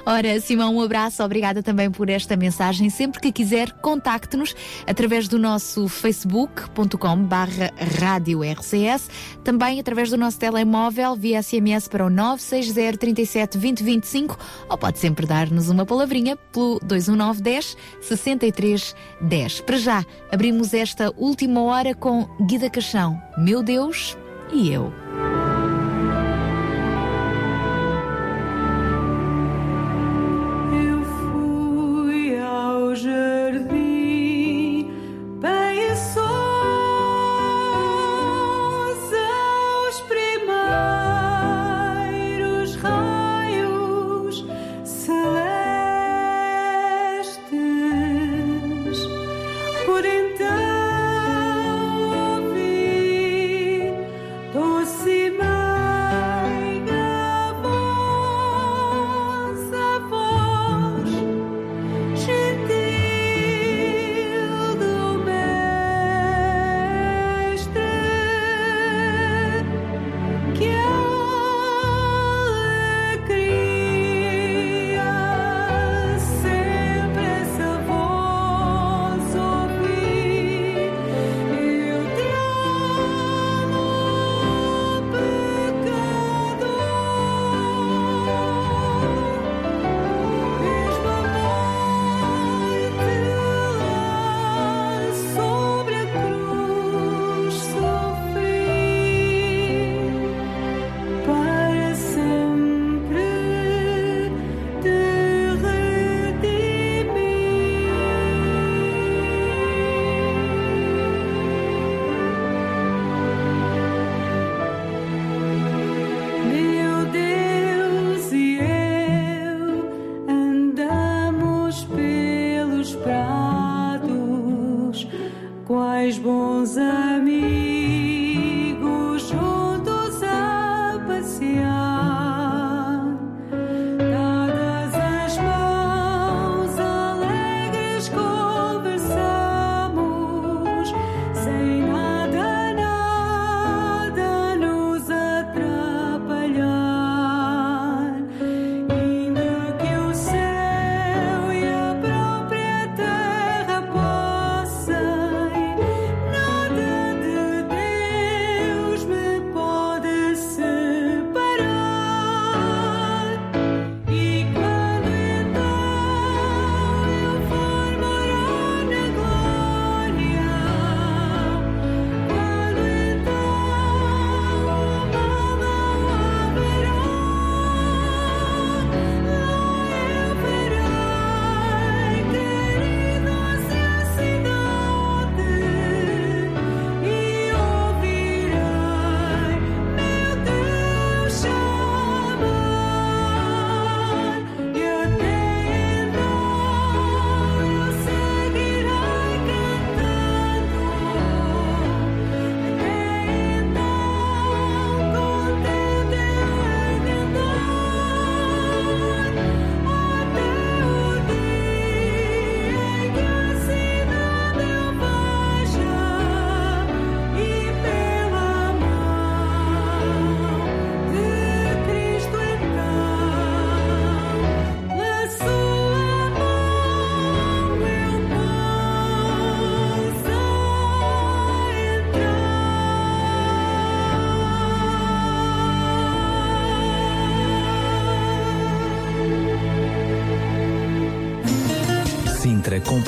Ora, 0.09 0.39
Simão, 0.41 0.77
um 0.77 0.81
abraço, 0.81 1.20
obrigada 1.24 1.65
também 1.65 1.91
por 1.91 2.09
esta 2.09 2.37
mensagem. 2.37 2.89
Sempre 2.91 3.20
que 3.20 3.33
quiser, 3.33 3.73
contacte-nos 3.73 4.55
através 4.87 5.27
do 5.27 5.37
nosso 5.37 5.89
facebook.com 5.89 7.24
barra 7.24 7.73
rádio 7.99 8.45
RCS, 8.45 9.11
também 9.43 9.81
através 9.81 10.09
do 10.09 10.16
nosso 10.16 10.39
telemóvel 10.39 11.16
via 11.16 11.43
SMS 11.43 11.89
para 11.89 12.07
o 12.07 12.09
960 12.09 12.99
37 12.99 13.59
20 13.59 13.83
25 13.83 14.39
ou 14.69 14.78
pode 14.78 15.01
sempre 15.01 15.27
dar-nos 15.27 15.69
uma 15.70 15.85
palavrinha 15.85 16.37
pelo 16.37 16.78
21910 16.85 17.77
63 18.01 18.95
10. 19.20 19.61
Para 19.62 19.77
já, 19.77 20.07
abrimos 20.31 20.73
esta 20.73 21.12
última 21.16 21.62
hora 21.65 21.97
com 21.97 22.28
Guida 22.47 22.70
Caixão, 22.70 23.20
Meu 23.37 23.61
Deus 23.61 24.16
e. 24.53 24.70
Eu 24.70 24.93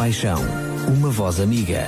Compaixão, 0.09 0.41
uma 0.97 1.11
voz 1.11 1.39
amiga. 1.39 1.87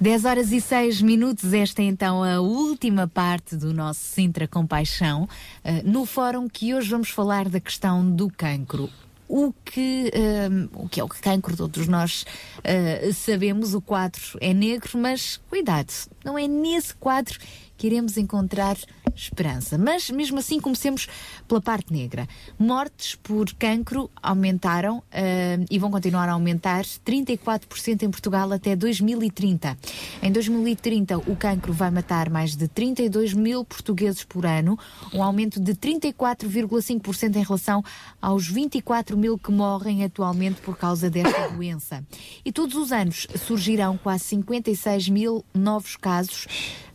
10 0.00 0.24
horas 0.24 0.52
e 0.52 0.58
6 0.58 1.02
minutos, 1.02 1.52
esta 1.52 1.82
é 1.82 1.84
então 1.84 2.24
a 2.24 2.40
última 2.40 3.06
parte 3.06 3.56
do 3.56 3.74
nosso 3.74 4.00
Sintra 4.00 4.48
Compaixão, 4.48 5.28
eh, 5.62 5.82
no 5.84 6.06
fórum 6.06 6.48
que 6.48 6.74
hoje 6.74 6.88
vamos 6.88 7.10
falar 7.10 7.46
da 7.46 7.60
questão 7.60 8.10
do 8.10 8.30
cancro. 8.30 8.88
O 9.28 9.52
que, 9.52 10.10
eh, 10.14 10.48
o 10.72 10.88
que 10.88 10.98
é 10.98 11.04
o 11.04 11.08
cancro, 11.08 11.54
todos 11.54 11.86
nós 11.86 12.24
eh, 12.64 13.10
sabemos, 13.12 13.74
o 13.74 13.82
quadro 13.82 14.22
é 14.40 14.54
negro, 14.54 14.96
mas 14.96 15.38
cuidado, 15.50 15.92
não 16.24 16.38
é 16.38 16.48
nesse 16.48 16.94
quadro 16.94 17.38
que 17.78 17.86
iremos 17.86 18.18
encontrar 18.18 18.76
esperança. 19.14 19.78
Mas 19.78 20.10
mesmo 20.10 20.38
assim, 20.38 20.60
comecemos 20.60 21.08
pela 21.46 21.60
parte 21.60 21.92
negra. 21.92 22.28
Mortes 22.58 23.14
por 23.14 23.52
cancro 23.54 24.10
aumentaram 24.22 25.02
eh, 25.10 25.58
e 25.70 25.78
vão 25.78 25.90
continuar 25.90 26.28
a 26.28 26.32
aumentar 26.32 26.84
34% 26.84 28.02
em 28.02 28.10
Portugal 28.10 28.52
até 28.52 28.76
2030. 28.76 29.78
Em 30.22 30.32
2030, 30.32 31.18
o 31.18 31.36
cancro 31.36 31.72
vai 31.72 31.90
matar 31.90 32.30
mais 32.30 32.56
de 32.56 32.68
32 32.68 33.32
mil 33.32 33.64
portugueses 33.64 34.24
por 34.24 34.44
ano, 34.44 34.78
um 35.12 35.22
aumento 35.22 35.60
de 35.60 35.74
34,5% 35.74 37.36
em 37.36 37.42
relação 37.42 37.82
aos 38.20 38.46
24 38.48 39.16
mil 39.16 39.38
que 39.38 39.50
morrem 39.50 40.04
atualmente 40.04 40.60
por 40.60 40.76
causa 40.76 41.10
desta 41.10 41.48
doença. 41.50 42.04
E 42.44 42.52
todos 42.52 42.76
os 42.76 42.92
anos 42.92 43.26
surgirão 43.46 43.96
quase 43.96 44.24
56 44.24 45.08
mil 45.08 45.44
novos 45.54 45.96
casos 45.96 46.46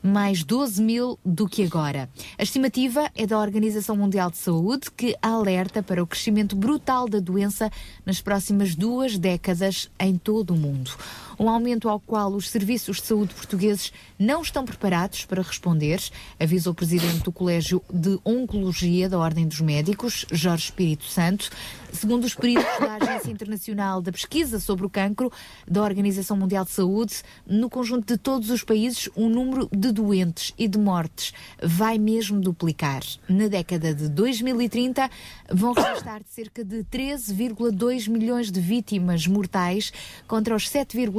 mais 0.03 0.43
12 0.43 0.81
mil 0.81 1.17
do 1.23 1.47
que 1.47 1.63
agora. 1.63 2.09
A 2.37 2.43
estimativa 2.43 3.09
é 3.15 3.25
da 3.25 3.39
Organização 3.39 3.95
Mundial 3.95 4.29
de 4.29 4.37
Saúde, 4.37 4.91
que 4.91 5.15
alerta 5.21 5.81
para 5.81 6.03
o 6.03 6.07
crescimento 6.07 6.55
brutal 6.55 7.07
da 7.07 7.19
doença 7.19 7.71
nas 8.05 8.19
próximas 8.19 8.75
duas 8.75 9.17
décadas 9.17 9.89
em 9.97 10.17
todo 10.17 10.53
o 10.53 10.57
mundo. 10.57 10.91
Um 11.39 11.49
aumento 11.49 11.89
ao 11.89 11.99
qual 11.99 12.31
os 12.33 12.49
serviços 12.49 12.97
de 12.97 13.07
saúde 13.07 13.33
portugueses 13.33 13.91
não 14.17 14.41
estão 14.41 14.65
preparados 14.65 15.25
para 15.25 15.41
responder, 15.41 15.99
avisa 16.39 16.69
o 16.69 16.73
presidente 16.73 17.23
do 17.23 17.31
Colégio 17.31 17.81
de 17.91 18.19
Oncologia 18.23 19.09
da 19.09 19.17
Ordem 19.17 19.47
dos 19.47 19.61
Médicos, 19.61 20.25
Jorge 20.31 20.65
Espírito 20.65 21.05
Santo. 21.05 21.49
Segundo 21.91 22.23
os 22.23 22.33
peritos 22.33 22.65
da 22.79 22.95
Agência 22.95 23.31
Internacional 23.31 24.01
da 24.01 24.11
Pesquisa 24.11 24.59
sobre 24.59 24.85
o 24.85 24.89
Cancro, 24.89 25.31
da 25.67 25.83
Organização 25.83 26.35
Mundial 26.35 26.65
de 26.65 26.71
Saúde, 26.71 27.21
no 27.45 27.69
conjunto 27.69 28.07
de 28.07 28.17
todos 28.17 28.49
os 28.49 28.63
países, 28.63 29.09
o 29.15 29.29
número 29.29 29.69
de 29.71 29.91
doentes 29.91 30.53
e 30.57 30.67
de 30.67 30.79
mortes 30.79 31.33
vai 31.61 31.99
mesmo 31.99 32.39
duplicar. 32.39 33.03
Na 33.29 33.47
década 33.47 33.93
de 33.93 34.09
2030, 34.09 35.09
vão 35.51 35.73
de 35.73 35.81
cerca 36.29 36.63
de 36.63 36.83
13,2 36.83 38.09
milhões 38.09 38.51
de 38.51 38.59
vítimas 38.59 39.27
mortais 39.27 39.91
contra 40.27 40.55
os 40.55 40.67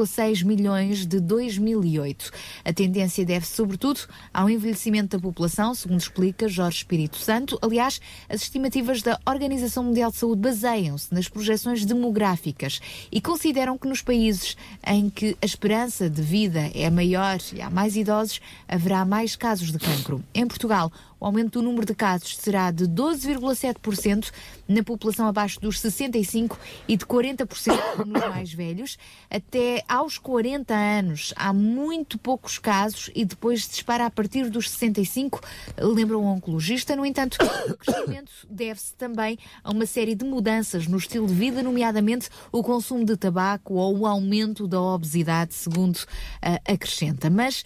7,6 0.04 0.44
milhões 0.44 1.06
de 1.06 1.20
2008. 1.20 2.30
A 2.64 2.72
tendência 2.72 3.24
deve-se, 3.24 3.54
sobretudo, 3.54 4.00
ao 4.32 4.48
envelhecimento 4.48 5.16
da 5.16 5.22
população, 5.22 5.74
segundo 5.74 6.00
explica 6.00 6.48
Jorge 6.48 6.78
Espírito 6.78 7.16
Santo. 7.16 7.58
Aliás, 7.60 8.00
as 8.28 8.42
estimativas 8.42 9.02
da 9.02 9.18
Organização 9.26 9.84
Mundial 9.84 10.10
de 10.10 10.16
Saúde 10.16 10.40
baseiam-se 10.40 11.12
nas 11.12 11.28
projeções 11.28 11.84
demográficas 11.84 12.80
e 13.10 13.20
consideram 13.20 13.76
que 13.76 13.88
nos 13.88 14.02
países 14.02 14.56
em 14.86 15.10
que 15.10 15.36
a 15.40 15.46
esperança 15.46 16.08
de 16.08 16.22
vida 16.22 16.70
é 16.74 16.88
maior 16.90 17.38
e 17.52 17.60
há 17.60 17.70
mais 17.70 17.96
idosos, 17.96 18.40
haverá 18.68 19.04
mais 19.04 19.36
casos 19.36 19.72
de 19.72 19.78
cancro. 19.78 20.22
Em 20.34 20.46
Portugal, 20.46 20.92
o 21.24 21.26
aumento 21.26 21.58
do 21.58 21.62
número 21.62 21.86
de 21.86 21.94
casos 21.94 22.36
será 22.36 22.70
de 22.70 22.84
12,7% 22.84 24.30
na 24.68 24.82
população 24.82 25.26
abaixo 25.26 25.58
dos 25.58 25.80
65 25.80 26.58
e 26.86 26.98
de 26.98 27.06
40% 27.06 28.04
nos 28.04 28.20
mais 28.28 28.52
velhos. 28.52 28.98
Até 29.30 29.82
aos 29.88 30.18
40 30.18 30.74
anos 30.74 31.32
há 31.34 31.50
muito 31.50 32.18
poucos 32.18 32.58
casos 32.58 33.10
e 33.14 33.24
depois 33.24 33.66
dispara 33.66 34.04
a 34.04 34.10
partir 34.10 34.50
dos 34.50 34.68
65, 34.70 35.40
lembra 35.78 36.18
um 36.18 36.26
oncologista. 36.26 36.94
No 36.94 37.06
entanto, 37.06 37.38
o 37.70 37.74
crescimento 37.74 38.32
deve-se 38.50 38.94
também 38.94 39.38
a 39.62 39.70
uma 39.70 39.86
série 39.86 40.14
de 40.14 40.26
mudanças 40.26 40.86
no 40.86 40.98
estilo 40.98 41.26
de 41.26 41.32
vida, 41.32 41.62
nomeadamente 41.62 42.28
o 42.52 42.62
consumo 42.62 43.02
de 43.02 43.16
tabaco 43.16 43.74
ou 43.74 44.00
o 44.00 44.06
aumento 44.06 44.68
da 44.68 44.78
obesidade, 44.78 45.54
segundo 45.54 46.00
ah, 46.42 46.60
acrescenta. 46.70 47.30
Mas 47.30 47.64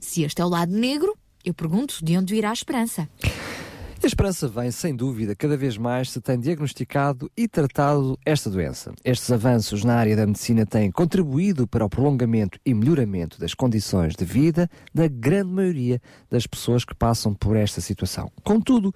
se 0.00 0.24
este 0.24 0.42
é 0.42 0.44
o 0.44 0.48
lado 0.48 0.72
negro, 0.72 1.16
eu 1.44 1.54
pergunto 1.54 2.04
de 2.04 2.16
onde 2.16 2.34
virá 2.34 2.50
a 2.50 2.52
esperança. 2.54 3.08
A 4.02 4.06
esperança 4.06 4.48
vem, 4.48 4.68
sem 4.72 4.96
dúvida, 4.96 5.32
cada 5.32 5.56
vez 5.56 5.78
mais 5.78 6.10
se 6.10 6.20
tem 6.20 6.36
diagnosticado 6.36 7.30
e 7.36 7.46
tratado 7.46 8.18
esta 8.26 8.50
doença. 8.50 8.92
Estes 9.04 9.30
avanços 9.30 9.84
na 9.84 9.94
área 9.94 10.16
da 10.16 10.26
medicina 10.26 10.66
têm 10.66 10.90
contribuído 10.90 11.68
para 11.68 11.84
o 11.84 11.88
prolongamento 11.88 12.58
e 12.66 12.74
melhoramento 12.74 13.38
das 13.38 13.54
condições 13.54 14.16
de 14.16 14.24
vida 14.24 14.68
da 14.92 15.06
grande 15.06 15.52
maioria 15.52 16.02
das 16.28 16.48
pessoas 16.48 16.84
que 16.84 16.96
passam 16.96 17.32
por 17.32 17.54
esta 17.54 17.80
situação. 17.80 18.28
Contudo, 18.42 18.92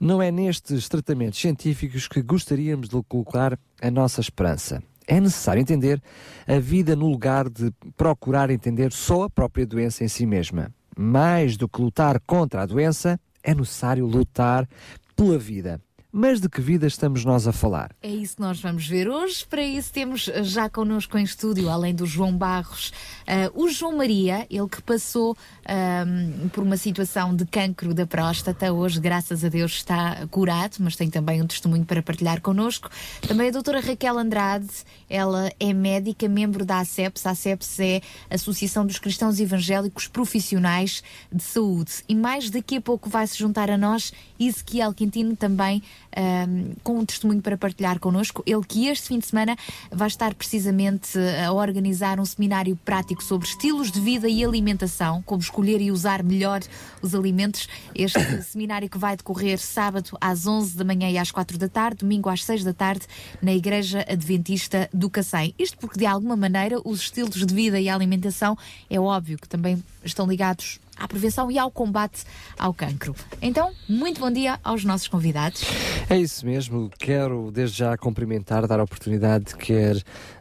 não 0.00 0.20
é 0.20 0.32
nestes 0.32 0.88
tratamentos 0.88 1.38
científicos 1.38 2.08
que 2.08 2.20
gostaríamos 2.20 2.88
de 2.88 3.00
colocar 3.04 3.56
a 3.80 3.90
nossa 3.92 4.20
esperança. 4.20 4.82
É 5.06 5.20
necessário 5.20 5.60
entender 5.60 6.02
a 6.48 6.58
vida 6.58 6.96
no 6.96 7.08
lugar 7.08 7.48
de 7.48 7.72
procurar 7.96 8.50
entender 8.50 8.90
só 8.90 9.22
a 9.22 9.30
própria 9.30 9.64
doença 9.64 10.02
em 10.02 10.08
si 10.08 10.26
mesma. 10.26 10.74
Mais 10.96 11.56
do 11.56 11.68
que 11.68 11.80
lutar 11.80 12.20
contra 12.20 12.62
a 12.62 12.66
doença, 12.66 13.18
é 13.42 13.54
necessário 13.54 14.06
lutar 14.06 14.68
pela 15.16 15.38
vida. 15.38 15.80
Mas 16.14 16.42
de 16.42 16.48
que 16.48 16.60
vida 16.60 16.86
estamos 16.86 17.24
nós 17.24 17.48
a 17.48 17.52
falar? 17.52 17.90
É 18.02 18.08
isso 18.10 18.36
que 18.36 18.42
nós 18.42 18.60
vamos 18.60 18.86
ver 18.86 19.08
hoje. 19.08 19.46
Para 19.46 19.62
isso 19.62 19.90
temos 19.90 20.28
já 20.42 20.68
connosco 20.68 21.16
em 21.16 21.24
estúdio, 21.24 21.70
além 21.70 21.94
do 21.94 22.04
João 22.04 22.36
Barros, 22.36 22.92
eh, 23.26 23.50
o 23.54 23.70
João 23.70 23.96
Maria, 23.96 24.46
ele 24.50 24.68
que 24.68 24.82
passou 24.82 25.34
ahm, 25.66 26.50
por 26.50 26.64
uma 26.64 26.76
situação 26.76 27.34
de 27.34 27.46
cancro 27.46 27.94
da 27.94 28.06
próstata. 28.06 28.70
Hoje, 28.74 29.00
graças 29.00 29.42
a 29.42 29.48
Deus, 29.48 29.72
está 29.72 30.26
curado, 30.30 30.76
mas 30.80 30.96
tem 30.96 31.08
também 31.08 31.40
um 31.40 31.46
testemunho 31.46 31.86
para 31.86 32.02
partilhar 32.02 32.42
connosco. 32.42 32.90
Também 33.26 33.48
a 33.48 33.52
doutora 33.52 33.80
Raquel 33.80 34.18
Andrade, 34.18 34.68
ela 35.08 35.50
é 35.58 35.72
médica, 35.72 36.28
membro 36.28 36.66
da 36.66 36.80
ACEPS. 36.80 37.24
A 37.24 37.30
ACEPS 37.30 37.80
é 37.80 38.02
a 38.30 38.34
Associação 38.34 38.84
dos 38.84 38.98
Cristãos 38.98 39.40
Evangélicos 39.40 40.08
Profissionais 40.08 41.02
de 41.32 41.42
Saúde. 41.42 42.04
E 42.06 42.14
mais 42.14 42.50
daqui 42.50 42.76
a 42.76 42.82
pouco 42.82 43.08
vai 43.08 43.26
se 43.26 43.38
juntar 43.38 43.70
a 43.70 43.78
nós 43.78 44.12
Ezequiel 44.38 44.92
Quintino 44.92 45.34
também 45.34 45.82
ahm, 46.16 46.72
com 46.82 46.98
um 46.98 47.04
testemunho 47.04 47.40
para 47.40 47.56
partilhar 47.56 47.98
connosco. 47.98 48.42
Ele 48.46 48.62
que 48.66 48.88
este 48.88 49.08
fim 49.08 49.18
de 49.18 49.26
semana 49.26 49.56
vai 49.90 50.08
estar 50.08 50.34
precisamente 50.34 51.18
a 51.44 51.52
organizar 51.52 52.18
um 52.20 52.24
seminário 52.24 52.76
prático 52.84 53.22
sobre 53.22 53.48
estilos 53.48 53.90
de 53.90 54.00
vida 54.00 54.28
e 54.28 54.44
alimentação, 54.44 55.22
como 55.22 55.40
escolher 55.40 55.80
e 55.80 55.90
usar 55.90 56.22
melhor 56.22 56.60
os 57.00 57.14
alimentos. 57.14 57.68
Este 57.94 58.20
seminário 58.42 58.88
que 58.88 58.98
vai 58.98 59.16
decorrer 59.16 59.58
sábado 59.58 60.16
às 60.20 60.46
11 60.46 60.76
da 60.76 60.84
manhã 60.84 61.10
e 61.10 61.18
às 61.18 61.30
4 61.30 61.58
da 61.58 61.68
tarde, 61.68 61.98
domingo 61.98 62.28
às 62.28 62.44
6 62.44 62.64
da 62.64 62.72
tarde, 62.72 63.06
na 63.40 63.52
Igreja 63.52 64.04
Adventista 64.08 64.88
do 64.92 65.10
Cacém. 65.10 65.54
Isto 65.58 65.78
porque, 65.78 65.98
de 65.98 66.06
alguma 66.06 66.36
maneira, 66.36 66.80
os 66.84 67.00
estilos 67.00 67.44
de 67.44 67.54
vida 67.54 67.80
e 67.80 67.88
alimentação 67.88 68.56
é 68.88 68.98
óbvio 68.98 69.38
que 69.38 69.48
também 69.48 69.82
estão 70.04 70.26
ligados 70.26 70.80
à 71.02 71.08
prevenção 71.08 71.50
e 71.50 71.58
ao 71.58 71.70
combate 71.70 72.22
ao 72.58 72.72
cancro. 72.72 73.14
Então, 73.40 73.72
muito 73.88 74.20
bom 74.20 74.30
dia 74.30 74.60
aos 74.62 74.84
nossos 74.84 75.08
convidados. 75.08 75.62
É 76.08 76.16
isso 76.16 76.46
mesmo. 76.46 76.88
Quero 76.98 77.50
desde 77.52 77.78
já 77.78 77.96
cumprimentar, 77.96 78.66
dar 78.68 78.78
a 78.78 78.84
oportunidade 78.84 79.56
quer 79.56 79.96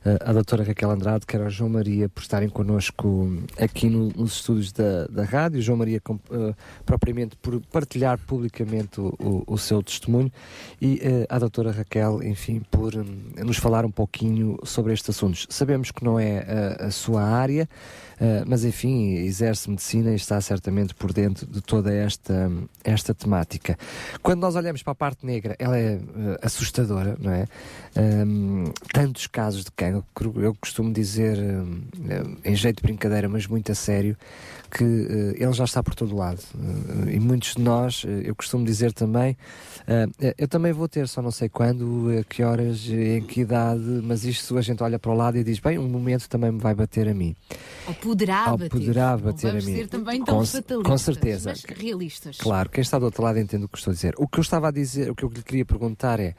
eh, 0.05 0.17
à 0.23 0.31
doutora 0.31 0.63
Raquel 0.63 0.91
Andrade, 0.91 1.25
quer 1.25 1.41
ao 1.41 1.49
João 1.49 1.69
Maria 1.71 2.07
por 2.07 2.21
estarem 2.21 2.47
connosco 2.49 3.31
aqui 3.59 3.89
no- 3.89 4.09
nos 4.15 4.33
estúdios 4.35 4.71
da, 4.71 5.07
da 5.07 5.23
rádio. 5.23 5.61
João 5.61 5.77
Maria 5.79 5.99
com- 5.99 6.19
eh, 6.31 6.53
propriamente 6.85 7.35
por 7.37 7.59
partilhar 7.71 8.19
publicamente 8.19 8.99
o, 9.01 9.13
o- 9.19 9.43
o 9.53 9.57
seu 9.57 9.81
testemunho 9.81 10.31
e 10.79 10.99
eh, 11.01 11.25
à 11.29 11.39
doutora 11.39 11.71
Raquel, 11.71 12.21
enfim, 12.23 12.61
por 12.69 12.95
hum, 12.95 13.05
nos 13.43 13.57
falar 13.57 13.83
um 13.85 13.91
pouquinho 13.91 14.57
sobre 14.63 14.93
estes 14.93 15.09
assuntos. 15.09 15.47
Sabemos 15.49 15.89
que 15.91 16.03
não 16.03 16.19
é 16.19 16.45
eh, 16.47 16.77
a 16.85 16.91
sua 16.91 17.23
área, 17.23 17.67
eh, 18.10 18.10
mas 18.47 18.63
enfim, 18.63 19.15
exerce 19.15 19.69
medicina 19.69 20.11
e 20.11 20.15
está 20.15 20.39
certamente 20.39 20.93
por 20.93 21.11
dentro 21.11 21.47
de 21.47 21.61
toda 21.61 21.93
esta, 21.93 22.51
esta 22.83 23.13
temática. 23.13 23.77
Quando 24.21 24.41
nós 24.41 24.55
olhamos 24.55 24.83
para 24.83 24.91
a 24.91 24.95
parte 24.95 25.25
negra, 25.25 25.55
ela 25.57 25.77
é 25.77 25.93
eh, 25.93 25.99
assustadora, 26.41 27.17
não 27.19 27.31
é? 27.31 27.47
Hum, 27.97 28.65
tantos 28.93 29.27
casos 29.27 29.63
de 29.63 29.71
cancro, 29.71 30.33
eu 30.41 30.55
costumo 30.55 30.93
dizer, 30.93 31.37
hum, 31.37 31.81
em 32.45 32.55
jeito 32.55 32.77
de 32.77 32.83
brincadeira, 32.83 33.27
mas 33.27 33.47
muito 33.47 33.71
a 33.71 33.75
sério, 33.75 34.15
que 34.71 34.83
eh, 34.83 35.43
ele 35.43 35.53
já 35.53 35.65
está 35.65 35.83
por 35.83 35.93
todo 35.93 36.15
lado. 36.15 36.39
Eh, 37.07 37.15
e 37.15 37.19
muitos 37.19 37.55
de 37.55 37.61
nós, 37.61 38.03
eh, 38.07 38.21
eu 38.23 38.33
costumo 38.35 38.65
dizer 38.65 38.93
também, 38.93 39.37
eu 40.37 40.47
também 40.47 40.71
vou 40.71 40.87
ter, 40.87 41.07
só 41.07 41.21
não 41.21 41.31
sei 41.31 41.49
quando, 41.49 42.07
a 42.19 42.23
que 42.23 42.43
horas, 42.43 42.87
em 42.87 43.21
que 43.21 43.41
idade, 43.41 43.81
mas 44.03 44.23
isto 44.23 44.57
a 44.57 44.61
gente 44.61 44.81
olha 44.81 44.97
para 44.97 45.11
o 45.11 45.15
lado 45.15 45.37
e 45.37 45.43
diz, 45.43 45.59
bem, 45.59 45.77
um 45.77 45.87
momento 45.89 46.29
também 46.29 46.51
me 46.51 46.59
vai 46.59 46.73
bater 46.73 47.07
a 47.09 47.13
mim. 47.13 47.35
Ou 47.87 47.93
poderá 47.95 48.51
Ou 48.51 48.57
bater. 48.57 48.69
poderá 48.69 49.11
Não 49.17 49.23
bater 49.23 49.47
a 49.47 49.49
vamos 49.51 49.65
mim. 49.65 49.75
ser 49.75 49.87
também 49.87 50.23
tão 50.23 50.37
Com- 50.37 50.45
fatalistas, 50.45 50.83
com 50.87 50.97
certeza. 50.97 51.49
mas 51.49 51.63
realistas. 51.63 52.37
Claro, 52.37 52.69
quem 52.69 52.81
está 52.81 52.97
do 52.97 53.05
outro 53.05 53.23
lado 53.23 53.39
entende 53.39 53.65
o 53.65 53.67
que 53.67 53.77
estou 53.77 53.91
a 53.91 53.93
dizer. 53.95 54.13
O 54.17 54.27
que 54.27 54.39
eu 54.39 54.41
estava 54.41 54.69
a 54.69 54.71
dizer, 54.71 55.11
o 55.11 55.15
que 55.15 55.23
eu 55.25 55.29
lhe 55.29 55.43
queria 55.43 55.65
perguntar 55.65 56.19
é: 56.19 56.35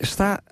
está 0.00 0.42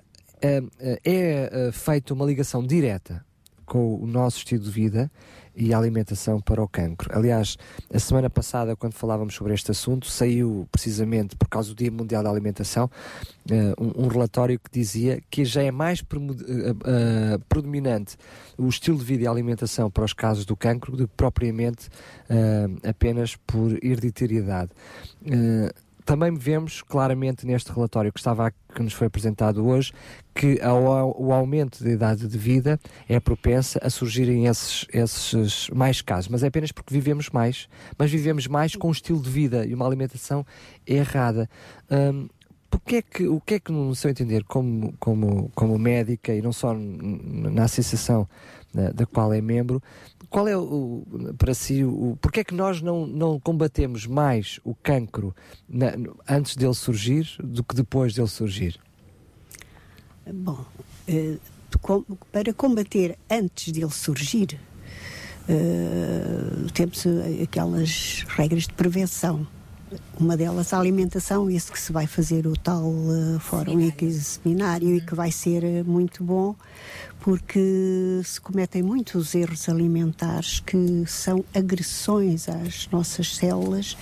é 0.41 0.61
eh, 1.03 1.71
feita 1.71 2.13
uma 2.13 2.25
ligação 2.25 2.65
direta 2.65 3.25
com 3.65 3.95
o 3.95 4.05
nosso 4.05 4.37
estilo 4.39 4.63
de 4.63 4.69
vida 4.71 5.09
e 5.55 5.73
alimentação 5.73 6.39
para 6.39 6.61
o 6.61 6.67
cancro. 6.67 7.09
Aliás, 7.15 7.57
a 7.93 7.99
semana 7.99 8.29
passada, 8.29 8.75
quando 8.75 8.93
falávamos 8.93 9.35
sobre 9.35 9.53
este 9.53 9.71
assunto, 9.71 10.07
saiu 10.07 10.67
precisamente 10.71 11.35
por 11.35 11.47
causa 11.47 11.69
do 11.69 11.75
Dia 11.75 11.91
Mundial 11.91 12.23
da 12.23 12.29
Alimentação 12.29 12.89
eh, 13.49 13.73
um, 13.77 14.07
relatório 14.07 14.59
que 14.59 14.69
dizia 14.71 15.21
que 15.29 15.43
já 15.43 15.61
é 15.61 15.71
mais 15.71 15.99
eh, 15.99 16.05
eh, 16.85 17.37
predominante 17.49 18.15
o 18.57 18.67
estilo 18.67 18.97
de 18.97 19.03
vida 19.03 19.23
e 19.23 19.27
alimentação 19.27 19.91
para 19.91 20.05
os 20.05 20.13
casos 20.13 20.45
do 20.45 20.55
cancro 20.55 20.95
do 20.95 21.07
que 21.07 21.13
propriamente 21.15 21.89
apenas 22.83 23.35
por 23.35 23.71
hereditariedade. 23.83 24.71
Também 26.05 26.33
vemos 26.33 26.81
claramente 26.81 27.45
neste 27.45 27.71
relatório 27.71 28.11
que 28.11 28.19
estava 28.19 28.51
que 28.51 28.81
nos 28.81 28.93
foi 28.93 29.07
apresentado 29.07 29.65
hoje 29.65 29.93
que 30.33 30.59
o 30.65 31.31
aumento 31.31 31.83
da 31.83 31.91
idade 31.91 32.27
de 32.27 32.37
vida 32.37 32.79
é 33.07 33.19
propensa 33.19 33.79
a 33.83 33.89
surgirem 33.89 34.47
esses, 34.47 34.85
esses 34.91 35.69
mais 35.69 36.01
casos, 36.01 36.27
mas 36.27 36.43
é 36.43 36.47
apenas 36.47 36.71
porque 36.71 36.93
vivemos 36.93 37.29
mais, 37.29 37.69
mas 37.97 38.09
vivemos 38.09 38.47
mais 38.47 38.75
com 38.75 38.87
um 38.87 38.91
estilo 38.91 39.21
de 39.21 39.29
vida 39.29 39.65
e 39.65 39.73
uma 39.73 39.85
alimentação 39.85 40.45
errada. 40.87 41.47
Hum, 41.91 42.27
porque 42.69 42.95
é 42.95 43.01
que, 43.03 43.27
o 43.27 43.39
que 43.39 43.53
é 43.53 43.59
que, 43.59 43.71
no 43.71 43.93
seu 43.95 44.09
entender, 44.09 44.43
como, 44.45 44.95
como, 44.99 45.51
como 45.53 45.77
médica 45.77 46.33
e 46.33 46.41
não 46.41 46.51
só 46.51 46.73
na 46.73 47.65
associação 47.65 48.27
da, 48.73 48.91
da 48.91 49.05
qual 49.05 49.33
é 49.33 49.39
membro, 49.41 49.81
qual 50.29 50.47
é 50.47 50.57
o, 50.57 51.03
para 51.37 51.53
si, 51.53 51.83
o, 51.83 52.17
porque 52.19 52.39
é 52.39 52.43
que 52.43 52.55
nós 52.55 52.81
não, 52.81 53.05
não 53.05 53.39
combatemos 53.39 54.07
mais 54.07 54.59
o 54.63 54.73
cancro 54.73 55.35
na- 55.69 55.93
antes 56.27 56.55
dele 56.55 56.73
surgir 56.73 57.35
do 57.43 57.63
que 57.63 57.75
depois 57.75 58.13
dele 58.15 58.27
surgir? 58.27 58.79
Bom, 60.33 60.65
eh, 61.07 61.37
para 62.31 62.53
combater 62.53 63.17
antes 63.29 63.71
dele 63.71 63.91
surgir, 63.91 64.59
eh, 65.49 66.67
temos 66.73 67.05
eh, 67.05 67.43
aquelas 67.43 68.25
regras 68.29 68.63
de 68.63 68.73
prevenção. 68.73 69.45
Uma 70.19 70.37
delas 70.37 70.73
a 70.73 70.79
alimentação, 70.79 71.49
isso 71.49 71.71
que 71.71 71.79
se 71.79 71.91
vai 71.91 72.07
fazer 72.07 72.47
o 72.47 72.55
tal 72.55 72.85
eh, 72.85 73.39
fórum 73.39 73.79
e 73.79 73.91
que 73.91 74.11
seminário 74.11 74.95
e 74.95 75.01
que 75.01 75.15
vai 75.15 75.31
ser 75.31 75.63
eh, 75.63 75.83
muito 75.83 76.23
bom, 76.23 76.55
porque 77.19 78.21
se 78.23 78.39
cometem 78.39 78.83
muitos 78.83 79.33
erros 79.33 79.67
alimentares 79.69 80.59
que 80.59 81.03
são 81.07 81.43
agressões 81.53 82.47
às 82.47 82.87
nossas 82.89 83.35
células, 83.35 83.97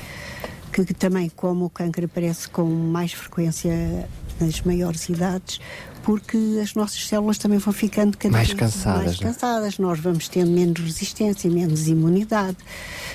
que, 0.72 0.86
que 0.86 0.94
também, 0.94 1.30
como 1.30 1.66
o 1.66 1.70
câncer 1.70 2.06
aparece 2.06 2.50
com 2.50 2.66
mais 2.66 3.14
frequência 3.14 4.08
nas 4.40 4.62
maiores 4.62 5.08
idades, 5.10 5.60
porque 6.04 6.38
as 6.62 6.74
nossas 6.74 7.06
células 7.08 7.38
também 7.38 7.58
vão 7.58 7.74
ficando 7.74 8.18
cada 8.18 8.32
Mais 8.32 8.48
vez 8.48 8.60
cansadas, 8.60 9.06
mais 9.06 9.20
né? 9.20 9.28
cansadas. 9.28 9.78
Nós 9.78 10.00
vamos 10.00 10.28
tendo 10.28 10.52
menos 10.52 10.80
resistência, 10.80 11.50
menos 11.50 11.88
imunidade. 11.88 12.58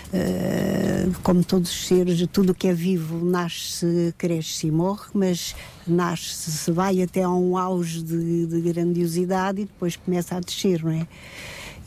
Uh, 0.06 1.12
como 1.22 1.42
todos 1.42 1.70
os 1.70 1.86
seres, 1.86 2.24
tudo 2.32 2.50
o 2.50 2.54
que 2.54 2.68
é 2.68 2.72
vivo 2.72 3.24
nasce, 3.24 4.14
cresce 4.16 4.68
e 4.68 4.70
morre, 4.70 5.06
mas 5.12 5.54
nasce, 5.86 6.52
se 6.52 6.70
vai 6.70 7.02
até 7.02 7.22
a 7.22 7.30
um 7.30 7.56
auge 7.56 8.02
de, 8.02 8.46
de 8.46 8.60
grandiosidade 8.60 9.62
e 9.62 9.64
depois 9.64 9.96
começa 9.96 10.36
a 10.36 10.40
descer, 10.40 10.84
não 10.84 10.92
é? 10.92 11.06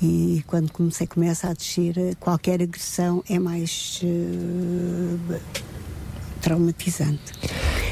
E 0.01 0.43
quando 0.47 0.71
comecei, 0.71 1.05
começa 1.07 1.49
a 1.49 1.53
descer, 1.53 2.15
qualquer 2.19 2.61
agressão 2.61 3.21
é 3.29 3.37
mais 3.37 4.01
eh, 4.03 5.39
traumatizante. 6.39 7.33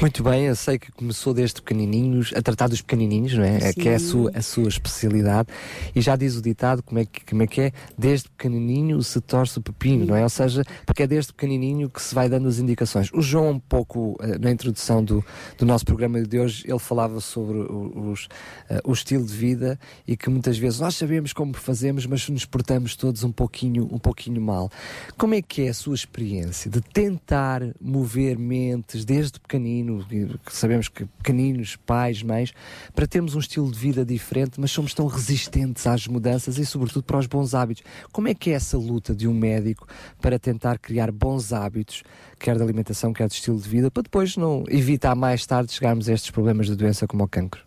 Muito 0.00 0.22
bem, 0.22 0.44
eu 0.44 0.54
sei 0.54 0.78
que 0.78 0.92
começou 0.92 1.34
desde 1.34 1.60
pequenininhos, 1.60 2.32
a 2.36 2.40
tratar 2.40 2.68
dos 2.68 2.80
pequenininhos, 2.80 3.34
não 3.34 3.42
é? 3.42 3.70
É 3.70 3.72
Que 3.72 3.88
é 3.88 3.96
a 3.96 3.98
Sim. 3.98 4.06
sua, 4.06 4.30
a 4.32 4.42
sua 4.42 4.68
especialidade. 4.68 5.48
E 5.92 6.00
já 6.00 6.14
diz 6.14 6.36
o 6.36 6.42
ditado, 6.42 6.84
como 6.84 7.00
é, 7.00 7.04
que, 7.04 7.26
como 7.26 7.42
é 7.42 7.48
que 7.48 7.60
é? 7.60 7.72
Desde 7.98 8.28
pequenininho 8.28 9.02
se 9.02 9.20
torce 9.20 9.58
o 9.58 9.60
pepino, 9.60 10.06
não 10.06 10.14
é? 10.14 10.22
Ou 10.22 10.28
seja, 10.28 10.62
porque 10.86 11.02
é 11.02 11.06
desde 11.06 11.32
pequenininho 11.32 11.90
que 11.90 12.00
se 12.00 12.14
vai 12.14 12.28
dando 12.28 12.46
as 12.46 12.60
indicações. 12.60 13.10
O 13.12 13.20
João, 13.20 13.50
um 13.50 13.58
pouco 13.58 14.16
eh, 14.20 14.38
na 14.38 14.52
introdução 14.52 15.02
do, 15.02 15.24
do 15.58 15.66
nosso 15.66 15.84
programa 15.84 16.22
de 16.22 16.38
hoje, 16.38 16.64
ele 16.64 16.78
falava 16.78 17.20
sobre 17.20 17.58
o, 17.58 18.10
os, 18.12 18.28
eh, 18.70 18.80
o 18.84 18.92
estilo 18.92 19.26
de 19.26 19.34
vida 19.34 19.80
e 20.06 20.16
que 20.16 20.30
muitas 20.30 20.56
vezes 20.56 20.78
nós 20.78 20.94
sabemos 20.94 21.32
como 21.32 21.54
fazemos, 21.54 22.06
mas 22.06 22.28
nos 22.28 22.44
portamos 22.44 22.94
todos 22.94 23.24
um 23.24 23.32
pouquinho, 23.32 23.88
um 23.90 23.98
pouquinho 23.98 24.40
mal. 24.40 24.70
Como 25.16 25.34
é 25.34 25.42
que 25.42 25.62
é 25.62 25.70
a 25.70 25.74
sua 25.74 25.96
experiência 25.96 26.70
de 26.70 26.80
tentar 26.80 27.62
mover 27.80 28.37
desde 29.04 29.40
pequenino, 29.40 30.04
que 30.06 30.56
sabemos 30.56 30.88
que 30.88 31.04
pequeninos, 31.04 31.76
pais, 31.76 32.22
mães, 32.22 32.52
para 32.94 33.06
termos 33.06 33.34
um 33.34 33.38
estilo 33.38 33.70
de 33.70 33.78
vida 33.78 34.04
diferente, 34.04 34.60
mas 34.60 34.70
somos 34.70 34.94
tão 34.94 35.06
resistentes 35.06 35.86
às 35.86 36.06
mudanças 36.06 36.58
e, 36.58 36.64
sobretudo, 36.64 37.02
para 37.02 37.18
os 37.18 37.26
bons 37.26 37.54
hábitos. 37.54 37.82
Como 38.12 38.28
é 38.28 38.34
que 38.34 38.50
é 38.50 38.54
essa 38.54 38.78
luta 38.78 39.14
de 39.14 39.26
um 39.26 39.34
médico 39.34 39.86
para 40.20 40.38
tentar 40.38 40.78
criar 40.78 41.10
bons 41.10 41.52
hábitos, 41.52 42.02
quer 42.38 42.56
de 42.56 42.62
alimentação, 42.62 43.12
quer 43.12 43.28
de 43.28 43.34
estilo 43.34 43.60
de 43.60 43.68
vida, 43.68 43.90
para 43.90 44.02
depois 44.02 44.36
não 44.36 44.64
evitar 44.68 45.14
mais 45.14 45.44
tarde 45.44 45.72
chegarmos 45.72 46.08
a 46.08 46.12
estes 46.12 46.30
problemas 46.30 46.66
de 46.66 46.76
doença 46.76 47.06
como 47.06 47.24
o 47.24 47.28
cancro? 47.28 47.62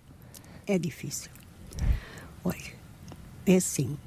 É 0.65 0.77
difícil. 0.77 1.31
Olha, 2.43 2.73
é 3.45 3.56
assim. 3.56 3.98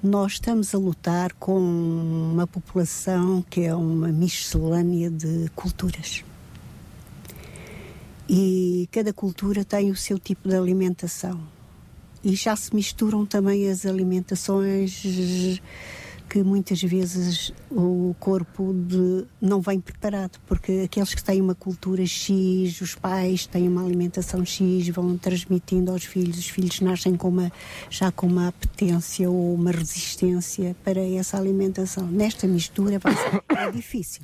Nós 0.00 0.34
estamos 0.34 0.72
a 0.76 0.78
lutar 0.78 1.32
com 1.32 1.58
uma 1.58 2.46
população 2.46 3.44
que 3.50 3.62
é 3.62 3.74
uma 3.74 4.06
miscelânea 4.06 5.10
de 5.10 5.50
culturas. 5.56 6.24
E 8.28 8.88
cada 8.92 9.12
cultura 9.12 9.64
tem 9.64 9.90
o 9.90 9.96
seu 9.96 10.16
tipo 10.16 10.48
de 10.48 10.54
alimentação. 10.54 11.40
E 12.22 12.36
já 12.36 12.54
se 12.54 12.72
misturam 12.76 13.26
também 13.26 13.68
as 13.68 13.84
alimentações 13.84 15.02
que 16.28 16.42
muitas 16.42 16.82
vezes 16.82 17.52
o 17.70 18.14
corpo 18.20 18.74
de- 18.74 19.24
não 19.40 19.60
vem 19.60 19.80
preparado, 19.80 20.38
porque 20.46 20.82
aqueles 20.84 21.14
que 21.14 21.24
têm 21.24 21.40
uma 21.40 21.54
cultura 21.54 22.04
X, 22.04 22.80
os 22.80 22.94
pais 22.94 23.46
têm 23.46 23.66
uma 23.66 23.82
alimentação 23.84 24.44
X, 24.44 24.88
vão 24.88 25.16
transmitindo 25.16 25.90
aos 25.90 26.04
filhos, 26.04 26.38
os 26.38 26.48
filhos 26.48 26.80
nascem 26.80 27.16
com 27.16 27.28
uma, 27.28 27.52
já 27.88 28.12
com 28.12 28.26
uma 28.26 28.48
apetência 28.48 29.28
ou 29.30 29.54
uma 29.54 29.70
resistência 29.70 30.76
para 30.84 31.00
essa 31.00 31.38
alimentação. 31.38 32.06
Nesta 32.06 32.46
mistura 32.46 32.98
vai 32.98 33.14
ser 33.14 33.42
é 33.56 33.70
difícil. 33.70 34.22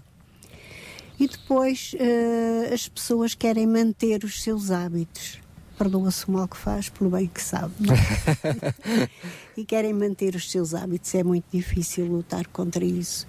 E 1.18 1.28
depois 1.28 1.94
eh, 1.98 2.70
as 2.74 2.88
pessoas 2.88 3.34
querem 3.34 3.66
manter 3.66 4.24
os 4.24 4.42
seus 4.42 4.70
hábitos. 4.72 5.38
Perdoa-se 5.78 6.28
o 6.28 6.32
mal 6.32 6.46
que 6.48 6.56
faz 6.56 6.88
pelo 6.88 7.10
bem 7.10 7.26
que 7.26 7.42
sabe. 7.42 7.74
é? 7.90 9.08
e 9.60 9.64
querem 9.64 9.92
manter 9.92 10.34
os 10.34 10.50
seus 10.50 10.74
hábitos. 10.74 11.14
É 11.14 11.22
muito 11.22 11.44
difícil 11.52 12.06
lutar 12.06 12.46
contra 12.48 12.84
isso. 12.84 13.26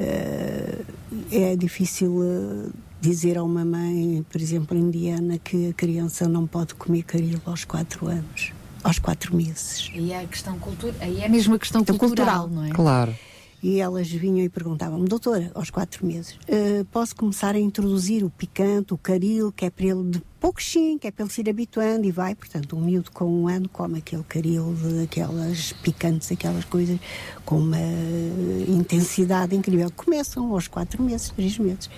Eh, 0.00 0.78
é 1.30 1.56
difícil 1.56 2.20
eh, 2.22 2.70
dizer 3.00 3.38
a 3.38 3.42
uma 3.42 3.64
mãe, 3.64 4.24
por 4.30 4.40
exemplo, 4.40 4.76
indiana, 4.76 5.38
que 5.38 5.70
a 5.70 5.72
criança 5.72 6.28
não 6.28 6.46
pode 6.46 6.74
comer 6.74 7.02
caril 7.02 7.40
aos 7.46 7.64
4 7.64 8.06
anos, 8.08 8.52
aos 8.82 8.98
4 8.98 9.34
meses. 9.34 9.90
Aí 9.94 10.12
é 10.12 10.20
a 10.22 10.26
questão 10.26 10.58
cultural, 10.58 10.94
aí 11.00 11.20
é 11.22 11.28
mesmo 11.28 11.54
a 11.54 11.58
questão 11.58 11.82
Questão 11.82 11.98
cultural, 11.98 12.42
cultural. 12.42 12.64
não 12.64 12.70
é? 12.70 12.74
Claro. 12.74 13.14
E 13.60 13.80
elas 13.80 14.08
vinham 14.08 14.44
e 14.44 14.48
perguntavam-me, 14.48 15.08
doutora, 15.08 15.50
aos 15.52 15.68
quatro 15.68 16.06
meses, 16.06 16.38
"eh, 16.46 16.84
posso 16.92 17.16
começar 17.16 17.56
a 17.56 17.58
introduzir 17.58 18.22
o 18.22 18.30
picante, 18.30 18.94
o 18.94 18.98
caril, 18.98 19.50
que 19.50 19.64
é 19.64 19.70
para 19.70 19.86
ele 19.86 20.10
de 20.10 20.22
pouquinho, 20.38 20.96
que 20.96 21.08
é 21.08 21.10
para 21.10 21.24
ele 21.24 21.32
se 21.32 21.40
ir 21.40 21.50
habituando 21.50 22.06
e 22.06 22.12
vai. 22.12 22.36
Portanto, 22.36 22.76
um 22.76 22.80
miúdo 22.80 23.10
com 23.10 23.24
um 23.24 23.48
ano 23.48 23.68
come 23.68 23.98
aquele 23.98 24.22
caril, 24.22 24.76
aquelas 25.02 25.72
picantes, 25.72 26.30
aquelas 26.30 26.64
coisas, 26.66 27.00
com 27.44 27.58
uma 27.58 27.78
intensidade 28.68 29.56
incrível. 29.56 29.90
Começam 29.96 30.52
aos 30.52 30.68
quatro 30.68 31.02
meses, 31.02 31.30
três 31.30 31.58
meses. 31.58 31.90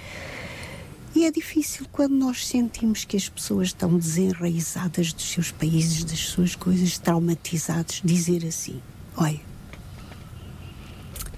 E 1.15 1.27
é 1.27 1.31
difícil 1.31 1.87
quando 1.93 2.15
nós 2.15 2.47
sentimos 2.47 3.05
que 3.05 3.17
as 3.17 3.29
pessoas 3.29 3.69
estão 3.69 3.99
desenraizadas 3.99 5.13
dos 5.13 5.31
seus 5.31 5.51
países, 5.51 6.05
das 6.05 6.21
suas 6.21 6.55
coisas, 6.55 6.97
traumatizados, 6.99 8.01
dizer 8.03 8.47
assim: 8.47 8.81
olha, 9.17 9.50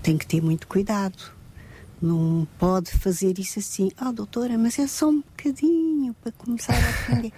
tem 0.02 0.18
que 0.18 0.26
ter 0.26 0.42
muito 0.42 0.66
cuidado. 0.66 1.16
Não 2.00 2.46
pode 2.58 2.90
fazer 2.90 3.38
isso 3.38 3.60
assim. 3.60 3.90
Ah, 3.96 4.10
doutora, 4.10 4.58
mas 4.58 4.78
é 4.78 4.86
só 4.86 5.08
um 5.08 5.20
bocadinho 5.20 6.14
para 6.20 6.32
começar 6.32 6.74
a 6.74 6.90
aprender. 6.90 7.32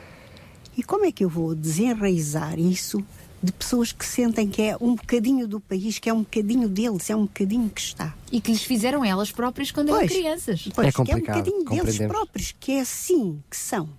e 0.77 0.83
como 0.83 1.05
é 1.05 1.13
que 1.13 1.23
eu 1.25 1.29
vou 1.29 1.55
desenraizar 1.55 2.59
isso 2.59 3.05
de 3.43 3.53
pessoas 3.53 3.93
que 3.93 4.07
sentem 4.07 4.49
que 4.49 4.63
é 4.63 4.77
um 4.81 4.95
bocadinho 4.95 5.47
do 5.47 5.61
país, 5.61 5.99
que 5.99 6.09
é 6.09 6.15
um 6.15 6.21
bocadinho 6.23 6.67
deles, 6.67 7.11
é 7.11 7.15
um 7.15 7.25
bocadinho 7.25 7.69
que 7.69 7.81
está? 7.81 8.15
E 8.33 8.41
que 8.41 8.51
lhes 8.51 8.63
fizeram 8.63 9.05
elas 9.05 9.31
próprias 9.31 9.71
quando 9.71 9.89
Pois. 9.89 10.11
eram 10.11 10.23
crianças. 10.23 10.69
Pois, 10.75 10.95
que 10.95 11.13
é 11.13 11.17
um 11.17 11.21
bocadinho 11.21 11.65
deles 11.65 11.99
próprios, 11.99 12.55
que 12.59 12.73
é 12.73 12.81
assim 12.81 13.43
que 13.51 13.57
são. 13.57 13.91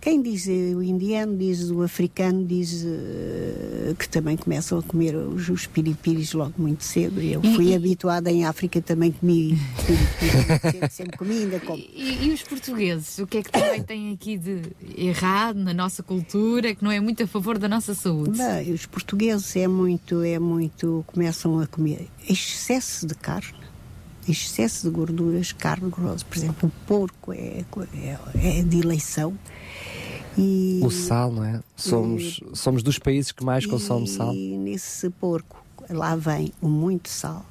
Quem 0.00 0.22
diz 0.22 0.46
o 0.46 0.82
indiano, 0.82 1.36
diz 1.36 1.70
o 1.70 1.82
africano, 1.82 2.44
diz 2.44 2.84
eh, 2.86 3.94
que 3.98 4.08
também 4.08 4.36
começam 4.36 4.78
a 4.78 4.82
comer 4.82 5.16
os, 5.16 5.48
os 5.48 5.66
piripiris 5.66 6.34
logo 6.34 6.54
muito 6.56 6.84
cedo. 6.84 7.20
Eu 7.20 7.42
fui 7.42 7.74
habituada 7.74 8.30
em 8.30 8.44
África, 8.44 8.80
também 8.80 9.10
comi 9.10 9.58
cedo, 9.84 10.90
sempre 10.90 11.18
comi, 11.18 11.38
ainda 11.38 11.58
como. 11.58 11.78
E, 11.78 12.26
e 12.26 12.30
os 12.30 12.42
portugueses? 12.44 13.18
O 13.18 13.26
que 13.26 13.38
é 13.38 13.42
que 13.42 13.50
também 13.50 13.82
têm 13.82 14.12
aqui 14.12 14.38
de 14.38 14.62
errado 14.96 15.56
na 15.56 15.74
nossa 15.74 16.00
cultura, 16.00 16.76
que 16.76 16.84
não 16.84 16.92
é 16.92 17.00
muito 17.00 17.24
a 17.24 17.26
favor 17.26 17.58
da 17.58 17.68
nossa 17.68 17.92
saúde? 17.92 18.38
Bem, 18.38 18.72
os 18.72 18.86
portugueses 18.86 19.56
é 19.56 19.66
muito, 19.66 20.22
é 20.22 20.38
muito, 20.38 21.04
começam 21.08 21.58
a 21.58 21.66
comer 21.66 22.06
excesso 22.28 23.04
de 23.04 23.16
carne, 23.16 23.58
excesso 24.28 24.88
de 24.88 24.94
gorduras, 24.94 25.50
carne 25.50 25.90
grossa. 25.90 26.24
Por 26.24 26.38
exemplo, 26.38 26.68
o 26.68 26.86
porco 26.86 27.32
é, 27.32 27.64
é, 27.96 28.58
é 28.60 28.62
de 28.62 28.78
eleição. 28.78 29.36
E, 30.38 30.80
O 30.82 30.90
sal, 30.90 31.32
não 31.32 31.44
é? 31.44 31.60
Somos, 31.76 32.40
somos 32.54 32.82
dos 32.82 32.98
países 32.98 33.32
que 33.32 33.44
mais 33.44 33.66
consomem 33.66 34.06
sal. 34.06 34.32
E 34.34 34.56
nesse 34.56 35.10
porco, 35.10 35.64
lá 35.90 36.14
vem 36.14 36.52
o 36.60 36.68
muito 36.68 37.08
sal. 37.08 37.44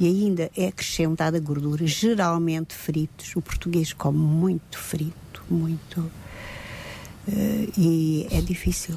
E 0.00 0.06
ainda 0.06 0.50
é 0.56 0.68
acrescentada 0.68 1.40
gordura, 1.40 1.86
geralmente 1.86 2.74
fritos. 2.74 3.34
O 3.34 3.40
português 3.42 3.92
come 3.92 4.18
muito 4.18 4.78
frito, 4.78 5.42
muito. 5.50 6.10
Eh, 7.28 7.68
e 7.76 8.26
é 8.30 8.40
difícil. 8.40 8.96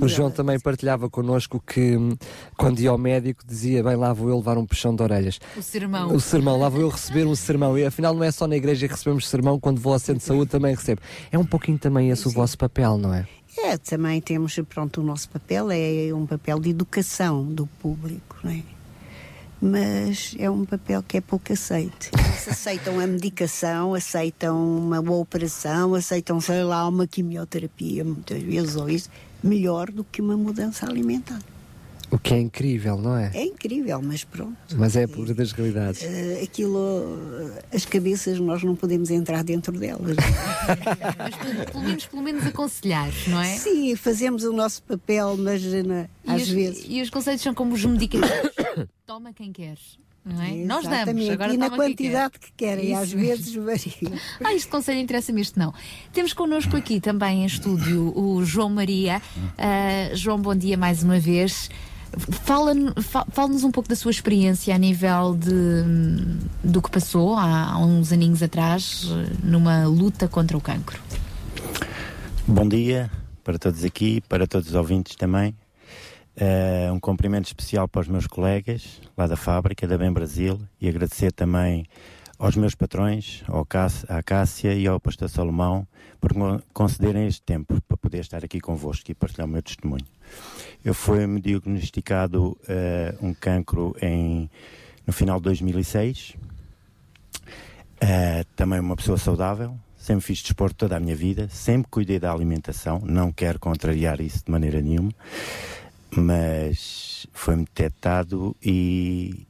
O 0.00 0.06
João 0.06 0.30
também 0.30 0.58
partilhava 0.60 1.08
connosco 1.08 1.62
que 1.64 1.96
hum, 1.96 2.16
quando 2.56 2.80
ia 2.80 2.90
ao 2.90 2.98
médico 2.98 3.42
dizia: 3.46 3.82
Bem, 3.82 3.96
lá 3.96 4.12
vou 4.12 4.28
eu 4.28 4.36
levar 4.36 4.58
um 4.58 4.66
puxão 4.66 4.94
de 4.94 5.02
orelhas. 5.02 5.40
O 5.56 5.62
sermão. 5.62 6.14
O 6.14 6.20
sermão, 6.20 6.58
lá 6.58 6.68
vou 6.68 6.80
eu 6.80 6.88
receber 6.88 7.26
um 7.26 7.34
sermão. 7.34 7.78
E 7.78 7.84
afinal 7.84 8.14
não 8.14 8.22
é 8.22 8.30
só 8.30 8.46
na 8.46 8.56
igreja 8.56 8.86
que 8.86 8.92
recebemos 8.92 9.28
sermão, 9.28 9.58
quando 9.58 9.80
vou 9.80 9.92
ao 9.92 9.98
centro 9.98 10.20
de 10.20 10.24
saúde 10.24 10.50
também 10.50 10.74
recebo. 10.74 11.00
É 11.32 11.38
um 11.38 11.44
pouquinho 11.44 11.78
também 11.78 12.10
esse 12.10 12.26
o 12.28 12.30
vosso 12.30 12.58
papel, 12.58 12.98
não 12.98 13.14
é? 13.14 13.26
É, 13.58 13.76
também 13.76 14.20
temos, 14.20 14.58
pronto, 14.68 15.00
o 15.00 15.04
nosso 15.04 15.28
papel 15.28 15.70
é 15.70 16.14
um 16.14 16.24
papel 16.24 16.60
de 16.60 16.70
educação 16.70 17.44
do 17.44 17.66
público, 17.66 18.36
não 18.44 18.50
é? 18.52 18.62
Mas 19.60 20.34
é 20.38 20.48
um 20.50 20.64
papel 20.64 21.02
que 21.02 21.18
é 21.18 21.20
pouco 21.20 21.52
aceite. 21.52 22.10
Eles 22.18 22.48
aceitam 22.48 22.98
a 22.98 23.06
medicação, 23.06 23.92
aceitam 23.94 24.78
uma 24.78 25.02
boa 25.02 25.18
operação, 25.18 25.94
aceitam, 25.94 26.40
sei 26.40 26.62
lá, 26.62 26.88
uma 26.88 27.06
quimioterapia, 27.06 28.02
muitas 28.02 28.42
vezes, 28.42 28.76
ou 28.76 28.88
isso, 28.88 29.10
melhor 29.42 29.90
do 29.90 30.02
que 30.02 30.22
uma 30.22 30.36
mudança 30.36 30.86
alimentar. 30.86 31.40
O 32.12 32.18
que 32.18 32.34
é 32.34 32.40
incrível, 32.40 32.96
não 32.98 33.16
é? 33.16 33.30
É 33.34 33.44
incrível, 33.44 34.00
mas 34.02 34.24
pronto. 34.24 34.56
Mas 34.76 34.96
é 34.96 35.04
a 35.04 35.08
pura 35.08 35.32
das 35.32 35.52
realidades. 35.52 36.02
eh, 36.02 36.40
aquilo, 36.42 37.16
eh, 37.70 37.76
as 37.76 37.84
cabeças, 37.84 38.40
nós 38.40 38.62
não 38.64 38.74
podemos 38.74 39.10
entrar 39.10 39.44
dentro 39.44 39.72
delas. 39.78 40.16
Mas 41.18 41.34
pelo, 41.36 41.64
pelo 41.70 41.84
menos, 41.84 42.06
pelo 42.06 42.22
menos 42.22 42.46
aconselhar, 42.46 43.10
não 43.28 43.40
é? 43.40 43.56
Sim, 43.56 43.94
fazemos 43.94 44.42
o 44.44 44.52
nosso 44.52 44.82
papel, 44.82 45.36
mas 45.36 45.62
eh, 45.64 46.08
E 46.24 46.30
às 46.30 46.42
os, 46.42 46.48
vezes. 46.48 46.84
E 46.88 47.00
os 47.00 47.10
conceitos 47.10 47.42
são 47.42 47.54
como 47.54 47.74
os 47.74 47.84
medicamentos. 47.84 48.50
Toma 49.06 49.32
quem 49.32 49.52
quer. 49.52 49.76
Não 50.24 50.42
é? 50.42 50.50
Nós 50.66 50.86
damos, 50.86 51.28
agora 51.30 51.54
e 51.54 51.56
na 51.56 51.70
toma 51.70 51.84
quem 51.84 51.94
quer. 51.94 52.02
quantidade 52.04 52.38
que 52.38 52.52
querem, 52.56 52.94
às 52.94 53.08
Isso 53.08 53.16
vezes 53.16 53.56
mesmo. 53.56 53.64
varia. 53.64 54.20
Ah, 54.44 54.52
este 54.54 54.68
conselho 54.68 54.98
interessa-me, 55.00 55.40
este 55.40 55.58
não. 55.58 55.72
Temos 56.12 56.32
connosco 56.34 56.76
aqui 56.76 57.00
também 57.00 57.42
em 57.42 57.46
estúdio 57.46 58.12
o 58.18 58.44
João 58.44 58.68
Maria. 58.68 59.22
Ah, 59.56 60.14
João, 60.14 60.38
bom 60.40 60.54
dia 60.54 60.76
mais 60.76 61.02
uma 61.02 61.18
vez. 61.18 61.70
Fala- 62.18 62.74
fa- 63.02 63.26
Fala-nos 63.30 63.62
um 63.64 63.70
pouco 63.70 63.88
da 63.88 63.94
sua 63.96 64.10
experiência 64.10 64.74
a 64.74 64.78
nível 64.78 65.36
de, 65.38 65.84
do 66.62 66.82
que 66.82 66.90
passou 66.90 67.34
há, 67.36 67.72
há 67.72 67.78
uns 67.78 68.12
aninhos 68.12 68.42
atrás 68.42 69.06
numa 69.42 69.84
luta 69.86 70.26
contra 70.28 70.56
o 70.56 70.60
cancro. 70.60 71.00
Bom 72.46 72.66
dia 72.68 73.10
para 73.44 73.58
todos 73.58 73.84
aqui, 73.84 74.20
para 74.28 74.46
todos 74.46 74.68
os 74.68 74.74
ouvintes 74.74 75.14
também. 75.16 75.54
Eh, 76.36 76.88
um 76.92 76.98
cumprimento 77.00 77.46
especial 77.46 77.86
para 77.88 78.00
os 78.00 78.08
meus 78.08 78.26
colegas 78.26 79.00
lá 79.16 79.26
da 79.26 79.36
fábrica, 79.36 79.86
da 79.86 79.98
Bem 79.98 80.12
Brasil, 80.12 80.60
e 80.80 80.88
agradecer 80.88 81.32
também 81.32 81.84
aos 82.40 82.56
meus 82.56 82.74
patrões, 82.74 83.44
ao 83.46 83.66
Cáss- 83.66 84.06
à 84.08 84.22
Cássia 84.22 84.74
e 84.74 84.86
ao 84.86 84.98
pastor 84.98 85.28
Salomão, 85.28 85.86
por 86.18 86.32
concederem 86.72 87.26
este 87.26 87.42
tempo 87.42 87.78
para 87.82 87.98
poder 87.98 88.20
estar 88.20 88.42
aqui 88.42 88.58
convosco 88.60 89.10
e 89.10 89.14
partilhar 89.14 89.46
o 89.46 89.50
meu 89.50 89.62
testemunho. 89.62 90.06
Eu 90.82 90.94
fui-me 90.94 91.38
diagnosticado 91.38 92.56
eh, 92.66 93.14
um 93.20 93.34
cancro 93.34 93.94
em, 94.00 94.50
no 95.06 95.12
final 95.12 95.36
de 95.38 95.44
2006. 95.44 96.34
Eh, 98.00 98.44
também 98.56 98.80
uma 98.80 98.96
pessoa 98.96 99.18
saudável, 99.18 99.76
sempre 99.94 100.24
fiz 100.24 100.40
desporto 100.42 100.76
toda 100.76 100.96
a 100.96 101.00
minha 101.00 101.14
vida, 101.14 101.46
sempre 101.50 101.90
cuidei 101.90 102.18
da 102.18 102.32
alimentação, 102.32 103.02
não 103.04 103.30
quero 103.30 103.58
contrariar 103.58 104.18
isso 104.18 104.42
de 104.46 104.50
maneira 104.50 104.80
nenhuma, 104.80 105.12
mas 106.16 107.26
foi-me 107.34 107.64
detectado 107.64 108.56
e 108.62 109.46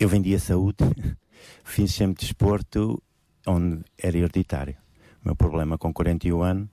eu 0.00 0.08
vendi 0.08 0.34
a 0.34 0.40
saúde, 0.40 0.78
fiz 1.64 1.92
sempre 1.94 2.22
desporto 2.24 3.02
onde 3.46 3.80
era 3.98 4.16
hereditário. 4.16 4.76
O 5.24 5.28
meu 5.28 5.36
problema 5.36 5.76
com 5.78 5.92
41 5.92 6.42
anos, 6.42 6.68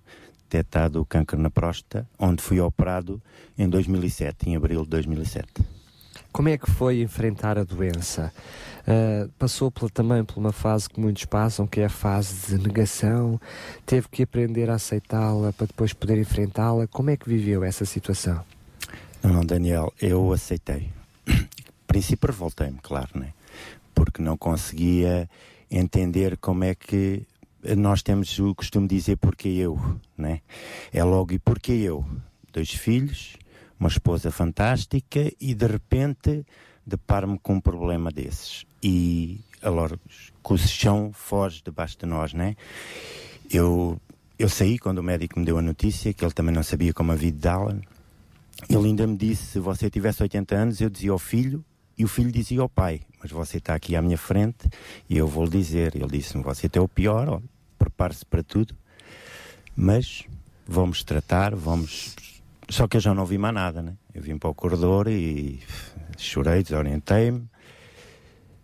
detectado 0.50 1.02
o 1.02 1.06
câncer 1.06 1.38
na 1.38 1.50
próstata, 1.50 2.08
onde 2.18 2.42
fui 2.42 2.60
operado 2.60 3.22
em 3.58 3.68
2007, 3.70 4.50
em 4.50 4.56
abril 4.56 4.84
de 4.84 4.90
2007. 4.90 5.48
Como 6.32 6.50
é 6.50 6.58
que 6.58 6.70
foi 6.70 7.02
enfrentar 7.02 7.58
a 7.58 7.64
doença? 7.64 8.32
Ah, 8.88 9.28
passou 9.38 9.70
pela- 9.72 9.90
também 9.90 10.24
por 10.24 10.38
uma 10.38 10.52
fase 10.52 10.90
que 10.90 11.00
muitos 11.00 11.26
passam, 11.26 11.68
que 11.68 11.80
é 11.82 11.86
a 11.86 11.90
fase 11.90 12.58
de 12.58 12.64
negação, 12.68 13.40
teve 13.86 14.08
que 14.10 14.24
aprender 14.24 14.70
a 14.70 14.76
aceitá-la 14.76 15.54
para 15.54 15.68
depois 15.68 15.94
poder 15.94 16.18
enfrentá-la. 16.20 16.88
Como 16.88 17.10
é 17.10 17.18
que 17.18 17.30
viveu 17.30 17.64
essa 17.64 17.86
situação? 17.86 18.44
Não, 19.24 19.34
não, 19.34 19.46
Daniel, 19.46 19.94
eu 20.02 20.32
aceitei. 20.32 20.90
Princípio 21.88 22.28
revoltei-me, 22.28 22.78
claro, 22.82 23.10
né? 23.16 23.34
Porque 24.00 24.22
não 24.22 24.38
conseguia 24.38 25.30
entender 25.70 26.38
como 26.38 26.64
é 26.64 26.74
que 26.74 27.28
nós 27.76 28.02
temos 28.02 28.40
o 28.40 28.56
costume 28.56 28.88
de 28.88 28.96
dizer 28.96 29.18
porque 29.18 29.50
eu, 29.50 29.78
né? 30.18 30.40
É 30.94 31.04
logo 31.04 31.34
e 31.34 31.38
porque 31.38 31.74
eu. 31.74 32.06
Dois 32.54 32.70
filhos, 32.70 33.36
uma 33.78 33.90
esposa 33.90 34.32
fantástica 34.32 35.30
e 35.38 35.54
de 35.54 35.68
repente 35.68 36.46
deparo-me 36.88 37.38
com 37.40 37.56
um 37.56 37.60
problema 37.60 38.10
desses. 38.10 38.66
E 38.82 39.42
que 39.62 40.54
o 40.54 40.58
chão 40.58 41.12
foge 41.14 41.62
debaixo 41.62 41.98
de 42.00 42.06
nós, 42.06 42.34
né? 42.34 42.56
Eu, 43.52 44.00
eu 44.38 44.48
saí 44.48 44.80
quando 44.80 45.00
o 45.00 45.04
médico 45.04 45.38
me 45.42 45.46
deu 45.46 45.58
a 45.58 45.62
notícia 45.62 46.14
que 46.14 46.24
ele 46.24 46.32
também 46.32 46.56
não 46.56 46.64
sabia 46.64 46.94
como 46.94 47.12
havia 47.12 47.34
de 47.34 47.38
dá-la. 47.38 47.76
Ele 48.70 48.88
ainda 48.88 49.06
me 49.06 49.18
disse: 49.18 49.46
se 49.46 49.60
você 49.60 49.90
tivesse 49.90 50.24
80 50.24 50.56
anos, 50.56 50.80
eu 50.80 50.90
dizia 50.90 51.12
ao 51.12 51.20
filho 51.20 51.66
e 52.00 52.06
o 52.06 52.08
filho 52.08 52.32
dizia 52.32 52.62
ao 52.62 52.70
pai: 52.70 53.02
Mas 53.22 53.30
você 53.30 53.58
está 53.58 53.76
aqui 53.76 53.96
à 53.98 54.02
minha 54.02 54.18
frente 54.18 54.70
e 55.10 55.18
eu 55.18 55.28
vou 55.28 55.44
lhe 55.44 55.52
dizer. 55.52 55.94
Ele 55.96 56.08
disse-me: 56.08 56.42
Você 56.46 56.68
até 56.68 56.80
o 56.80 56.88
pior, 56.88 57.42
prepare-se 57.78 58.26
para 58.26 58.42
tudo, 58.42 58.74
mas 59.76 60.24
vamos 60.66 61.04
tratar, 61.04 61.54
vamos. 61.54 62.16
Só 62.70 62.88
que 62.88 62.98
eu 62.98 63.02
já 63.02 63.14
não 63.14 63.26
vi 63.26 63.38
mais 63.38 63.54
nada, 63.54 63.82
né? 63.82 63.98
Eu 64.16 64.22
vim 64.22 64.38
para 64.38 64.50
o 64.50 64.56
corredor 64.56 65.10
e 65.10 65.60
chorei, 66.18 66.64
desorientei-me. 66.64 67.50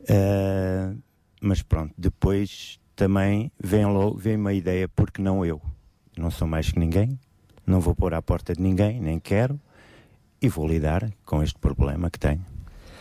Ah, 0.10 0.94
mas 1.42 1.62
pronto, 1.62 1.94
depois 1.98 2.80
também 2.96 3.52
vem, 3.60 3.86
logo, 3.86 4.18
vem 4.18 4.38
uma 4.38 4.54
ideia, 4.54 4.88
porque 4.88 5.22
não 5.22 5.46
eu? 5.46 5.62
Não 6.18 6.32
sou 6.32 6.48
mais 6.48 6.72
que 6.72 6.80
ninguém, 6.80 7.20
não 7.68 7.82
vou 7.82 7.94
pôr 7.94 8.14
à 8.14 8.22
porta 8.22 8.54
de 8.54 8.62
ninguém, 8.62 9.02
nem 9.02 9.20
quero, 9.20 9.60
e 10.42 10.48
vou 10.48 10.68
lidar 10.68 11.12
com 11.26 11.44
este 11.44 11.60
problema 11.60 12.10
que 12.10 12.20
tenho. 12.20 12.55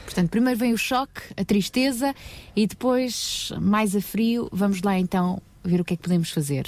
Portanto, 0.04 0.30
primeiro 0.30 0.58
vem 0.58 0.72
o 0.72 0.78
choque, 0.78 1.22
a 1.36 1.44
tristeza 1.44 2.14
e 2.54 2.66
depois, 2.66 3.52
mais 3.60 3.96
a 3.96 4.00
frio, 4.00 4.48
vamos 4.52 4.82
lá 4.82 4.98
então 4.98 5.40
ver 5.64 5.80
o 5.80 5.84
que 5.84 5.94
é 5.94 5.96
que 5.96 6.02
podemos 6.02 6.30
fazer. 6.30 6.66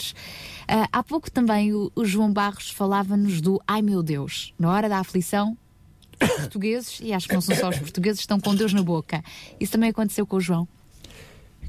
Ah, 0.66 0.88
há 0.90 1.02
pouco 1.02 1.30
também 1.30 1.72
o, 1.72 1.92
o 1.94 2.04
João 2.04 2.32
Barros 2.32 2.70
falava-nos 2.70 3.40
do 3.40 3.60
Ai 3.66 3.82
meu 3.82 4.02
Deus, 4.02 4.54
na 4.58 4.70
hora 4.70 4.88
da 4.88 4.98
aflição, 4.98 5.56
os 6.20 6.28
portugueses, 6.40 6.98
e 7.02 7.12
acho 7.12 7.28
que 7.28 7.34
não 7.34 7.40
são 7.40 7.54
só 7.54 7.68
os 7.68 7.78
portugueses, 7.78 8.20
estão 8.20 8.40
com 8.40 8.54
Deus 8.54 8.72
na 8.72 8.82
boca. 8.82 9.22
Isso 9.60 9.72
também 9.72 9.90
aconteceu 9.90 10.26
com 10.26 10.36
o 10.36 10.40
João, 10.40 10.66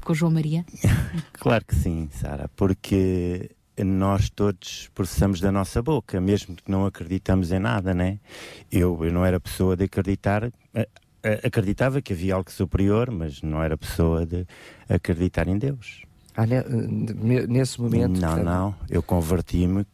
com 0.00 0.12
o 0.12 0.14
João 0.14 0.32
Maria. 0.32 0.64
Claro 1.34 1.64
que 1.64 1.74
sim, 1.74 2.08
Sara, 2.12 2.50
porque 2.56 3.50
nós 3.84 4.28
todos 4.28 4.90
processamos 4.92 5.40
da 5.40 5.52
nossa 5.52 5.80
boca, 5.80 6.20
mesmo 6.20 6.56
que 6.56 6.68
não 6.68 6.84
acreditamos 6.84 7.52
em 7.52 7.60
nada, 7.60 7.94
né? 7.94 8.18
Eu, 8.70 8.98
eu 9.04 9.12
não 9.12 9.24
era 9.24 9.38
pessoa 9.38 9.76
de 9.76 9.84
acreditar, 9.84 10.50
acreditava 11.42 12.00
que 12.00 12.12
havia 12.12 12.34
algo 12.34 12.50
superior, 12.50 13.10
mas 13.10 13.42
não 13.42 13.62
era 13.62 13.76
pessoa 13.76 14.24
de 14.26 14.46
acreditar 14.88 15.48
em 15.48 15.58
Deus. 15.58 16.02
Ah, 16.36 16.46
ne- 16.46 16.62
ne- 16.62 17.46
nesse 17.46 17.80
momento. 17.80 18.20
Não, 18.20 18.28
portanto, 18.28 18.44
não, 18.44 18.74
eu 18.88 19.02
converti-me 19.02 19.84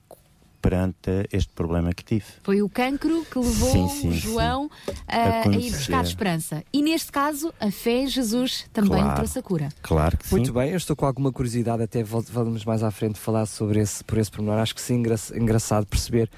perante 0.60 1.28
este 1.30 1.52
problema 1.52 1.92
que 1.92 2.02
tive. 2.02 2.24
Foi 2.42 2.62
o 2.62 2.70
cancro 2.70 3.22
que 3.30 3.38
levou 3.38 3.70
Sim, 3.70 3.86
sim, 3.88 4.08
o 4.08 4.12
sim. 4.12 4.18
João 4.18 4.70
A 5.06 5.42
a, 5.42 5.48
ir 5.48 5.70
buscar 5.70 6.02
esperança. 6.04 6.64
E 6.72 6.80
neste 6.80 7.12
caso, 7.12 7.52
a 7.60 7.70
fé 7.70 8.02
em 8.02 8.06
Jesus 8.06 8.64
também 8.72 9.02
Claro. 9.02 9.16
trouxe 9.16 9.38
a 9.38 9.42
cura. 9.42 9.68
Claro 9.82 10.16
que 10.16 10.30
Muito 10.30 10.54
bem, 10.54 10.70
eu 10.70 10.76
estou 10.78 10.96
com 10.96 11.04
alguma 11.04 11.30
curiosidade, 11.30 11.82
até 11.82 12.02
vamos 12.02 12.64
mais 12.64 12.82
à 12.82 12.90
frente 12.90 13.18
falar 13.18 13.44
sobre 13.44 13.80
esse, 13.80 14.02
por 14.04 14.16
esse 14.16 14.30
pormenor. 14.30 14.58
Acho 14.58 14.74
que 14.74 14.80
sim, 14.80 14.94
engra 14.94 15.16
engraçado 15.34 15.84
perceber 15.86 16.30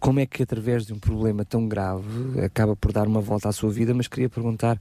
como 0.00 0.20
é 0.20 0.26
que 0.26 0.42
através 0.42 0.86
de 0.86 0.92
um 0.92 0.98
problema 0.98 1.44
tão 1.44 1.66
grave 1.66 2.40
acaba 2.44 2.76
por 2.76 2.92
dar 2.92 3.06
uma 3.06 3.20
volta 3.20 3.48
à 3.48 3.52
sua 3.52 3.70
vida, 3.70 3.92
mas 3.94 4.08
queria 4.08 4.28
perguntar 4.28 4.78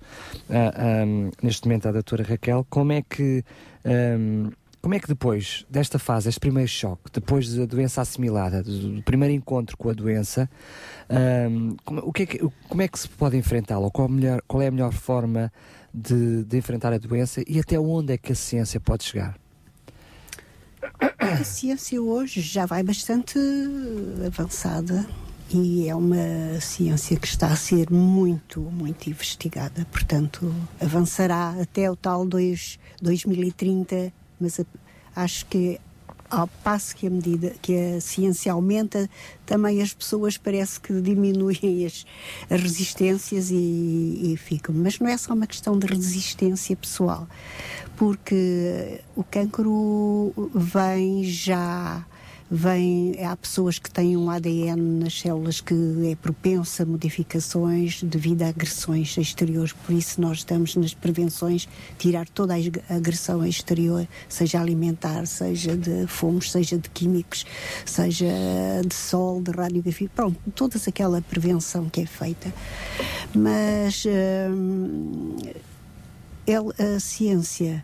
ah, 0.49 0.73
ah, 0.75 1.05
neste 1.41 1.65
momento 1.65 1.87
à 1.87 1.91
doutora 1.91 2.23
Raquel, 2.23 2.65
como 2.69 2.91
é 2.91 3.01
que 3.01 3.43
ah, 3.85 4.51
como 4.81 4.95
é 4.95 4.99
que 4.99 5.07
depois 5.07 5.65
desta 5.69 5.99
fase, 5.99 6.29
este 6.29 6.39
primeiro 6.39 6.69
choque, 6.69 7.11
depois 7.11 7.53
da 7.53 7.65
doença 7.65 7.99
assimilada, 7.99 8.63
do, 8.63 9.01
primeiro 9.03 9.33
encontro 9.33 9.75
com 9.75 9.89
a 9.89 9.93
doença, 9.93 10.49
ah, 11.09 11.75
como, 11.83 12.01
o 12.01 12.13
que 12.13 12.23
é 12.23 12.25
que, 12.25 12.39
como 12.69 12.81
é 12.81 12.87
que 12.87 12.99
se 12.99 13.09
pode 13.09 13.35
enfrentá-la? 13.35 13.89
Qual, 13.89 14.07
qual 14.47 14.61
é 14.61 14.67
a 14.67 14.71
melhor 14.71 14.93
forma 14.93 15.51
de, 15.93 16.43
de 16.43 16.57
enfrentar 16.57 16.93
a 16.93 16.97
doença 16.97 17.43
e 17.47 17.59
até 17.59 17.79
onde 17.79 18.13
é 18.13 18.17
que 18.17 18.31
a 18.31 18.35
ciência 18.35 18.79
pode 18.79 19.03
chegar? 19.03 19.35
A 21.19 21.43
ciência 21.43 22.01
hoje 22.01 22.41
já 22.41 22.65
vai 22.65 22.83
bastante 22.83 23.37
avançada 24.25 25.05
e 25.49 25.87
é 25.87 25.95
uma 25.95 26.59
ciência 26.61 27.17
que 27.17 27.27
está 27.27 27.47
a 27.47 27.55
ser 27.55 27.89
muito, 27.91 28.59
muito 28.61 29.09
investigada. 29.09 29.85
Portanto, 29.91 30.53
avançará 30.81 31.55
até 31.61 31.89
o 31.89 31.95
tal 31.95 32.25
dois- 32.25 32.79
2030, 33.01 34.11
mas 34.39 34.59
a- 34.59 34.65
acho 35.15 35.45
que 35.45 35.79
ao 36.29 36.47
passo 36.47 36.95
que 36.95 37.07
a 37.07 37.09
medida 37.09 37.53
que 37.61 37.95
a 37.95 38.01
ciência 38.01 38.51
aumenta, 38.51 39.09
também 39.45 39.81
as 39.81 39.93
pessoas 39.93 40.37
parece 40.37 40.79
que 40.79 40.93
diminuem 41.01 41.85
as, 41.85 42.05
as 42.49 42.61
resistências 42.61 43.49
e, 43.51 44.33
e 44.33 44.37
ficam. 44.37 44.75
Mas 44.75 44.99
não 44.99 45.07
é 45.07 45.17
só 45.17 45.33
uma 45.33 45.47
questão 45.47 45.77
de 45.77 45.87
resistência 45.87 46.75
pessoal, 46.75 47.27
porque 47.95 49.01
o 49.15 49.23
cancro 49.23 50.33
vem 50.53 51.23
já. 51.23 52.05
Vem, 52.49 53.13
há 53.25 53.35
pessoas 53.35 53.77
que 53.77 53.91
têm 53.91 54.15
um 54.15 54.29
ADN 54.29 54.79
nas 55.03 55.19
células 55.19 55.59
que 55.59 55.73
é 56.09 56.15
propenso 56.15 56.81
a 56.81 56.85
modificações 56.85 58.01
devido 58.01 58.43
a 58.43 58.47
agressões 58.47 59.17
exteriores. 59.17 59.73
Por 59.73 59.93
isso, 59.93 60.21
nós 60.21 60.37
estamos 60.37 60.73
nas 60.77 60.93
prevenções 60.93 61.67
tirar 61.99 62.25
toda 62.29 62.53
a 62.53 62.57
ag- 62.57 62.81
agressão 62.89 63.45
exterior, 63.45 64.07
seja 64.29 64.61
alimentar, 64.61 65.27
seja 65.27 65.75
de 65.75 66.07
fumos, 66.07 66.49
seja 66.49 66.77
de 66.77 66.89
químicos, 66.89 67.45
seja 67.85 68.25
de 68.87 68.95
sol, 68.95 69.41
de 69.41 69.51
radiografia, 69.51 70.09
pronto, 70.15 70.39
toda 70.55 70.77
aquela 70.87 71.21
prevenção 71.21 71.89
que 71.89 71.99
é 71.99 72.05
feita. 72.05 72.53
Mas 73.35 74.05
hum, 74.49 75.35
a 76.95 76.99
ciência 77.01 77.83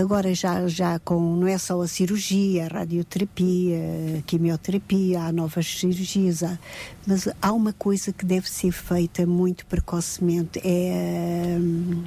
agora 0.00 0.34
já, 0.34 0.66
já 0.68 0.98
com 0.98 1.36
não 1.36 1.46
é 1.48 1.56
só 1.58 1.80
a 1.80 1.88
cirurgia, 1.88 2.66
a 2.66 2.68
radioterapia, 2.68 3.78
a 4.18 4.22
quimioterapia, 4.22 5.22
há 5.22 5.32
novas 5.32 5.66
cirurgias, 5.66 6.42
há- 6.42 6.58
mas 7.06 7.28
há 7.40 7.52
uma 7.52 7.72
coisa 7.72 8.12
que 8.12 8.24
deve 8.26 8.48
ser 8.48 8.72
feita 8.72 9.24
muito 9.26 9.64
precocemente, 9.66 10.60
é 10.64 11.56
hum, 11.60 12.04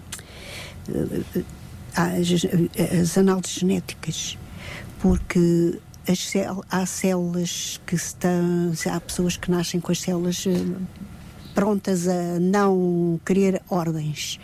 as, 1.95 2.27
as 3.01 3.17
análises 3.17 3.53
genéticas, 3.55 4.37
porque 4.99 5.79
cel- 6.15 6.63
há 6.69 6.85
células 6.85 7.79
que 7.85 7.95
estão, 7.95 8.71
há 8.91 8.99
pessoas 8.99 9.35
que 9.37 9.49
nascem 9.49 9.79
com 9.79 9.91
as 9.91 9.99
células 9.99 10.45
eh, 10.47 10.51
prontas 11.53 12.07
a 12.07 12.39
não 12.39 13.19
querer 13.25 13.61
ordens. 13.69 14.39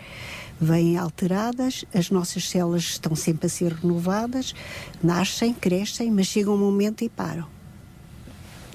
Vêm 0.60 0.96
alteradas, 0.96 1.84
as 1.92 2.10
nossas 2.10 2.48
células 2.48 2.82
estão 2.82 3.14
sempre 3.16 3.46
a 3.46 3.48
ser 3.48 3.72
renovadas, 3.72 4.54
nascem, 5.02 5.52
crescem, 5.52 6.10
mas 6.10 6.26
chega 6.26 6.50
um 6.50 6.58
momento 6.58 7.02
e 7.02 7.08
param. 7.08 7.46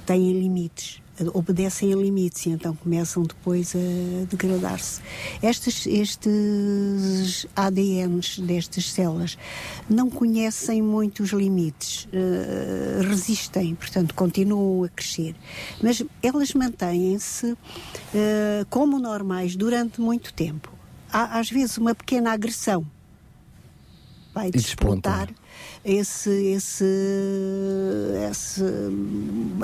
Têm 0.06 0.33
limites, 0.40 1.01
obedecem 1.33 1.93
a 1.93 1.95
limites 1.95 2.45
e 2.45 2.49
então 2.49 2.75
começam 2.75 3.24
depois 3.24 3.74
a 3.75 4.25
degradar-se. 4.25 5.01
Estes, 5.41 5.85
estes 5.85 7.45
ADNs 7.56 8.40
destas 8.41 8.91
células 8.91 9.38
não 9.90 10.09
conhecem 10.09 10.82
muito 10.82 11.24
os 11.24 11.32
limites, 11.32 12.08
eh, 12.14 13.01
resistem, 13.08 13.75
portanto 13.75 14.14
continuam 14.16 14.83
a 14.83 14.90
crescer, 14.90 15.35
mas 15.82 16.03
elas 16.22 16.53
mantêm-se 16.53 17.58
eh, 18.14 18.66
como 18.69 18.99
normais 18.99 19.56
durante 19.56 19.99
muito 19.99 20.33
tempo. 20.33 20.78
Há 21.12 21.40
às 21.40 21.50
vezes 21.50 21.78
uma 21.78 21.96
pequena 21.96 22.32
agressão 22.32 22.86
vai 24.34 24.52
desponta. 24.52 25.10
despontar 25.10 25.30
esse, 25.84 26.30
esse, 26.30 26.86
esse 28.30 28.64
hum, 28.64 29.60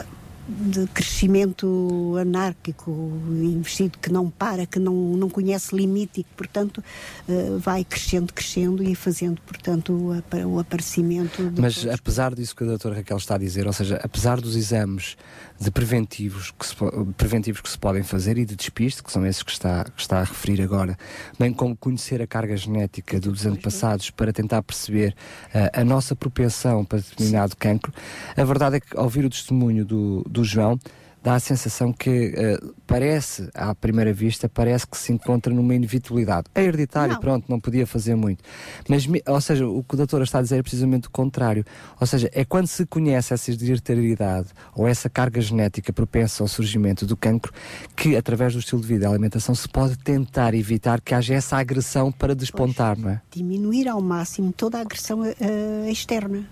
de 0.47 0.85
crescimento 0.87 2.15
anárquico, 2.19 2.91
investido 3.27 3.97
que 3.97 4.11
não 4.11 4.29
para, 4.29 4.65
que 4.67 4.77
não, 4.77 4.93
não 4.93 5.27
conhece 5.27 5.75
limite 5.75 6.19
e 6.19 6.23
que, 6.23 6.29
portanto, 6.35 6.83
eh, 7.27 7.57
vai 7.57 7.83
crescendo, 7.83 8.31
crescendo 8.31 8.83
e 8.83 8.93
fazendo, 8.93 9.41
portanto, 9.41 9.91
o, 9.91 10.47
o 10.47 10.59
aparecimento 10.59 11.51
Mas 11.57 11.87
apesar 11.87 12.35
disso 12.35 12.55
que 12.55 12.63
a 12.63 12.67
doutora 12.67 12.95
Raquel 12.95 13.17
está 13.17 13.35
a 13.35 13.37
dizer, 13.39 13.65
ou 13.65 13.73
seja, 13.73 13.99
apesar 14.03 14.39
dos 14.39 14.55
exames 14.55 15.17
de 15.59 15.71
preventivos 15.71 16.51
que 16.51 16.65
se, 16.65 16.75
preventivos 17.17 17.61
que 17.61 17.69
se 17.69 17.77
podem 17.77 18.03
fazer 18.03 18.37
e 18.37 18.45
de 18.45 18.55
despiste, 18.55 19.01
que 19.03 19.11
são 19.11 19.25
esses 19.25 19.41
que 19.41 19.51
está, 19.51 19.83
que 19.85 20.01
está 20.01 20.19
a 20.19 20.23
referir 20.23 20.61
agora, 20.61 20.97
bem 21.39 21.53
como 21.53 21.75
conhecer 21.75 22.21
a 22.21 22.27
carga 22.27 22.55
genética 22.57 23.19
dos 23.19 23.45
antepassados 23.45 24.09
para 24.09 24.33
tentar 24.33 24.61
perceber 24.61 25.15
eh, 25.53 25.71
a 25.73 25.83
nossa 25.83 26.15
propensão 26.15 26.83
para 26.83 26.99
determinado 26.99 27.55
cancro, 27.55 27.93
a 28.35 28.43
verdade 28.43 28.77
é 28.77 28.79
que 28.79 28.97
ao 28.97 29.05
ouvir 29.05 29.25
o 29.25 29.29
testemunho 29.29 29.85
do, 29.85 30.23
do 30.29 30.43
João, 30.43 30.79
dá 31.25 31.33
a 31.33 31.39
sensação 31.39 31.91
que 31.91 32.35
eh, 32.37 32.59
parece, 32.85 33.49
à 33.55 33.73
primeira 33.73 34.13
vista, 34.13 34.47
parece 34.47 34.85
que 34.85 34.95
se 34.95 35.11
encontra 35.11 35.51
numa 35.51 35.73
inevitabilidade. 35.73 36.45
É 36.53 36.61
hereditário, 36.61 37.15
Não. 37.15 37.19
pronto, 37.19 37.45
não 37.49 37.59
podia 37.59 37.87
fazer 37.87 38.13
muito. 38.13 38.43
Mas, 38.87 39.07
ou 39.27 39.41
seja, 39.41 39.67
o 39.67 39.83
que 39.83 39.95
a 39.95 39.97
doutora 39.97 40.23
está 40.23 40.37
a 40.37 40.43
dizer 40.43 40.59
é 40.59 40.61
precisamente 40.61 41.07
o 41.07 41.09
contrário. 41.09 41.65
Ou 41.99 42.05
seja, 42.05 42.29
é 42.31 42.45
quando 42.45 42.67
se 42.67 42.85
conhece 42.85 43.33
essa 43.33 43.49
hereditariedade 43.49 44.49
ou 44.75 44.87
essa 44.87 45.09
carga 45.09 45.41
genética 45.41 45.91
propensa 45.91 46.43
ao 46.43 46.47
surgimento 46.47 47.07
do 47.07 47.17
cancro 47.17 47.51
que, 47.95 48.15
através 48.15 48.53
do 48.53 48.59
estilo 48.59 48.81
de 48.81 48.87
vida 48.87 49.05
e 49.05 49.07
alimentação, 49.07 49.55
se 49.55 49.67
pode 49.67 49.97
tentar 49.97 50.53
evitar 50.53 51.01
que 51.01 51.15
haja 51.15 51.33
essa 51.33 51.57
agressão 51.57 52.11
para 52.11 52.35
despontar, 52.35 52.99
não 52.99 53.09
é? 53.09 53.21
Diminuir 53.31 53.87
ao 53.87 53.99
máximo 53.99 54.53
toda 54.53 54.77
a 54.77 54.81
agressão 54.81 55.25
eh, 55.25 55.89
externa. 55.89 56.47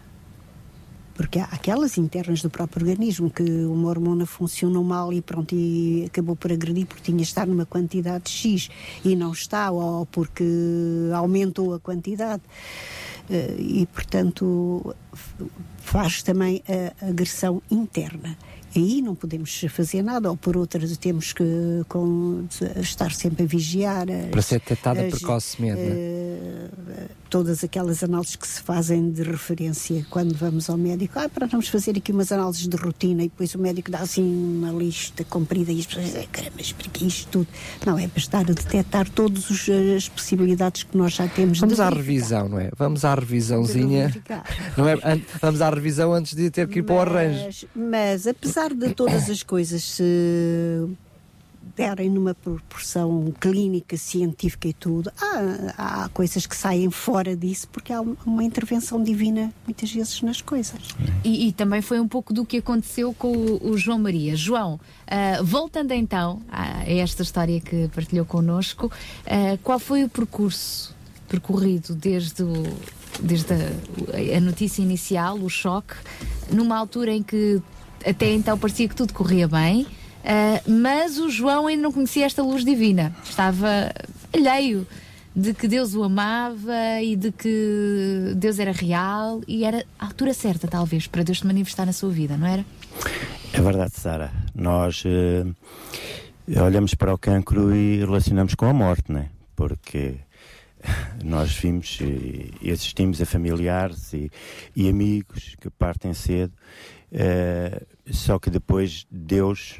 Porque 1.16 1.40
há 1.40 1.45
aquelas 1.45 1.98
internas 1.98 2.42
do 2.42 2.50
próprio 2.50 2.88
organismo 2.88 3.30
que 3.30 3.43
uma 3.43 3.90
hormona 3.90 4.25
funcionou 4.25 4.83
mal 4.83 5.14
e 5.14 5.22
pronto, 5.22 5.53
e 5.53 6.06
acabou 6.08 6.35
por 6.35 6.51
agredir 6.51 6.88
porque 6.88 7.03
tinha 7.03 7.17
de 7.17 7.24
estar 7.24 7.45
numa 7.45 7.66
quantidade 7.66 8.30
X 8.30 8.69
e 9.06 9.16
não 9.16 9.32
está, 9.32 9.69
ou 9.69 10.06
porque 10.08 10.43
aumentou 11.14 11.74
a 11.74 11.80
quantidade. 11.80 12.42
Eh, 13.30 13.56
e, 13.58 13.85
portanto, 13.88 14.95
faz 15.77 16.24
também 16.24 16.64
a 16.67 17.09
agressão 17.09 17.61
interna. 17.69 18.38
Aí 18.76 19.02
não 19.02 19.14
podemos 19.16 19.64
fazer 19.69 20.02
nada, 20.02 20.30
ou 20.30 20.38
por 20.38 20.58
outras 20.58 20.95
temos 20.98 21.32
que 21.34 21.43
com- 21.88 22.45
estar 22.77 23.11
sempre 23.11 23.43
a 23.43 23.45
vigiar. 23.48 24.10
as- 24.10 24.30
Para 24.32 24.42
ser 24.42 24.60
detectada 24.60 25.03
precocemente, 25.03 25.80
eh, 25.82 26.68
todas 27.30 27.64
aquelas 27.64 28.03
análises 28.03 28.35
que 28.35 28.48
se 28.48 28.61
fazem 28.61 29.11
de 29.11 29.24
referência 29.24 30.06
quando 30.10 30.35
vamos 30.35 30.69
ao 30.69 30.77
médico. 30.77 31.18
Ah, 31.19 31.27
para 31.30 31.45
vamos 31.48 31.68
fazer 31.68 31.98
aqui 31.98 32.11
umas 32.11 32.32
análises 32.32 32.68
de 32.68 32.76
rotina 32.77 33.24
e 33.24 33.30
depois 33.30 33.53
o 33.56 33.60
médico 33.60 33.90
dá 33.92 34.00
assim 34.00 34.24
uma 34.24 34.72
lista 34.72 35.24
comprida 35.24 35.72
e 35.72 35.80
as 35.80 35.85
pessoas 35.85 36.06
dizem, 36.08 36.27
caramba, 36.32 36.53
mas 36.58 36.72
para 36.72 36.90
que 36.90 37.06
isto 37.08 37.27
tudo? 37.32 37.48
Não, 37.85 37.98
é 37.98 38.08
para 38.08 38.19
estar 38.19 38.40
a 38.42 38.43
detectar 38.43 39.10
todas 39.10 39.45
as 39.95 40.10
possibilidades 40.10 40.84
que 40.84 40.95
nós 40.98 41.14
já 41.14 41.27
temos 41.27 41.60
Vamos 41.60 41.80
à 41.80 41.90
verificar. 41.90 42.06
revisão, 42.14 42.50
não 42.50 42.60
é? 42.60 42.69
Vamos 42.77 43.03
à 43.06 43.16
revisãozinha. 43.16 44.14
Não 44.77 44.88
é? 44.88 44.95
Vamos 45.42 45.61
à 45.61 45.69
revisão 45.69 46.14
antes 46.14 46.35
de 46.35 46.50
ter 46.50 46.68
que 46.68 46.80
ir 46.80 46.84
para 46.84 46.95
o 46.95 47.00
arranjo. 47.02 47.68
Mas, 47.76 48.26
mas 48.26 48.27
apesar 48.64 48.74
de 48.74 48.93
todas 48.93 49.30
as 49.30 49.43
coisas 49.43 49.83
se 49.83 50.88
derem 51.75 52.09
numa 52.09 52.35
proporção 52.35 53.33
clínica, 53.40 53.98
científica 53.98 54.67
e 54.67 54.74
tudo, 54.74 55.11
há, 55.19 56.03
há 56.03 56.09
coisas 56.09 56.45
que 56.45 56.56
saem 56.56 56.92
fora 56.92 57.35
disso 57.35 57.67
porque 57.69 57.92
há 57.92 58.01
uma 58.01 58.43
intervenção 58.43 59.01
divina 59.01 59.51
muitas 59.66 59.92
vezes 59.92 60.22
nas 60.22 60.42
coisas. 60.42 60.80
E, 61.24 61.48
e 61.48 61.51
também 61.51 61.82
foi 61.82 62.00
um 62.00 62.08
pouco 62.08 62.33
do 62.33 62.45
que 62.45 62.58
aconteceu 62.58 63.14
com 63.14 63.32
o, 63.35 63.72
o 63.72 63.77
João 63.77 63.98
Maria. 63.98 64.35
João, 64.35 64.80
ah, 65.08 65.42
voltando 65.42 65.93
então 65.93 66.42
a, 66.50 66.88
esta 66.88 67.24
história 67.24 67.59
que 67.59 67.90
partilhou 67.90 68.25
connosco, 68.25 68.92
ah, 69.25 69.58
qual 69.64 69.80
foi 69.80 70.03
o 70.03 70.09
percurso 70.09 70.93
percorrido 71.27 71.95
desde, 71.95 72.43
o, 72.43 72.53
desde 73.19 73.53
a, 73.53 74.38
a 74.38 74.40
notícia 74.42 74.82
inicial, 74.82 75.38
o 75.40 75.50
choque, 75.50 75.95
numa 76.51 76.77
altura 76.77 77.11
em 77.11 77.24
que 77.24 77.59
até 78.06 78.32
então 78.32 78.58
parecia 78.58 78.88
que 78.88 78.96
tudo 78.96 79.14
corria 79.14 79.48
bem, 79.48 79.88
ah, 80.24 80.62
mas 80.68 81.18
o 81.18 81.30
João 81.30 81.68
ainda 81.68 81.84
não 81.84 81.92
conhecia 81.92 82.26
esta 82.26 82.42
luz 82.42 82.64
divina, 82.64 83.14
estava 83.24 83.94
alheio 84.34 84.88
de 85.36 85.54
que 85.54 85.68
Deus 85.68 85.96
o 85.96 86.04
amava 86.04 87.02
e 87.02 87.16
de 87.16 87.32
que 87.32 88.34
Deus 88.36 88.60
era 88.60 88.72
real 88.72 89.42
e 89.48 89.66
era 89.66 89.84
a 89.98 90.06
altura 90.06 90.34
certa, 90.34 90.68
talvez, 90.68 91.08
para 91.08 91.24
Deus 91.24 91.40
se 91.40 91.48
manifestar 91.48 91.86
na 91.86 91.94
sua 91.94 92.10
vida, 92.10 92.38
não 92.38 92.48
era? 92.48 92.64
É 93.52 93.62
verdade, 93.62 93.94
Sara. 93.96 94.32
Nós 94.54 95.04
eh, 95.06 96.62
olhamos 96.62 96.94
para 96.94 97.14
o 97.14 97.18
cancro 97.18 97.76
e 97.76 98.00
relacionamos 98.00 98.54
com 98.54 98.66
a 98.68 98.74
morte, 98.74 99.12
né? 99.12 99.30
Porque 99.56 100.18
nós 101.24 101.52
vimos 101.52 102.00
e, 102.02 102.72
assistimos 102.72 103.20
a 103.20 103.26
familiares 103.26 104.14
e, 104.14 104.32
e 104.76 104.88
amigos 104.88 105.56
que 105.60 105.70
partem 105.70 106.14
cedo, 106.14 106.54
eh, 107.12 107.82
só 108.12 108.40
que 108.40 108.50
depois 108.50 109.06
Deus 109.10 109.80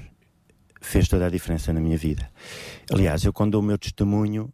fez 0.82 1.08
toda 1.08 1.26
a 1.26 1.30
diferença 1.30 1.72
na 1.74 1.80
minha 1.80 1.98
vida. 1.98 2.30
Aliás, 2.92 3.24
eu 3.24 3.34
quando 3.34 3.52
dou 3.52 3.62
o 3.62 3.64
meu 3.64 3.78
testemunho, 3.78 4.52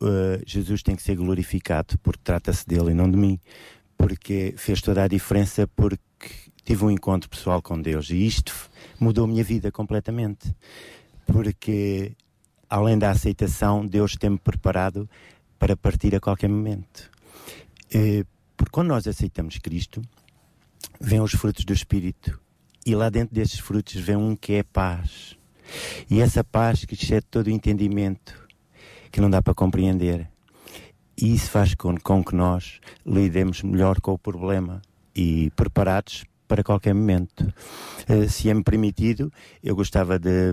eh, 0.00 0.42
Jesus 0.46 0.82
tem 0.82 0.94
que 0.96 1.02
ser 1.02 1.16
glorificado, 1.16 1.98
porque 1.98 2.20
trata-se 2.22 2.66
dele 2.66 2.90
e 2.90 2.94
não 2.94 3.10
de 3.10 3.16
mim, 3.16 3.38
porque 3.96 4.54
fez 4.56 4.80
toda 4.80 5.02
a 5.04 5.08
diferença 5.08 5.66
porque 5.68 6.02
tive 6.64 6.84
um 6.84 6.90
encontro 6.90 7.28
pessoal 7.28 7.60
com 7.60 7.80
Deus 7.80 8.10
e 8.10 8.26
isto 8.26 8.54
mudou 8.98 9.24
a 9.24 9.28
minha 9.28 9.44
vida 9.44 9.70
completamente. 9.72 10.54
Porque 11.26 12.16
além 12.68 12.98
da 12.98 13.10
aceitação, 13.10 13.86
Deus 13.86 14.16
tem-me 14.16 14.38
preparado 14.38 15.08
para 15.58 15.76
partir 15.76 16.14
a 16.14 16.20
qualquer 16.20 16.48
momento. 16.48 17.10
Eh, 17.92 18.24
Porque 18.56 18.70
quando 18.72 18.88
nós 18.88 19.06
aceitamos 19.08 19.58
Cristo, 19.58 20.00
vêm 21.00 21.20
os 21.20 21.32
frutos 21.32 21.64
do 21.64 21.72
Espírito. 21.72 22.38
E 22.84 22.94
lá 22.94 23.08
dentro 23.08 23.34
desses 23.34 23.58
frutos 23.58 23.94
vem 23.94 24.16
um 24.16 24.34
que 24.34 24.54
é 24.54 24.62
paz. 24.62 25.36
E 26.10 26.20
essa 26.20 26.42
paz 26.42 26.84
que 26.84 26.94
excede 26.94 27.26
todo 27.30 27.46
o 27.46 27.50
entendimento, 27.50 28.34
que 29.10 29.20
não 29.20 29.30
dá 29.30 29.40
para 29.40 29.54
compreender. 29.54 30.28
E 31.16 31.34
isso 31.34 31.50
faz 31.50 31.74
com, 31.74 31.96
com 31.96 32.24
que 32.24 32.34
nós 32.34 32.80
lidemos 33.06 33.62
melhor 33.62 34.00
com 34.00 34.12
o 34.12 34.18
problema 34.18 34.82
e 35.14 35.50
preparados 35.54 36.24
para 36.48 36.64
qualquer 36.64 36.94
momento. 36.94 37.52
Eh, 38.08 38.28
se 38.28 38.50
é-me 38.50 38.62
permitido, 38.62 39.32
eu 39.62 39.76
gostava 39.76 40.18
de, 40.18 40.52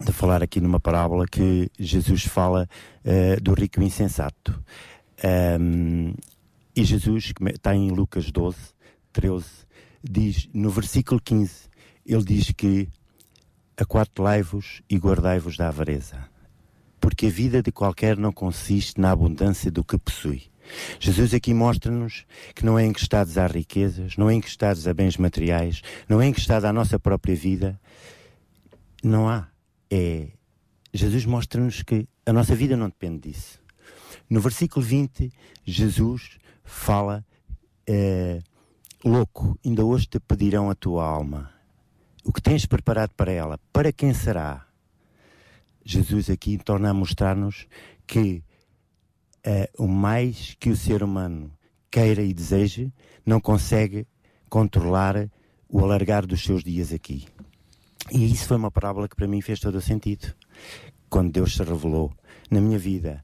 de 0.00 0.12
falar 0.12 0.42
aqui 0.42 0.60
numa 0.60 0.78
parábola 0.78 1.26
que 1.26 1.70
Jesus 1.78 2.24
fala 2.24 2.68
eh, 3.04 3.36
do 3.36 3.52
rico 3.52 3.82
insensato. 3.82 4.62
Ahm, 5.22 6.14
e 6.76 6.84
Jesus, 6.84 7.32
está 7.54 7.74
em 7.74 7.90
Lucas 7.90 8.30
12, 8.30 8.56
13, 9.12 9.44
diz, 10.08 10.48
no 10.52 10.70
versículo 10.70 11.20
15, 11.20 11.68
ele 12.04 12.24
diz 12.24 12.52
que 12.52 12.88
aquartelai-vos 13.76 14.82
e 14.88 14.96
guardai-vos 14.96 15.56
da 15.56 15.68
avareza. 15.68 16.28
Porque 17.00 17.26
a 17.26 17.30
vida 17.30 17.62
de 17.62 17.72
qualquer 17.72 18.16
não 18.16 18.32
consiste 18.32 19.00
na 19.00 19.10
abundância 19.10 19.70
do 19.70 19.82
que 19.82 19.98
possui. 19.98 20.44
Jesus 20.98 21.34
aqui 21.34 21.52
mostra-nos 21.52 22.24
que 22.54 22.64
não 22.64 22.78
é 22.78 22.86
encostados 22.86 23.36
a 23.36 23.46
riquezas, 23.46 24.16
não 24.16 24.30
é 24.30 24.34
encostados 24.34 24.88
a 24.88 24.94
bens 24.94 25.16
materiais, 25.16 25.82
não 26.08 26.20
é 26.20 26.26
encostado 26.26 26.64
à 26.64 26.72
nossa 26.72 26.98
própria 26.98 27.34
vida. 27.34 27.78
Não 29.02 29.28
há. 29.28 29.48
É, 29.90 30.28
Jesus 30.92 31.26
mostra-nos 31.26 31.82
que 31.82 32.08
a 32.24 32.32
nossa 32.32 32.54
vida 32.54 32.76
não 32.76 32.88
depende 32.88 33.30
disso. 33.30 33.60
No 34.30 34.40
versículo 34.40 34.84
20, 34.84 35.30
Jesus 35.66 36.38
fala: 36.64 37.24
eh, 37.86 38.40
Louco, 39.04 39.58
ainda 39.62 39.84
hoje 39.84 40.06
te 40.06 40.18
pedirão 40.18 40.70
a 40.70 40.74
tua 40.74 41.04
alma. 41.04 41.52
O 42.24 42.32
que 42.32 42.40
tens 42.40 42.64
preparado 42.64 43.10
para 43.10 43.30
ela, 43.30 43.60
para 43.70 43.92
quem 43.92 44.14
será? 44.14 44.66
Jesus 45.84 46.30
aqui 46.30 46.56
torna 46.56 46.88
a 46.88 46.94
mostrar-nos 46.94 47.66
que 48.06 48.42
eh, 49.44 49.70
o 49.78 49.86
mais 49.86 50.56
que 50.58 50.70
o 50.70 50.76
ser 50.76 51.02
humano 51.02 51.52
queira 51.90 52.22
e 52.22 52.32
deseje, 52.32 52.90
não 53.26 53.40
consegue 53.40 54.06
controlar 54.48 55.28
o 55.68 55.80
alargar 55.80 56.26
dos 56.26 56.42
seus 56.42 56.64
dias 56.64 56.90
aqui. 56.90 57.26
E 58.10 58.32
isso 58.32 58.46
foi 58.46 58.56
uma 58.56 58.70
parábola 58.70 59.06
que 59.06 59.16
para 59.16 59.28
mim 59.28 59.42
fez 59.42 59.60
todo 59.60 59.74
o 59.74 59.82
sentido. 59.82 60.34
Quando 61.10 61.30
Deus 61.30 61.54
se 61.54 61.62
revelou 61.62 62.10
na 62.50 62.58
minha 62.58 62.78
vida. 62.78 63.22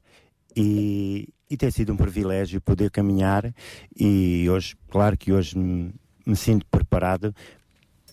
E, 0.55 1.33
e 1.51 1.57
tem 1.57 1.69
sido 1.69 1.91
um 1.91 1.97
privilégio 1.97 2.61
poder 2.61 2.89
caminhar. 2.89 3.53
E 3.95 4.49
hoje, 4.49 4.73
claro 4.89 5.17
que 5.17 5.33
hoje 5.33 5.57
me, 5.57 5.93
me 6.25 6.35
sinto 6.35 6.65
preparado 6.65 7.35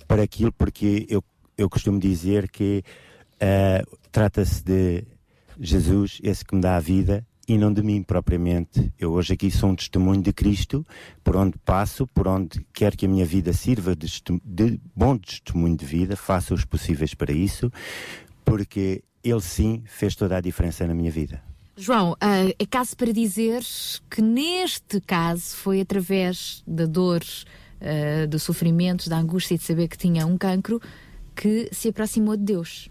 para 0.09 0.25
aquilo, 0.25 0.53
porque 0.53 1.07
eu, 1.09 1.23
eu 1.57 1.71
costumo 1.71 2.01
dizer 2.01 2.51
que 2.51 2.83
eh, 3.39 3.85
trata-se 4.11 4.65
de 4.65 5.05
Jesus, 5.61 6.19
esse 6.23 6.45
que 6.45 6.57
me 6.57 6.61
dá 6.61 6.77
a 6.77 6.81
vida, 6.81 7.25
e 7.47 7.57
não 7.57 7.73
de 7.73 7.81
mim 7.81 8.03
propriamente. 8.03 8.93
Eu 8.99 9.13
hoje 9.13 9.35
aqui 9.35 9.51
sou 9.51 9.71
um 9.71 9.77
testemunho 9.77 10.21
de 10.21 10.33
Cristo, 10.33 10.85
por 11.23 11.37
onde 11.37 11.57
passo, 11.59 12.09
por 12.09 12.27
onde 12.27 12.67
quer 12.75 12.97
que 12.97 13.07
a 13.07 13.09
minha 13.09 13.25
vida 13.25 13.53
sirva 13.53 13.95
de, 13.95 14.09
de 14.45 14.81
bom 14.95 15.17
testemunho 15.17 15.77
de 15.77 15.87
vida, 15.87 16.17
faço 16.17 16.55
os 16.55 16.65
possíveis 16.65 17.15
para 17.15 17.33
isso, 17.33 17.73
porque 18.45 19.03
Ele 19.23 19.41
sim 19.41 19.83
fez 19.87 20.17
toda 20.17 20.37
a 20.37 20.41
diferença 20.41 20.87
na 20.87 20.95
minha 20.95 21.11
vida. 21.11 21.41
João, 21.81 22.17
ah, 22.21 22.53
é 22.59 22.67
caso 22.67 22.97
para 22.97 23.13
dizer 23.13 23.63
que 24.11 24.21
neste 24.21 25.01
caso 25.01 25.55
foi 25.55 25.81
através 25.81 26.61
da 26.67 26.87
dor, 26.87 27.23
ah, 27.81 28.27
do 28.27 28.37
sofrimento, 28.37 29.09
da 29.09 29.17
angústia 29.17 29.57
de 29.57 29.63
saber 29.63 29.87
que 29.87 29.97
tinha 29.97 30.27
um 30.27 30.37
cancro 30.37 30.83
que 31.37 31.69
se 31.71 31.89
aproximou 31.89 32.37
de 32.37 32.43
Deus. 32.43 32.91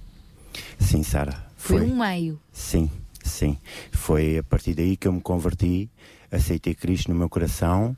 Sim, 0.80 1.04
Sara. 1.04 1.46
Foi, 1.58 1.82
um 1.82 1.98
meio. 1.98 2.40
Sim, 2.50 2.90
sim. 3.22 3.58
Foi 3.92 4.38
a 4.38 4.44
partir 4.44 4.74
daí 4.74 4.96
que 4.96 5.06
eu 5.06 5.12
me 5.12 5.20
converti, 5.20 5.90
aceitei 6.32 6.74
Cristo 6.74 7.12
no 7.12 7.20
meu 7.20 7.28
coração 7.28 7.96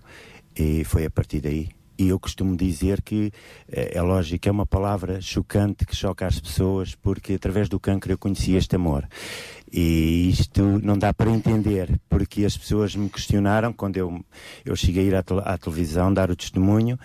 e 0.55 0.83
foi 0.85 1.05
a 1.05 1.09
partir 1.11 1.39
daí 1.39 1.69
e 1.99 2.07
eu 2.07 2.17
costumo 2.17 2.55
dizer 2.55 3.01
que 3.01 3.29
eh, 3.69 3.91
é 3.93 4.01
lógico, 4.01 4.47
é 4.47 4.51
uma 4.51 4.65
palavra 4.65 5.19
chocante 5.19 5.85
que 5.85 5.93
choca 5.93 6.25
as 6.25 6.39
pessoas, 6.39 6.95
porque 6.95 7.33
através 7.33 7.67
do 7.67 7.77
cancro 7.77 8.09
eu 8.13 8.17
conheci 8.17 8.55
este 8.55 8.77
amor. 8.77 9.05
E 9.71 10.29
isto 10.29 10.63
não 10.81 10.97
dá 10.97 11.13
para 11.13 11.29
entender, 11.29 11.99
porque 12.07 12.45
as 12.45 12.57
pessoas 12.57 12.95
me 12.95 13.09
questionaram 13.09 13.73
quando 13.73 13.97
eu, 13.97 14.23
eu 14.63 14.75
cheguei 14.77 15.03
a 15.03 15.07
ir 15.07 15.15
à, 15.15 15.21
tele- 15.21 15.43
à 15.43 15.57
televisão 15.57 16.13
dar 16.13 16.31
o 16.31 16.35
testemunho 16.37 16.97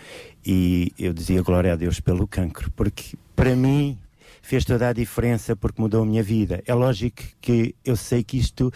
e 0.47 0.93
eu 0.97 1.13
dizia 1.13 1.43
glória 1.43 1.73
a 1.73 1.77
Deus 1.77 1.99
pelo 1.99 2.27
cancro, 2.29 2.71
porque 2.77 3.19
para 3.35 3.57
mim 3.57 3.99
fez 4.41 4.65
toda 4.65 4.89
a 4.89 4.93
diferença 4.93 5.57
porque 5.57 5.83
mudou 5.83 6.03
a 6.03 6.07
minha 6.07 6.23
vida. 6.23 6.63
É 6.67 6.73
lógico 6.73 7.23
que 7.41 7.75
eu 7.85 7.97
sei 7.97 8.23
que 8.23 8.39
isto. 8.39 8.73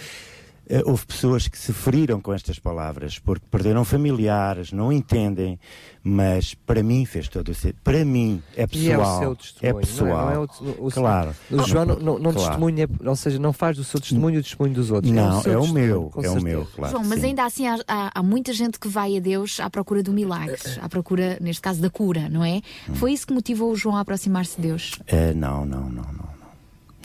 Eh, 0.68 0.82
houve 0.84 1.06
pessoas 1.06 1.48
que 1.48 1.58
se 1.58 1.72
feriram 1.72 2.20
com 2.20 2.32
estas 2.32 2.58
palavras 2.58 3.18
porque 3.18 3.44
perderam 3.50 3.84
familiares, 3.84 4.70
não 4.72 4.92
entendem, 4.92 5.58
mas 6.02 6.54
para 6.54 6.82
mim 6.82 7.04
fez 7.04 7.28
todo 7.28 7.48
o 7.50 7.54
sentido. 7.54 7.78
Para 7.82 8.04
mim 8.04 8.42
é 8.56 8.66
E 8.72 8.90
é 8.90 8.96
o 8.96 9.00
pessoal. 9.00 9.18
seu 9.20 9.36
testemunho. 9.36 9.72
não 9.74 9.80
pessoal. 9.80 10.08
Não 10.26 10.30
é, 10.32 10.38
o, 10.38 10.86
o- 10.86 10.90
claro. 10.90 11.34
O 11.50 11.62
João 11.66 11.84
não, 11.84 11.96
não, 11.98 12.18
não 12.18 12.32
Claro. 12.32 12.48
testemunha, 12.50 12.88
ou 13.04 13.16
seja, 13.16 13.38
não 13.38 13.52
faz 13.52 13.76
do 13.76 13.84
seu 13.84 14.00
testemunho 14.00 14.40
o 14.40 14.42
testemunho 14.42 14.74
dos 14.74 14.90
outros. 14.90 15.12
Não, 15.12 15.26
é 15.28 15.38
o 15.38 15.42
testemunho, 15.42 15.72
meu, 15.74 16.02
com 16.10 16.22
é 16.24 16.30
o 16.30 16.42
meu, 16.42 16.66
claro. 16.74 16.92
João, 16.92 17.04
mas 17.04 17.20
sim. 17.20 17.26
ainda 17.26 17.44
assim 17.44 17.66
há, 17.66 17.78
há- 17.86 18.10
há 18.14 18.22
muita 18.22 18.52
gente 18.52 18.78
que 18.78 18.88
vai 18.88 19.16
a 19.16 19.20
Deus 19.20 19.60
à 19.60 19.68
procura 19.70 20.02
do 20.02 20.12
milagre, 20.12 20.56
à 20.80 20.88
procura, 20.88 21.38
neste 21.40 21.62
caso, 21.62 21.80
da 21.80 21.90
cura, 21.90 22.28
não 22.28 22.44
é? 22.44 22.60
Hum. 22.88 22.94
Foi 22.94 23.12
isso 23.12 23.26
que 23.26 23.32
motivou 23.32 23.72
o 23.72 23.76
João 23.76 23.96
a 23.96 24.00
aproximar-se 24.00 24.56
de 24.56 24.62
Deus? 24.68 24.98
Eh, 25.06 25.32
não, 25.34 25.64
não, 25.64 25.80
não, 25.88 26.02
não, 26.02 26.02
não. 26.02 26.28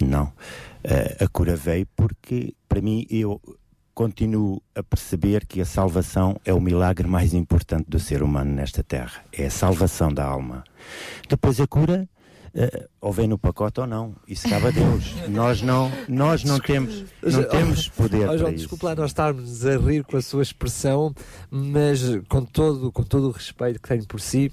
Não. 0.01 0.33
Eh, 0.83 1.17
a 1.24 1.27
cura 1.27 1.56
veio 1.56 1.88
porque, 1.95 2.53
para 2.73 2.81
mim, 2.81 3.05
eu 3.07 3.39
continuo 3.93 4.59
a 4.73 4.81
perceber 4.81 5.45
que 5.45 5.61
a 5.61 5.65
salvação 5.65 6.35
é 6.43 6.51
o 6.51 6.59
milagre 6.59 7.07
mais 7.07 7.31
importante 7.31 7.85
do 7.87 7.99
ser 7.99 8.23
humano 8.23 8.51
nesta 8.51 8.83
terra. 8.83 9.23
É 9.31 9.45
a 9.45 9.51
salvação 9.51 10.11
da 10.11 10.25
alma. 10.25 10.63
Depois 11.29 11.61
a 11.61 11.67
cura. 11.67 12.09
eh, 12.55 12.87
ou 12.99 13.11
vem 13.13 13.27
no 13.27 13.37
pacote 13.37 13.79
ou 13.79 13.85
não, 13.85 14.15
isso 14.27 14.49
cabe 14.49 14.69
a 14.69 14.71
Deus. 14.71 15.13
nós 15.29 15.61
não, 15.61 15.91
nós 16.09 16.43
não 16.43 16.59
temos, 16.59 17.05
não 17.21 17.43
temos 17.43 17.89
poder 17.89 18.23
Oh, 18.23 18.27
para 18.29 18.37
João, 18.37 18.49
isso. 18.49 18.57
desculpa 18.61 18.87
lá 18.87 18.95
nós 18.95 19.11
estarmos 19.11 19.65
a 19.67 19.77
rir 19.77 20.03
com 20.03 20.17
a 20.17 20.21
sua 20.23 20.41
expressão, 20.41 21.13
mas 21.51 22.01
com 22.27 22.43
todo, 22.43 22.91
com 22.91 23.03
todo 23.03 23.27
o 23.27 23.31
respeito 23.31 23.79
que 23.79 23.87
tenho 23.87 24.07
por 24.07 24.19
si, 24.19 24.51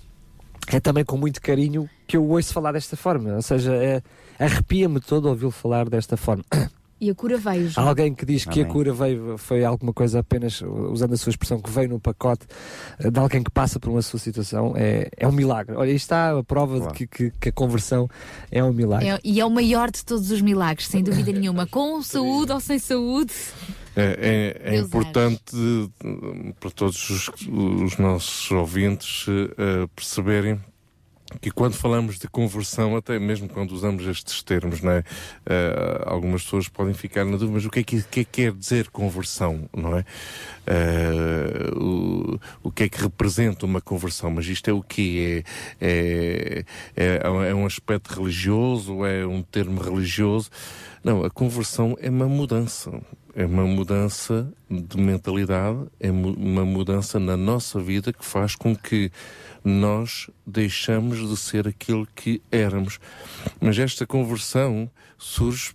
é 0.69 0.79
também 0.79 1.07
com 1.07 1.17
muito 1.17 1.41
carinho 1.41 1.89
que 2.07 2.19
eu 2.19 2.25
ouço 2.29 2.53
falar 2.53 2.73
desta 2.73 2.99
forma. 2.99 3.35
Ou 3.35 3.43
seja, 3.43 3.75
é, 3.75 4.03
arrepia-me 4.39 5.01
todo 5.01 5.27
ouvi-lo 5.27 5.51
falar 5.51 5.89
desta 5.89 6.19
forma. 6.19 6.45
E 7.01 7.09
a 7.09 7.15
cura 7.15 7.39
veio, 7.39 7.71
Há 7.77 7.81
alguém 7.81 8.13
que 8.15 8.27
diz 8.27 8.45
que 8.45 8.61
a 8.61 8.63
Amém. 8.63 8.73
cura 8.75 8.93
veio, 8.93 9.39
foi 9.39 9.65
alguma 9.65 9.91
coisa 9.93 10.19
apenas, 10.21 10.61
usando 10.63 11.15
a 11.15 11.17
sua 11.17 11.31
expressão, 11.31 11.59
que 11.59 11.71
veio 11.71 11.89
no 11.89 11.99
pacote 11.99 12.47
eh, 12.99 13.11
de 13.11 13.19
alguém 13.19 13.43
que 13.43 13.51
passa 13.51 13.81
por 13.81 13.89
uma 13.91 14.03
sua 14.03 14.19
situação, 14.21 14.75
é, 14.77 15.09
é 15.17 15.27
um 15.27 15.33
milagre. 15.33 15.75
Olha, 15.77 15.89
aí 15.91 15.97
está 15.97 16.39
a 16.39 16.45
prova 16.45 16.79
de 16.81 16.89
que, 16.93 17.07
que- 17.07 17.31
que 17.41 17.49
a 17.49 17.53
conversão 17.53 18.07
é 18.51 18.63
um 18.63 18.73
milagre. 18.73 19.09
É- 19.09 19.21
e 19.25 19.41
é 19.41 19.45
o 19.47 19.51
maior 19.51 19.91
de 19.91 20.05
todos 20.05 20.31
os 20.31 20.43
milagres, 20.43 20.89
sem 20.89 21.03
dúvida 21.03 21.33
nenhuma. 21.33 21.67
Com 21.71 22.03
saúde 22.03 22.53
ou 22.53 22.61
sem 22.61 22.79
saúde. 22.79 23.33
É, 23.97 24.59
é- 24.67 24.75
é 24.75 24.79
importante 24.79 25.57
eh, 26.05 26.53
para 26.61 26.71
todos 26.71 27.09
os, 27.11 27.29
os 27.49 27.97
nossos 27.97 28.51
ouvintes 28.51 29.25
eh, 29.59 29.87
perceberem 29.97 30.61
que 31.41 31.51
quando 31.51 31.75
falamos 31.75 32.19
de 32.19 32.29
conversão, 32.29 32.97
até 32.97 33.19
mesmo 33.19 33.49
quando 33.49 33.73
usamos 33.73 34.07
estes 34.07 34.43
termos, 34.43 34.81
não 34.81 34.93
é? 34.93 35.05
Eh, 35.47 36.03
algumas 36.07 36.43
pessoas 36.43 36.69
podem 36.69 36.95
ficar 36.95 37.25
na 37.25 37.33
dúvida, 37.33 37.53
mas 37.53 37.65
o 37.65 37.71
que 37.71 37.81
é 37.81 37.83
que, 37.83 38.03
que 38.03 38.21
é 38.21 38.25
que 38.25 38.31
quer 38.31 38.53
dizer 38.53 38.89
conversão, 38.91 39.69
não 39.77 39.97
é? 39.97 40.05
Eh, 40.67 41.71
o, 41.77 42.39
o 42.63 42.71
que 42.71 42.85
é 42.85 42.89
que 42.89 43.01
representa 43.01 43.67
uma 43.67 43.81
conversão? 43.81 44.31
Mas 44.31 44.47
isto 44.47 44.69
é 44.69 44.73
o 44.73 44.83
quê? 44.83 45.45
É, 45.81 46.65
é, 46.97 47.05
é, 47.05 47.51
é 47.51 47.55
um 47.55 47.67
aspecto 47.67 48.15
religioso? 48.15 49.05
É 49.05 49.27
um 49.27 49.43
termo 49.43 49.81
religioso? 49.81 50.51
Não, 51.03 51.25
a 51.25 51.31
conversão 51.31 51.97
é 52.01 52.11
uma 52.11 52.29
mudança. 52.29 52.91
É 53.35 53.47
uma 53.47 53.65
mudança 53.65 54.53
de 54.69 54.99
mentalidade, 54.99 55.87
é 56.01 56.11
uma 56.11 56.65
mudança 56.65 57.19
na 57.21 57.37
nossa 57.37 57.81
vida 57.81 58.13
que 58.13 58.25
faz 58.25 58.57
com 58.57 58.75
que 58.75 59.11
nós 59.65 60.29
deixamos 60.47 61.29
de 61.29 61.37
ser 61.37 61.67
aquilo 61.69 62.07
que 62.15 62.41
éramos. 62.51 62.99
Mas 63.61 63.79
esta 63.79 64.07
conversão 64.07 64.91
surge 65.19 65.73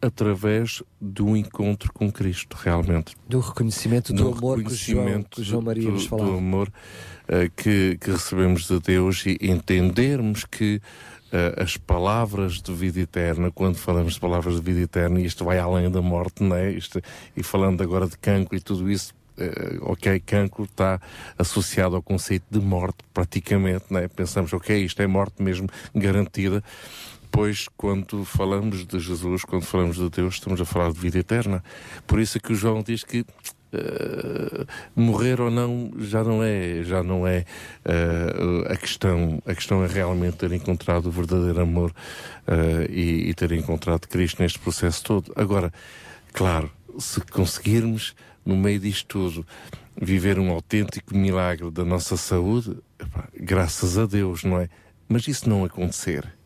através 0.00 0.82
do 1.00 1.36
encontro 1.36 1.92
com 1.92 2.10
Cristo, 2.10 2.56
realmente. 2.60 3.16
Do 3.28 3.40
reconhecimento 3.40 4.12
do 4.12 4.28
amor 4.32 4.62
que 4.62 4.72
o 4.72 4.74
João- 4.74 5.22
que 5.24 5.40
o 5.40 5.44
João 5.44 5.62
Maria 5.62 5.84
do, 5.86 5.92
nos 5.92 6.06
falava. 6.06 6.30
do 6.30 6.38
amor 6.38 6.72
eh, 7.26 7.50
que, 7.56 7.98
que 8.00 8.10
recebemos 8.12 8.68
de 8.68 8.78
Deus 8.78 9.24
e 9.26 9.36
entendermos 9.42 10.44
que 10.44 10.80
eh, 11.32 11.54
as 11.60 11.76
palavras 11.76 12.62
de 12.62 12.72
vida 12.72 13.00
eterna, 13.00 13.50
quando 13.50 13.74
falamos 13.76 14.14
de 14.14 14.20
palavras 14.20 14.54
de 14.54 14.60
vida 14.62 14.80
eterna, 14.80 15.20
e 15.20 15.24
isto 15.24 15.44
vai 15.44 15.58
além 15.58 15.90
da 15.90 16.00
morte, 16.00 16.44
não 16.44 16.54
é? 16.54 16.70
Isto, 16.70 17.00
e 17.36 17.42
falando 17.42 17.82
agora 17.82 18.06
de 18.06 18.16
cancro 18.16 18.56
e 18.56 18.60
tudo 18.60 18.88
isso, 18.88 19.12
ok, 19.82 20.20
cancro 20.20 20.64
está 20.64 21.00
associado 21.38 21.96
ao 21.96 22.02
conceito 22.02 22.44
de 22.50 22.60
morte, 22.60 22.98
praticamente, 23.12 23.84
não 23.90 24.00
é? 24.00 24.08
Pensamos, 24.08 24.52
ok, 24.52 24.84
isto 24.84 25.00
é 25.02 25.06
morte 25.06 25.42
mesmo 25.42 25.68
garantida. 25.94 26.62
Pois, 27.30 27.68
quando 27.76 28.24
falamos 28.24 28.86
de 28.86 28.98
Jesus, 28.98 29.44
quando 29.44 29.62
falamos 29.62 29.96
de 29.96 30.08
Deus, 30.08 30.34
estamos 30.34 30.60
a 30.60 30.64
falar 30.64 30.92
de 30.92 30.98
vida 30.98 31.18
eterna. 31.18 31.62
Por 32.06 32.18
isso 32.20 32.38
é 32.38 32.40
que 32.40 32.52
o 32.52 32.56
João 32.56 32.82
diz 32.82 33.04
que 33.04 33.24
eh, 33.70 34.64
morrer 34.96 35.42
ou 35.42 35.50
não 35.50 35.92
já 35.98 36.24
não 36.24 36.42
é 36.42 36.82
já 36.84 37.02
não 37.02 37.26
é 37.26 37.44
eh, 37.84 38.72
a 38.72 38.76
questão 38.76 39.42
a 39.44 39.54
questão 39.54 39.84
é 39.84 39.86
realmente 39.86 40.38
ter 40.38 40.50
encontrado 40.52 41.06
o 41.06 41.10
verdadeiro 41.10 41.60
amor 41.60 41.92
eh, 42.46 42.86
e, 42.88 43.28
e 43.28 43.34
ter 43.34 43.52
encontrado 43.52 44.08
Cristo 44.08 44.42
neste 44.42 44.58
processo 44.58 45.04
todo 45.04 45.32
agora 45.36 45.70
claro 46.32 46.70
se 46.98 47.20
conseguirmos 47.20 48.14
no 48.48 48.56
meio 48.56 48.80
disto 48.80 49.06
tudo 49.06 49.46
viver 50.00 50.38
um 50.38 50.50
autêntico 50.50 51.16
milagre 51.16 51.70
da 51.70 51.84
nossa 51.84 52.16
saúde 52.16 52.76
epá, 52.98 53.28
graças 53.38 53.98
a 53.98 54.06
Deus 54.06 54.44
não 54.44 54.58
é 54.58 54.68
mas 55.08 55.28
isso 55.28 55.48
não 55.48 55.64
acontecer 55.64 56.38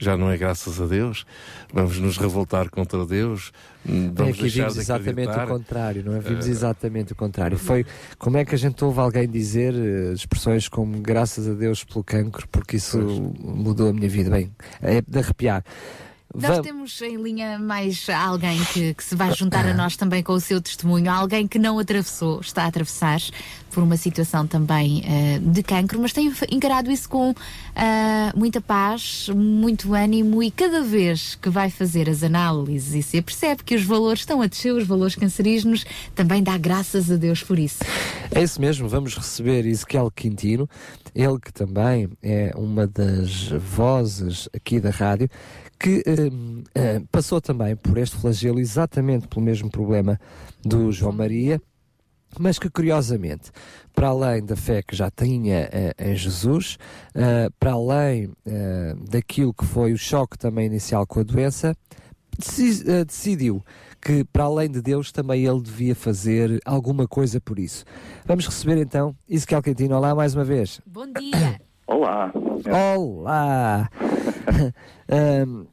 já 0.00 0.16
não 0.16 0.30
é 0.30 0.36
graças 0.36 0.80
a 0.80 0.86
Deus, 0.86 1.26
vamos 1.72 1.98
nos 1.98 2.16
revoltar 2.16 2.70
contra 2.70 3.04
Deus, 3.04 3.52
vamos 3.84 4.32
aqui 4.32 4.42
deixar 4.42 4.62
vimos 4.62 4.74
de 4.74 4.80
exatamente 4.80 5.28
o 5.28 5.46
contrário, 5.46 6.02
não 6.02 6.16
é? 6.16 6.20
Vimos 6.20 6.46
Eh, 6.46 6.50
exatamente 6.50 7.12
o 7.12 7.14
contrário. 7.14 7.58
Foi 7.58 7.84
como 8.18 8.38
é 8.38 8.44
que 8.44 8.54
a 8.54 8.58
gente 8.58 8.82
ouve 8.82 8.98
alguém 8.98 9.28
dizer 9.28 9.74
eh, 9.74 10.14
expressões 10.14 10.68
como 10.68 10.98
graças 11.00 11.46
a 11.46 11.52
Deus 11.52 11.84
pelo 11.84 12.02
cancro, 12.02 12.48
porque 12.48 12.78
isso 12.78 12.98
mudou 12.98 13.90
a 13.90 13.92
minha 13.92 14.08
vida. 14.08 14.30
Bem, 14.30 14.50
é 14.80 15.02
de 15.02 15.18
arrepiar. 15.18 15.62
Nós 16.34 16.56
Vam- 16.56 16.62
temos 16.62 17.02
em 17.02 17.16
linha 17.16 17.58
mais 17.58 18.08
alguém 18.08 18.62
que, 18.72 18.94
que 18.94 19.02
se 19.02 19.16
vai 19.16 19.34
juntar 19.34 19.66
a 19.66 19.74
nós 19.74 19.96
também 19.96 20.22
com 20.22 20.32
o 20.32 20.40
seu 20.40 20.60
testemunho, 20.60 21.10
alguém 21.10 21.48
que 21.48 21.58
não 21.58 21.78
atravessou, 21.78 22.40
está 22.40 22.64
a 22.64 22.66
atravessar 22.66 23.20
por 23.72 23.82
uma 23.82 23.96
situação 23.96 24.46
também 24.46 25.02
eh, 25.04 25.38
de 25.40 25.62
cancro, 25.62 26.00
mas 26.00 26.12
tem 26.12 26.32
encarado 26.50 26.90
isso 26.90 27.08
com 27.08 27.34
ah, 27.74 28.32
muita 28.36 28.60
paz, 28.60 29.28
muito 29.34 29.92
ânimo 29.94 30.42
e 30.42 30.50
cada 30.50 30.82
vez 30.82 31.34
que 31.34 31.48
vai 31.48 31.70
fazer 31.70 32.08
as 32.08 32.22
análises 32.22 32.94
e 32.94 33.02
se 33.02 33.22
percebe 33.22 33.64
que 33.64 33.74
os 33.74 33.84
valores 33.84 34.20
estão 34.20 34.40
a 34.42 34.46
descer, 34.46 34.72
os 34.72 34.86
valores 34.86 35.14
cancerígenos, 35.14 35.84
também 36.14 36.42
dá 36.42 36.56
graças 36.56 37.10
a 37.10 37.16
Deus 37.16 37.42
por 37.42 37.58
isso. 37.58 37.78
É 38.30 38.42
isso 38.42 38.60
mesmo, 38.60 38.88
vamos 38.88 39.16
receber 39.16 39.66
Ezequiel 39.66 40.10
Quintino, 40.10 40.68
ele 41.14 41.38
que 41.40 41.52
também 41.52 42.08
é 42.22 42.52
uma 42.56 42.86
das 42.86 43.48
vozes 43.48 44.48
aqui 44.54 44.80
da 44.80 44.90
rádio, 44.90 45.28
que 45.80 46.04
hum, 46.06 46.62
eh, 46.74 47.00
passou 47.10 47.40
também 47.40 47.74
por 47.74 47.96
este 47.96 48.14
flagelo 48.16 48.60
exatamente 48.60 49.26
pelo 49.26 49.40
mesmo 49.44 49.70
problema 49.70 50.20
do 50.62 50.92
João 50.92 51.12
Maria, 51.12 51.60
mas 52.38 52.58
que 52.58 52.68
curiosamente, 52.68 53.50
para 53.94 54.08
além 54.08 54.44
da 54.44 54.54
fé 54.54 54.82
que 54.82 54.94
já 54.94 55.10
tinha 55.10 55.68
eh, 55.72 55.94
em 55.98 56.14
Jesus, 56.14 56.76
para 57.58 57.72
além 57.72 58.30
daquilo 59.10 59.52
que 59.54 59.64
foi 59.64 59.92
o 59.92 59.98
choque 59.98 60.38
também 60.38 60.66
inicial 60.66 61.06
com 61.06 61.20
a 61.20 61.22
doença, 61.24 61.74
deci- 62.38 62.84
decidiu 63.04 63.64
que 64.00 64.22
para 64.24 64.44
além 64.44 64.70
de 64.70 64.80
Deus 64.80 65.10
também 65.10 65.44
ele 65.44 65.60
devia 65.60 65.94
fazer 65.94 66.60
alguma 66.64 67.08
coisa 67.08 67.40
por 67.40 67.58
isso. 67.58 67.84
Vamos 68.26 68.46
receber 68.46 68.76
então 68.78 69.14
Ezequiel 69.28 69.62
Quintino. 69.62 69.96
Olá 69.96 70.14
mais 70.14 70.34
uma 70.34 70.44
vez. 70.44 70.80
Bom 70.86 71.06
dia. 71.06 71.60
Olá. 71.86 72.32
Olá! 72.94 73.90
um, 75.46 75.66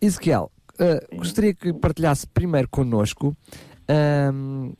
Ezequiel, 0.00 0.50
uh, 0.74 1.16
gostaria 1.16 1.54
que 1.54 1.72
partilhasse 1.72 2.26
primeiro 2.26 2.68
connosco. 2.68 3.36
um, 4.32 4.72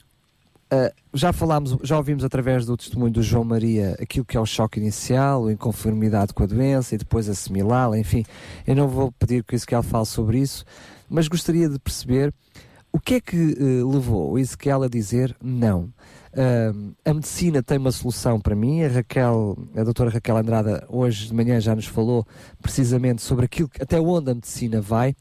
uh, 0.72 0.94
já 1.12 1.32
falámos, 1.32 1.76
já 1.82 1.96
ouvimos 1.96 2.24
através 2.24 2.64
do 2.64 2.76
testemunho 2.76 3.12
do 3.12 3.22
João 3.22 3.44
Maria 3.44 3.96
aquilo 4.00 4.24
que 4.24 4.36
é 4.36 4.40
o 4.40 4.46
choque 4.46 4.78
inicial, 4.78 5.46
a 5.46 5.52
inconformidade 5.52 6.32
com 6.32 6.44
a 6.44 6.46
doença 6.46 6.94
e 6.94 6.98
depois 6.98 7.28
assimilá-la, 7.28 7.98
enfim. 7.98 8.24
Eu 8.66 8.76
não 8.76 8.88
vou 8.88 9.12
pedir 9.12 9.44
que 9.44 9.54
o 9.54 9.56
Ezequiel 9.56 9.82
fale 9.82 10.06
sobre 10.06 10.38
isso, 10.38 10.64
mas 11.08 11.28
gostaria 11.28 11.68
de 11.68 11.78
perceber 11.78 12.32
o 12.92 12.98
que 12.98 13.14
é 13.14 13.20
que 13.20 13.36
eh, 13.36 13.84
levou 13.84 14.32
o 14.32 14.38
Ezequiel 14.38 14.82
a 14.82 14.88
dizer 14.88 15.36
não? 15.42 15.92
Ah, 16.36 16.72
a 17.10 17.14
medicina 17.14 17.62
tem 17.62 17.78
uma 17.78 17.90
solução 17.90 18.40
para 18.40 18.54
mim. 18.54 18.82
A 18.84 18.88
Raquel, 18.88 19.56
a 19.76 19.82
doutora 19.82 20.10
Raquel 20.10 20.36
Andrada, 20.36 20.86
hoje 20.88 21.26
de 21.28 21.34
manhã 21.34 21.60
já 21.60 21.74
nos 21.74 21.86
falou 21.86 22.24
precisamente 22.62 23.22
sobre 23.22 23.46
aquilo, 23.46 23.68
que- 23.68 23.82
até 23.82 24.00
onde 24.00 24.30
a 24.30 24.34
medicina 24.34 24.80
vai. 24.80 25.14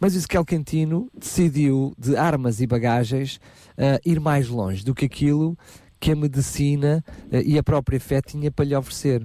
Mas 0.00 0.14
o 0.14 0.18
Ezequiel 0.18 0.44
Quintino 0.44 1.08
decidiu, 1.16 1.92
de 1.98 2.16
armas 2.16 2.60
e 2.60 2.66
bagagens, 2.66 3.40
ah, 3.78 3.98
ir 4.04 4.20
mais 4.20 4.48
longe 4.48 4.84
do 4.84 4.94
que 4.94 5.04
aquilo 5.06 5.56
que 6.00 6.10
a 6.12 6.16
medicina 6.16 7.04
ah, 7.32 7.40
e 7.44 7.58
a 7.58 7.62
própria 7.62 8.00
fé 8.00 8.20
tinha 8.20 8.50
para 8.50 8.64
lhe 8.64 8.74
oferecer. 8.74 9.24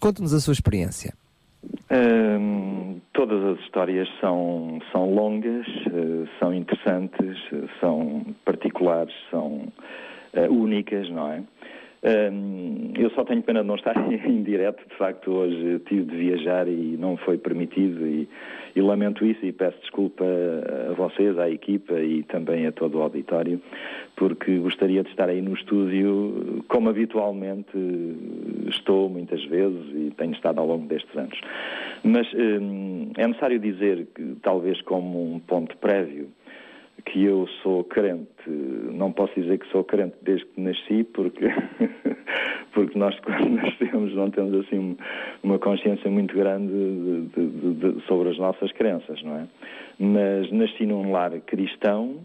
Conte-nos 0.00 0.34
a 0.34 0.40
sua 0.40 0.52
experiência. 0.52 1.14
Todas 3.12 3.44
as 3.44 3.60
histórias 3.60 4.08
são, 4.20 4.78
são 4.90 5.14
longas, 5.14 5.66
eh, 5.86 6.28
são 6.40 6.52
interessantes, 6.52 7.36
são 7.78 8.24
particulares, 8.44 9.14
são 9.30 9.68
eh, 10.32 10.48
únicas, 10.48 11.08
não 11.10 11.30
é? 11.30 11.42
Hum, 12.04 12.92
eu 12.98 13.10
só 13.10 13.24
tenho 13.24 13.40
pena 13.42 13.60
de 13.60 13.68
não 13.68 13.76
estar 13.76 13.94
em 14.10 14.42
direto, 14.42 14.82
de 14.88 14.94
facto 14.96 15.30
hoje 15.30 15.78
tive 15.86 16.02
de 16.02 16.16
viajar 16.16 16.66
e 16.66 16.96
não 16.98 17.16
foi 17.16 17.38
permitido 17.38 18.04
e, 18.04 18.28
e 18.74 18.80
lamento 18.80 19.24
isso 19.24 19.46
e 19.46 19.52
peço 19.52 19.78
desculpa 19.80 20.24
a 20.90 20.94
vocês, 20.94 21.38
à 21.38 21.48
equipa 21.48 21.94
e 22.00 22.24
também 22.24 22.66
a 22.66 22.72
todo 22.72 22.98
o 22.98 23.02
auditório, 23.02 23.62
porque 24.16 24.58
gostaria 24.58 25.04
de 25.04 25.10
estar 25.10 25.28
aí 25.28 25.40
no 25.40 25.54
estúdio 25.54 26.64
como 26.66 26.90
habitualmente 26.90 27.70
estou 28.66 29.08
muitas 29.08 29.44
vezes 29.44 29.86
e 29.94 30.12
tenho 30.16 30.32
estado 30.32 30.58
ao 30.58 30.66
longo 30.66 30.88
destes 30.88 31.16
anos. 31.16 31.40
Mas 32.02 32.26
hum, 32.34 33.12
é 33.16 33.28
necessário 33.28 33.60
dizer 33.60 34.08
que, 34.12 34.34
talvez 34.42 34.80
como 34.82 35.34
um 35.34 35.38
ponto 35.38 35.76
prévio, 35.76 36.28
que 37.04 37.24
eu 37.24 37.46
sou 37.62 37.84
crente. 37.84 38.28
Não 38.48 39.12
posso 39.12 39.34
dizer 39.40 39.58
que 39.58 39.66
sou 39.68 39.84
crente 39.84 40.14
desde 40.22 40.46
que 40.46 40.60
nasci, 40.60 41.04
porque, 41.04 41.46
porque 42.72 42.98
nós 42.98 43.18
quando 43.20 43.48
nascemos 43.56 44.14
não 44.14 44.30
temos 44.30 44.54
assim 44.66 44.96
uma 45.42 45.58
consciência 45.58 46.10
muito 46.10 46.34
grande 46.34 46.72
de- 46.72 47.46
de- 47.50 47.74
de- 47.94 48.06
sobre 48.06 48.30
as 48.30 48.38
nossas 48.38 48.70
crenças, 48.72 49.22
não 49.22 49.36
é? 49.36 49.46
Mas 49.98 50.50
nasci 50.52 50.86
num 50.86 51.12
lar 51.12 51.30
cristão, 51.42 52.16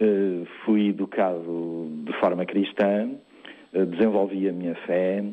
eh, 0.00 0.42
fui 0.64 0.88
educado 0.88 1.88
de 2.04 2.12
forma 2.20 2.44
cristã, 2.44 3.10
desenvolvi 3.72 4.48
a 4.48 4.52
minha 4.52 4.74
fé. 4.86 5.24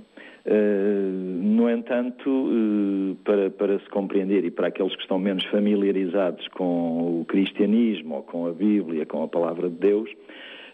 eh, 0.46 1.10
no 1.42 1.70
entanto, 1.70 2.50
eh, 2.50 3.16
para, 3.24 3.50
para 3.50 3.80
se 3.80 3.90
compreender 3.90 4.46
e 4.46 4.52
para 4.52 4.68
aqueles 4.68 4.96
que 4.96 5.02
estão 5.02 5.20
menos 5.20 5.44
familiarizados 5.46 6.48
com 6.50 7.22
o 7.22 7.26
cristianismo 7.26 8.16
ou 8.16 8.24
com 8.24 8.48
a 8.48 8.52
Bíblia, 8.54 9.06
com 9.06 9.24
a 9.24 9.28
palavra 9.28 9.70
de 9.70 9.76
Deus, 9.76 10.10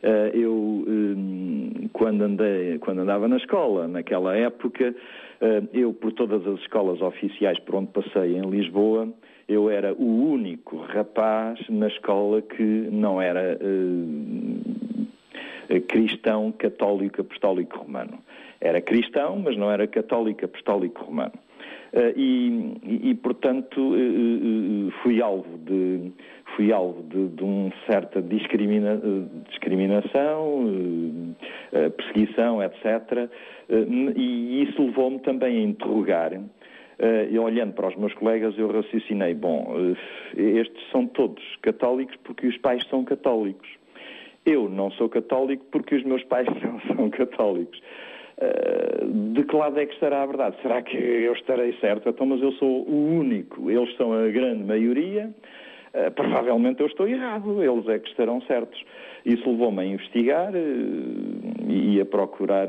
eh, 0.03 0.31
eu, 0.35 0.85
eh, 0.87 1.87
quando, 1.91 2.21
andei, 2.21 2.77
quando 2.79 2.99
andava 2.99 3.27
na 3.27 3.37
escola, 3.37 3.87
naquela 3.87 4.35
época, 4.35 4.93
eh, 5.41 5.63
eu, 5.73 5.93
por 5.93 6.11
todas 6.11 6.45
as 6.45 6.59
escolas 6.59 7.01
oficiais 7.01 7.57
por 7.59 7.75
onde 7.75 7.87
passei 7.87 8.35
em 8.35 8.49
Lisboa, 8.49 9.09
eu 9.47 9.69
era 9.69 9.93
o 9.93 10.29
único 10.31 10.77
rapaz 10.77 11.59
na 11.69 11.87
escola 11.87 12.41
que 12.41 12.63
não 12.63 13.21
era 13.21 13.57
eh, 13.59 14.92
cristão, 15.87 16.51
católico, 16.51 17.21
apostólico 17.21 17.79
romano. 17.79 18.19
Era 18.59 18.81
cristão, 18.81 19.37
mas 19.39 19.57
não 19.57 19.71
era 19.71 19.85
católico, 19.87 20.45
apostólico 20.45 21.03
romano. 21.03 21.33
Eh, 21.93 22.13
e, 22.17 23.09
e, 23.09 23.15
portanto, 23.15 23.95
eh, 23.95 23.99
eh, 23.99 24.91
fui 25.03 25.21
alvo 25.21 25.59
de, 25.59 26.11
fui 26.55 26.71
alvo 26.73 27.03
de, 27.03 27.27
de 27.29 27.43
uma 27.43 27.71
certa 27.85 28.19
discrimina, 28.19 28.93
eh, 28.93 29.49
discriminação, 29.49 31.35
eh, 31.73 31.85
eh, 31.85 31.89
perseguição, 31.89 32.63
etc. 32.63 33.29
Eh, 33.69 33.85
e 34.15 34.63
isso 34.63 34.81
levou-me 34.81 35.19
também 35.19 35.57
a 35.57 35.61
interrogar 35.61 36.33
eh, 36.33 37.27
e 37.29 37.37
olhando 37.37 37.73
para 37.73 37.89
os 37.89 37.95
meus 37.95 38.13
colegas, 38.15 38.57
eu 38.57 38.71
raciocinei: 38.71 39.35
bom, 39.35 39.75
eh, 40.35 40.41
estes 40.41 40.89
são 40.91 41.05
todos 41.05 41.43
católicos 41.61 42.15
porque 42.23 42.47
os 42.47 42.57
pais 42.57 42.83
são 42.89 43.03
católicos. 43.03 43.69
Eu 44.45 44.69
não 44.69 44.91
sou 44.91 45.09
católico 45.09 45.65
porque 45.71 45.95
os 45.95 46.03
meus 46.03 46.23
pais 46.23 46.47
não 46.61 46.79
são 46.95 47.09
católicos. 47.09 47.79
Eh, 48.37 49.05
de 49.33 49.43
que 49.43 49.55
lado 49.55 49.79
é 49.79 49.85
que 49.85 49.93
estará 49.93 50.23
a 50.23 50.25
verdade? 50.25 50.55
Será 50.61 50.81
que 50.81 50.97
eu 50.97 51.33
estarei 51.33 51.73
certo? 51.79 52.09
Então, 52.09 52.25
mas 52.25 52.41
eu 52.41 52.51
sou 52.53 52.87
o 52.87 53.19
único, 53.19 53.69
eles 53.69 53.95
são 53.95 54.13
a 54.13 54.27
grande 54.29 54.63
maioria. 54.63 55.29
Eh, 55.93 56.09
provavelmente 56.09 56.81
eu 56.81 56.87
estou 56.87 57.07
errado, 57.07 57.63
eles 57.63 57.87
é 57.87 57.99
que 57.99 58.09
estarão 58.09 58.41
certos. 58.41 58.83
Isso 59.25 59.49
levou-me 59.49 59.81
a 59.81 59.85
investigar 59.85 60.51
eh, 60.55 61.69
e 61.69 62.01
a 62.01 62.05
procurar 62.05 62.67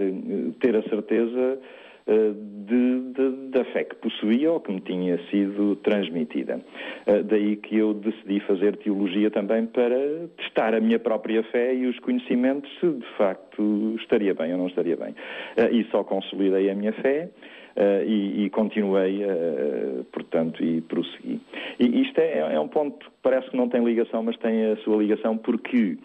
ter 0.61 0.77
a 0.77 0.83
certeza 0.83 1.59
de- 2.07 3.13
de- 3.13 3.51
da 3.51 3.65
fé 3.67 3.85
que 3.85 3.95
possuía 3.97 4.53
ou 4.53 4.61
que 4.61 4.71
me 4.73 4.81
tinha 4.81 5.19
sido 5.31 5.77
transmitida. 5.77 6.61
Eh, 7.07 7.23
Daí 7.23 7.57
que 7.57 7.77
eu 7.79 7.95
decidi 7.95 8.41
fazer 8.41 8.77
teologia 8.77 9.31
também 9.31 9.67
para 9.67 9.97
testar 10.37 10.75
a 10.75 10.81
minha 10.81 10.99
própria 10.99 11.43
fé 11.45 11.75
e 11.75 11.87
os 11.87 11.99
conhecimentos 12.01 12.71
se 12.81 12.87
de 12.89 13.07
facto 13.17 13.95
estaria 14.01 14.35
bem 14.35 14.53
ou 14.53 14.59
não 14.59 14.67
estaria 14.67 14.97
bem. 14.97 15.15
Eh, 15.57 15.71
E 15.73 15.85
só 15.91 16.05
consolidei 16.05 16.69
a 16.71 16.75
minha 16.75 16.93
fé 16.93 17.29
eh, 17.77 18.05
e, 18.07 18.45
e 18.45 18.51
continuei, 18.51 19.25
eh, 19.25 20.05
portanto, 20.13 20.63
e 20.63 20.81
prossegui. 20.83 21.41
E 21.81 22.03
isto 22.03 22.21
é, 22.21 22.55
é 22.55 22.61
um 22.61 22.69
ponto 22.69 23.05
que 23.05 23.11
parece 23.21 23.51
que 23.51 23.57
não 23.57 23.69
tem 23.69 23.85
ligação, 23.85 24.23
mas 24.23 24.37
tem 24.37 24.71
a 24.71 24.77
sua 24.77 24.97
ligação 24.97 25.37
porque 25.37 25.99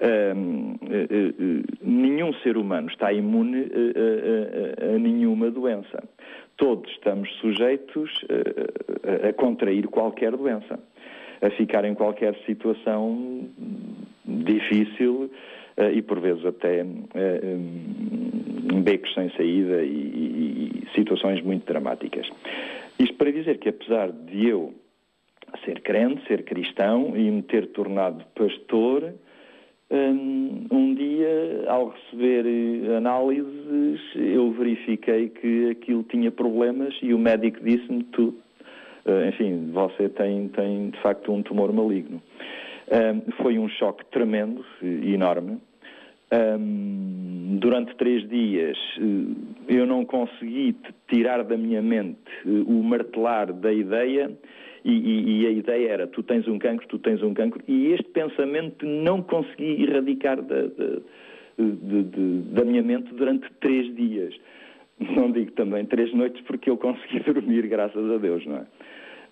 eh, 0.00 0.34
nenhum 1.82 2.34
ser 2.42 2.58
humano 2.58 2.88
está 2.88 3.10
imune 3.10 3.70
a, 4.94 4.98
nenhuma 4.98 5.50
doença. 5.50 6.04
Todos 6.58 6.90
estamos 6.92 7.32
sujeitos 7.40 8.24
a, 9.26 9.32
contrair 9.32 9.86
qualquer 9.88 10.32
doença, 10.36 10.78
a 11.40 11.50
ficar 11.50 11.86
em 11.86 11.94
qualquer 11.94 12.36
situação 12.44 13.48
difícil 14.26 15.30
e 15.92 16.02
por 16.02 16.20
vezes 16.20 16.44
até 16.44 16.80
eh, 17.14 17.56
becos 18.82 19.12
sem 19.14 19.30
saída 19.30 19.82
e, 19.82 19.88
e- 19.88 20.70
e 20.84 20.94
situações 20.94 21.42
muito 21.42 21.66
dramáticas. 21.66 22.28
Isto 22.98 23.14
para 23.16 23.32
dizer 23.32 23.58
que 23.58 23.68
apesar 23.68 24.10
de 24.12 24.46
eu 24.48 24.72
ser 25.64 25.80
crente, 25.80 26.26
ser 26.26 26.44
cristão 26.44 27.16
e 27.16 27.30
me 27.30 27.42
ter 27.42 27.68
tornado 27.68 28.24
pastor, 28.34 29.12
hum, 29.90 30.66
um 30.70 30.94
dia, 30.94 31.64
ao 31.68 31.88
receber 31.90 32.44
eh, 32.46 32.96
análises, 32.96 34.00
eu 34.16 34.50
verifiquei 34.52 35.28
que 35.28 35.70
aquilo 35.70 36.02
tinha 36.04 36.30
problemas 36.30 36.94
e 37.02 37.12
o 37.14 37.18
médico 37.18 37.58
disse-me. 37.62 38.06
Eh, 39.06 39.28
Enfim, 39.28 39.70
você 39.72 40.08
tem, 40.08 40.48
tem 40.48 40.90
de 40.90 41.00
facto 41.00 41.32
um 41.32 41.42
tumor 41.42 41.72
maligno. 41.72 42.22
Hum, 42.90 43.22
Foi 43.42 43.58
um 43.58 43.68
choque 43.68 44.04
tremendo 44.10 44.64
e 44.82 45.14
enorme. 45.14 45.58
Hum, 46.32 47.58
durante 47.60 47.94
três 47.96 48.28
dias 48.28 48.76
eh, 48.98 49.74
eu 49.76 49.86
não 49.86 50.04
consegui 50.04 50.74
tirar 51.08 51.44
da 51.44 51.56
minha 51.56 51.80
mente 51.80 52.18
eh, 52.44 52.48
o 52.66 52.82
martelar 52.82 53.52
da 53.52 53.72
ideia 53.72 54.30
e, 54.84 54.92
e- 54.92 55.42
e 55.42 55.46
a 55.46 55.50
ideia 55.50 55.88
era 55.90 56.06
tu 56.06 56.22
tens 56.22 56.48
um 56.48 56.58
cancro, 56.58 56.86
tu 56.88 56.98
tens 56.98 57.22
um 57.22 57.32
cancro 57.34 57.62
e 57.68 57.92
este 57.92 58.08
pensamento 58.10 58.84
não 58.84 59.22
consegui 59.22 59.82
erradicar 59.84 60.42
da, 60.42 60.62
da- 60.62 61.00
da 61.56 62.64
minha 62.64 62.82
mente 62.82 63.14
durante 63.14 63.48
três 63.60 63.94
dias. 63.94 64.34
Não 64.98 65.30
digo 65.30 65.52
também 65.52 65.84
três 65.84 66.12
noites 66.12 66.40
porque 66.46 66.68
eu 66.70 66.76
consegui 66.76 67.20
dormir, 67.32 67.66
graças 67.68 68.10
a 68.10 68.16
Deus, 68.18 68.44
não 68.46 68.56
é? 68.56 68.64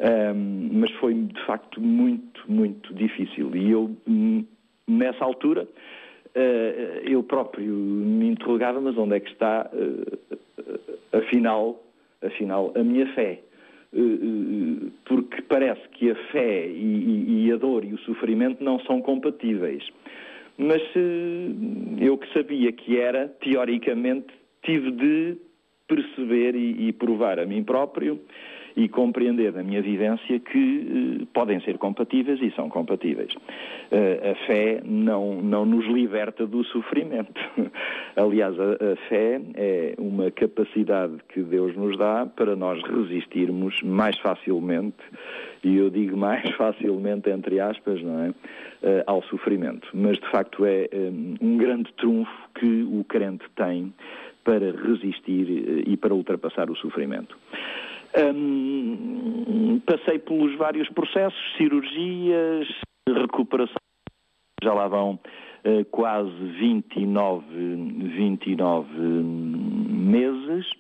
Ahm, 0.03 0.69
mas 0.73 0.91
foi 0.93 1.15
de 1.15 1.45
facto 1.47 1.81
muito, 1.81 2.43
muito 2.51 2.93
difícil. 2.95 3.55
E 3.55 3.71
eu, 3.71 3.97
hum, 4.09 4.45
nessa 4.89 5.25
altura, 5.25 5.69
eh, 6.35 7.03
eu 7.05 7.23
próprio 7.23 7.73
me 7.73 8.27
interrogava, 8.29 8.81
mas 8.81 8.97
onde 8.99 9.15
é 9.17 9.21
que 9.21 9.31
está, 9.31 9.71
eh, 9.73 11.19
afinal, 11.19 11.81
afinal, 12.21 12.73
a 12.75 12.83
minha 12.83 13.07
fé? 13.15 13.39
Eh, 13.95 14.91
Porque 15.05 15.41
parece 15.43 15.87
que 15.91 16.11
a 16.11 16.15
fé 16.33 16.67
e, 16.67 17.47
e- 17.47 17.53
a 17.53 17.57
dor 17.57 17.85
e 17.85 17.93
o 17.95 17.99
sofrimento 17.99 18.63
não 18.65 18.81
são 18.81 19.01
compatíveis. 19.01 19.85
Mas 20.59 20.83
eu 22.01 22.19
que 22.19 22.33
sabia 22.33 22.73
que 22.73 22.99
era, 22.99 23.29
teoricamente, 23.41 24.29
tive 24.63 24.91
de 24.93 25.37
perceber 25.89 26.55
e, 26.55 26.89
e 26.89 26.93
provar 26.93 27.39
a 27.39 27.47
mim 27.47 27.63
próprio 27.63 28.19
e 28.77 28.89
compreender 28.89 29.53
da 29.53 29.63
minha 29.63 29.83
vivência 29.83 30.39
que 30.39 31.21
eh, 31.23 31.27
podem 31.33 31.61
ser 31.61 31.79
compatíveis 31.79 32.41
e 32.41 32.51
são 32.53 32.69
compatíveis. 32.69 33.35
Eh, 33.91 34.33
a 34.33 34.47
fé 34.47 34.81
não, 34.85 35.41
não 35.43 35.65
nos 35.65 35.87
liberta 35.87 36.47
do 36.47 36.65
sofrimento. 36.65 37.41
Aliás, 38.17 38.59
a, 38.59 38.93
a 38.93 38.97
fé 39.09 39.41
é 39.55 39.95
uma 39.99 40.31
capacidade 40.31 41.15
que 41.29 41.43
Deus 41.43 41.77
nos 41.77 41.97
dá 41.99 42.27
para 42.27 42.57
nós 42.57 42.83
resistirmos 42.83 43.83
mais 43.83 44.19
facilmente 44.19 44.97
e 45.63 45.77
eu 45.77 45.91
digo 45.91 46.17
mais 46.17 46.49
facilmente, 46.57 47.31
entre 47.31 47.61
aspas, 47.61 48.03
não 48.03 48.25
é? 48.25 48.35
Eh, 48.83 49.05
ao 49.07 49.23
sofrimento. 49.25 49.89
Mas, 49.95 50.19
de 50.19 50.29
facto, 50.31 50.65
é 50.65 50.89
eh, 50.91 51.13
um 51.41 51.57
grande 51.57 51.93
trunfo 51.95 52.33
que 52.55 52.83
o 52.83 53.05
crente 53.05 53.45
tem 53.55 53.93
para 54.43 54.73
resistir 54.73 55.85
e 55.87 55.97
para 55.97 56.13
ultrapassar 56.13 56.69
o 56.69 56.75
sofrimento. 56.75 57.37
Hum, 58.17 59.81
passei 59.87 60.19
pelos 60.19 60.57
vários 60.57 60.89
processos, 60.91 61.41
cirurgias, 61.57 62.69
recuperação, 63.09 63.77
já 64.63 64.73
lá 64.75 64.87
vão 64.87 65.19
eh, 65.65 65.85
quase 65.85 66.31
29, 66.31 67.45
29 67.55 68.99
meses 68.99 70.71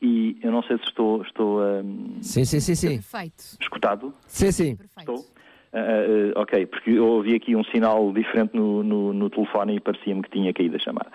e 0.00 0.36
eu 0.42 0.52
não 0.52 0.62
sei 0.62 0.76
se 0.78 0.84
estou, 0.84 1.22
estou 1.22 1.62
a 1.62 1.82
Sim, 2.20 2.44
sim, 2.44 2.60
sim, 2.60 2.74
sim. 2.74 2.94
Perfeito. 2.96 3.56
escutado. 3.60 4.14
Sim, 4.26 4.52
sim. 4.52 4.78
Estou? 4.98 5.24
Ah, 5.72 5.80
ah, 5.80 6.40
ok, 6.40 6.66
porque 6.66 6.90
eu 6.90 7.06
ouvi 7.06 7.34
aqui 7.34 7.54
um 7.56 7.64
sinal 7.64 8.12
diferente 8.12 8.54
no, 8.56 8.82
no, 8.82 9.12
no 9.12 9.30
telefone 9.30 9.76
e 9.76 9.80
parecia-me 9.80 10.22
que 10.22 10.30
tinha 10.30 10.52
caído 10.52 10.76
a 10.76 10.78
chamada. 10.78 11.10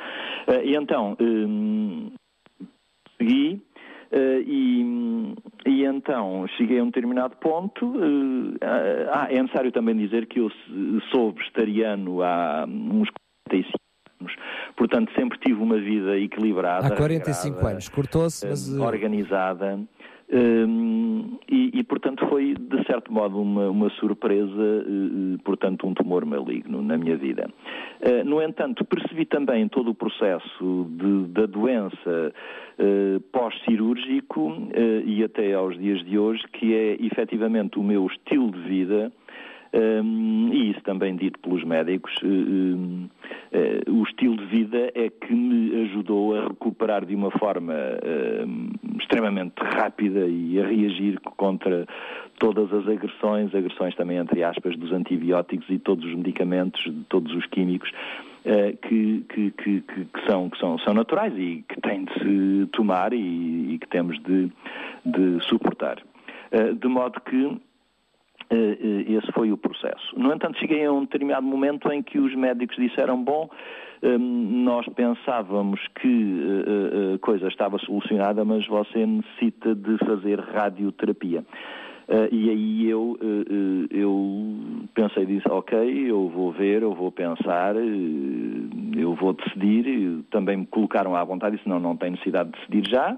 E 0.64 0.76
então, 0.76 1.16
hum, 1.20 2.12
segui 3.18 3.62
e, 4.46 5.34
e 5.66 5.86
então 5.86 6.46
cheguei 6.58 6.80
a 6.80 6.84
um 6.84 6.88
determinado 6.88 7.36
ponto. 7.38 7.94
ah, 8.62 9.24
ah, 9.24 9.28
é 9.34 9.42
necessário 9.42 9.72
também 9.72 9.96
dizer 9.96 10.26
que 10.28 10.40
eu 10.40 10.50
sou 11.12 11.32
vegetariano 11.32 12.22
há 12.22 12.66
uns 12.68 13.10
45 13.50 13.78
anos, 14.20 14.36
portanto 14.76 15.12
sempre 15.16 15.38
tive 15.40 15.62
uma 15.62 15.80
vida 15.80 16.18
equilibrada. 16.18 16.88
Há 16.88 16.98
45 16.98 17.56
regrada, 17.56 17.70
anos. 17.72 17.90
Cortou-se, 17.90 18.48
mas. 18.48 18.74
eh, 18.74 18.78
eh, 18.78 18.86
organizada 18.86 19.80
hum, 20.32 21.38
e, 21.50 21.72
e, 21.80 21.84
portanto 21.84 22.26
foi 22.28 22.54
de 22.54 22.84
certo 22.86 23.12
modo 23.12 23.42
uma, 23.42 23.70
uma 23.70 23.90
surpresa, 23.92 24.52
eh, 24.52 25.38
portanto 25.44 25.86
um 25.88 25.94
tumor 25.94 26.26
maligno 26.26 26.82
na 26.82 26.98
minha 26.98 27.16
vida. 27.18 27.50
Eh, 28.02 28.24
no 28.24 28.42
entanto, 28.42 28.86
percebi 28.86 29.26
também 29.26 29.68
todo 29.68 29.92
o 29.92 29.96
processo 29.96 30.88
de- 30.90 31.28
da 31.34 31.46
doença 31.46 32.34
eh, 32.80 33.20
pós-cirúrgico 33.32 34.54
e 35.06 35.24
até 35.24 35.54
aos 35.54 35.78
dias 35.78 36.04
de 36.06 36.18
hoje 36.18 36.44
que 36.54 36.74
é 36.74 36.98
efetivamente 37.06 37.78
o 37.78 37.84
meu 37.84 38.06
estilo 38.08 38.52
de 38.52 38.60
vida 38.62 39.12
Hum, 39.74 40.50
e 40.52 40.72
isso 40.72 40.82
também 40.82 41.16
dito 41.16 41.40
pelos 41.40 41.64
médicos, 41.64 42.12
eh, 42.24 43.08
eh, 43.52 43.82
o 43.90 44.04
estilo 44.04 44.38
de 44.38 44.46
vida 44.46 44.92
é 44.96 45.10
que 45.10 45.34
me 45.34 45.84
ajudou 45.84 46.36
a 46.38 46.44
recuperar 46.48 47.06
de 47.06 47.14
uma 47.16 47.32
forma 47.32 47.74
hum, 48.48 48.70
extremamente 49.00 49.56
rápida 49.62 50.26
e 50.28 50.60
a 50.60 50.66
reagir 50.68 51.20
contra 51.22 51.86
todas 52.40 52.72
as 52.74 52.88
agressões, 52.88 53.54
agressões 53.54 53.94
também 53.96 54.18
entre 54.18 54.44
aspas 54.44 54.78
dos 54.78 54.92
antibióticos 54.92 55.70
e 55.70 55.78
todos 55.78 56.06
os 56.06 56.16
medicamentos, 56.16 56.82
todos 57.10 57.34
os 57.36 57.46
químicos 57.48 57.92
eh, 58.46 58.74
que, 58.88 59.26
que, 59.30 59.52
que, 59.52 59.82
que- 59.82 60.08
são, 60.30 60.50
que 60.50 60.58
são, 60.58 60.78
são 60.80 60.94
naturais 60.94 61.34
e 61.38 61.64
que 61.68 61.80
têm 61.82 62.06
de 62.06 62.14
se 62.14 62.68
tomar 62.72 63.12
e, 63.14 63.74
e 63.74 63.78
que 63.80 63.88
temos 63.88 64.18
de, 64.24 64.50
de 65.06 65.40
suportar. 65.48 66.02
De 66.80 66.88
modo 66.90 67.22
que 67.22 67.58
esse 68.52 69.32
foi 69.32 69.52
o 69.52 69.58
processo. 69.58 70.18
No 70.18 70.34
entanto, 70.34 70.60
cheguei 70.60 70.86
a 70.86 70.92
um 70.92 71.02
determinado 71.02 71.46
momento 71.46 71.92
em 71.92 72.02
que 72.02 72.20
os 72.20 72.36
médicos 72.36 72.76
disseram: 72.76 73.22
bom, 73.24 73.50
hum, 74.04 74.64
nós 74.64 74.86
pensávamos 74.90 75.80
que 76.00 76.08
eh, 76.08 77.12
eh, 77.12 77.16
a 77.16 77.20
coisa 77.20 77.48
estava 77.48 77.78
solucionada, 77.80 78.44
mas 78.44 78.68
você 78.68 79.06
necessita 79.06 79.76
de 79.76 79.98
fazer 80.06 80.40
radioterapia. 80.40 81.46
Eh, 82.08 82.30
e 82.32 82.50
aí 82.50 82.90
eu, 82.90 83.18
eh, 83.22 83.26
eh, 83.26 84.02
eu 84.02 84.60
pensei, 84.94 85.26
disse, 85.26 85.48
ok, 85.50 85.78
eu 86.10 86.28
vou 86.30 86.52
ver, 86.52 86.82
eu 86.82 86.94
vou 86.94 87.12
pensar, 87.12 87.76
eh, 87.76 87.82
eu 88.98 89.16
vou 89.16 89.34
decidir. 89.34 90.24
Também 90.30 90.58
me 90.58 90.66
colocaram 90.66 91.16
à 91.16 91.24
vontade, 91.24 91.56
disse, 91.56 91.70
não, 91.70 91.80
não 91.80 91.96
tem 91.96 92.12
necessidade 92.12 92.52
de 92.52 92.58
decidir 92.58 92.90
já 92.90 93.18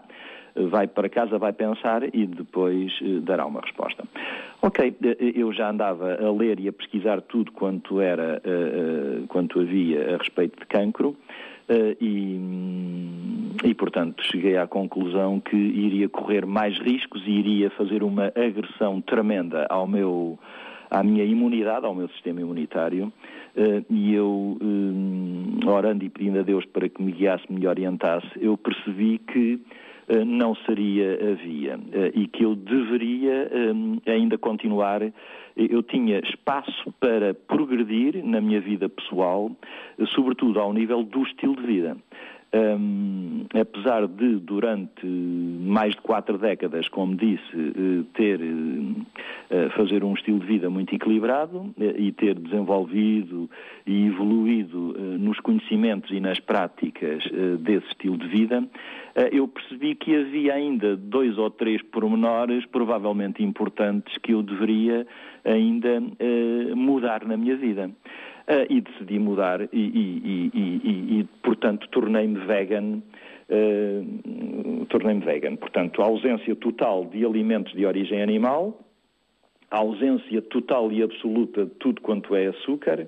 vai 0.55 0.87
para 0.87 1.09
casa, 1.09 1.37
vai 1.37 1.53
pensar 1.53 2.03
e 2.13 2.27
depois 2.27 2.93
eh, 3.01 3.19
dará 3.21 3.45
uma 3.45 3.61
resposta. 3.61 4.03
Ok, 4.61 4.95
eh, 5.03 5.17
eu 5.35 5.51
já 5.51 5.69
andava 5.69 6.15
a 6.15 6.31
ler 6.31 6.59
e 6.59 6.67
a 6.67 6.73
pesquisar 6.73 7.21
tudo 7.21 7.51
quanto 7.51 7.99
era, 7.99 8.41
eh, 8.43 9.23
quanto 9.27 9.59
havia 9.59 10.15
a 10.15 10.17
respeito 10.17 10.59
de 10.59 10.65
cancro 10.67 11.15
e, 11.99 12.37
hum, 12.39 13.51
e, 13.63 13.73
portanto, 13.73 14.21
cheguei 14.23 14.57
à 14.57 14.67
conclusão 14.67 15.39
que 15.39 15.55
iria 15.55 16.09
correr 16.09 16.45
mais 16.45 16.77
riscos 16.77 17.23
e 17.25 17.31
iria 17.31 17.69
fazer 17.71 18.03
uma 18.03 18.27
agressão 18.27 18.99
tremenda 19.01 19.65
ao 19.69 19.87
meu, 19.87 20.37
à 20.91 21.01
minha 21.01 21.23
imunidade, 21.23 21.85
ao 21.85 21.95
meu 21.95 22.09
sistema 22.09 22.41
imunitário, 22.41 23.11
e 23.89 24.13
eu, 24.13 24.57
hum, 24.61 25.61
orando 25.65 26.03
e 26.03 26.09
pedindo 26.09 26.39
a 26.39 26.43
Deus 26.43 26.65
para 26.65 26.89
que 26.89 27.01
me 27.01 27.13
guiasse, 27.13 27.45
me 27.49 27.65
orientasse, 27.65 28.27
eu 28.41 28.57
percebi 28.57 29.19
que 29.19 29.61
não 30.25 30.55
seria 30.55 31.13
a 31.13 31.33
via 31.35 31.79
eh, 31.91 32.11
e 32.13 32.27
que 32.27 32.43
eu 32.43 32.55
deveria 32.55 33.49
hum, 33.73 33.99
ainda 34.05 34.37
continuar. 34.37 35.01
Eu 35.55 35.83
tinha 35.83 36.19
espaço 36.19 36.93
para 36.99 37.33
progredir 37.33 38.23
na 38.25 38.41
minha 38.41 38.59
vida 38.59 38.89
pessoal, 38.89 39.51
eh, 39.97 40.05
sobretudo 40.07 40.59
ao 40.59 40.73
nível 40.73 41.03
do 41.03 41.23
estilo 41.23 41.55
de 41.55 41.65
vida. 41.65 41.97
Hum, 42.55 43.47
apesar 43.59 44.07
de, 44.07 44.35
durante 44.35 45.07
mais 45.07 45.95
de 45.95 46.01
quatro 46.01 46.37
décadas, 46.37 46.87
como 46.87 47.15
disse, 47.15 47.41
eh, 47.55 48.03
ter 48.13 48.39
eh, 49.49 49.69
fazer 49.69 50.03
um 50.03 50.13
estilo 50.13 50.37
de 50.37 50.45
vida 50.45 50.69
muito 50.69 50.93
equilibrado 50.93 51.73
eh, 51.79 51.95
e 51.97 52.11
ter 52.11 52.37
desenvolvido 52.37 53.49
e 53.87 54.05
evoluído 54.05 54.95
eh, 54.95 55.01
nos 55.17 55.39
conhecimentos 55.39 56.11
e 56.11 56.19
nas 56.19 56.39
práticas 56.39 57.23
eh, 57.25 57.57
desse 57.57 57.87
estilo 57.87 58.17
de 58.17 58.27
vida, 58.27 58.63
eh, 59.15 59.29
eu 59.31 59.47
percebi 59.47 59.95
que 59.95 60.15
havia 60.15 60.53
ainda 60.53 60.95
dois 60.95 61.39
ou 61.39 61.49
três 61.49 61.81
pormenores 61.81 62.67
provavelmente 62.67 63.43
importantes 63.43 64.15
que 64.19 64.33
eu 64.33 64.43
deveria 64.43 65.07
ainda 65.43 66.03
eh, 66.19 66.75
mudar 66.75 67.25
na 67.25 67.35
minha 67.35 67.55
vida. 67.55 67.89
Eh, 68.45 68.67
e 68.69 68.81
decidi 68.81 69.19
mudar 69.19 69.61
e, 69.61 69.67
e- 69.71 70.51
e- 70.53 71.19
e- 71.19 71.27
portanto, 71.41 71.87
tornei-me 71.89 72.39
vegan. 72.45 73.01
eh, 73.49 74.01
tornei-me 74.89 75.23
vegan. 75.23 75.55
Portanto, 75.55 76.01
a 76.01 76.05
ausência 76.05 76.55
total 76.55 77.05
de 77.05 77.25
alimentos 77.25 77.73
de 77.73 77.85
origem 77.85 78.21
animal, 78.21 78.79
a 79.71 79.77
ausência 79.79 80.41
total 80.41 80.91
e 80.91 81.01
absoluta 81.01 81.65
de 81.65 81.71
tudo 81.71 82.01
quanto 82.01 82.35
é 82.35 82.47
açúcar 82.47 83.07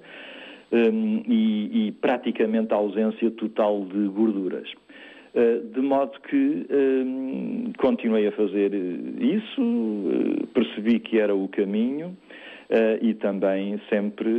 hum, 0.72 1.24
e, 1.28 1.88
e 1.88 1.92
praticamente 1.92 2.74
a 2.74 2.78
ausência 2.78 3.30
total 3.32 3.86
de 3.86 4.08
gorduras. 4.08 4.70
Uh, 5.34 5.68
de 5.74 5.82
modo 5.82 6.18
que 6.30 6.66
hum, 6.72 7.74
continuei 7.78 8.28
a 8.28 8.32
fazer 8.32 8.74
isso, 9.20 9.62
eh, 9.62 10.46
percebi 10.54 11.00
que 11.00 11.20
era 11.20 11.36
o 11.36 11.48
caminho 11.50 12.16
e 13.02 13.14
também 13.16 13.80
sempre, 13.90 14.30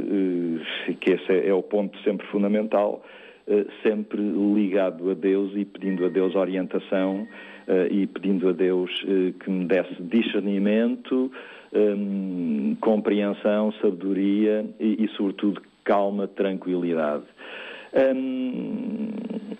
eh, 0.88 0.94
que 1.00 1.12
esse 1.12 1.32
é, 1.32 1.48
é 1.48 1.54
o 1.54 1.62
ponto 1.62 1.96
sempre 2.02 2.26
fundamental, 2.26 3.02
eh, 3.48 3.64
sempre 3.82 4.20
ligado 4.20 5.08
a 5.08 5.14
Deus 5.14 5.52
e 5.54 5.64
pedindo 5.64 6.04
a 6.04 6.08
Deus 6.08 6.34
orientação 6.34 7.28
eh, 7.68 7.88
e 7.92 8.06
pedindo 8.08 8.48
a 8.48 8.52
Deus 8.52 8.90
eh, 9.06 9.32
que 9.38 9.48
me 9.48 9.66
desse 9.66 10.02
discernimento, 10.02 11.30
hum, 11.72 12.76
compreensão, 12.80 13.72
sabedoria 13.80 14.66
e, 14.80 15.04
e, 15.04 15.08
sobretudo, 15.16 15.62
calma, 15.84 16.26
tranquilidade. 16.26 17.24
Hum, 17.94 19.10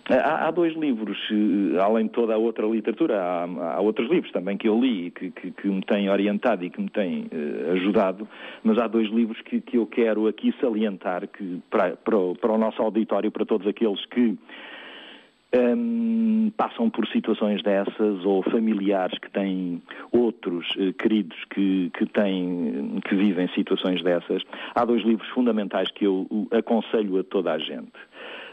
há, 0.08 0.48
há 0.48 0.50
dois 0.50 0.74
livros, 0.76 1.18
eh, 1.30 1.78
além 1.80 2.06
de 2.06 2.12
toda 2.12 2.34
a 2.34 2.38
outra 2.38 2.66
literatura, 2.66 3.20
há, 3.20 3.44
há 3.74 3.80
outros 3.80 4.08
livros 4.10 4.32
também 4.32 4.56
que 4.56 4.68
eu 4.68 4.78
li 4.80 5.10
que, 5.10 5.30
que, 5.30 5.50
que 5.50 5.68
me 5.68 5.82
têm 5.82 6.08
orientado 6.10 6.64
e 6.64 6.70
que 6.70 6.80
me 6.80 6.90
têm 6.90 7.26
eh, 7.30 7.72
ajudado, 7.72 8.28
mas 8.62 8.78
há 8.78 8.86
dois 8.86 9.08
livros 9.10 9.40
que, 9.42 9.60
que 9.60 9.76
eu 9.78 9.86
quero 9.86 10.26
aqui 10.26 10.54
salientar 10.60 11.26
que, 11.28 11.60
para, 11.70 11.96
para, 11.96 12.16
o, 12.16 12.34
para 12.36 12.52
o 12.52 12.58
nosso 12.58 12.82
auditório, 12.82 13.30
para 13.30 13.44
todos 13.44 13.66
aqueles 13.66 14.04
que 14.06 14.36
hum, 15.58 16.50
passam 16.56 16.88
por 16.90 17.06
situações 17.08 17.62
dessas 17.62 18.24
ou 18.24 18.42
familiares 18.42 19.18
que 19.18 19.30
têm 19.30 19.82
outros 20.12 20.66
eh, 20.78 20.92
queridos 20.92 21.36
que, 21.50 21.90
que, 21.98 22.06
têm, 22.06 23.00
que 23.08 23.14
vivem 23.14 23.48
situações 23.48 24.02
dessas. 24.02 24.42
Há 24.74 24.84
dois 24.84 25.02
livros 25.04 25.28
fundamentais 25.30 25.90
que 25.90 26.04
eu 26.06 26.26
aconselho 26.50 27.18
a 27.18 27.24
toda 27.24 27.52
a 27.52 27.58
gente. 27.58 27.92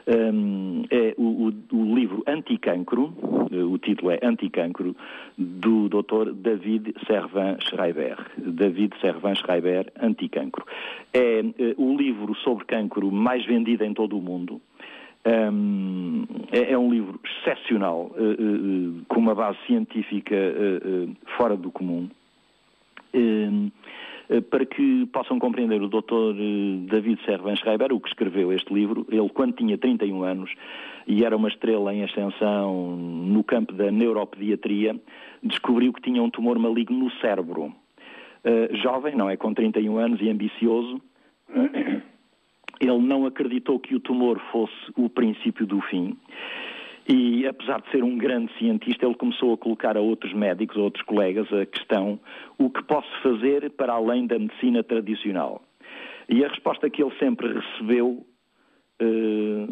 Hum, 0.06 0.84
é 0.92 1.14
o, 1.18 1.48
o- 1.48 1.78
o 1.78 1.96
livro 1.96 2.24
Anticancro, 2.28 3.14
eh, 3.52 3.64
o 3.64 3.78
título 3.78 4.12
é 4.12 4.20
Anticancro, 4.22 4.96
do 5.38 5.88
Dr. 5.88 6.34
David 6.34 6.94
Servan 7.08 7.58
Schreiber. 7.62 8.18
David 8.38 8.94
Servan 9.00 9.34
Schreiber, 9.36 9.92
Anticancro. 10.02 10.66
É 11.14 11.40
eh, 11.40 11.74
o 11.78 11.96
livro 11.96 12.36
sobre 12.36 12.66
cancro 12.66 13.10
mais 13.14 13.46
vendido 13.46 13.86
em 13.86 13.94
todo 13.94 14.18
o 14.18 14.22
mundo. 14.22 14.60
É, 15.26 16.74
é 16.74 16.78
um 16.78 16.92
livro 16.92 17.20
excepcional, 17.24 18.12
eh, 18.18 18.22
eh, 18.22 19.04
com 19.08 19.20
uma 19.20 19.34
base 19.34 19.58
científica 19.66 20.36
eh, 20.36 21.08
fora 21.38 21.56
do 21.56 21.72
comum. 21.72 22.10
Para 24.50 24.66
que 24.66 25.06
possam 25.08 25.38
compreender 25.38 25.80
o 25.82 25.88
Dr. 25.88 26.34
David 26.90 27.24
Servan 27.24 27.56
Schreiber, 27.56 27.94
o 27.94 28.00
que 28.00 28.08
escreveu 28.08 28.52
este 28.52 28.74
livro, 28.74 29.06
ele 29.12 29.30
quando 29.30 29.54
tinha 29.54 29.78
31 29.78 30.24
anos 30.24 30.50
e 31.06 31.24
era 31.24 31.38
uma 31.38 31.50
estrela 31.50 31.94
em 31.94 32.04
ascensão 32.04 32.96
no 32.96 33.44
campo 33.44 33.72
da 33.74 33.92
neuropediatria, 33.92 35.00
descobriu 35.44 35.94
que 35.94 36.02
tinha 36.02 36.24
um 36.24 36.32
tumor 36.32 36.58
maligno 36.58 36.98
no 36.98 37.12
cérebro. 37.20 37.72
Jovem, 38.82 39.16
não 39.16 39.30
é? 39.30 39.38
Com 39.38 39.54
31 39.54 39.98
anos 39.98 40.20
e 40.20 40.30
ambicioso, 40.30 41.00
ele 42.88 43.00
não 43.00 43.26
acreditou 43.26 43.80
que 43.80 43.96
o 43.96 44.00
tumor 44.00 44.40
fosse 44.52 44.74
o 44.96 45.10
princípio 45.10 45.66
do 45.66 45.82
fim. 45.82 46.18
E 47.08 47.46
apesar 47.46 47.82
de 47.82 47.92
ser 47.92 48.04
um 48.04 48.18
grande 48.18 48.52
cientista, 48.58 49.06
ele 49.06 49.16
começou 49.16 49.54
a 49.54 49.58
colocar 49.58 49.98
a 49.98 50.02
outros 50.02 50.34
médicos, 50.34 50.78
a 50.78 50.82
outros 50.82 51.04
colegas, 51.04 51.52
a 51.52 51.66
questão: 51.66 52.20
o 52.58 52.70
que 52.70 52.82
posso 52.84 53.10
fazer 53.22 53.70
para 53.72 53.94
além 53.94 54.26
da 54.26 54.40
medicina 54.40 54.84
tradicional? 54.84 55.62
E 56.30 56.44
a 56.44 56.48
resposta 56.48 56.90
que 56.90 57.04
ele 57.04 57.14
sempre 57.20 57.48
recebeu 57.54 58.26
eh, 59.00 59.66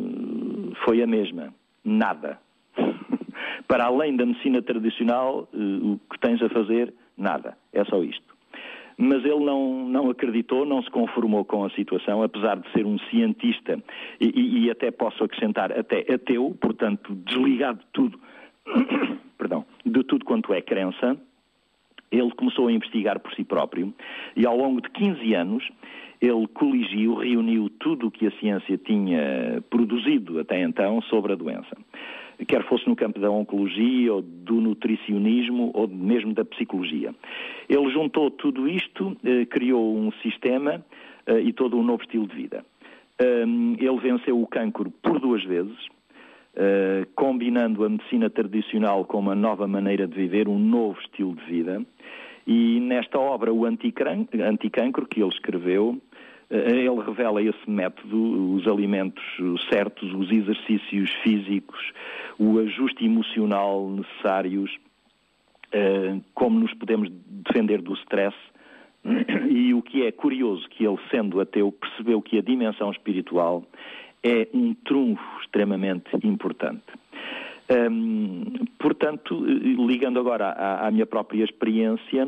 foi 0.85 1.01
a 1.01 1.07
mesma: 1.07 1.53
nada. 1.85 2.37
para 3.65 3.85
além 3.85 4.17
da 4.17 4.25
medicina 4.25 4.61
tradicional, 4.61 5.47
eh, 5.53 5.57
o 5.57 5.99
que 6.11 6.19
tens 6.19 6.41
a 6.41 6.49
fazer, 6.49 6.93
nada. 7.17 7.57
É 7.71 7.85
só 7.85 8.03
isto 8.03 8.30
mas 9.01 9.25
ele 9.25 9.43
não, 9.43 9.87
não 9.87 10.09
acreditou, 10.11 10.63
não 10.63 10.83
se 10.83 10.89
conformou 10.91 11.43
com 11.43 11.65
a 11.65 11.71
situação, 11.71 12.21
apesar 12.21 12.59
de 12.59 12.71
ser 12.71 12.85
um 12.85 12.99
cientista 13.09 13.81
e, 14.19 14.65
e- 14.65 14.69
até 14.69 14.91
posso 14.91 15.23
acrescentar 15.23 15.71
até 15.71 16.05
ateu, 16.13 16.55
portanto 16.61 17.15
desligado 17.25 17.79
de 17.79 17.85
tudo, 17.91 18.19
perdão, 19.39 19.65
de 19.83 20.03
tudo 20.03 20.23
quanto 20.23 20.53
é 20.53 20.61
crença. 20.61 21.17
Ele 22.11 22.29
começou 22.31 22.67
a 22.67 22.71
investigar 22.71 23.19
por 23.19 23.33
si 23.33 23.43
próprio 23.43 23.91
e 24.35 24.45
ao 24.45 24.55
longo 24.55 24.81
de 24.81 24.89
15 24.91 25.33
anos 25.33 25.67
ele 26.21 26.47
coligiu, 26.53 27.15
reuniu 27.15 27.69
tudo 27.79 28.07
o 28.07 28.11
que 28.11 28.27
a 28.27 28.31
ciência 28.39 28.77
tinha 28.77 29.63
produzido 29.71 30.39
até 30.39 30.61
então 30.61 31.01
sobre 31.03 31.33
a 31.33 31.35
doença 31.35 31.75
quer 32.45 32.63
fosse 32.63 32.87
no 32.87 32.95
campo 32.95 33.19
da 33.19 33.29
oncologia, 33.29 34.13
ou 34.13 34.21
do 34.21 34.55
nutricionismo, 34.61 35.71
ou 35.73 35.87
mesmo 35.87 36.33
da 36.33 36.43
psicologia. 36.43 37.13
Ele 37.69 37.89
juntou 37.91 38.31
tudo 38.31 38.67
isto, 38.67 39.15
eh, 39.23 39.45
criou 39.45 39.95
um 39.95 40.11
sistema 40.23 40.83
eh, 41.25 41.41
e 41.41 41.53
todo 41.53 41.77
um 41.77 41.83
novo 41.83 42.03
estilo 42.03 42.27
de 42.27 42.35
vida. 42.35 42.65
Ele 43.19 43.99
venceu 43.99 44.41
o 44.41 44.47
cancro 44.47 44.89
por 45.03 45.19
duas 45.19 45.43
vezes, 45.43 45.77
eh, 46.55 47.05
combinando 47.15 47.85
a 47.85 47.89
medicina 47.89 48.29
tradicional 48.29 49.05
com 49.05 49.19
uma 49.19 49.35
nova 49.35 49.67
maneira 49.67 50.07
de 50.07 50.15
viver, 50.15 50.47
um 50.47 50.59
novo 50.59 50.99
estilo 50.99 51.35
de 51.35 51.43
vida. 51.45 51.85
E 52.45 52.79
nesta 52.79 53.19
obra, 53.19 53.53
o 53.53 53.65
Anticancro, 53.65 55.07
que 55.07 55.21
ele 55.21 55.29
escreveu, 55.29 56.01
ele 56.51 57.01
revela 57.01 57.41
esse 57.41 57.69
método, 57.69 58.53
os 58.55 58.67
alimentos 58.67 59.23
certos, 59.69 60.13
os 60.13 60.29
exercícios 60.29 61.09
físicos, 61.23 61.79
o 62.37 62.59
ajuste 62.59 63.05
emocional 63.05 63.89
necessários, 63.89 64.77
eh, 65.71 66.17
como 66.33 66.59
nos 66.59 66.73
podemos 66.73 67.09
defender 67.09 67.81
do 67.81 67.93
stress. 67.93 68.35
E 69.49 69.73
o 69.73 69.81
que 69.81 70.05
é 70.05 70.11
curioso, 70.11 70.69
que 70.69 70.85
ele, 70.85 70.97
sendo 71.09 71.39
ateu, 71.39 71.71
percebeu 71.71 72.21
que 72.21 72.37
a 72.37 72.41
dimensão 72.41 72.91
espiritual 72.91 73.65
é 74.23 74.47
um 74.53 74.75
trunfo 74.75 75.23
extremamente 75.41 76.09
importante. 76.23 76.83
Hum, 77.71 78.43
portanto, 78.77 79.45
eh, 79.47 79.87
ligando 79.87 80.19
agora 80.19 80.49
à, 80.49 80.87
à 80.87 80.91
minha 80.91 81.05
própria 81.05 81.43
experiência, 81.43 82.27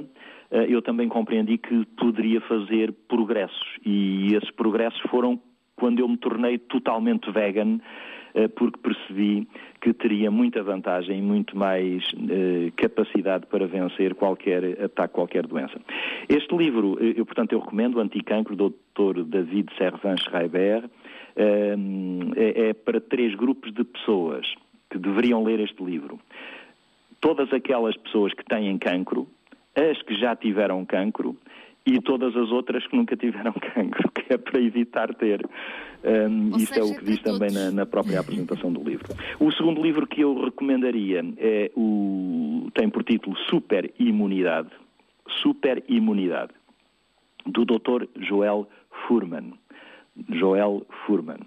eh, 0.53 0.67
eu 0.69 0.81
também 0.81 1.09
compreendi 1.09 1.57
que 1.57 1.85
poderia 1.97 2.39
fazer 2.41 2.93
progressos 3.09 3.77
e 3.83 4.35
esses 4.35 4.51
progressos 4.51 5.01
foram 5.09 5.39
quando 5.75 5.99
eu 5.99 6.07
me 6.07 6.15
tornei 6.15 6.59
totalmente 6.59 7.29
vegan, 7.31 7.79
eh, 8.35 8.47
porque 8.47 8.79
percebi 8.79 9.47
que 9.81 9.91
teria 9.91 10.29
muita 10.29 10.61
vantagem 10.61 11.17
e 11.17 11.21
muito 11.21 11.57
mais 11.57 12.03
eh, 12.29 12.71
capacidade 12.77 13.47
para 13.47 13.65
vencer 13.65 14.13
qualquer 14.13 14.79
ataque, 14.83 15.13
qualquer 15.15 15.47
doença. 15.47 15.81
Este 16.29 16.55
livro, 16.55 16.97
eu, 17.01 17.25
portanto, 17.25 17.53
eu 17.53 17.59
recomendo, 17.59 17.99
Anticancro, 17.99 18.55
do 18.55 18.69
Dr. 18.69 19.23
David 19.23 19.71
Servan 19.77 20.15
Schreiber, 20.17 20.87
é, 21.35 22.69
é 22.69 22.73
para 22.73 23.01
três 23.01 23.33
grupos 23.33 23.73
de 23.73 23.83
pessoas 23.83 24.45
que 24.93 24.99
deveriam 24.99 25.43
ler 25.43 25.59
este 25.59 25.83
livro. 25.83 26.19
Todas 27.19 27.51
aquelas 27.51 27.97
pessoas 27.97 28.31
que 28.33 28.45
têm 28.45 28.77
cancro, 28.77 29.27
as 29.75 29.99
que 30.03 30.13
já 30.13 30.35
tiveram 30.35 30.85
cancro 30.85 31.35
e 31.83 31.99
todas 31.99 32.35
as 32.37 32.51
outras 32.51 32.85
que 32.85 32.95
nunca 32.95 33.17
tiveram 33.17 33.53
cancro, 33.73 34.11
que 34.11 34.31
é 34.31 34.37
para 34.37 34.61
evitar 34.61 35.13
ter. 35.15 35.43
Um, 36.03 36.55
isto 36.57 36.77
é 36.77 36.83
o 36.83 36.95
que 36.95 37.03
diz 37.03 37.21
também 37.21 37.51
na, 37.51 37.71
na 37.71 37.85
própria 37.87 38.19
apresentação 38.19 38.71
do 38.71 38.83
livro. 38.83 39.07
O 39.39 39.51
segundo 39.51 39.81
livro 39.81 40.05
que 40.05 40.21
eu 40.21 40.45
recomendaria 40.45 41.25
é 41.37 41.71
o 41.75 42.69
tem 42.75 42.89
por 42.89 43.03
título 43.03 43.35
Super 43.49 43.91
Imunidade. 43.97 44.69
Super 45.41 45.83
Imunidade, 45.87 46.51
do 47.45 47.65
Dr. 47.65 48.05
Joel 48.19 48.67
Furman. 49.07 49.53
Joel 50.29 50.85
Furman. 51.05 51.39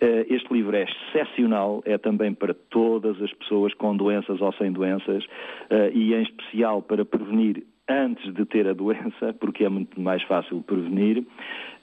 Eh, 0.00 0.26
Este 0.30 0.52
livro 0.52 0.76
é 0.76 0.84
excepcional, 0.84 1.82
é 1.84 1.98
também 1.98 2.32
para 2.34 2.54
todas 2.54 3.20
as 3.22 3.32
pessoas 3.34 3.74
com 3.74 3.96
doenças 3.96 4.40
ou 4.40 4.52
sem 4.52 4.70
doenças, 4.72 5.24
eh, 5.70 5.90
e 5.94 6.14
em 6.14 6.22
especial 6.22 6.82
para 6.82 7.04
prevenir 7.04 7.64
antes 7.88 8.32
de 8.34 8.44
ter 8.44 8.68
a 8.68 8.72
doença, 8.74 9.34
porque 9.40 9.64
é 9.64 9.68
muito 9.68 10.00
mais 10.00 10.22
fácil 10.24 10.60
prevenir. 10.62 11.24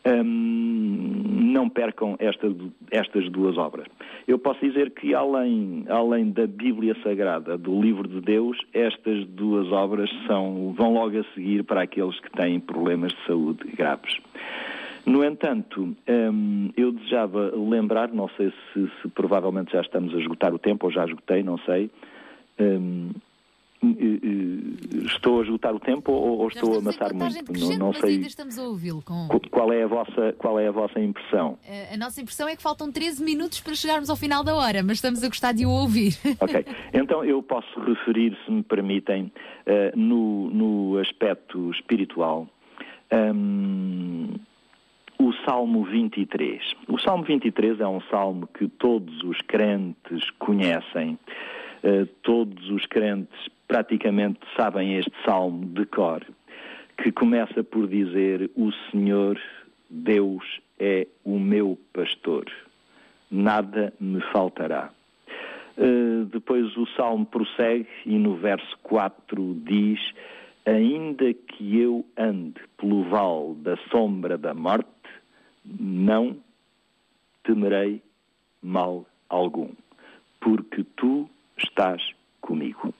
Hum, 0.07 1.51
não 1.51 1.67
percam 1.67 2.15
esta- 2.19 2.47
estas 2.91 3.27
duas 3.31 3.57
obras. 3.57 3.87
Eu 4.27 4.37
posso 4.37 4.59
dizer 4.63 4.91
que, 4.91 5.15
além, 5.15 5.83
além 5.89 6.29
da 6.31 6.45
Bíblia 6.45 6.95
Sagrada, 7.01 7.57
do 7.57 7.81
Livro 7.81 8.07
de 8.07 8.21
Deus, 8.21 8.55
estas 8.71 9.25
duas 9.29 9.71
obras 9.71 10.09
são, 10.27 10.73
vão 10.77 10.93
logo 10.93 11.17
a 11.19 11.23
seguir 11.33 11.63
para 11.63 11.81
aqueles 11.81 12.19
que 12.19 12.29
têm 12.31 12.59
problemas 12.59 13.11
de 13.13 13.25
saúde 13.25 13.63
graves. 13.75 14.17
No 15.05 15.23
entanto, 15.23 15.95
hum, 16.07 16.71
eu 16.75 16.91
desejava 16.91 17.51
lembrar, 17.55 18.09
não 18.11 18.27
sei 18.29 18.51
se, 18.73 18.89
se 19.01 19.07
provavelmente 19.09 19.71
já 19.71 19.81
estamos 19.81 20.13
a 20.15 20.17
esgotar 20.19 20.53
o 20.53 20.59
tempo, 20.59 20.87
ou 20.87 20.91
já 20.91 21.05
esgotei, 21.05 21.43
não 21.43 21.57
sei. 21.59 21.91
hum, 22.59 23.11
estou 25.05 25.41
a 25.41 25.43
esgotar 25.43 25.75
o 25.75 25.79
tempo 25.79 26.11
ou, 26.11 26.39
ou 26.39 26.47
estou 26.47 26.73
a 26.75 26.77
amassar 26.79 27.13
muito? 27.13 27.53
Não, 27.53 27.77
não 27.77 27.93
sei 27.93 28.15
ainda 28.15 28.25
estamos 28.27 28.57
a 28.57 28.63
ouvi-lo. 28.63 29.01
Com... 29.03 29.27
qu- 29.27 29.47
qual 29.51 29.71
é, 29.71 29.83
a 29.83 29.87
vossa, 29.87 30.33
qual 30.39 30.59
é 30.59 30.67
a 30.67 30.71
vossa 30.71 30.99
impressão. 30.99 31.59
Eh, 31.67 31.93
A 31.93 31.97
nossa 31.97 32.19
impressão 32.19 32.47
é 32.47 32.55
que 32.55 32.63
faltam 32.63 32.91
13 32.91 33.23
minutos 33.23 33.59
para 33.61 33.75
chegarmos 33.75 34.09
ao 34.09 34.15
final 34.15 34.43
da 34.43 34.55
hora, 34.55 34.81
mas 34.81 34.93
estamos 34.97 35.23
a 35.23 35.27
gostar 35.27 35.51
de 35.53 35.65
o 35.65 35.69
ouvir. 35.69 36.13
Ok, 36.41 36.65
então 36.93 37.23
eu 37.23 37.43
posso 37.43 37.79
referir, 37.81 38.35
se 38.45 38.51
me 38.51 38.63
permitem, 38.63 39.31
eh, 39.67 39.91
no, 39.95 40.49
no 40.49 40.97
aspecto 40.97 41.69
espiritual, 41.71 42.47
hum, 43.13 44.33
o 45.19 45.33
Salmo 45.45 45.83
23. 45.85 46.61
O 46.87 46.99
Salmo 46.99 47.23
23 47.23 47.79
é 47.79 47.87
um 47.87 48.01
salmo 48.01 48.47
que 48.47 48.67
todos 48.67 49.23
os 49.23 49.37
crentes 49.41 50.29
conhecem, 50.39 51.17
eh, 51.83 52.05
todos 52.23 52.69
os 52.69 52.85
crentes 52.85 53.49
praticamente 53.67 54.39
sabem 54.55 54.97
este 54.97 55.13
salmo 55.25 55.65
de 55.65 55.85
cor, 55.85 56.25
que 56.97 57.11
começa 57.11 57.63
por 57.63 57.87
dizer: 57.87 58.49
O 58.55 58.71
Senhor 58.91 59.39
Deus 59.89 60.43
é 60.79 61.07
o 61.23 61.39
meu 61.39 61.79
pastor, 61.93 62.45
nada 63.31 63.93
me 63.99 64.21
faltará. 64.31 64.89
Uh, 65.77 66.23
depois 66.31 66.75
o 66.77 66.85
Salmo 66.95 67.25
prossegue 67.25 67.87
e 68.05 68.17
no 68.17 68.35
verso 68.35 68.77
4 68.83 69.57
diz: 69.65 69.99
Ainda 70.65 71.33
que 71.33 71.77
eu 71.79 72.05
ande 72.17 72.61
pelo 72.77 73.03
vale 73.03 73.55
da 73.55 73.75
sombra 73.91 74.37
da 74.37 74.53
morte, 74.53 74.89
não 75.79 76.37
temerei 77.43 78.01
mal 78.61 79.05
algum, 79.29 79.69
porque 80.39 80.83
tu 80.95 81.29
estás 81.57 82.01
comigo. 82.41 82.93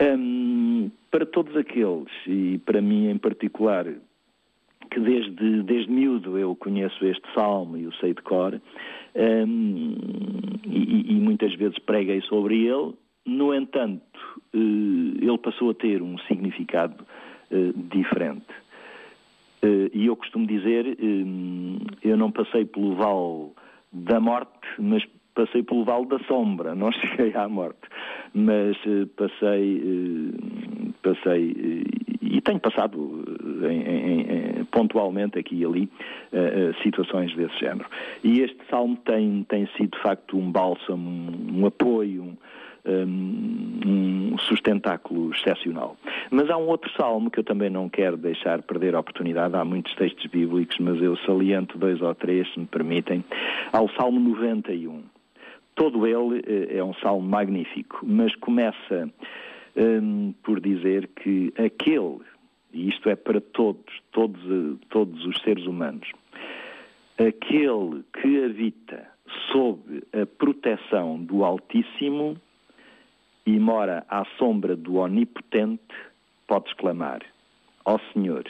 Hum, 0.00 0.90
para 1.10 1.26
todos 1.26 1.56
aqueles, 1.56 2.10
e 2.26 2.58
para 2.58 2.80
mim 2.80 3.08
em 3.08 3.18
particular, 3.18 3.86
que 4.90 5.00
desde, 5.00 5.62
desde 5.62 5.90
miúdo 5.90 6.38
eu 6.38 6.56
conheço 6.56 7.04
este 7.04 7.22
salmo 7.34 7.76
e 7.76 7.86
o 7.86 7.94
sei 7.94 8.14
de 8.14 8.22
cor, 8.22 8.60
hum, 9.14 9.96
e, 10.64 11.12
e 11.12 11.14
muitas 11.14 11.54
vezes 11.54 11.78
preguei 11.80 12.20
sobre 12.22 12.66
ele, 12.66 12.94
no 13.26 13.54
entanto, 13.54 14.18
eh, 14.54 14.58
ele 14.58 15.38
passou 15.38 15.70
a 15.70 15.74
ter 15.74 16.02
um 16.02 16.18
significado 16.20 17.06
eh, 17.50 17.72
diferente. 17.74 18.46
Eh, 19.62 19.90
E 19.92 20.06
eu 20.06 20.16
costumo 20.16 20.46
dizer, 20.46 20.96
hum, 21.00 21.78
eu 22.02 22.16
não 22.16 22.30
passei 22.30 22.64
pelo 22.64 22.94
vale 22.94 23.50
da 23.92 24.20
morte, 24.20 24.50
mas 24.78 25.04
passei 25.34 25.62
pelo 25.62 25.84
vale 25.84 26.06
da 26.06 26.18
sombra, 26.20 26.74
não 26.74 26.90
cheguei 26.92 27.34
à 27.34 27.48
morte, 27.48 27.80
mas 28.34 28.76
eh, 28.86 29.06
passei, 29.16 29.82
eh, 29.84 30.92
passei 31.02 31.50
eh, 31.50 32.16
e 32.22 32.40
tenho 32.40 32.60
passado 32.60 33.24
eh, 33.62 33.72
em- 33.72 34.60
em- 34.60 34.64
pontualmente 34.66 35.38
aqui 35.38 35.56
e 35.56 35.64
ali 35.64 35.88
eh, 36.32 36.70
eh, 36.70 36.82
situações 36.82 37.34
desse 37.34 37.58
género. 37.58 37.88
E 38.24 38.40
este 38.40 38.58
salmo 38.70 38.96
tem, 39.04 39.44
tem 39.48 39.66
sido 39.76 39.96
de 39.96 40.02
facto 40.02 40.36
um 40.38 40.50
bálsamo, 40.50 41.08
um, 41.10 41.60
um 41.60 41.66
apoio, 41.66 42.22
um, 42.22 42.36
um 42.84 44.38
sustentáculo 44.38 45.32
excepcional. 45.32 45.96
Mas 46.30 46.48
há 46.50 46.56
um 46.56 46.68
outro 46.68 46.90
salmo 46.96 47.30
que 47.30 47.40
eu 47.40 47.44
também 47.44 47.70
não 47.70 47.88
quero 47.88 48.16
deixar 48.16 48.62
perder 48.62 48.94
a 48.94 49.00
oportunidade. 49.00 49.54
Há 49.56 49.64
muitos 49.64 49.94
textos 49.94 50.26
bíblicos, 50.26 50.78
mas 50.78 51.00
eu 51.02 51.16
saliento 51.18 51.78
dois 51.78 52.00
ou 52.00 52.14
três, 52.14 52.50
se 52.52 52.60
me 52.60 52.66
permitem. 52.66 53.24
Há 53.72 53.80
o 53.80 53.88
Salmo 53.90 54.20
91. 54.20 55.02
Todo 55.74 56.06
ele 56.06 56.42
eh, 56.46 56.78
é 56.78 56.84
um 56.84 56.94
salmo 56.94 57.26
magnífico, 57.26 58.00
mas 58.02 58.34
começa 58.36 59.08
hum, 59.76 60.34
por 60.42 60.60
dizer 60.60 61.08
que 61.08 61.52
aquele, 61.56 62.18
e 62.72 62.88
isto 62.88 63.08
é 63.08 63.16
para 63.16 63.40
todos, 63.40 64.00
todos, 64.12 64.40
todos 64.88 65.24
os 65.26 65.40
seres 65.42 65.66
humanos, 65.66 66.10
aquele 67.18 68.02
que 68.20 68.44
habita 68.44 69.06
sob 69.52 69.80
a 70.12 70.26
proteção 70.26 71.18
do 71.18 71.44
Altíssimo 71.44 72.36
e 73.46 73.58
mora 73.58 74.04
à 74.08 74.24
sombra 74.38 74.76
do 74.76 74.96
Onipotente, 74.96 75.94
pode 76.46 76.68
exclamar: 76.68 77.20
Ó 77.84 77.98
Senhor, 78.12 78.44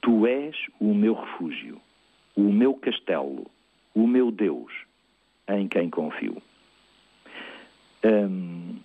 tu 0.00 0.26
és 0.26 0.54
o 0.80 0.94
meu 0.94 1.14
refúgio, 1.14 1.80
o 2.36 2.52
meu 2.52 2.74
castelo, 2.74 3.46
o 3.94 4.06
meu 4.06 4.30
Deus, 4.30 4.72
em 5.48 5.66
quem 5.68 5.90
confio. 5.90 6.40
Hum, 8.04 8.76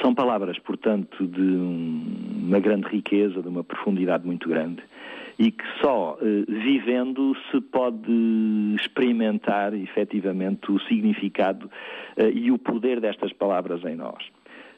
são 0.00 0.14
palavras, 0.14 0.58
portanto, 0.58 1.26
de 1.26 1.40
um- 1.40 2.44
uma 2.48 2.60
grande 2.60 2.88
riqueza, 2.88 3.42
de 3.42 3.48
uma 3.48 3.62
profundidade 3.62 4.26
muito 4.26 4.48
grande 4.48 4.82
e 5.38 5.50
que 5.50 5.64
só 5.80 6.18
eh, 6.20 6.44
vivendo 6.48 7.34
se 7.50 7.60
pode 7.60 8.12
experimentar 8.80 9.74
efetivamente 9.74 10.70
o 10.70 10.78
significado 10.80 11.70
eh, 12.16 12.30
e 12.30 12.52
o 12.52 12.58
poder 12.58 13.00
destas 13.00 13.32
palavras 13.32 13.84
em 13.84 13.96
nós. 13.96 14.24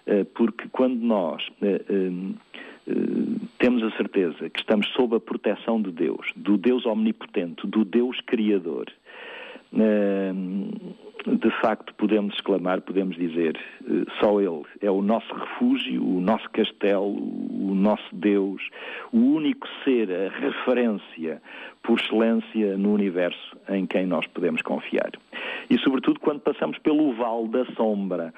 Eh, 0.06 0.24
porque 0.34 0.68
quando 0.72 1.00
nós 1.00 1.46
eh, 1.62 1.84
hum, 1.90 2.34
eh, 2.86 2.92
temos 3.58 3.82
a 3.82 3.90
certeza 3.96 4.48
que 4.48 4.60
estamos 4.60 4.86
sob 4.92 5.16
a 5.16 5.20
proteção 5.20 5.82
de 5.82 5.90
Deus, 5.90 6.28
do 6.36 6.56
Deus 6.56 6.86
omnipotente, 6.86 7.66
do 7.66 7.84
Deus 7.84 8.20
criador, 8.20 8.86
eh, 8.88 9.05
de 9.72 11.50
facto 11.60 11.92
podemos 11.94 12.34
exclamar, 12.34 12.80
podemos 12.82 13.16
dizer, 13.16 13.58
eh, 13.84 14.04
só 14.20 14.40
Ele 14.40 14.62
é 14.80 14.90
o 14.90 15.02
nosso 15.02 15.32
refúgio, 15.34 16.02
o 16.04 16.20
nosso 16.20 16.48
castelo, 16.50 17.16
o 17.16 17.74
nosso 17.74 18.14
Deus, 18.14 18.62
o 19.12 19.18
único 19.18 19.66
ser, 19.84 20.08
a 20.10 20.28
referência 20.28 21.42
por 21.82 21.98
excelência 21.98 22.76
no 22.76 22.92
universo 22.92 23.56
em 23.68 23.86
quem 23.86 24.06
nós 24.06 24.26
podemos 24.28 24.62
confiar. 24.62 25.10
E 25.68 25.78
sobretudo 25.78 26.20
quando 26.20 26.40
passamos 26.40 26.78
pelo 26.78 27.12
vale 27.14 27.48
da 27.48 27.64
sombra, 27.74 28.32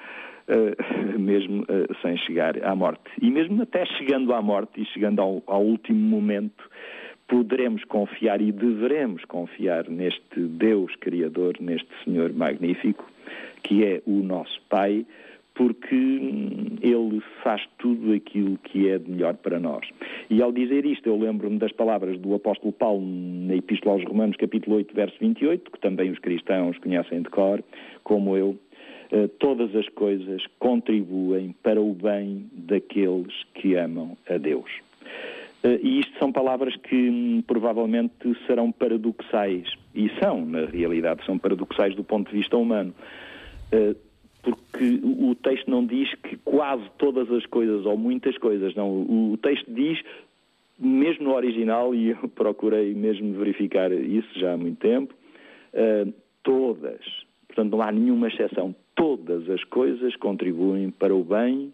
eh, 0.49 0.77
mesmo 1.19 1.65
eh, 1.69 1.87
sem 2.01 2.17
chegar 2.17 2.63
à 2.65 2.75
morte. 2.75 3.03
E 3.21 3.31
mesmo 3.31 3.63
até 3.63 3.85
chegando 3.85 4.33
à 4.33 4.41
morte 4.41 4.81
e 4.81 4.87
chegando 4.87 5.21
ao, 5.21 5.43
ao 5.47 5.63
último 5.63 6.01
momento, 6.01 6.65
poderemos 7.29 7.85
confiar 7.85 8.41
e 8.41 8.51
devemos 8.51 9.25
confiar 9.27 9.89
neste 9.89 10.41
Deus 10.41 10.97
Criador, 10.97 11.57
neste 11.61 11.89
Senhor 12.03 12.33
magnífico, 12.33 13.09
que 13.63 13.85
é 13.85 14.03
o 14.07 14.23
nosso 14.23 14.61
Pai, 14.69 15.07
porque 15.55 15.95
hum, 15.95 16.77
Ele 16.81 17.21
faz 17.43 17.63
tudo 17.79 18.13
aquilo 18.15 18.57
que 18.59 18.89
é 18.89 18.99
de 18.99 19.11
melhor 19.11 19.35
para 19.35 19.59
nós. 19.61 19.87
E 20.31 20.41
ao 20.41 20.53
dizer 20.53 20.87
isto, 20.87 21.07
eu 21.09 21.19
lembro-me 21.19 21.59
das 21.59 21.73
palavras 21.73 22.19
do 22.19 22.35
apóstolo 22.35 22.73
Paulo 22.73 23.05
na 23.05 23.57
Epístola 23.57 23.97
aos 23.97 24.05
Romanos, 24.05 24.37
capítulo 24.37 24.77
8, 24.77 24.95
verso 24.95 25.17
28, 25.21 25.71
que 25.71 25.81
também 25.81 26.11
os 26.11 26.19
cristãos 26.21 26.79
conhecem 26.79 27.23
de 27.23 27.29
cor, 27.29 27.63
como 28.05 28.37
eu, 28.37 28.57
eh, 29.11 29.29
todas 29.39 29.75
as 29.75 29.89
coisas 29.91 30.43
contribuem 30.59 31.55
para 31.63 31.81
o 31.81 31.93
bem 31.93 32.47
daqueles 32.53 33.35
que 33.55 33.75
amam 33.75 34.17
a 34.29 34.39
Deus. 34.39 34.88
Eh, 35.63 35.81
E 35.83 36.01
isto 36.01 36.19
são 36.19 36.31
palavras 36.33 36.77
que 36.77 36.95
hum, 37.11 37.43
provavelmente 37.47 38.13
serão 38.47 38.71
paradoxais. 38.73 39.69
E 39.95 40.11
são, 40.21 40.45
na 40.45 40.67
realidade, 40.67 41.25
são 41.25 41.39
paradoxais 41.39 41.95
do 41.95 42.05
ponto 42.05 42.31
de 42.31 42.37
vista 42.37 42.57
humano. 42.57 42.95
Eh, 43.73 43.95
Porque 44.43 45.01
o 45.03 45.35
texto 45.35 45.69
não 45.69 45.85
diz 45.85 46.15
que 46.23 46.37
quase 46.39 46.85
todas 46.97 47.31
as 47.31 47.45
coisas, 47.47 47.85
ou 47.85 47.97
muitas 47.97 48.39
coisas, 48.39 48.75
não. 48.75 48.89
O 48.89 49.33
o 49.33 49.37
texto 49.37 49.67
diz, 49.73 50.01
mesmo 50.79 51.25
no 51.25 51.35
original, 51.35 51.95
e 51.95 52.11
eu 52.23 52.29
procurei 52.29 52.95
mesmo 52.95 53.35
verificar 53.35 53.91
isso 53.93 54.29
já 54.39 54.55
há 54.55 54.57
muito 54.57 54.79
tempo, 54.79 55.13
eh, 55.75 56.07
todas, 56.43 57.01
portanto 57.47 57.73
não 57.73 57.83
há 57.83 57.91
nenhuma 57.93 58.29
exceção, 58.29 58.75
todas 58.95 59.51
as 59.51 59.63
coisas 59.65 60.15
contribuem 60.17 60.91
para 60.91 61.15
o 61.15 61.23
bem 61.23 61.73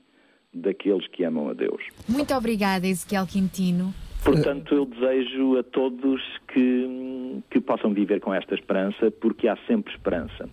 daqueles 0.54 1.06
que 1.08 1.24
amam 1.24 1.48
a 1.48 1.52
Deus. 1.52 1.82
Muito 2.08 2.34
obrigada, 2.34 2.86
Ezequiel 2.86 3.26
Quintino. 3.26 3.92
Portanto, 4.24 4.74
eu 4.74 4.86
desejo 4.86 5.58
a 5.58 5.62
todos 5.62 6.22
que, 6.48 7.42
que 7.50 7.60
possam 7.60 7.92
viver 7.92 8.20
com 8.20 8.32
esta 8.32 8.54
esperança, 8.54 9.10
porque 9.10 9.46
há 9.46 9.56
sempre 9.66 9.92
esperança. 9.92 10.48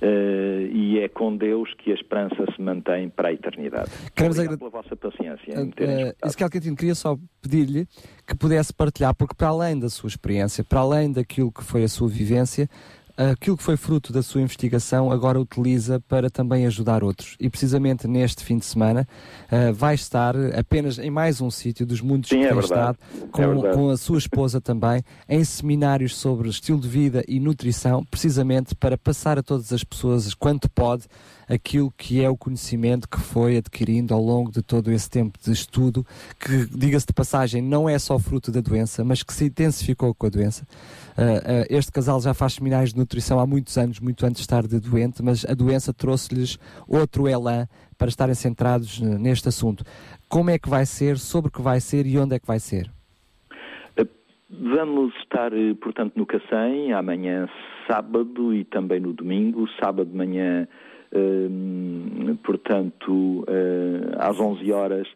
Eh, 0.00 0.68
e 0.72 1.00
é 1.00 1.08
com 1.08 1.36
Deus 1.36 1.74
que 1.74 1.90
a 1.90 1.94
esperança 1.94 2.36
se 2.54 2.62
mantém 2.62 3.08
para 3.08 3.30
a 3.30 3.32
eternidade. 3.32 3.90
Queremos 4.14 4.38
Obrigado 4.38 4.58
pela 4.58 4.70
vossa 4.70 4.94
paciência. 4.94 5.52
Uh, 5.54 5.64
escutado. 5.64 6.16
Ezequiel 6.24 6.50
Quintino, 6.50 6.76
queria 6.76 6.94
só 6.94 7.18
pedir-lhe 7.42 7.88
que 8.24 8.36
pudesse 8.36 8.72
partilhar, 8.72 9.12
porque 9.14 9.34
para 9.34 9.48
além 9.48 9.76
da 9.76 9.88
sua 9.88 10.06
experiência, 10.06 10.62
para 10.62 10.80
além 10.80 11.10
daquilo 11.10 11.50
que 11.50 11.64
foi 11.64 11.82
a 11.82 11.88
sua 11.88 12.08
vivência, 12.08 12.68
aquilo 13.18 13.56
que 13.56 13.62
foi 13.62 13.76
fruto 13.76 14.12
da 14.12 14.22
sua 14.22 14.40
investigação 14.40 15.10
agora 15.10 15.40
utiliza 15.40 16.00
para 16.08 16.30
também 16.30 16.66
ajudar 16.66 17.02
outros. 17.02 17.36
E 17.40 17.50
precisamente 17.50 18.06
neste 18.06 18.44
fim 18.44 18.58
de 18.58 18.64
semana 18.64 19.06
uh, 19.50 19.72
vai 19.74 19.94
estar 19.94 20.34
apenas 20.56 20.98
em 20.98 21.10
mais 21.10 21.40
um 21.40 21.50
sítio 21.50 21.84
dos 21.84 22.00
muitos 22.00 22.30
Sim, 22.30 22.38
que 22.38 22.44
é 22.44 22.48
tem 22.48 22.58
verdade. 22.58 22.72
estado, 22.72 22.98
É 23.24 23.26
com, 23.26 23.42
verdade. 23.54 23.74
com 23.74 23.90
a 23.90 23.96
sua 23.96 24.18
esposa 24.18 24.60
também, 24.60 25.02
em 25.28 25.42
seminários 25.42 26.16
sobre 26.16 26.48
estilo 26.48 26.78
de 26.80 26.88
vida 26.88 27.24
e 27.26 27.40
nutrição, 27.40 28.04
precisamente 28.04 28.74
para 28.74 28.96
passar 28.96 29.38
a 29.38 29.42
todas 29.42 29.72
as 29.72 29.82
pessoas, 29.82 30.32
quanto 30.34 30.70
pode, 30.70 31.04
aquilo 31.48 31.92
que 31.96 32.22
é 32.22 32.28
o 32.28 32.36
conhecimento 32.36 33.08
que 33.08 33.18
foi 33.18 33.56
adquirindo 33.56 34.12
ao 34.12 34.20
longo 34.20 34.50
de 34.50 34.62
todo 34.62 34.90
esse 34.90 35.08
tempo 35.10 35.38
de 35.42 35.50
estudo, 35.50 36.04
que, 36.38 36.66
diga-se 36.66 37.06
de 37.06 37.12
passagem, 37.12 37.62
não 37.62 37.88
é 37.88 37.98
só 37.98 38.18
fruto 38.18 38.52
da 38.52 38.60
doença, 38.60 39.04
mas 39.04 39.22
que 39.22 39.32
se 39.32 39.46
intensificou 39.46 40.14
com 40.14 40.26
a 40.26 40.30
doença. 40.30 40.66
Ah, 41.16 41.22
ah, 41.22 41.66
este 41.70 41.90
casal 41.90 42.20
já 42.20 42.34
faz 42.34 42.54
seminários 42.54 42.92
de 42.92 42.98
nutrição 42.98 43.40
há 43.40 43.46
muitos 43.46 43.76
anos, 43.78 43.98
muito 44.00 44.24
antes 44.24 44.36
de 44.36 44.42
estar 44.42 44.66
de 44.66 44.78
doente, 44.78 45.22
mas 45.22 45.44
a 45.44 45.54
doença 45.54 45.92
trouxe-lhes 45.92 46.58
outro 46.86 47.26
elan 47.26 47.66
para 47.96 48.08
estarem 48.08 48.34
centrados 48.34 49.02
eh, 49.02 49.18
neste 49.18 49.48
assunto. 49.48 49.84
Como 50.28 50.50
é 50.50 50.58
que 50.58 50.68
vai 50.68 50.86
ser, 50.86 51.18
sobre 51.18 51.48
o 51.48 51.52
que 51.52 51.60
vai 51.60 51.80
ser 51.80 52.06
e 52.06 52.16
onde 52.16 52.36
é 52.36 52.38
que 52.38 52.46
vai 52.46 52.60
ser? 52.60 52.88
Vamos 54.50 55.14
estar, 55.16 55.52
eh, 55.52 55.74
portanto, 55.74 56.14
no 56.16 56.24
Cacém, 56.24 56.92
amanhã 56.92 57.46
sábado 57.86 58.54
e 58.54 58.64
também 58.64 58.98
no 58.98 59.12
domingo. 59.12 59.68
Sábado 59.82 60.10
de 60.10 60.16
manhã, 60.16 60.66
portanto, 62.42 63.44
eh, 63.48 64.16
às 64.18 64.38
11 64.38 64.72
horas, 64.72 65.08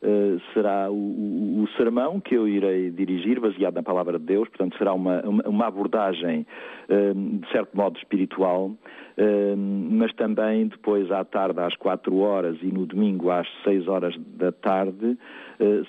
eh, 0.00 0.36
será 0.54 0.90
o, 0.90 1.66
sermão 1.76 2.20
que 2.20 2.34
eu 2.34 2.46
irei 2.46 2.90
dirigir, 2.90 3.40
baseado 3.40 3.74
na 3.74 3.82
palavra 3.82 4.18
de 4.18 4.24
Deus. 4.24 4.48
Portanto, 4.48 4.76
será 4.78 4.92
uma, 4.92 5.20
uma, 5.22 5.66
abordagem, 5.66 6.46
hum, 6.88 7.38
de 7.38 7.50
certo 7.50 7.76
modo, 7.76 7.98
espiritual. 7.98 8.70
hum, 9.18 9.88
mas 9.90 10.12
também 10.14 10.68
depois 10.68 11.10
à 11.10 11.24
tarde 11.24 11.60
às 11.60 11.74
4 11.76 12.16
horas 12.18 12.56
e 12.62 12.66
no 12.66 12.86
domingo 12.86 13.30
às 13.30 13.46
6 13.64 13.88
horas 13.88 14.14
da 14.36 14.52
tarde 14.52 15.18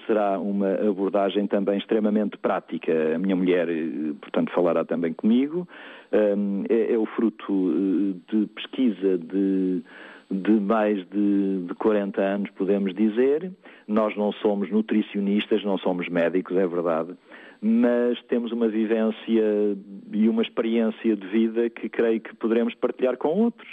será 0.08 0.40
uma 0.40 0.74
abordagem 0.76 1.46
também 1.48 1.78
extremamente 1.78 2.38
prática. 2.38 3.16
A 3.16 3.20
minha 3.20 3.36
mulher, 3.36 3.70
eh, 3.70 4.14
portanto, 4.20 4.52
falará 4.52 4.84
também 4.84 5.14
comigo. 5.14 5.68
É, 6.12 6.94
é 6.94 6.98
o 6.98 7.06
fruto 7.06 7.54
eh, 7.54 8.36
de 8.36 8.48
pesquisa 8.48 9.18
de, 9.18 9.84
de 10.32 10.52
mais 10.52 10.98
de, 11.10 11.66
de 11.68 11.74
40 11.76 12.22
anos, 12.22 12.50
podemos 12.52 12.94
dizer. 12.96 13.52
Nós 13.88 14.16
não 14.16 14.32
somos 14.32 14.72
nutricionistas, 14.72 15.64
não 15.64 15.78
somos 15.78 16.10
médicos, 16.10 16.56
é 16.58 16.66
verdade, 16.68 17.14
mas 17.62 18.22
temos 18.24 18.52
uma 18.52 18.68
vivência 18.68 19.78
e 20.12 20.30
uma 20.30 20.42
experiência 20.42 21.16
de 21.16 21.28
vida 21.28 21.70
que 21.70 21.90
creio 21.90 22.22
que 22.22 22.36
poderemos 22.36 22.74
partilhar 22.76 23.18
com 23.18 23.30
outros. 23.30 23.70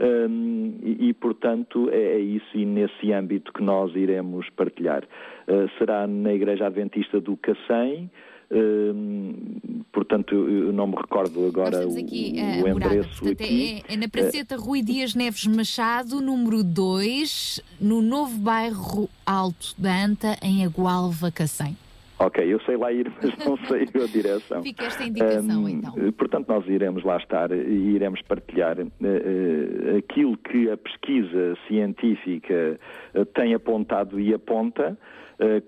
Hum, 0.00 0.74
e, 0.82 1.08
e, 1.08 1.14
portanto, 1.14 1.88
é, 1.90 2.16
é 2.16 2.18
isso 2.18 2.56
e 2.56 2.64
nesse 2.64 3.12
âmbito 3.12 3.52
que 3.52 3.62
nós 3.62 3.94
iremos 3.94 4.48
partilhar. 4.50 5.04
Uh, 5.46 5.68
será 5.78 6.06
na 6.06 6.32
Igreja 6.32 6.66
Adventista 6.66 7.20
do 7.20 7.36
Cacém, 7.36 8.10
hum, 8.50 9.34
portanto, 9.92 10.34
eu 10.34 10.72
não 10.72 10.86
me 10.86 10.96
recordo 10.96 11.46
agora 11.46 11.86
o, 11.86 11.98
aqui 11.98 12.34
o 12.36 12.40
a 12.40 12.72
morada. 12.72 12.94
endereço 12.94 13.20
Portanto, 13.20 13.42
aqui. 13.42 13.82
é, 13.88 13.94
é 13.94 13.96
na 13.96 14.08
Praceta 14.08 14.56
Rui 14.56 14.82
Dias 14.82 15.14
Neves 15.14 15.46
Machado, 15.46 16.20
número 16.20 16.62
2, 16.64 17.60
no 17.80 18.00
novo 18.02 18.38
bairro 18.38 19.08
Alto 19.26 19.74
da 19.78 20.04
Anta, 20.04 20.36
em 20.42 20.64
Agualva, 20.64 21.30
Cacém. 21.30 21.76
Ok, 22.26 22.44
eu 22.52 22.60
sei 22.60 22.76
lá 22.76 22.92
ir, 22.92 23.10
mas 23.22 23.36
não 23.44 23.56
sei 23.66 23.82
a 23.82 24.06
direção. 24.06 24.62
Fica 24.62 24.84
esta 24.84 25.04
indicação, 25.04 25.64
Hum, 25.64 25.68
então. 25.68 25.92
eh, 25.98 26.10
Portanto, 26.12 26.48
nós 26.48 26.66
iremos 26.68 27.04
lá 27.04 27.16
estar 27.16 27.50
e 27.52 27.94
iremos 27.94 28.22
partilhar 28.22 28.76
eh, 28.80 29.96
aquilo 29.98 30.36
que 30.38 30.70
a 30.70 30.76
pesquisa 30.76 31.56
científica 31.66 32.78
tem 33.34 33.54
apontado 33.54 34.18
e 34.18 34.32
aponta 34.32 34.96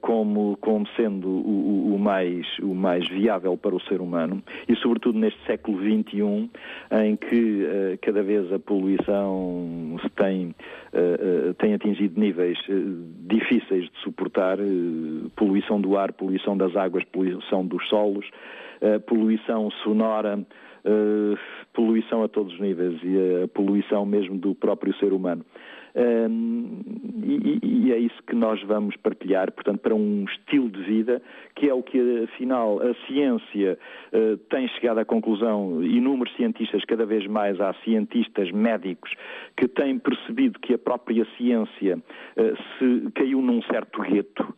como, 0.01 0.57
como 0.61 0.86
sendo 0.97 1.28
o, 1.28 1.95
o- 1.95 1.99
mais, 1.99 2.47
o 2.61 2.73
mais 2.75 3.09
viável 3.09 3.57
para 3.57 3.75
o 3.75 3.81
ser 3.81 4.01
humano 4.01 4.41
e, 4.69 4.77
sobretudo, 4.77 5.19
neste 5.19 5.45
século 5.45 5.78
XXI, 5.81 6.49
em 7.03 7.17
que 7.17 7.65
eh, 7.67 7.99
cada 8.01 8.23
vez 8.23 8.53
a 8.53 8.59
poluição 8.59 9.97
se 10.03 10.09
tem, 10.11 10.55
eh, 10.93 11.49
eh, 11.51 11.53
tem 11.59 11.75
atingido 11.75 12.20
níveis 12.20 12.59
eh, 12.69 12.73
difíceis 13.28 13.85
de 13.91 13.99
suportar, 14.03 14.59
eh, 14.61 14.65
poluição 15.35 15.81
do 15.81 15.97
ar, 15.97 16.12
poluição 16.12 16.57
das 16.57 16.77
águas, 16.77 17.03
poluição 17.05 17.67
dos 17.67 17.89
solos, 17.89 18.27
eh, 18.81 18.99
poluição 19.01 19.70
sonora, 19.83 20.39
eh, 20.85 21.39
poluição 21.73 22.23
a 22.23 22.28
todos 22.28 22.53
os 22.55 22.61
níveis 22.61 22.99
e 23.03 23.43
a 23.45 23.49
poluição 23.49 24.07
mesmo 24.07 24.39
do 24.39 24.55
próprio 24.55 24.95
ser 24.97 25.12
humano. 25.12 25.45
Hum, 25.97 26.81
e, 27.25 27.58
e- 27.62 27.92
é 27.92 27.99
isso 27.99 28.23
que 28.26 28.34
nós 28.34 28.62
vamos 28.65 28.94
partilhar, 28.97 29.50
portanto, 29.52 29.81
para 29.81 29.94
um 29.94 30.25
estilo 30.25 30.68
de 30.68 30.83
vida 30.83 31.23
que 31.55 31.68
é 31.70 31.73
o 31.73 31.83
que, 31.83 32.25
afinal, 32.25 32.81
a 32.83 32.94
ciência 33.07 33.78
eh, 34.12 34.36
tem 34.50 34.68
chegado 34.68 34.99
à 34.99 35.05
conclusão, 35.07 35.83
inúmeros 35.83 36.34
cientistas, 36.36 36.84
cada 36.84 37.07
vez 37.07 37.26
mais 37.26 37.58
há 37.60 37.73
cientistas 37.83 38.50
médicos 38.50 39.10
que 39.57 39.66
têm 39.66 39.99
percebido 39.99 40.58
que 40.60 40.75
a 40.75 40.78
própria 40.78 41.26
ciência 41.39 41.99
eh, 42.36 42.55
se 42.78 43.10
caiu 43.15 43.41
num 43.41 43.62
certo 43.62 44.02
gueto, 44.02 44.55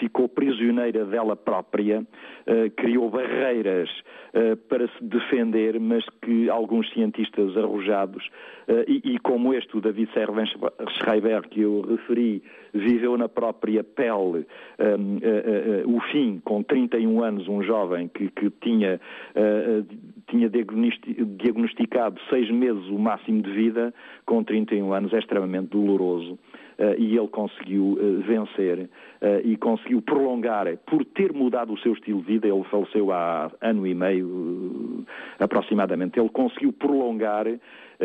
ficou 0.00 0.28
prisioneira 0.28 1.04
dela 1.04 1.36
própria, 1.36 2.06
eh, 2.46 2.70
criou 2.76 3.10
barreiras 3.10 3.90
eh, 4.32 4.54
para 4.68 4.86
se 4.88 5.04
defender, 5.04 5.78
mas 5.80 6.04
que 6.22 6.48
alguns 6.48 6.88
cientistas 6.92 7.56
arrojados, 7.56 8.28
eh, 8.68 8.84
e, 8.88 9.18
como 9.18 9.52
este, 9.52 9.76
o 9.76 9.80
David 9.80 10.08
Servan-Schreiber, 10.12 11.42
que 11.48 11.62
eu 11.62 11.82
referi, 11.82 12.42
viveu 12.72 13.16
na 13.16 13.28
própria 13.28 13.82
pele 13.82 14.46
eh, 14.78 14.96
eh, 15.22 15.82
o 15.86 16.00
fim, 16.12 16.40
com 16.44 16.62
31 16.62 17.22
anos, 17.22 17.48
um 17.48 17.62
jovem 17.62 18.08
que, 18.08 18.28
que 18.30 18.50
tinha, 18.60 19.00
eh, 19.34 19.82
eh, 19.90 19.94
tinha 20.28 20.48
diagnosti- 20.48 21.14
diagnosticado 21.24 22.20
seis 22.30 22.50
meses 22.50 22.86
o 22.88 22.98
máximo 22.98 23.42
de 23.42 23.50
vida, 23.50 23.92
com 24.24 24.42
31 24.44 24.92
anos, 24.92 25.12
é 25.12 25.18
extremamente 25.18 25.68
doloroso. 25.68 26.38
Eh, 26.78 26.96
e 26.98 27.16
ele 27.16 27.28
conseguiu 27.28 27.98
eh, 27.98 28.26
vencer 28.26 28.90
eh, 29.22 29.40
e 29.44 29.56
conseguiu 29.56 30.02
prolongar, 30.02 30.66
por 30.86 31.04
ter 31.06 31.32
mudado 31.32 31.72
o 31.72 31.78
seu 31.78 31.94
estilo 31.94 32.20
de 32.20 32.26
vida, 32.26 32.46
ele 32.46 32.64
faleceu 32.64 33.10
há 33.12 33.50
ano 33.62 33.86
e 33.86 33.94
meio 33.94 35.06
aproximadamente, 35.38 36.20
ele 36.20 36.28
conseguiu 36.28 36.72
prolongar 36.72 37.46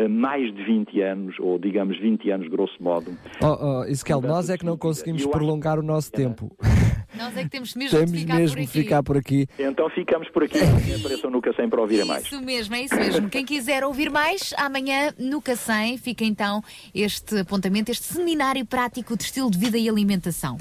mais 0.08 0.50
de 0.54 0.64
20 0.64 1.02
anos, 1.02 1.36
ou 1.38 1.58
digamos 1.58 1.98
20 1.98 2.30
anos 2.30 2.48
grosso 2.48 2.82
modo. 2.82 3.10
Oh, 3.42 3.80
oh, 3.80 3.84
Ezequiel, 3.84 4.22
nós 4.22 4.48
é 4.48 4.56
que 4.56 4.64
não 4.64 4.78
conseguimos 4.78 5.26
prolongar 5.26 5.78
o 5.78 5.82
nosso 5.82 6.10
tempo. 6.10 6.50
Nós 7.14 7.36
é 7.36 7.44
que 7.44 7.50
temos 7.50 7.74
mesmo 7.74 7.98
Temos 7.98 8.12
de 8.12 8.18
ficar 8.18 8.34
mesmo 8.36 8.56
por 8.56 8.66
ficar 8.66 9.02
por 9.02 9.16
aqui. 9.16 9.46
Então 9.58 9.88
ficamos 9.90 10.28
por 10.30 10.44
aqui, 10.44 10.58
e 10.88 10.94
apareçam 10.94 11.30
nunca 11.30 11.52
sem 11.54 11.68
para 11.68 11.80
ouvir 11.80 12.02
a 12.02 12.04
mais. 12.06 12.24
Isso 12.24 12.40
mesmo, 12.40 12.74
é 12.74 12.82
isso 12.82 12.96
mesmo. 12.96 13.28
Quem 13.28 13.44
quiser 13.44 13.84
ouvir 13.84 14.10
mais, 14.10 14.54
amanhã 14.56 15.12
no 15.18 15.40
Cacém 15.40 15.98
fica 15.98 16.24
então 16.24 16.62
este 16.94 17.38
apontamento, 17.40 17.90
este 17.90 18.04
seminário 18.04 18.64
prático 18.64 19.16
de 19.16 19.24
estilo 19.24 19.50
de 19.50 19.58
vida 19.58 19.76
e 19.76 19.88
alimentação. 19.88 20.56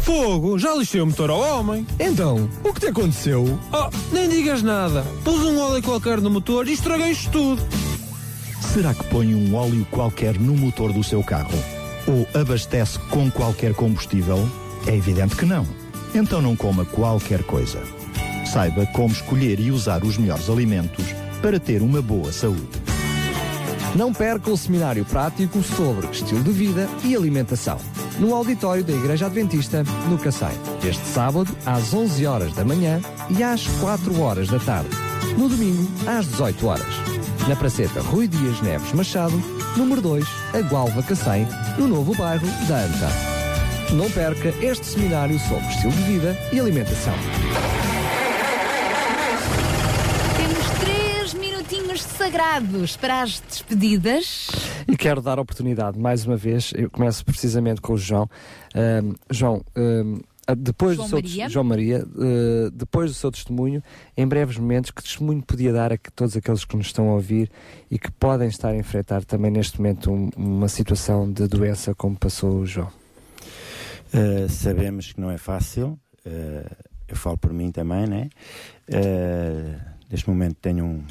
Fogo, 0.00 0.58
já 0.58 0.74
lixei 0.74 1.00
o 1.00 1.06
motor 1.06 1.28
ao 1.28 1.40
homem. 1.40 1.86
Então, 2.00 2.48
o 2.64 2.72
que 2.72 2.80
te 2.80 2.86
aconteceu? 2.86 3.44
Oh, 3.72 4.14
nem 4.14 4.28
digas 4.28 4.62
nada. 4.62 5.04
Pus 5.22 5.42
um 5.42 5.58
óleo 5.60 5.82
qualquer 5.82 6.20
no 6.20 6.30
motor 6.30 6.66
e 6.66 6.72
estraguei 6.72 7.10
isto 7.10 7.30
tudo. 7.30 7.87
Será 8.60 8.92
que 8.92 9.04
põe 9.04 9.34
um 9.34 9.54
óleo 9.54 9.86
qualquer 9.90 10.38
no 10.38 10.56
motor 10.56 10.92
do 10.92 11.02
seu 11.02 11.22
carro? 11.22 11.58
Ou 12.06 12.26
abastece 12.38 12.98
com 13.10 13.30
qualquer 13.30 13.74
combustível? 13.74 14.48
É 14.86 14.94
evidente 14.94 15.36
que 15.36 15.46
não. 15.46 15.66
Então 16.14 16.42
não 16.42 16.56
coma 16.56 16.84
qualquer 16.84 17.42
coisa. 17.42 17.82
Saiba 18.52 18.86
como 18.86 19.12
escolher 19.12 19.60
e 19.60 19.70
usar 19.70 20.04
os 20.04 20.16
melhores 20.16 20.48
alimentos 20.48 21.04
para 21.42 21.60
ter 21.60 21.82
uma 21.82 22.00
boa 22.02 22.32
saúde. 22.32 22.68
Não 23.94 24.12
perca 24.12 24.50
o 24.50 24.56
seminário 24.56 25.04
prático 25.04 25.62
sobre 25.62 26.06
estilo 26.08 26.42
de 26.42 26.52
vida 26.52 26.88
e 27.04 27.16
alimentação, 27.16 27.78
no 28.18 28.34
auditório 28.34 28.84
da 28.84 28.92
Igreja 28.92 29.26
Adventista, 29.26 29.82
no 30.08 30.18
Cacém, 30.18 30.50
este 30.86 31.04
sábado 31.06 31.56
às 31.64 31.94
11 31.94 32.26
horas 32.26 32.52
da 32.52 32.64
manhã 32.64 33.00
e 33.30 33.42
às 33.42 33.66
4 33.80 34.20
horas 34.20 34.48
da 34.48 34.58
tarde, 34.58 34.90
no 35.36 35.48
domingo 35.48 35.88
às 36.06 36.26
18 36.26 36.66
horas, 36.66 36.94
na 37.46 37.56
Praceta 37.56 38.00
Rui 38.00 38.26
Dias 38.28 38.60
Neves 38.60 38.92
Machado, 38.92 39.40
número 39.76 40.00
2, 40.00 40.24
Agualva 40.54 41.02
Cacém, 41.02 41.46
no 41.78 41.86
novo 41.86 42.14
bairro 42.16 42.46
da 42.66 42.76
Anta. 42.80 43.08
Não 43.94 44.10
perca 44.10 44.48
este 44.64 44.84
seminário 44.84 45.38
sobre 45.40 45.66
estilo 45.68 45.92
de 45.92 46.02
vida 46.02 46.36
e 46.52 46.60
alimentação. 46.60 47.14
Temos 50.36 50.70
três 50.80 51.34
minutinhos 51.34 52.02
sagrados 52.02 52.96
para 52.96 53.22
as 53.22 53.40
despedidas. 53.40 54.48
E 54.86 54.96
quero 54.96 55.22
dar 55.22 55.38
a 55.38 55.42
oportunidade, 55.42 55.98
mais 55.98 56.26
uma 56.26 56.36
vez, 56.36 56.72
eu 56.74 56.90
começo 56.90 57.24
precisamente 57.24 57.80
com 57.80 57.94
o 57.94 57.98
João. 57.98 58.28
Ahm, 58.74 59.14
João, 59.30 59.62
a- 59.74 60.37
depois 60.56 60.96
João 60.96 61.06
do 61.06 61.10
seu 61.10 61.18
Maria. 61.22 61.48
João 61.48 61.64
Maria, 61.64 61.96
eh, 61.98 62.70
depois 62.72 63.10
do 63.10 63.14
seu 63.14 63.30
testemunho, 63.30 63.82
em 64.16 64.26
breves 64.26 64.56
momentos, 64.56 64.90
que 64.90 65.02
testemunho 65.02 65.42
podia 65.42 65.72
dar 65.72 65.92
a 65.92 65.98
que 65.98 66.10
todos 66.12 66.36
aqueles 66.36 66.64
que 66.64 66.76
nos 66.76 66.86
estão 66.86 67.08
a 67.10 67.14
ouvir 67.14 67.50
e 67.90 67.98
que 67.98 68.10
podem 68.12 68.48
estar 68.48 68.68
a 68.70 68.76
enfrentar 68.76 69.24
também 69.24 69.50
neste 69.50 69.78
momento 69.78 70.10
um- 70.10 70.30
uma 70.36 70.68
situação 70.68 71.30
de 71.30 71.46
doença 71.48 71.94
como 71.94 72.16
passou 72.16 72.60
o 72.60 72.66
João? 72.66 72.90
Uh, 74.14 74.48
sabemos 74.48 75.12
que 75.12 75.20
não 75.20 75.30
é 75.30 75.36
fácil, 75.36 75.98
uh, 76.26 76.76
eu 77.06 77.16
falo 77.16 77.36
por 77.36 77.52
mim 77.52 77.70
também, 77.70 78.06
né? 78.06 78.30
Uh, 78.88 79.78
neste 80.10 80.28
momento 80.28 80.56
tenho 80.62 80.84
um, 80.86 81.04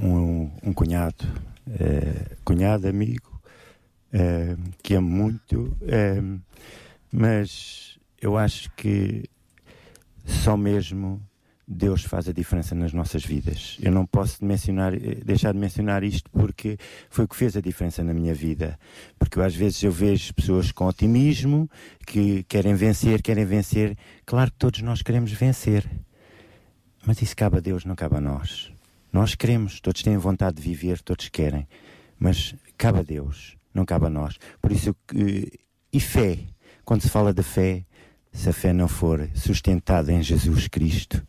um, 0.00 0.50
um 0.62 0.72
cunhado, 0.72 1.24
uh, 1.66 2.36
cunhado, 2.44 2.86
amigo, 2.86 3.40
uh, 4.14 4.56
que 4.84 4.94
amo 4.94 5.08
muito, 5.10 5.76
mas 7.12 7.98
eu 8.22 8.38
acho 8.38 8.70
que 8.76 9.24
só 10.24 10.56
mesmo 10.56 11.20
Deus 11.66 12.04
faz 12.04 12.28
a 12.28 12.32
diferença 12.32 12.74
nas 12.74 12.92
nossas 12.92 13.24
vidas. 13.24 13.76
Eu 13.80 13.90
não 13.90 14.06
posso 14.06 14.44
mencionar, 14.44 14.94
eh, 14.94 15.16
deixar 15.24 15.52
de 15.52 15.58
mencionar 15.58 16.04
isto 16.04 16.30
porque 16.30 16.78
foi 17.10 17.24
o 17.24 17.28
que 17.28 17.34
fez 17.36 17.56
a 17.56 17.60
diferença 17.60 18.04
na 18.04 18.14
minha 18.14 18.32
vida. 18.34 18.78
Porque 19.18 19.40
às 19.40 19.54
vezes 19.54 19.82
eu 19.82 19.90
vejo 19.90 20.32
pessoas 20.34 20.70
com 20.70 20.86
otimismo 20.86 21.68
que 22.06 22.44
querem 22.44 22.74
vencer, 22.74 23.20
querem 23.22 23.44
vencer. 23.44 23.96
Claro 24.24 24.52
que 24.52 24.58
todos 24.58 24.80
nós 24.82 25.02
queremos 25.02 25.32
vencer, 25.32 25.88
mas 27.04 27.20
isso 27.20 27.36
cabe 27.36 27.56
a 27.56 27.60
Deus, 27.60 27.84
não 27.84 27.96
cabe 27.96 28.16
a 28.16 28.20
nós. 28.20 28.72
Nós 29.12 29.34
queremos, 29.34 29.80
todos 29.80 30.02
têm 30.02 30.16
vontade 30.16 30.56
de 30.56 30.62
viver, 30.62 31.00
todos 31.02 31.28
querem, 31.28 31.66
mas 32.18 32.54
cabe 32.78 33.00
a 33.00 33.02
Deus, 33.02 33.56
não 33.74 33.84
cabe 33.84 34.06
a 34.06 34.10
nós. 34.10 34.38
Por 34.60 34.70
isso, 34.72 34.94
que- 35.08 35.58
e 35.92 36.00
fé, 36.00 36.38
quando 36.84 37.02
se 37.02 37.08
fala 37.08 37.32
de 37.32 37.42
fé, 37.42 37.84
se 38.32 38.48
a 38.48 38.52
fé 38.52 38.72
não 38.72 38.88
for 38.88 39.28
sustentada 39.34 40.12
em 40.12 40.22
Jesus 40.22 40.68
Cristo, 40.68 41.22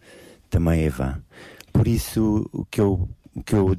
também 0.50 0.84
é 0.84 0.90
vã. 0.90 1.22
Por 1.72 1.88
isso, 1.88 2.50
o 2.54 2.66
que 2.66 2.80
eu, 2.80 3.10
o 3.36 3.44
que 3.44 3.54
eu 3.54 3.76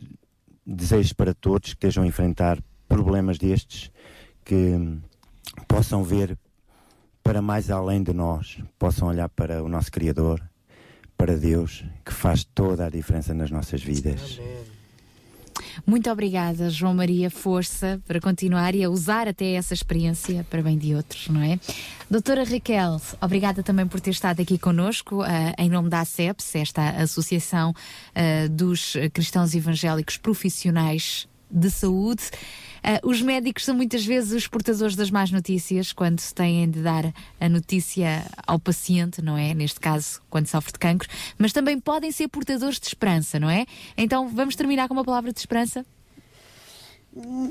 desejo 0.66 1.14
para 1.14 1.32
todos 1.32 1.70
que 1.70 1.76
estejam 1.76 2.04
a 2.04 2.06
enfrentar 2.06 2.58
problemas 2.88 3.38
destes, 3.38 3.90
que 4.44 4.98
possam 5.66 6.02
ver 6.02 6.38
para 7.22 7.40
mais 7.40 7.70
além 7.70 8.02
de 8.02 8.12
nós, 8.12 8.58
possam 8.78 9.08
olhar 9.08 9.28
para 9.30 9.62
o 9.62 9.68
nosso 9.68 9.90
Criador, 9.90 10.42
para 11.16 11.36
Deus, 11.36 11.84
que 12.04 12.12
faz 12.12 12.44
toda 12.44 12.86
a 12.86 12.90
diferença 12.90 13.32
nas 13.32 13.50
nossas 13.50 13.82
vidas. 13.82 14.38
Muito 15.86 16.10
obrigada, 16.10 16.70
João 16.70 16.94
Maria, 16.94 17.30
força 17.30 18.00
para 18.06 18.20
continuar 18.20 18.74
e 18.74 18.84
a 18.84 18.90
usar 18.90 19.28
até 19.28 19.52
essa 19.52 19.74
experiência 19.74 20.46
para 20.48 20.62
bem 20.62 20.78
de 20.78 20.94
outros, 20.94 21.28
não 21.28 21.42
é? 21.42 21.58
Doutora 22.10 22.44
Raquel, 22.44 23.00
obrigada 23.20 23.62
também 23.62 23.86
por 23.86 24.00
ter 24.00 24.10
estado 24.10 24.40
aqui 24.40 24.58
connosco, 24.58 25.22
ah, 25.22 25.54
em 25.58 25.68
nome 25.68 25.88
da 25.88 26.00
ACEPS, 26.00 26.54
esta 26.56 26.90
Associação 26.90 27.74
ah, 28.14 28.48
dos 28.50 28.94
Cristãos 29.12 29.54
Evangélicos 29.54 30.16
Profissionais 30.16 31.26
de 31.50 31.70
Saúde. 31.70 32.23
Ah, 32.82 33.00
os 33.02 33.23
médicos 33.23 33.64
são 33.64 33.74
muitas 33.74 34.05
vezes 34.05 34.32
os 34.32 34.47
portadores 34.47 34.94
das 34.94 35.10
más 35.10 35.31
notícias 35.31 35.92
quando 35.92 36.20
se 36.20 36.34
têm 36.34 36.68
de 36.68 36.82
dar 36.82 37.14
a 37.40 37.48
notícia 37.48 38.26
ao 38.47 38.58
paciente, 38.58 39.23
não 39.23 39.39
é? 39.39 39.55
Neste 39.55 39.81
caso, 39.81 40.20
quando 40.28 40.47
sofre 40.47 40.73
de 40.73 40.78
cancro, 40.78 41.08
mas 41.39 41.52
também 41.52 41.81
podem 41.81 42.12
ser 42.12 42.28
portadores 42.28 42.78
de 42.78 42.86
esperança, 42.86 43.40
não 43.40 43.48
é? 43.48 43.64
Então 43.97 44.28
vamos 44.28 44.55
terminar 44.55 44.86
com 44.86 44.94
uma 44.94 45.05
palavra 45.05 45.32
de 45.32 45.39
esperança? 45.39 45.84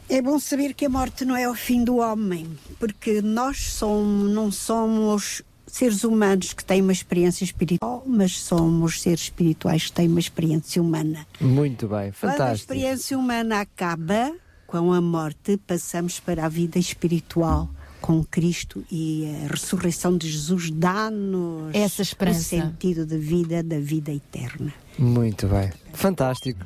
É 0.09 0.21
bom 0.21 0.37
saber 0.37 0.73
que 0.73 0.85
a 0.85 0.89
morte 0.89 1.23
não 1.23 1.37
é 1.37 1.49
o 1.49 1.55
fim 1.55 1.83
do 1.83 1.95
homem, 1.95 2.45
porque 2.77 3.21
nós 3.21 3.57
somos, 3.57 4.29
não 4.29 4.51
somos 4.51 5.41
seres 5.73 6.03
humanos 6.03 6.53
que 6.53 6.63
têm 6.63 6.83
uma 6.83 6.91
experiência 6.91 7.43
espiritual, 7.43 8.03
mas 8.05 8.37
somos 8.37 9.01
seres 9.01 9.21
espirituais 9.21 9.85
que 9.87 9.91
têm 9.93 10.07
uma 10.07 10.19
experiência 10.19 10.79
humana. 10.79 11.25
Muito 11.41 11.87
bem, 11.87 12.13
Quando 12.19 12.31
a 12.31 12.37
fantástico. 12.37 12.73
experiência 12.73 13.17
humana 13.17 13.61
acaba 13.61 14.31
com 14.67 14.93
a 14.93 15.01
morte, 15.01 15.57
passamos 15.57 16.19
para 16.19 16.45
a 16.45 16.49
vida 16.49 16.77
espiritual 16.77 17.67
com 17.99 18.23
Cristo 18.23 18.85
e 18.91 19.25
a 19.45 19.51
ressurreição 19.51 20.15
de 20.15 20.29
Jesus 20.29 20.69
dá-nos 20.69 21.73
Essa 21.73 22.03
esperança. 22.03 22.39
o 22.39 22.43
sentido 22.43 23.03
de 23.03 23.17
vida, 23.17 23.63
da 23.63 23.79
vida 23.79 24.11
eterna. 24.11 24.71
Muito 24.99 25.47
bem, 25.47 25.71
fantástico. 25.91 26.63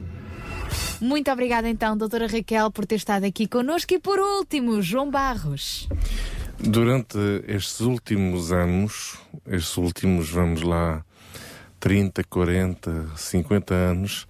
Muito 0.99 1.31
obrigada 1.31 1.69
então, 1.69 1.95
doutora 1.95 2.27
Raquel, 2.27 2.69
por 2.71 2.85
ter 2.85 2.95
estado 2.95 3.23
aqui 3.23 3.47
connosco. 3.47 3.93
E 3.93 3.99
por 3.99 4.19
último, 4.19 4.81
João 4.81 5.09
Barros. 5.09 5.87
Durante 6.59 7.17
estes 7.47 7.81
últimos 7.81 8.51
anos, 8.51 9.19
estes 9.45 9.77
últimos, 9.77 10.29
vamos 10.29 10.63
lá, 10.63 11.05
30, 11.79 12.23
40, 12.23 13.07
50 13.15 13.73
anos, 13.73 14.27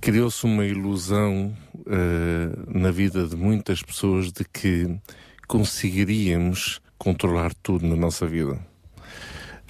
criou-se 0.00 0.44
uma 0.44 0.66
ilusão 0.66 1.56
eh, 1.86 2.50
na 2.66 2.90
vida 2.90 3.26
de 3.26 3.36
muitas 3.36 3.82
pessoas 3.82 4.32
de 4.32 4.44
que 4.44 4.98
conseguiríamos 5.46 6.80
controlar 6.98 7.54
tudo 7.54 7.86
na 7.86 7.96
nossa 7.96 8.26
vida. 8.26 8.73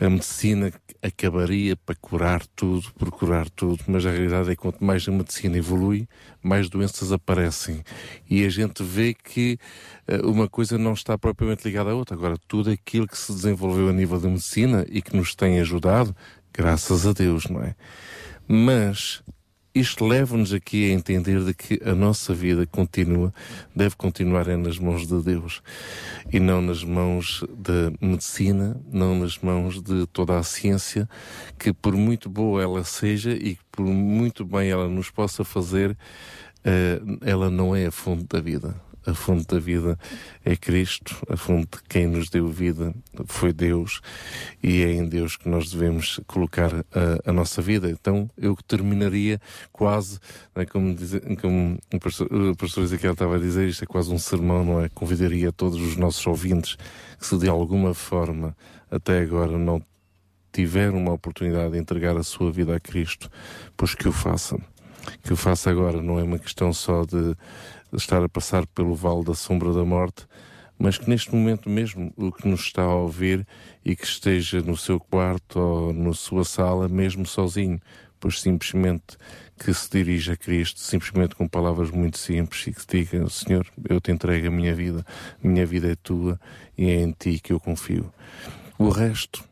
A 0.00 0.10
medicina 0.10 0.72
acabaria 1.00 1.76
para 1.76 1.94
curar 1.94 2.44
tudo, 2.56 2.92
por 2.98 3.10
curar 3.12 3.48
tudo, 3.48 3.84
mas 3.86 4.04
a 4.04 4.10
realidade 4.10 4.50
é 4.50 4.56
que 4.56 4.60
quanto 4.60 4.82
mais 4.82 5.06
a 5.08 5.12
medicina 5.12 5.56
evolui, 5.56 6.08
mais 6.42 6.68
doenças 6.68 7.12
aparecem. 7.12 7.84
E 8.28 8.44
a 8.44 8.48
gente 8.48 8.82
vê 8.82 9.14
que 9.14 9.56
eh, 10.08 10.20
uma 10.24 10.48
coisa 10.48 10.76
não 10.76 10.94
está 10.94 11.16
propriamente 11.16 11.64
ligada 11.64 11.90
à 11.90 11.94
outra. 11.94 12.16
Agora, 12.16 12.36
tudo 12.48 12.70
aquilo 12.70 13.06
que 13.06 13.16
se 13.16 13.32
desenvolveu 13.32 13.88
a 13.88 13.92
nível 13.92 14.18
da 14.18 14.28
medicina 14.28 14.84
e 14.88 15.00
que 15.00 15.16
nos 15.16 15.34
tem 15.34 15.60
ajudado, 15.60 16.14
graças 16.52 17.06
a 17.06 17.12
Deus, 17.12 17.44
não 17.48 17.62
é? 17.62 17.76
Mas 18.48 19.22
isto 19.74 20.06
leva-nos 20.06 20.52
aqui 20.52 20.90
a 20.90 20.94
entender 20.94 21.44
de 21.44 21.52
que 21.52 21.80
a 21.84 21.94
nossa 21.94 22.32
vida 22.32 22.64
continua, 22.64 23.34
deve 23.74 23.96
continuar 23.96 24.46
é 24.48 24.56
nas 24.56 24.78
mãos 24.78 25.06
de 25.06 25.20
Deus 25.20 25.62
e 26.32 26.38
não 26.38 26.62
nas 26.62 26.84
mãos 26.84 27.44
da 27.58 27.92
medicina, 28.00 28.80
não 28.92 29.18
nas 29.18 29.38
mãos 29.38 29.82
de 29.82 30.06
toda 30.06 30.38
a 30.38 30.42
ciência, 30.44 31.08
que 31.58 31.72
por 31.72 31.94
muito 31.94 32.30
boa 32.30 32.62
ela 32.62 32.84
seja 32.84 33.32
e 33.32 33.58
por 33.72 33.84
muito 33.84 34.44
bem 34.44 34.70
ela 34.70 34.88
nos 34.88 35.10
possa 35.10 35.42
fazer, 35.42 35.96
eh, 36.64 37.00
ela 37.20 37.50
não 37.50 37.74
é 37.74 37.86
a 37.86 37.90
fonte 37.90 38.26
da 38.26 38.40
vida. 38.40 38.83
A 39.06 39.12
fonte 39.12 39.46
da 39.46 39.58
vida 39.58 39.98
é 40.44 40.56
Cristo, 40.56 41.16
a 41.28 41.36
fonte 41.36 41.76
de 41.76 41.82
quem 41.88 42.06
nos 42.06 42.30
deu 42.30 42.48
vida 42.48 42.94
foi 43.26 43.52
Deus 43.52 44.00
e 44.62 44.82
é 44.82 44.92
em 44.92 45.06
Deus 45.06 45.36
que 45.36 45.48
nós 45.48 45.70
devemos 45.70 46.20
colocar 46.26 46.72
a, 46.74 47.30
a 47.30 47.32
nossa 47.32 47.60
vida. 47.60 47.90
Então 47.90 48.30
eu 48.36 48.56
terminaria 48.66 49.40
quase, 49.72 50.18
né, 50.56 50.64
como, 50.64 50.94
dizer, 50.94 51.22
como 51.40 51.78
o 51.92 52.56
pastor, 52.56 52.84
Ezequiel 52.84 53.12
estava 53.12 53.36
a 53.36 53.38
dizer, 53.38 53.68
isto 53.68 53.84
é 53.84 53.86
quase 53.86 54.12
um 54.12 54.18
sermão, 54.18 54.64
não 54.64 54.80
é? 54.80 54.88
Convidaria 54.88 55.52
todos 55.52 55.80
os 55.80 55.96
nossos 55.96 56.26
ouvintes 56.26 56.76
que 57.18 57.26
se 57.26 57.36
de 57.38 57.48
alguma 57.48 57.92
forma 57.92 58.56
até 58.90 59.20
agora 59.20 59.58
não 59.58 59.82
tiveram 60.52 60.98
uma 60.98 61.12
oportunidade 61.12 61.72
de 61.72 61.78
entregar 61.78 62.16
a 62.16 62.22
sua 62.22 62.50
vida 62.52 62.76
a 62.76 62.80
Cristo, 62.80 63.28
pois 63.76 63.94
que 63.94 64.08
o 64.08 64.12
façam. 64.12 64.60
Que 65.22 65.32
o 65.32 65.36
faça 65.36 65.68
agora, 65.68 66.00
não 66.00 66.18
é 66.18 66.22
uma 66.22 66.38
questão 66.38 66.72
só 66.72 67.04
de 67.04 67.36
estar 67.96 68.22
a 68.22 68.28
passar 68.28 68.66
pelo 68.66 68.94
vale 68.94 69.24
da 69.24 69.34
sombra 69.34 69.72
da 69.72 69.84
morte, 69.84 70.26
mas 70.78 70.98
que 70.98 71.08
neste 71.08 71.34
momento 71.34 71.68
mesmo 71.68 72.12
o 72.16 72.32
que 72.32 72.48
nos 72.48 72.60
está 72.60 72.82
a 72.82 72.94
ouvir 72.94 73.46
e 73.84 73.94
que 73.94 74.04
esteja 74.04 74.60
no 74.60 74.76
seu 74.76 74.98
quarto 74.98 75.58
ou 75.58 75.92
na 75.92 76.12
sua 76.12 76.44
sala, 76.44 76.88
mesmo 76.88 77.24
sozinho, 77.24 77.80
pois 78.18 78.40
simplesmente 78.40 79.16
que 79.58 79.72
se 79.72 79.90
dirija 79.90 80.32
a 80.32 80.36
Cristo, 80.36 80.80
simplesmente 80.80 81.34
com 81.34 81.46
palavras 81.46 81.90
muito 81.90 82.18
simples 82.18 82.66
e 82.66 82.72
que 82.72 82.86
diga: 82.86 83.28
Senhor, 83.28 83.66
eu 83.88 84.00
te 84.00 84.10
entrego 84.10 84.48
a 84.48 84.50
minha 84.50 84.74
vida, 84.74 85.04
minha 85.42 85.64
vida 85.64 85.92
é 85.92 85.94
tua 85.94 86.40
e 86.76 86.90
é 86.90 87.02
em 87.02 87.12
ti 87.12 87.38
que 87.38 87.52
eu 87.52 87.60
confio. 87.60 88.12
O 88.78 88.88
resto 88.88 89.44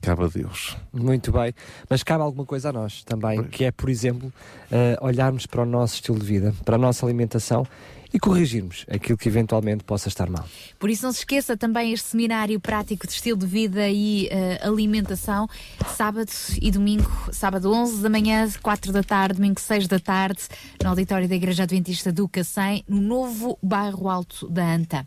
cabe 0.00 0.24
a 0.24 0.28
Deus. 0.28 0.76
Muito 0.92 1.32
bem, 1.32 1.52
mas 1.88 2.02
cabe 2.02 2.22
alguma 2.22 2.44
coisa 2.44 2.70
a 2.70 2.72
nós 2.72 3.02
também, 3.04 3.42
que 3.44 3.64
é, 3.64 3.70
por 3.70 3.88
exemplo, 3.88 4.32
eh, 4.70 4.96
olharmos 5.00 5.46
para 5.46 5.62
o 5.62 5.66
nosso 5.66 5.94
estilo 5.94 6.18
de 6.18 6.26
vida, 6.26 6.54
para 6.64 6.76
a 6.76 6.78
nossa 6.78 7.04
alimentação 7.04 7.66
e 8.12 8.18
corrigirmos 8.18 8.84
aquilo 8.90 9.18
que 9.18 9.28
eventualmente 9.28 9.84
possa 9.84 10.08
estar 10.08 10.28
mal. 10.28 10.46
Por 10.78 10.90
isso 10.90 11.04
não 11.04 11.12
se 11.12 11.20
esqueça 11.20 11.56
também 11.56 11.92
este 11.92 12.08
seminário 12.08 12.58
prático 12.60 13.06
de 13.06 13.12
estilo 13.12 13.38
de 13.38 13.46
vida 13.46 13.88
e 13.88 14.28
eh, 14.30 14.60
alimentação, 14.62 15.48
sábado 15.94 16.30
e 16.60 16.70
domingo, 16.70 17.10
sábado 17.32 17.72
11 17.72 18.02
da 18.02 18.08
manhã, 18.08 18.48
4 18.62 18.92
da 18.92 19.02
tarde, 19.02 19.36
domingo 19.36 19.60
6 19.60 19.88
da 19.88 19.98
tarde, 19.98 20.42
no 20.82 20.90
auditório 20.90 21.28
da 21.28 21.34
Igreja 21.34 21.64
Adventista 21.64 22.12
do 22.12 22.28
Cacém, 22.28 22.84
no 22.88 23.00
novo 23.00 23.58
bairro 23.62 24.08
Alto 24.08 24.48
da 24.48 24.64
Anta. 24.64 25.06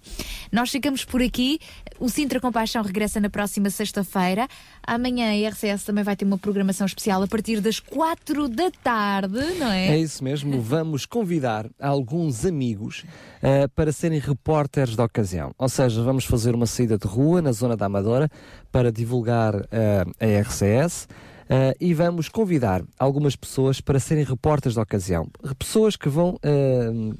Nós 0.52 0.69
ficamos 0.69 1.06
por 1.06 1.22
aqui, 1.22 1.60
o 2.00 2.10
Sintra 2.10 2.40
Compaixão 2.40 2.84
regressa 2.84 3.19
na 3.19 3.30
próxima 3.30 3.69
sexta-feira, 3.69 4.48
amanhã 4.86 5.32
a 5.32 5.50
RCS 5.50 5.84
também 5.84 6.03
vai 6.03 6.16
ter 6.16 6.26
uma 6.26 6.38
programação 6.38 6.86
especial 6.86 7.22
a 7.24 7.28
partir 7.28 7.61
das 7.61 7.80
4 7.80 8.48
da 8.48 8.72
tarde, 8.72 9.40
não 9.58 9.72
é? 9.72 9.90
É 9.90 9.98
isso 9.98 10.24
mesmo, 10.24 10.61
vamos 10.61 11.06
convidar 11.06 11.69
alguns 11.80 12.45
amigos 12.45 12.89
eh, 13.42 13.68
para 13.68 13.92
serem 13.92 14.19
repórteres 14.19 14.95
da 14.95 15.03
ocasião. 15.03 15.51
Ou 15.58 15.69
seja, 15.69 16.01
vamos 16.03 16.26
fazer 16.26 16.53
uma 16.56 16.66
saída 16.66 16.98
de 16.98 17.08
rua 17.08 17.42
na 17.42 17.51
zona 17.51 17.76
da 17.76 17.85
Amadora 17.85 18.30
para 18.72 18.92
divulgar 18.92 19.56
eh, 19.72 20.06
a 20.19 20.42
RCS. 20.42 21.08
eh, 21.50 21.76
e 21.80 21.93
vamos 21.93 22.30
convidar 22.30 22.84
algumas 22.98 23.35
pessoas 23.35 23.82
para 23.82 24.00
serem 24.00 24.24
repórteres 24.24 24.76
da 24.76 24.84
ocasião. 24.84 25.27
Pessoas 25.58 25.95
que 25.95 26.08
vão 26.08 26.40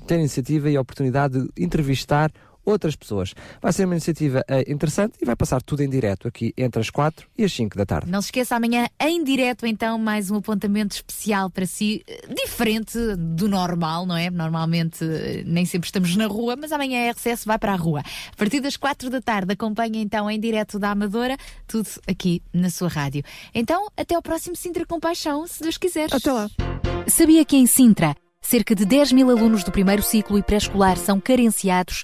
ter 0.06 0.20
iniciativa 0.20 0.70
e 0.70 0.78
oportunidade 0.78 1.42
de 1.42 1.64
entrevistar 1.64 2.32
outras 2.70 2.96
pessoas. 2.96 3.34
Vai 3.62 3.74
ser 3.74 3.86
uma 3.86 3.96
iniciativa 3.96 4.44
eh, 4.48 4.72
interessante 4.72 5.16
e 5.22 5.26
vai 5.26 5.36
passar 5.36 5.62
tudo 5.62 5.82
em 5.82 5.90
direto 5.90 6.28
aqui 6.28 6.54
entre 6.58 6.80
as 6.80 6.90
4 6.90 7.28
e 7.38 7.44
as 7.44 7.52
5 7.52 7.78
da 7.78 7.86
tarde. 7.86 8.10
Não 8.10 8.22
se 8.22 8.28
esqueça, 8.28 8.56
amanhã 8.56 8.88
em 9.00 9.24
direto, 9.24 9.66
então, 9.66 9.98
mais 9.98 10.30
um 10.32 10.38
apontamento 10.38 10.96
especial 10.96 11.50
para 11.50 11.66
si, 11.66 12.04
eh, 12.08 12.34
diferente 12.34 12.98
do 13.18 13.48
normal, 13.48 14.06
não 14.06 14.16
é? 14.16 14.30
Normalmente 14.30 15.04
eh, 15.04 15.44
nem 15.46 15.66
sempre 15.66 15.88
estamos 15.88 16.16
na 16.16 16.28
rua, 16.28 16.56
mas 16.56 16.72
amanhã 16.72 17.08
a 17.08 17.12
RCS 17.12 17.46
vai 17.46 17.58
para 17.58 17.74
a 17.74 17.76
rua. 17.76 18.00
A 18.00 18.36
partir 18.36 18.60
das 18.60 18.78
quatro 18.78 19.10
da 19.10 19.22
tarde, 19.22 19.54
acompanha 19.54 20.02
então 20.02 20.30
em 20.30 20.40
direto 20.40 20.80
da 20.80 20.92
Amadora, 20.92 21.38
tudo 21.68 21.90
aqui 22.08 22.42
na 22.54 22.70
sua 22.70 22.88
rádio. 22.88 23.24
Então, 23.54 23.88
até 23.96 24.16
ao 24.16 24.22
próximo 24.22 24.56
Sintra 24.56 24.86
Compaixão, 24.86 25.46
se 25.48 25.62
Deus 25.62 25.78
quiser. 25.78 26.08
Até 26.12 26.32
lá. 26.32 26.50
Sabia 27.08 27.44
que 27.44 27.58
em 27.58 27.66
Sintra, 27.66 28.16
cerca 28.42 28.76
de 28.76 28.86
10 28.86 29.12
mil 29.12 29.30
alunos 29.30 29.64
do 29.64 29.72
primeiro 29.72 30.02
ciclo 30.02 30.38
e 30.38 30.44
pré-escolar 30.44 30.98
são 30.98 31.20
carenciados 31.20 32.04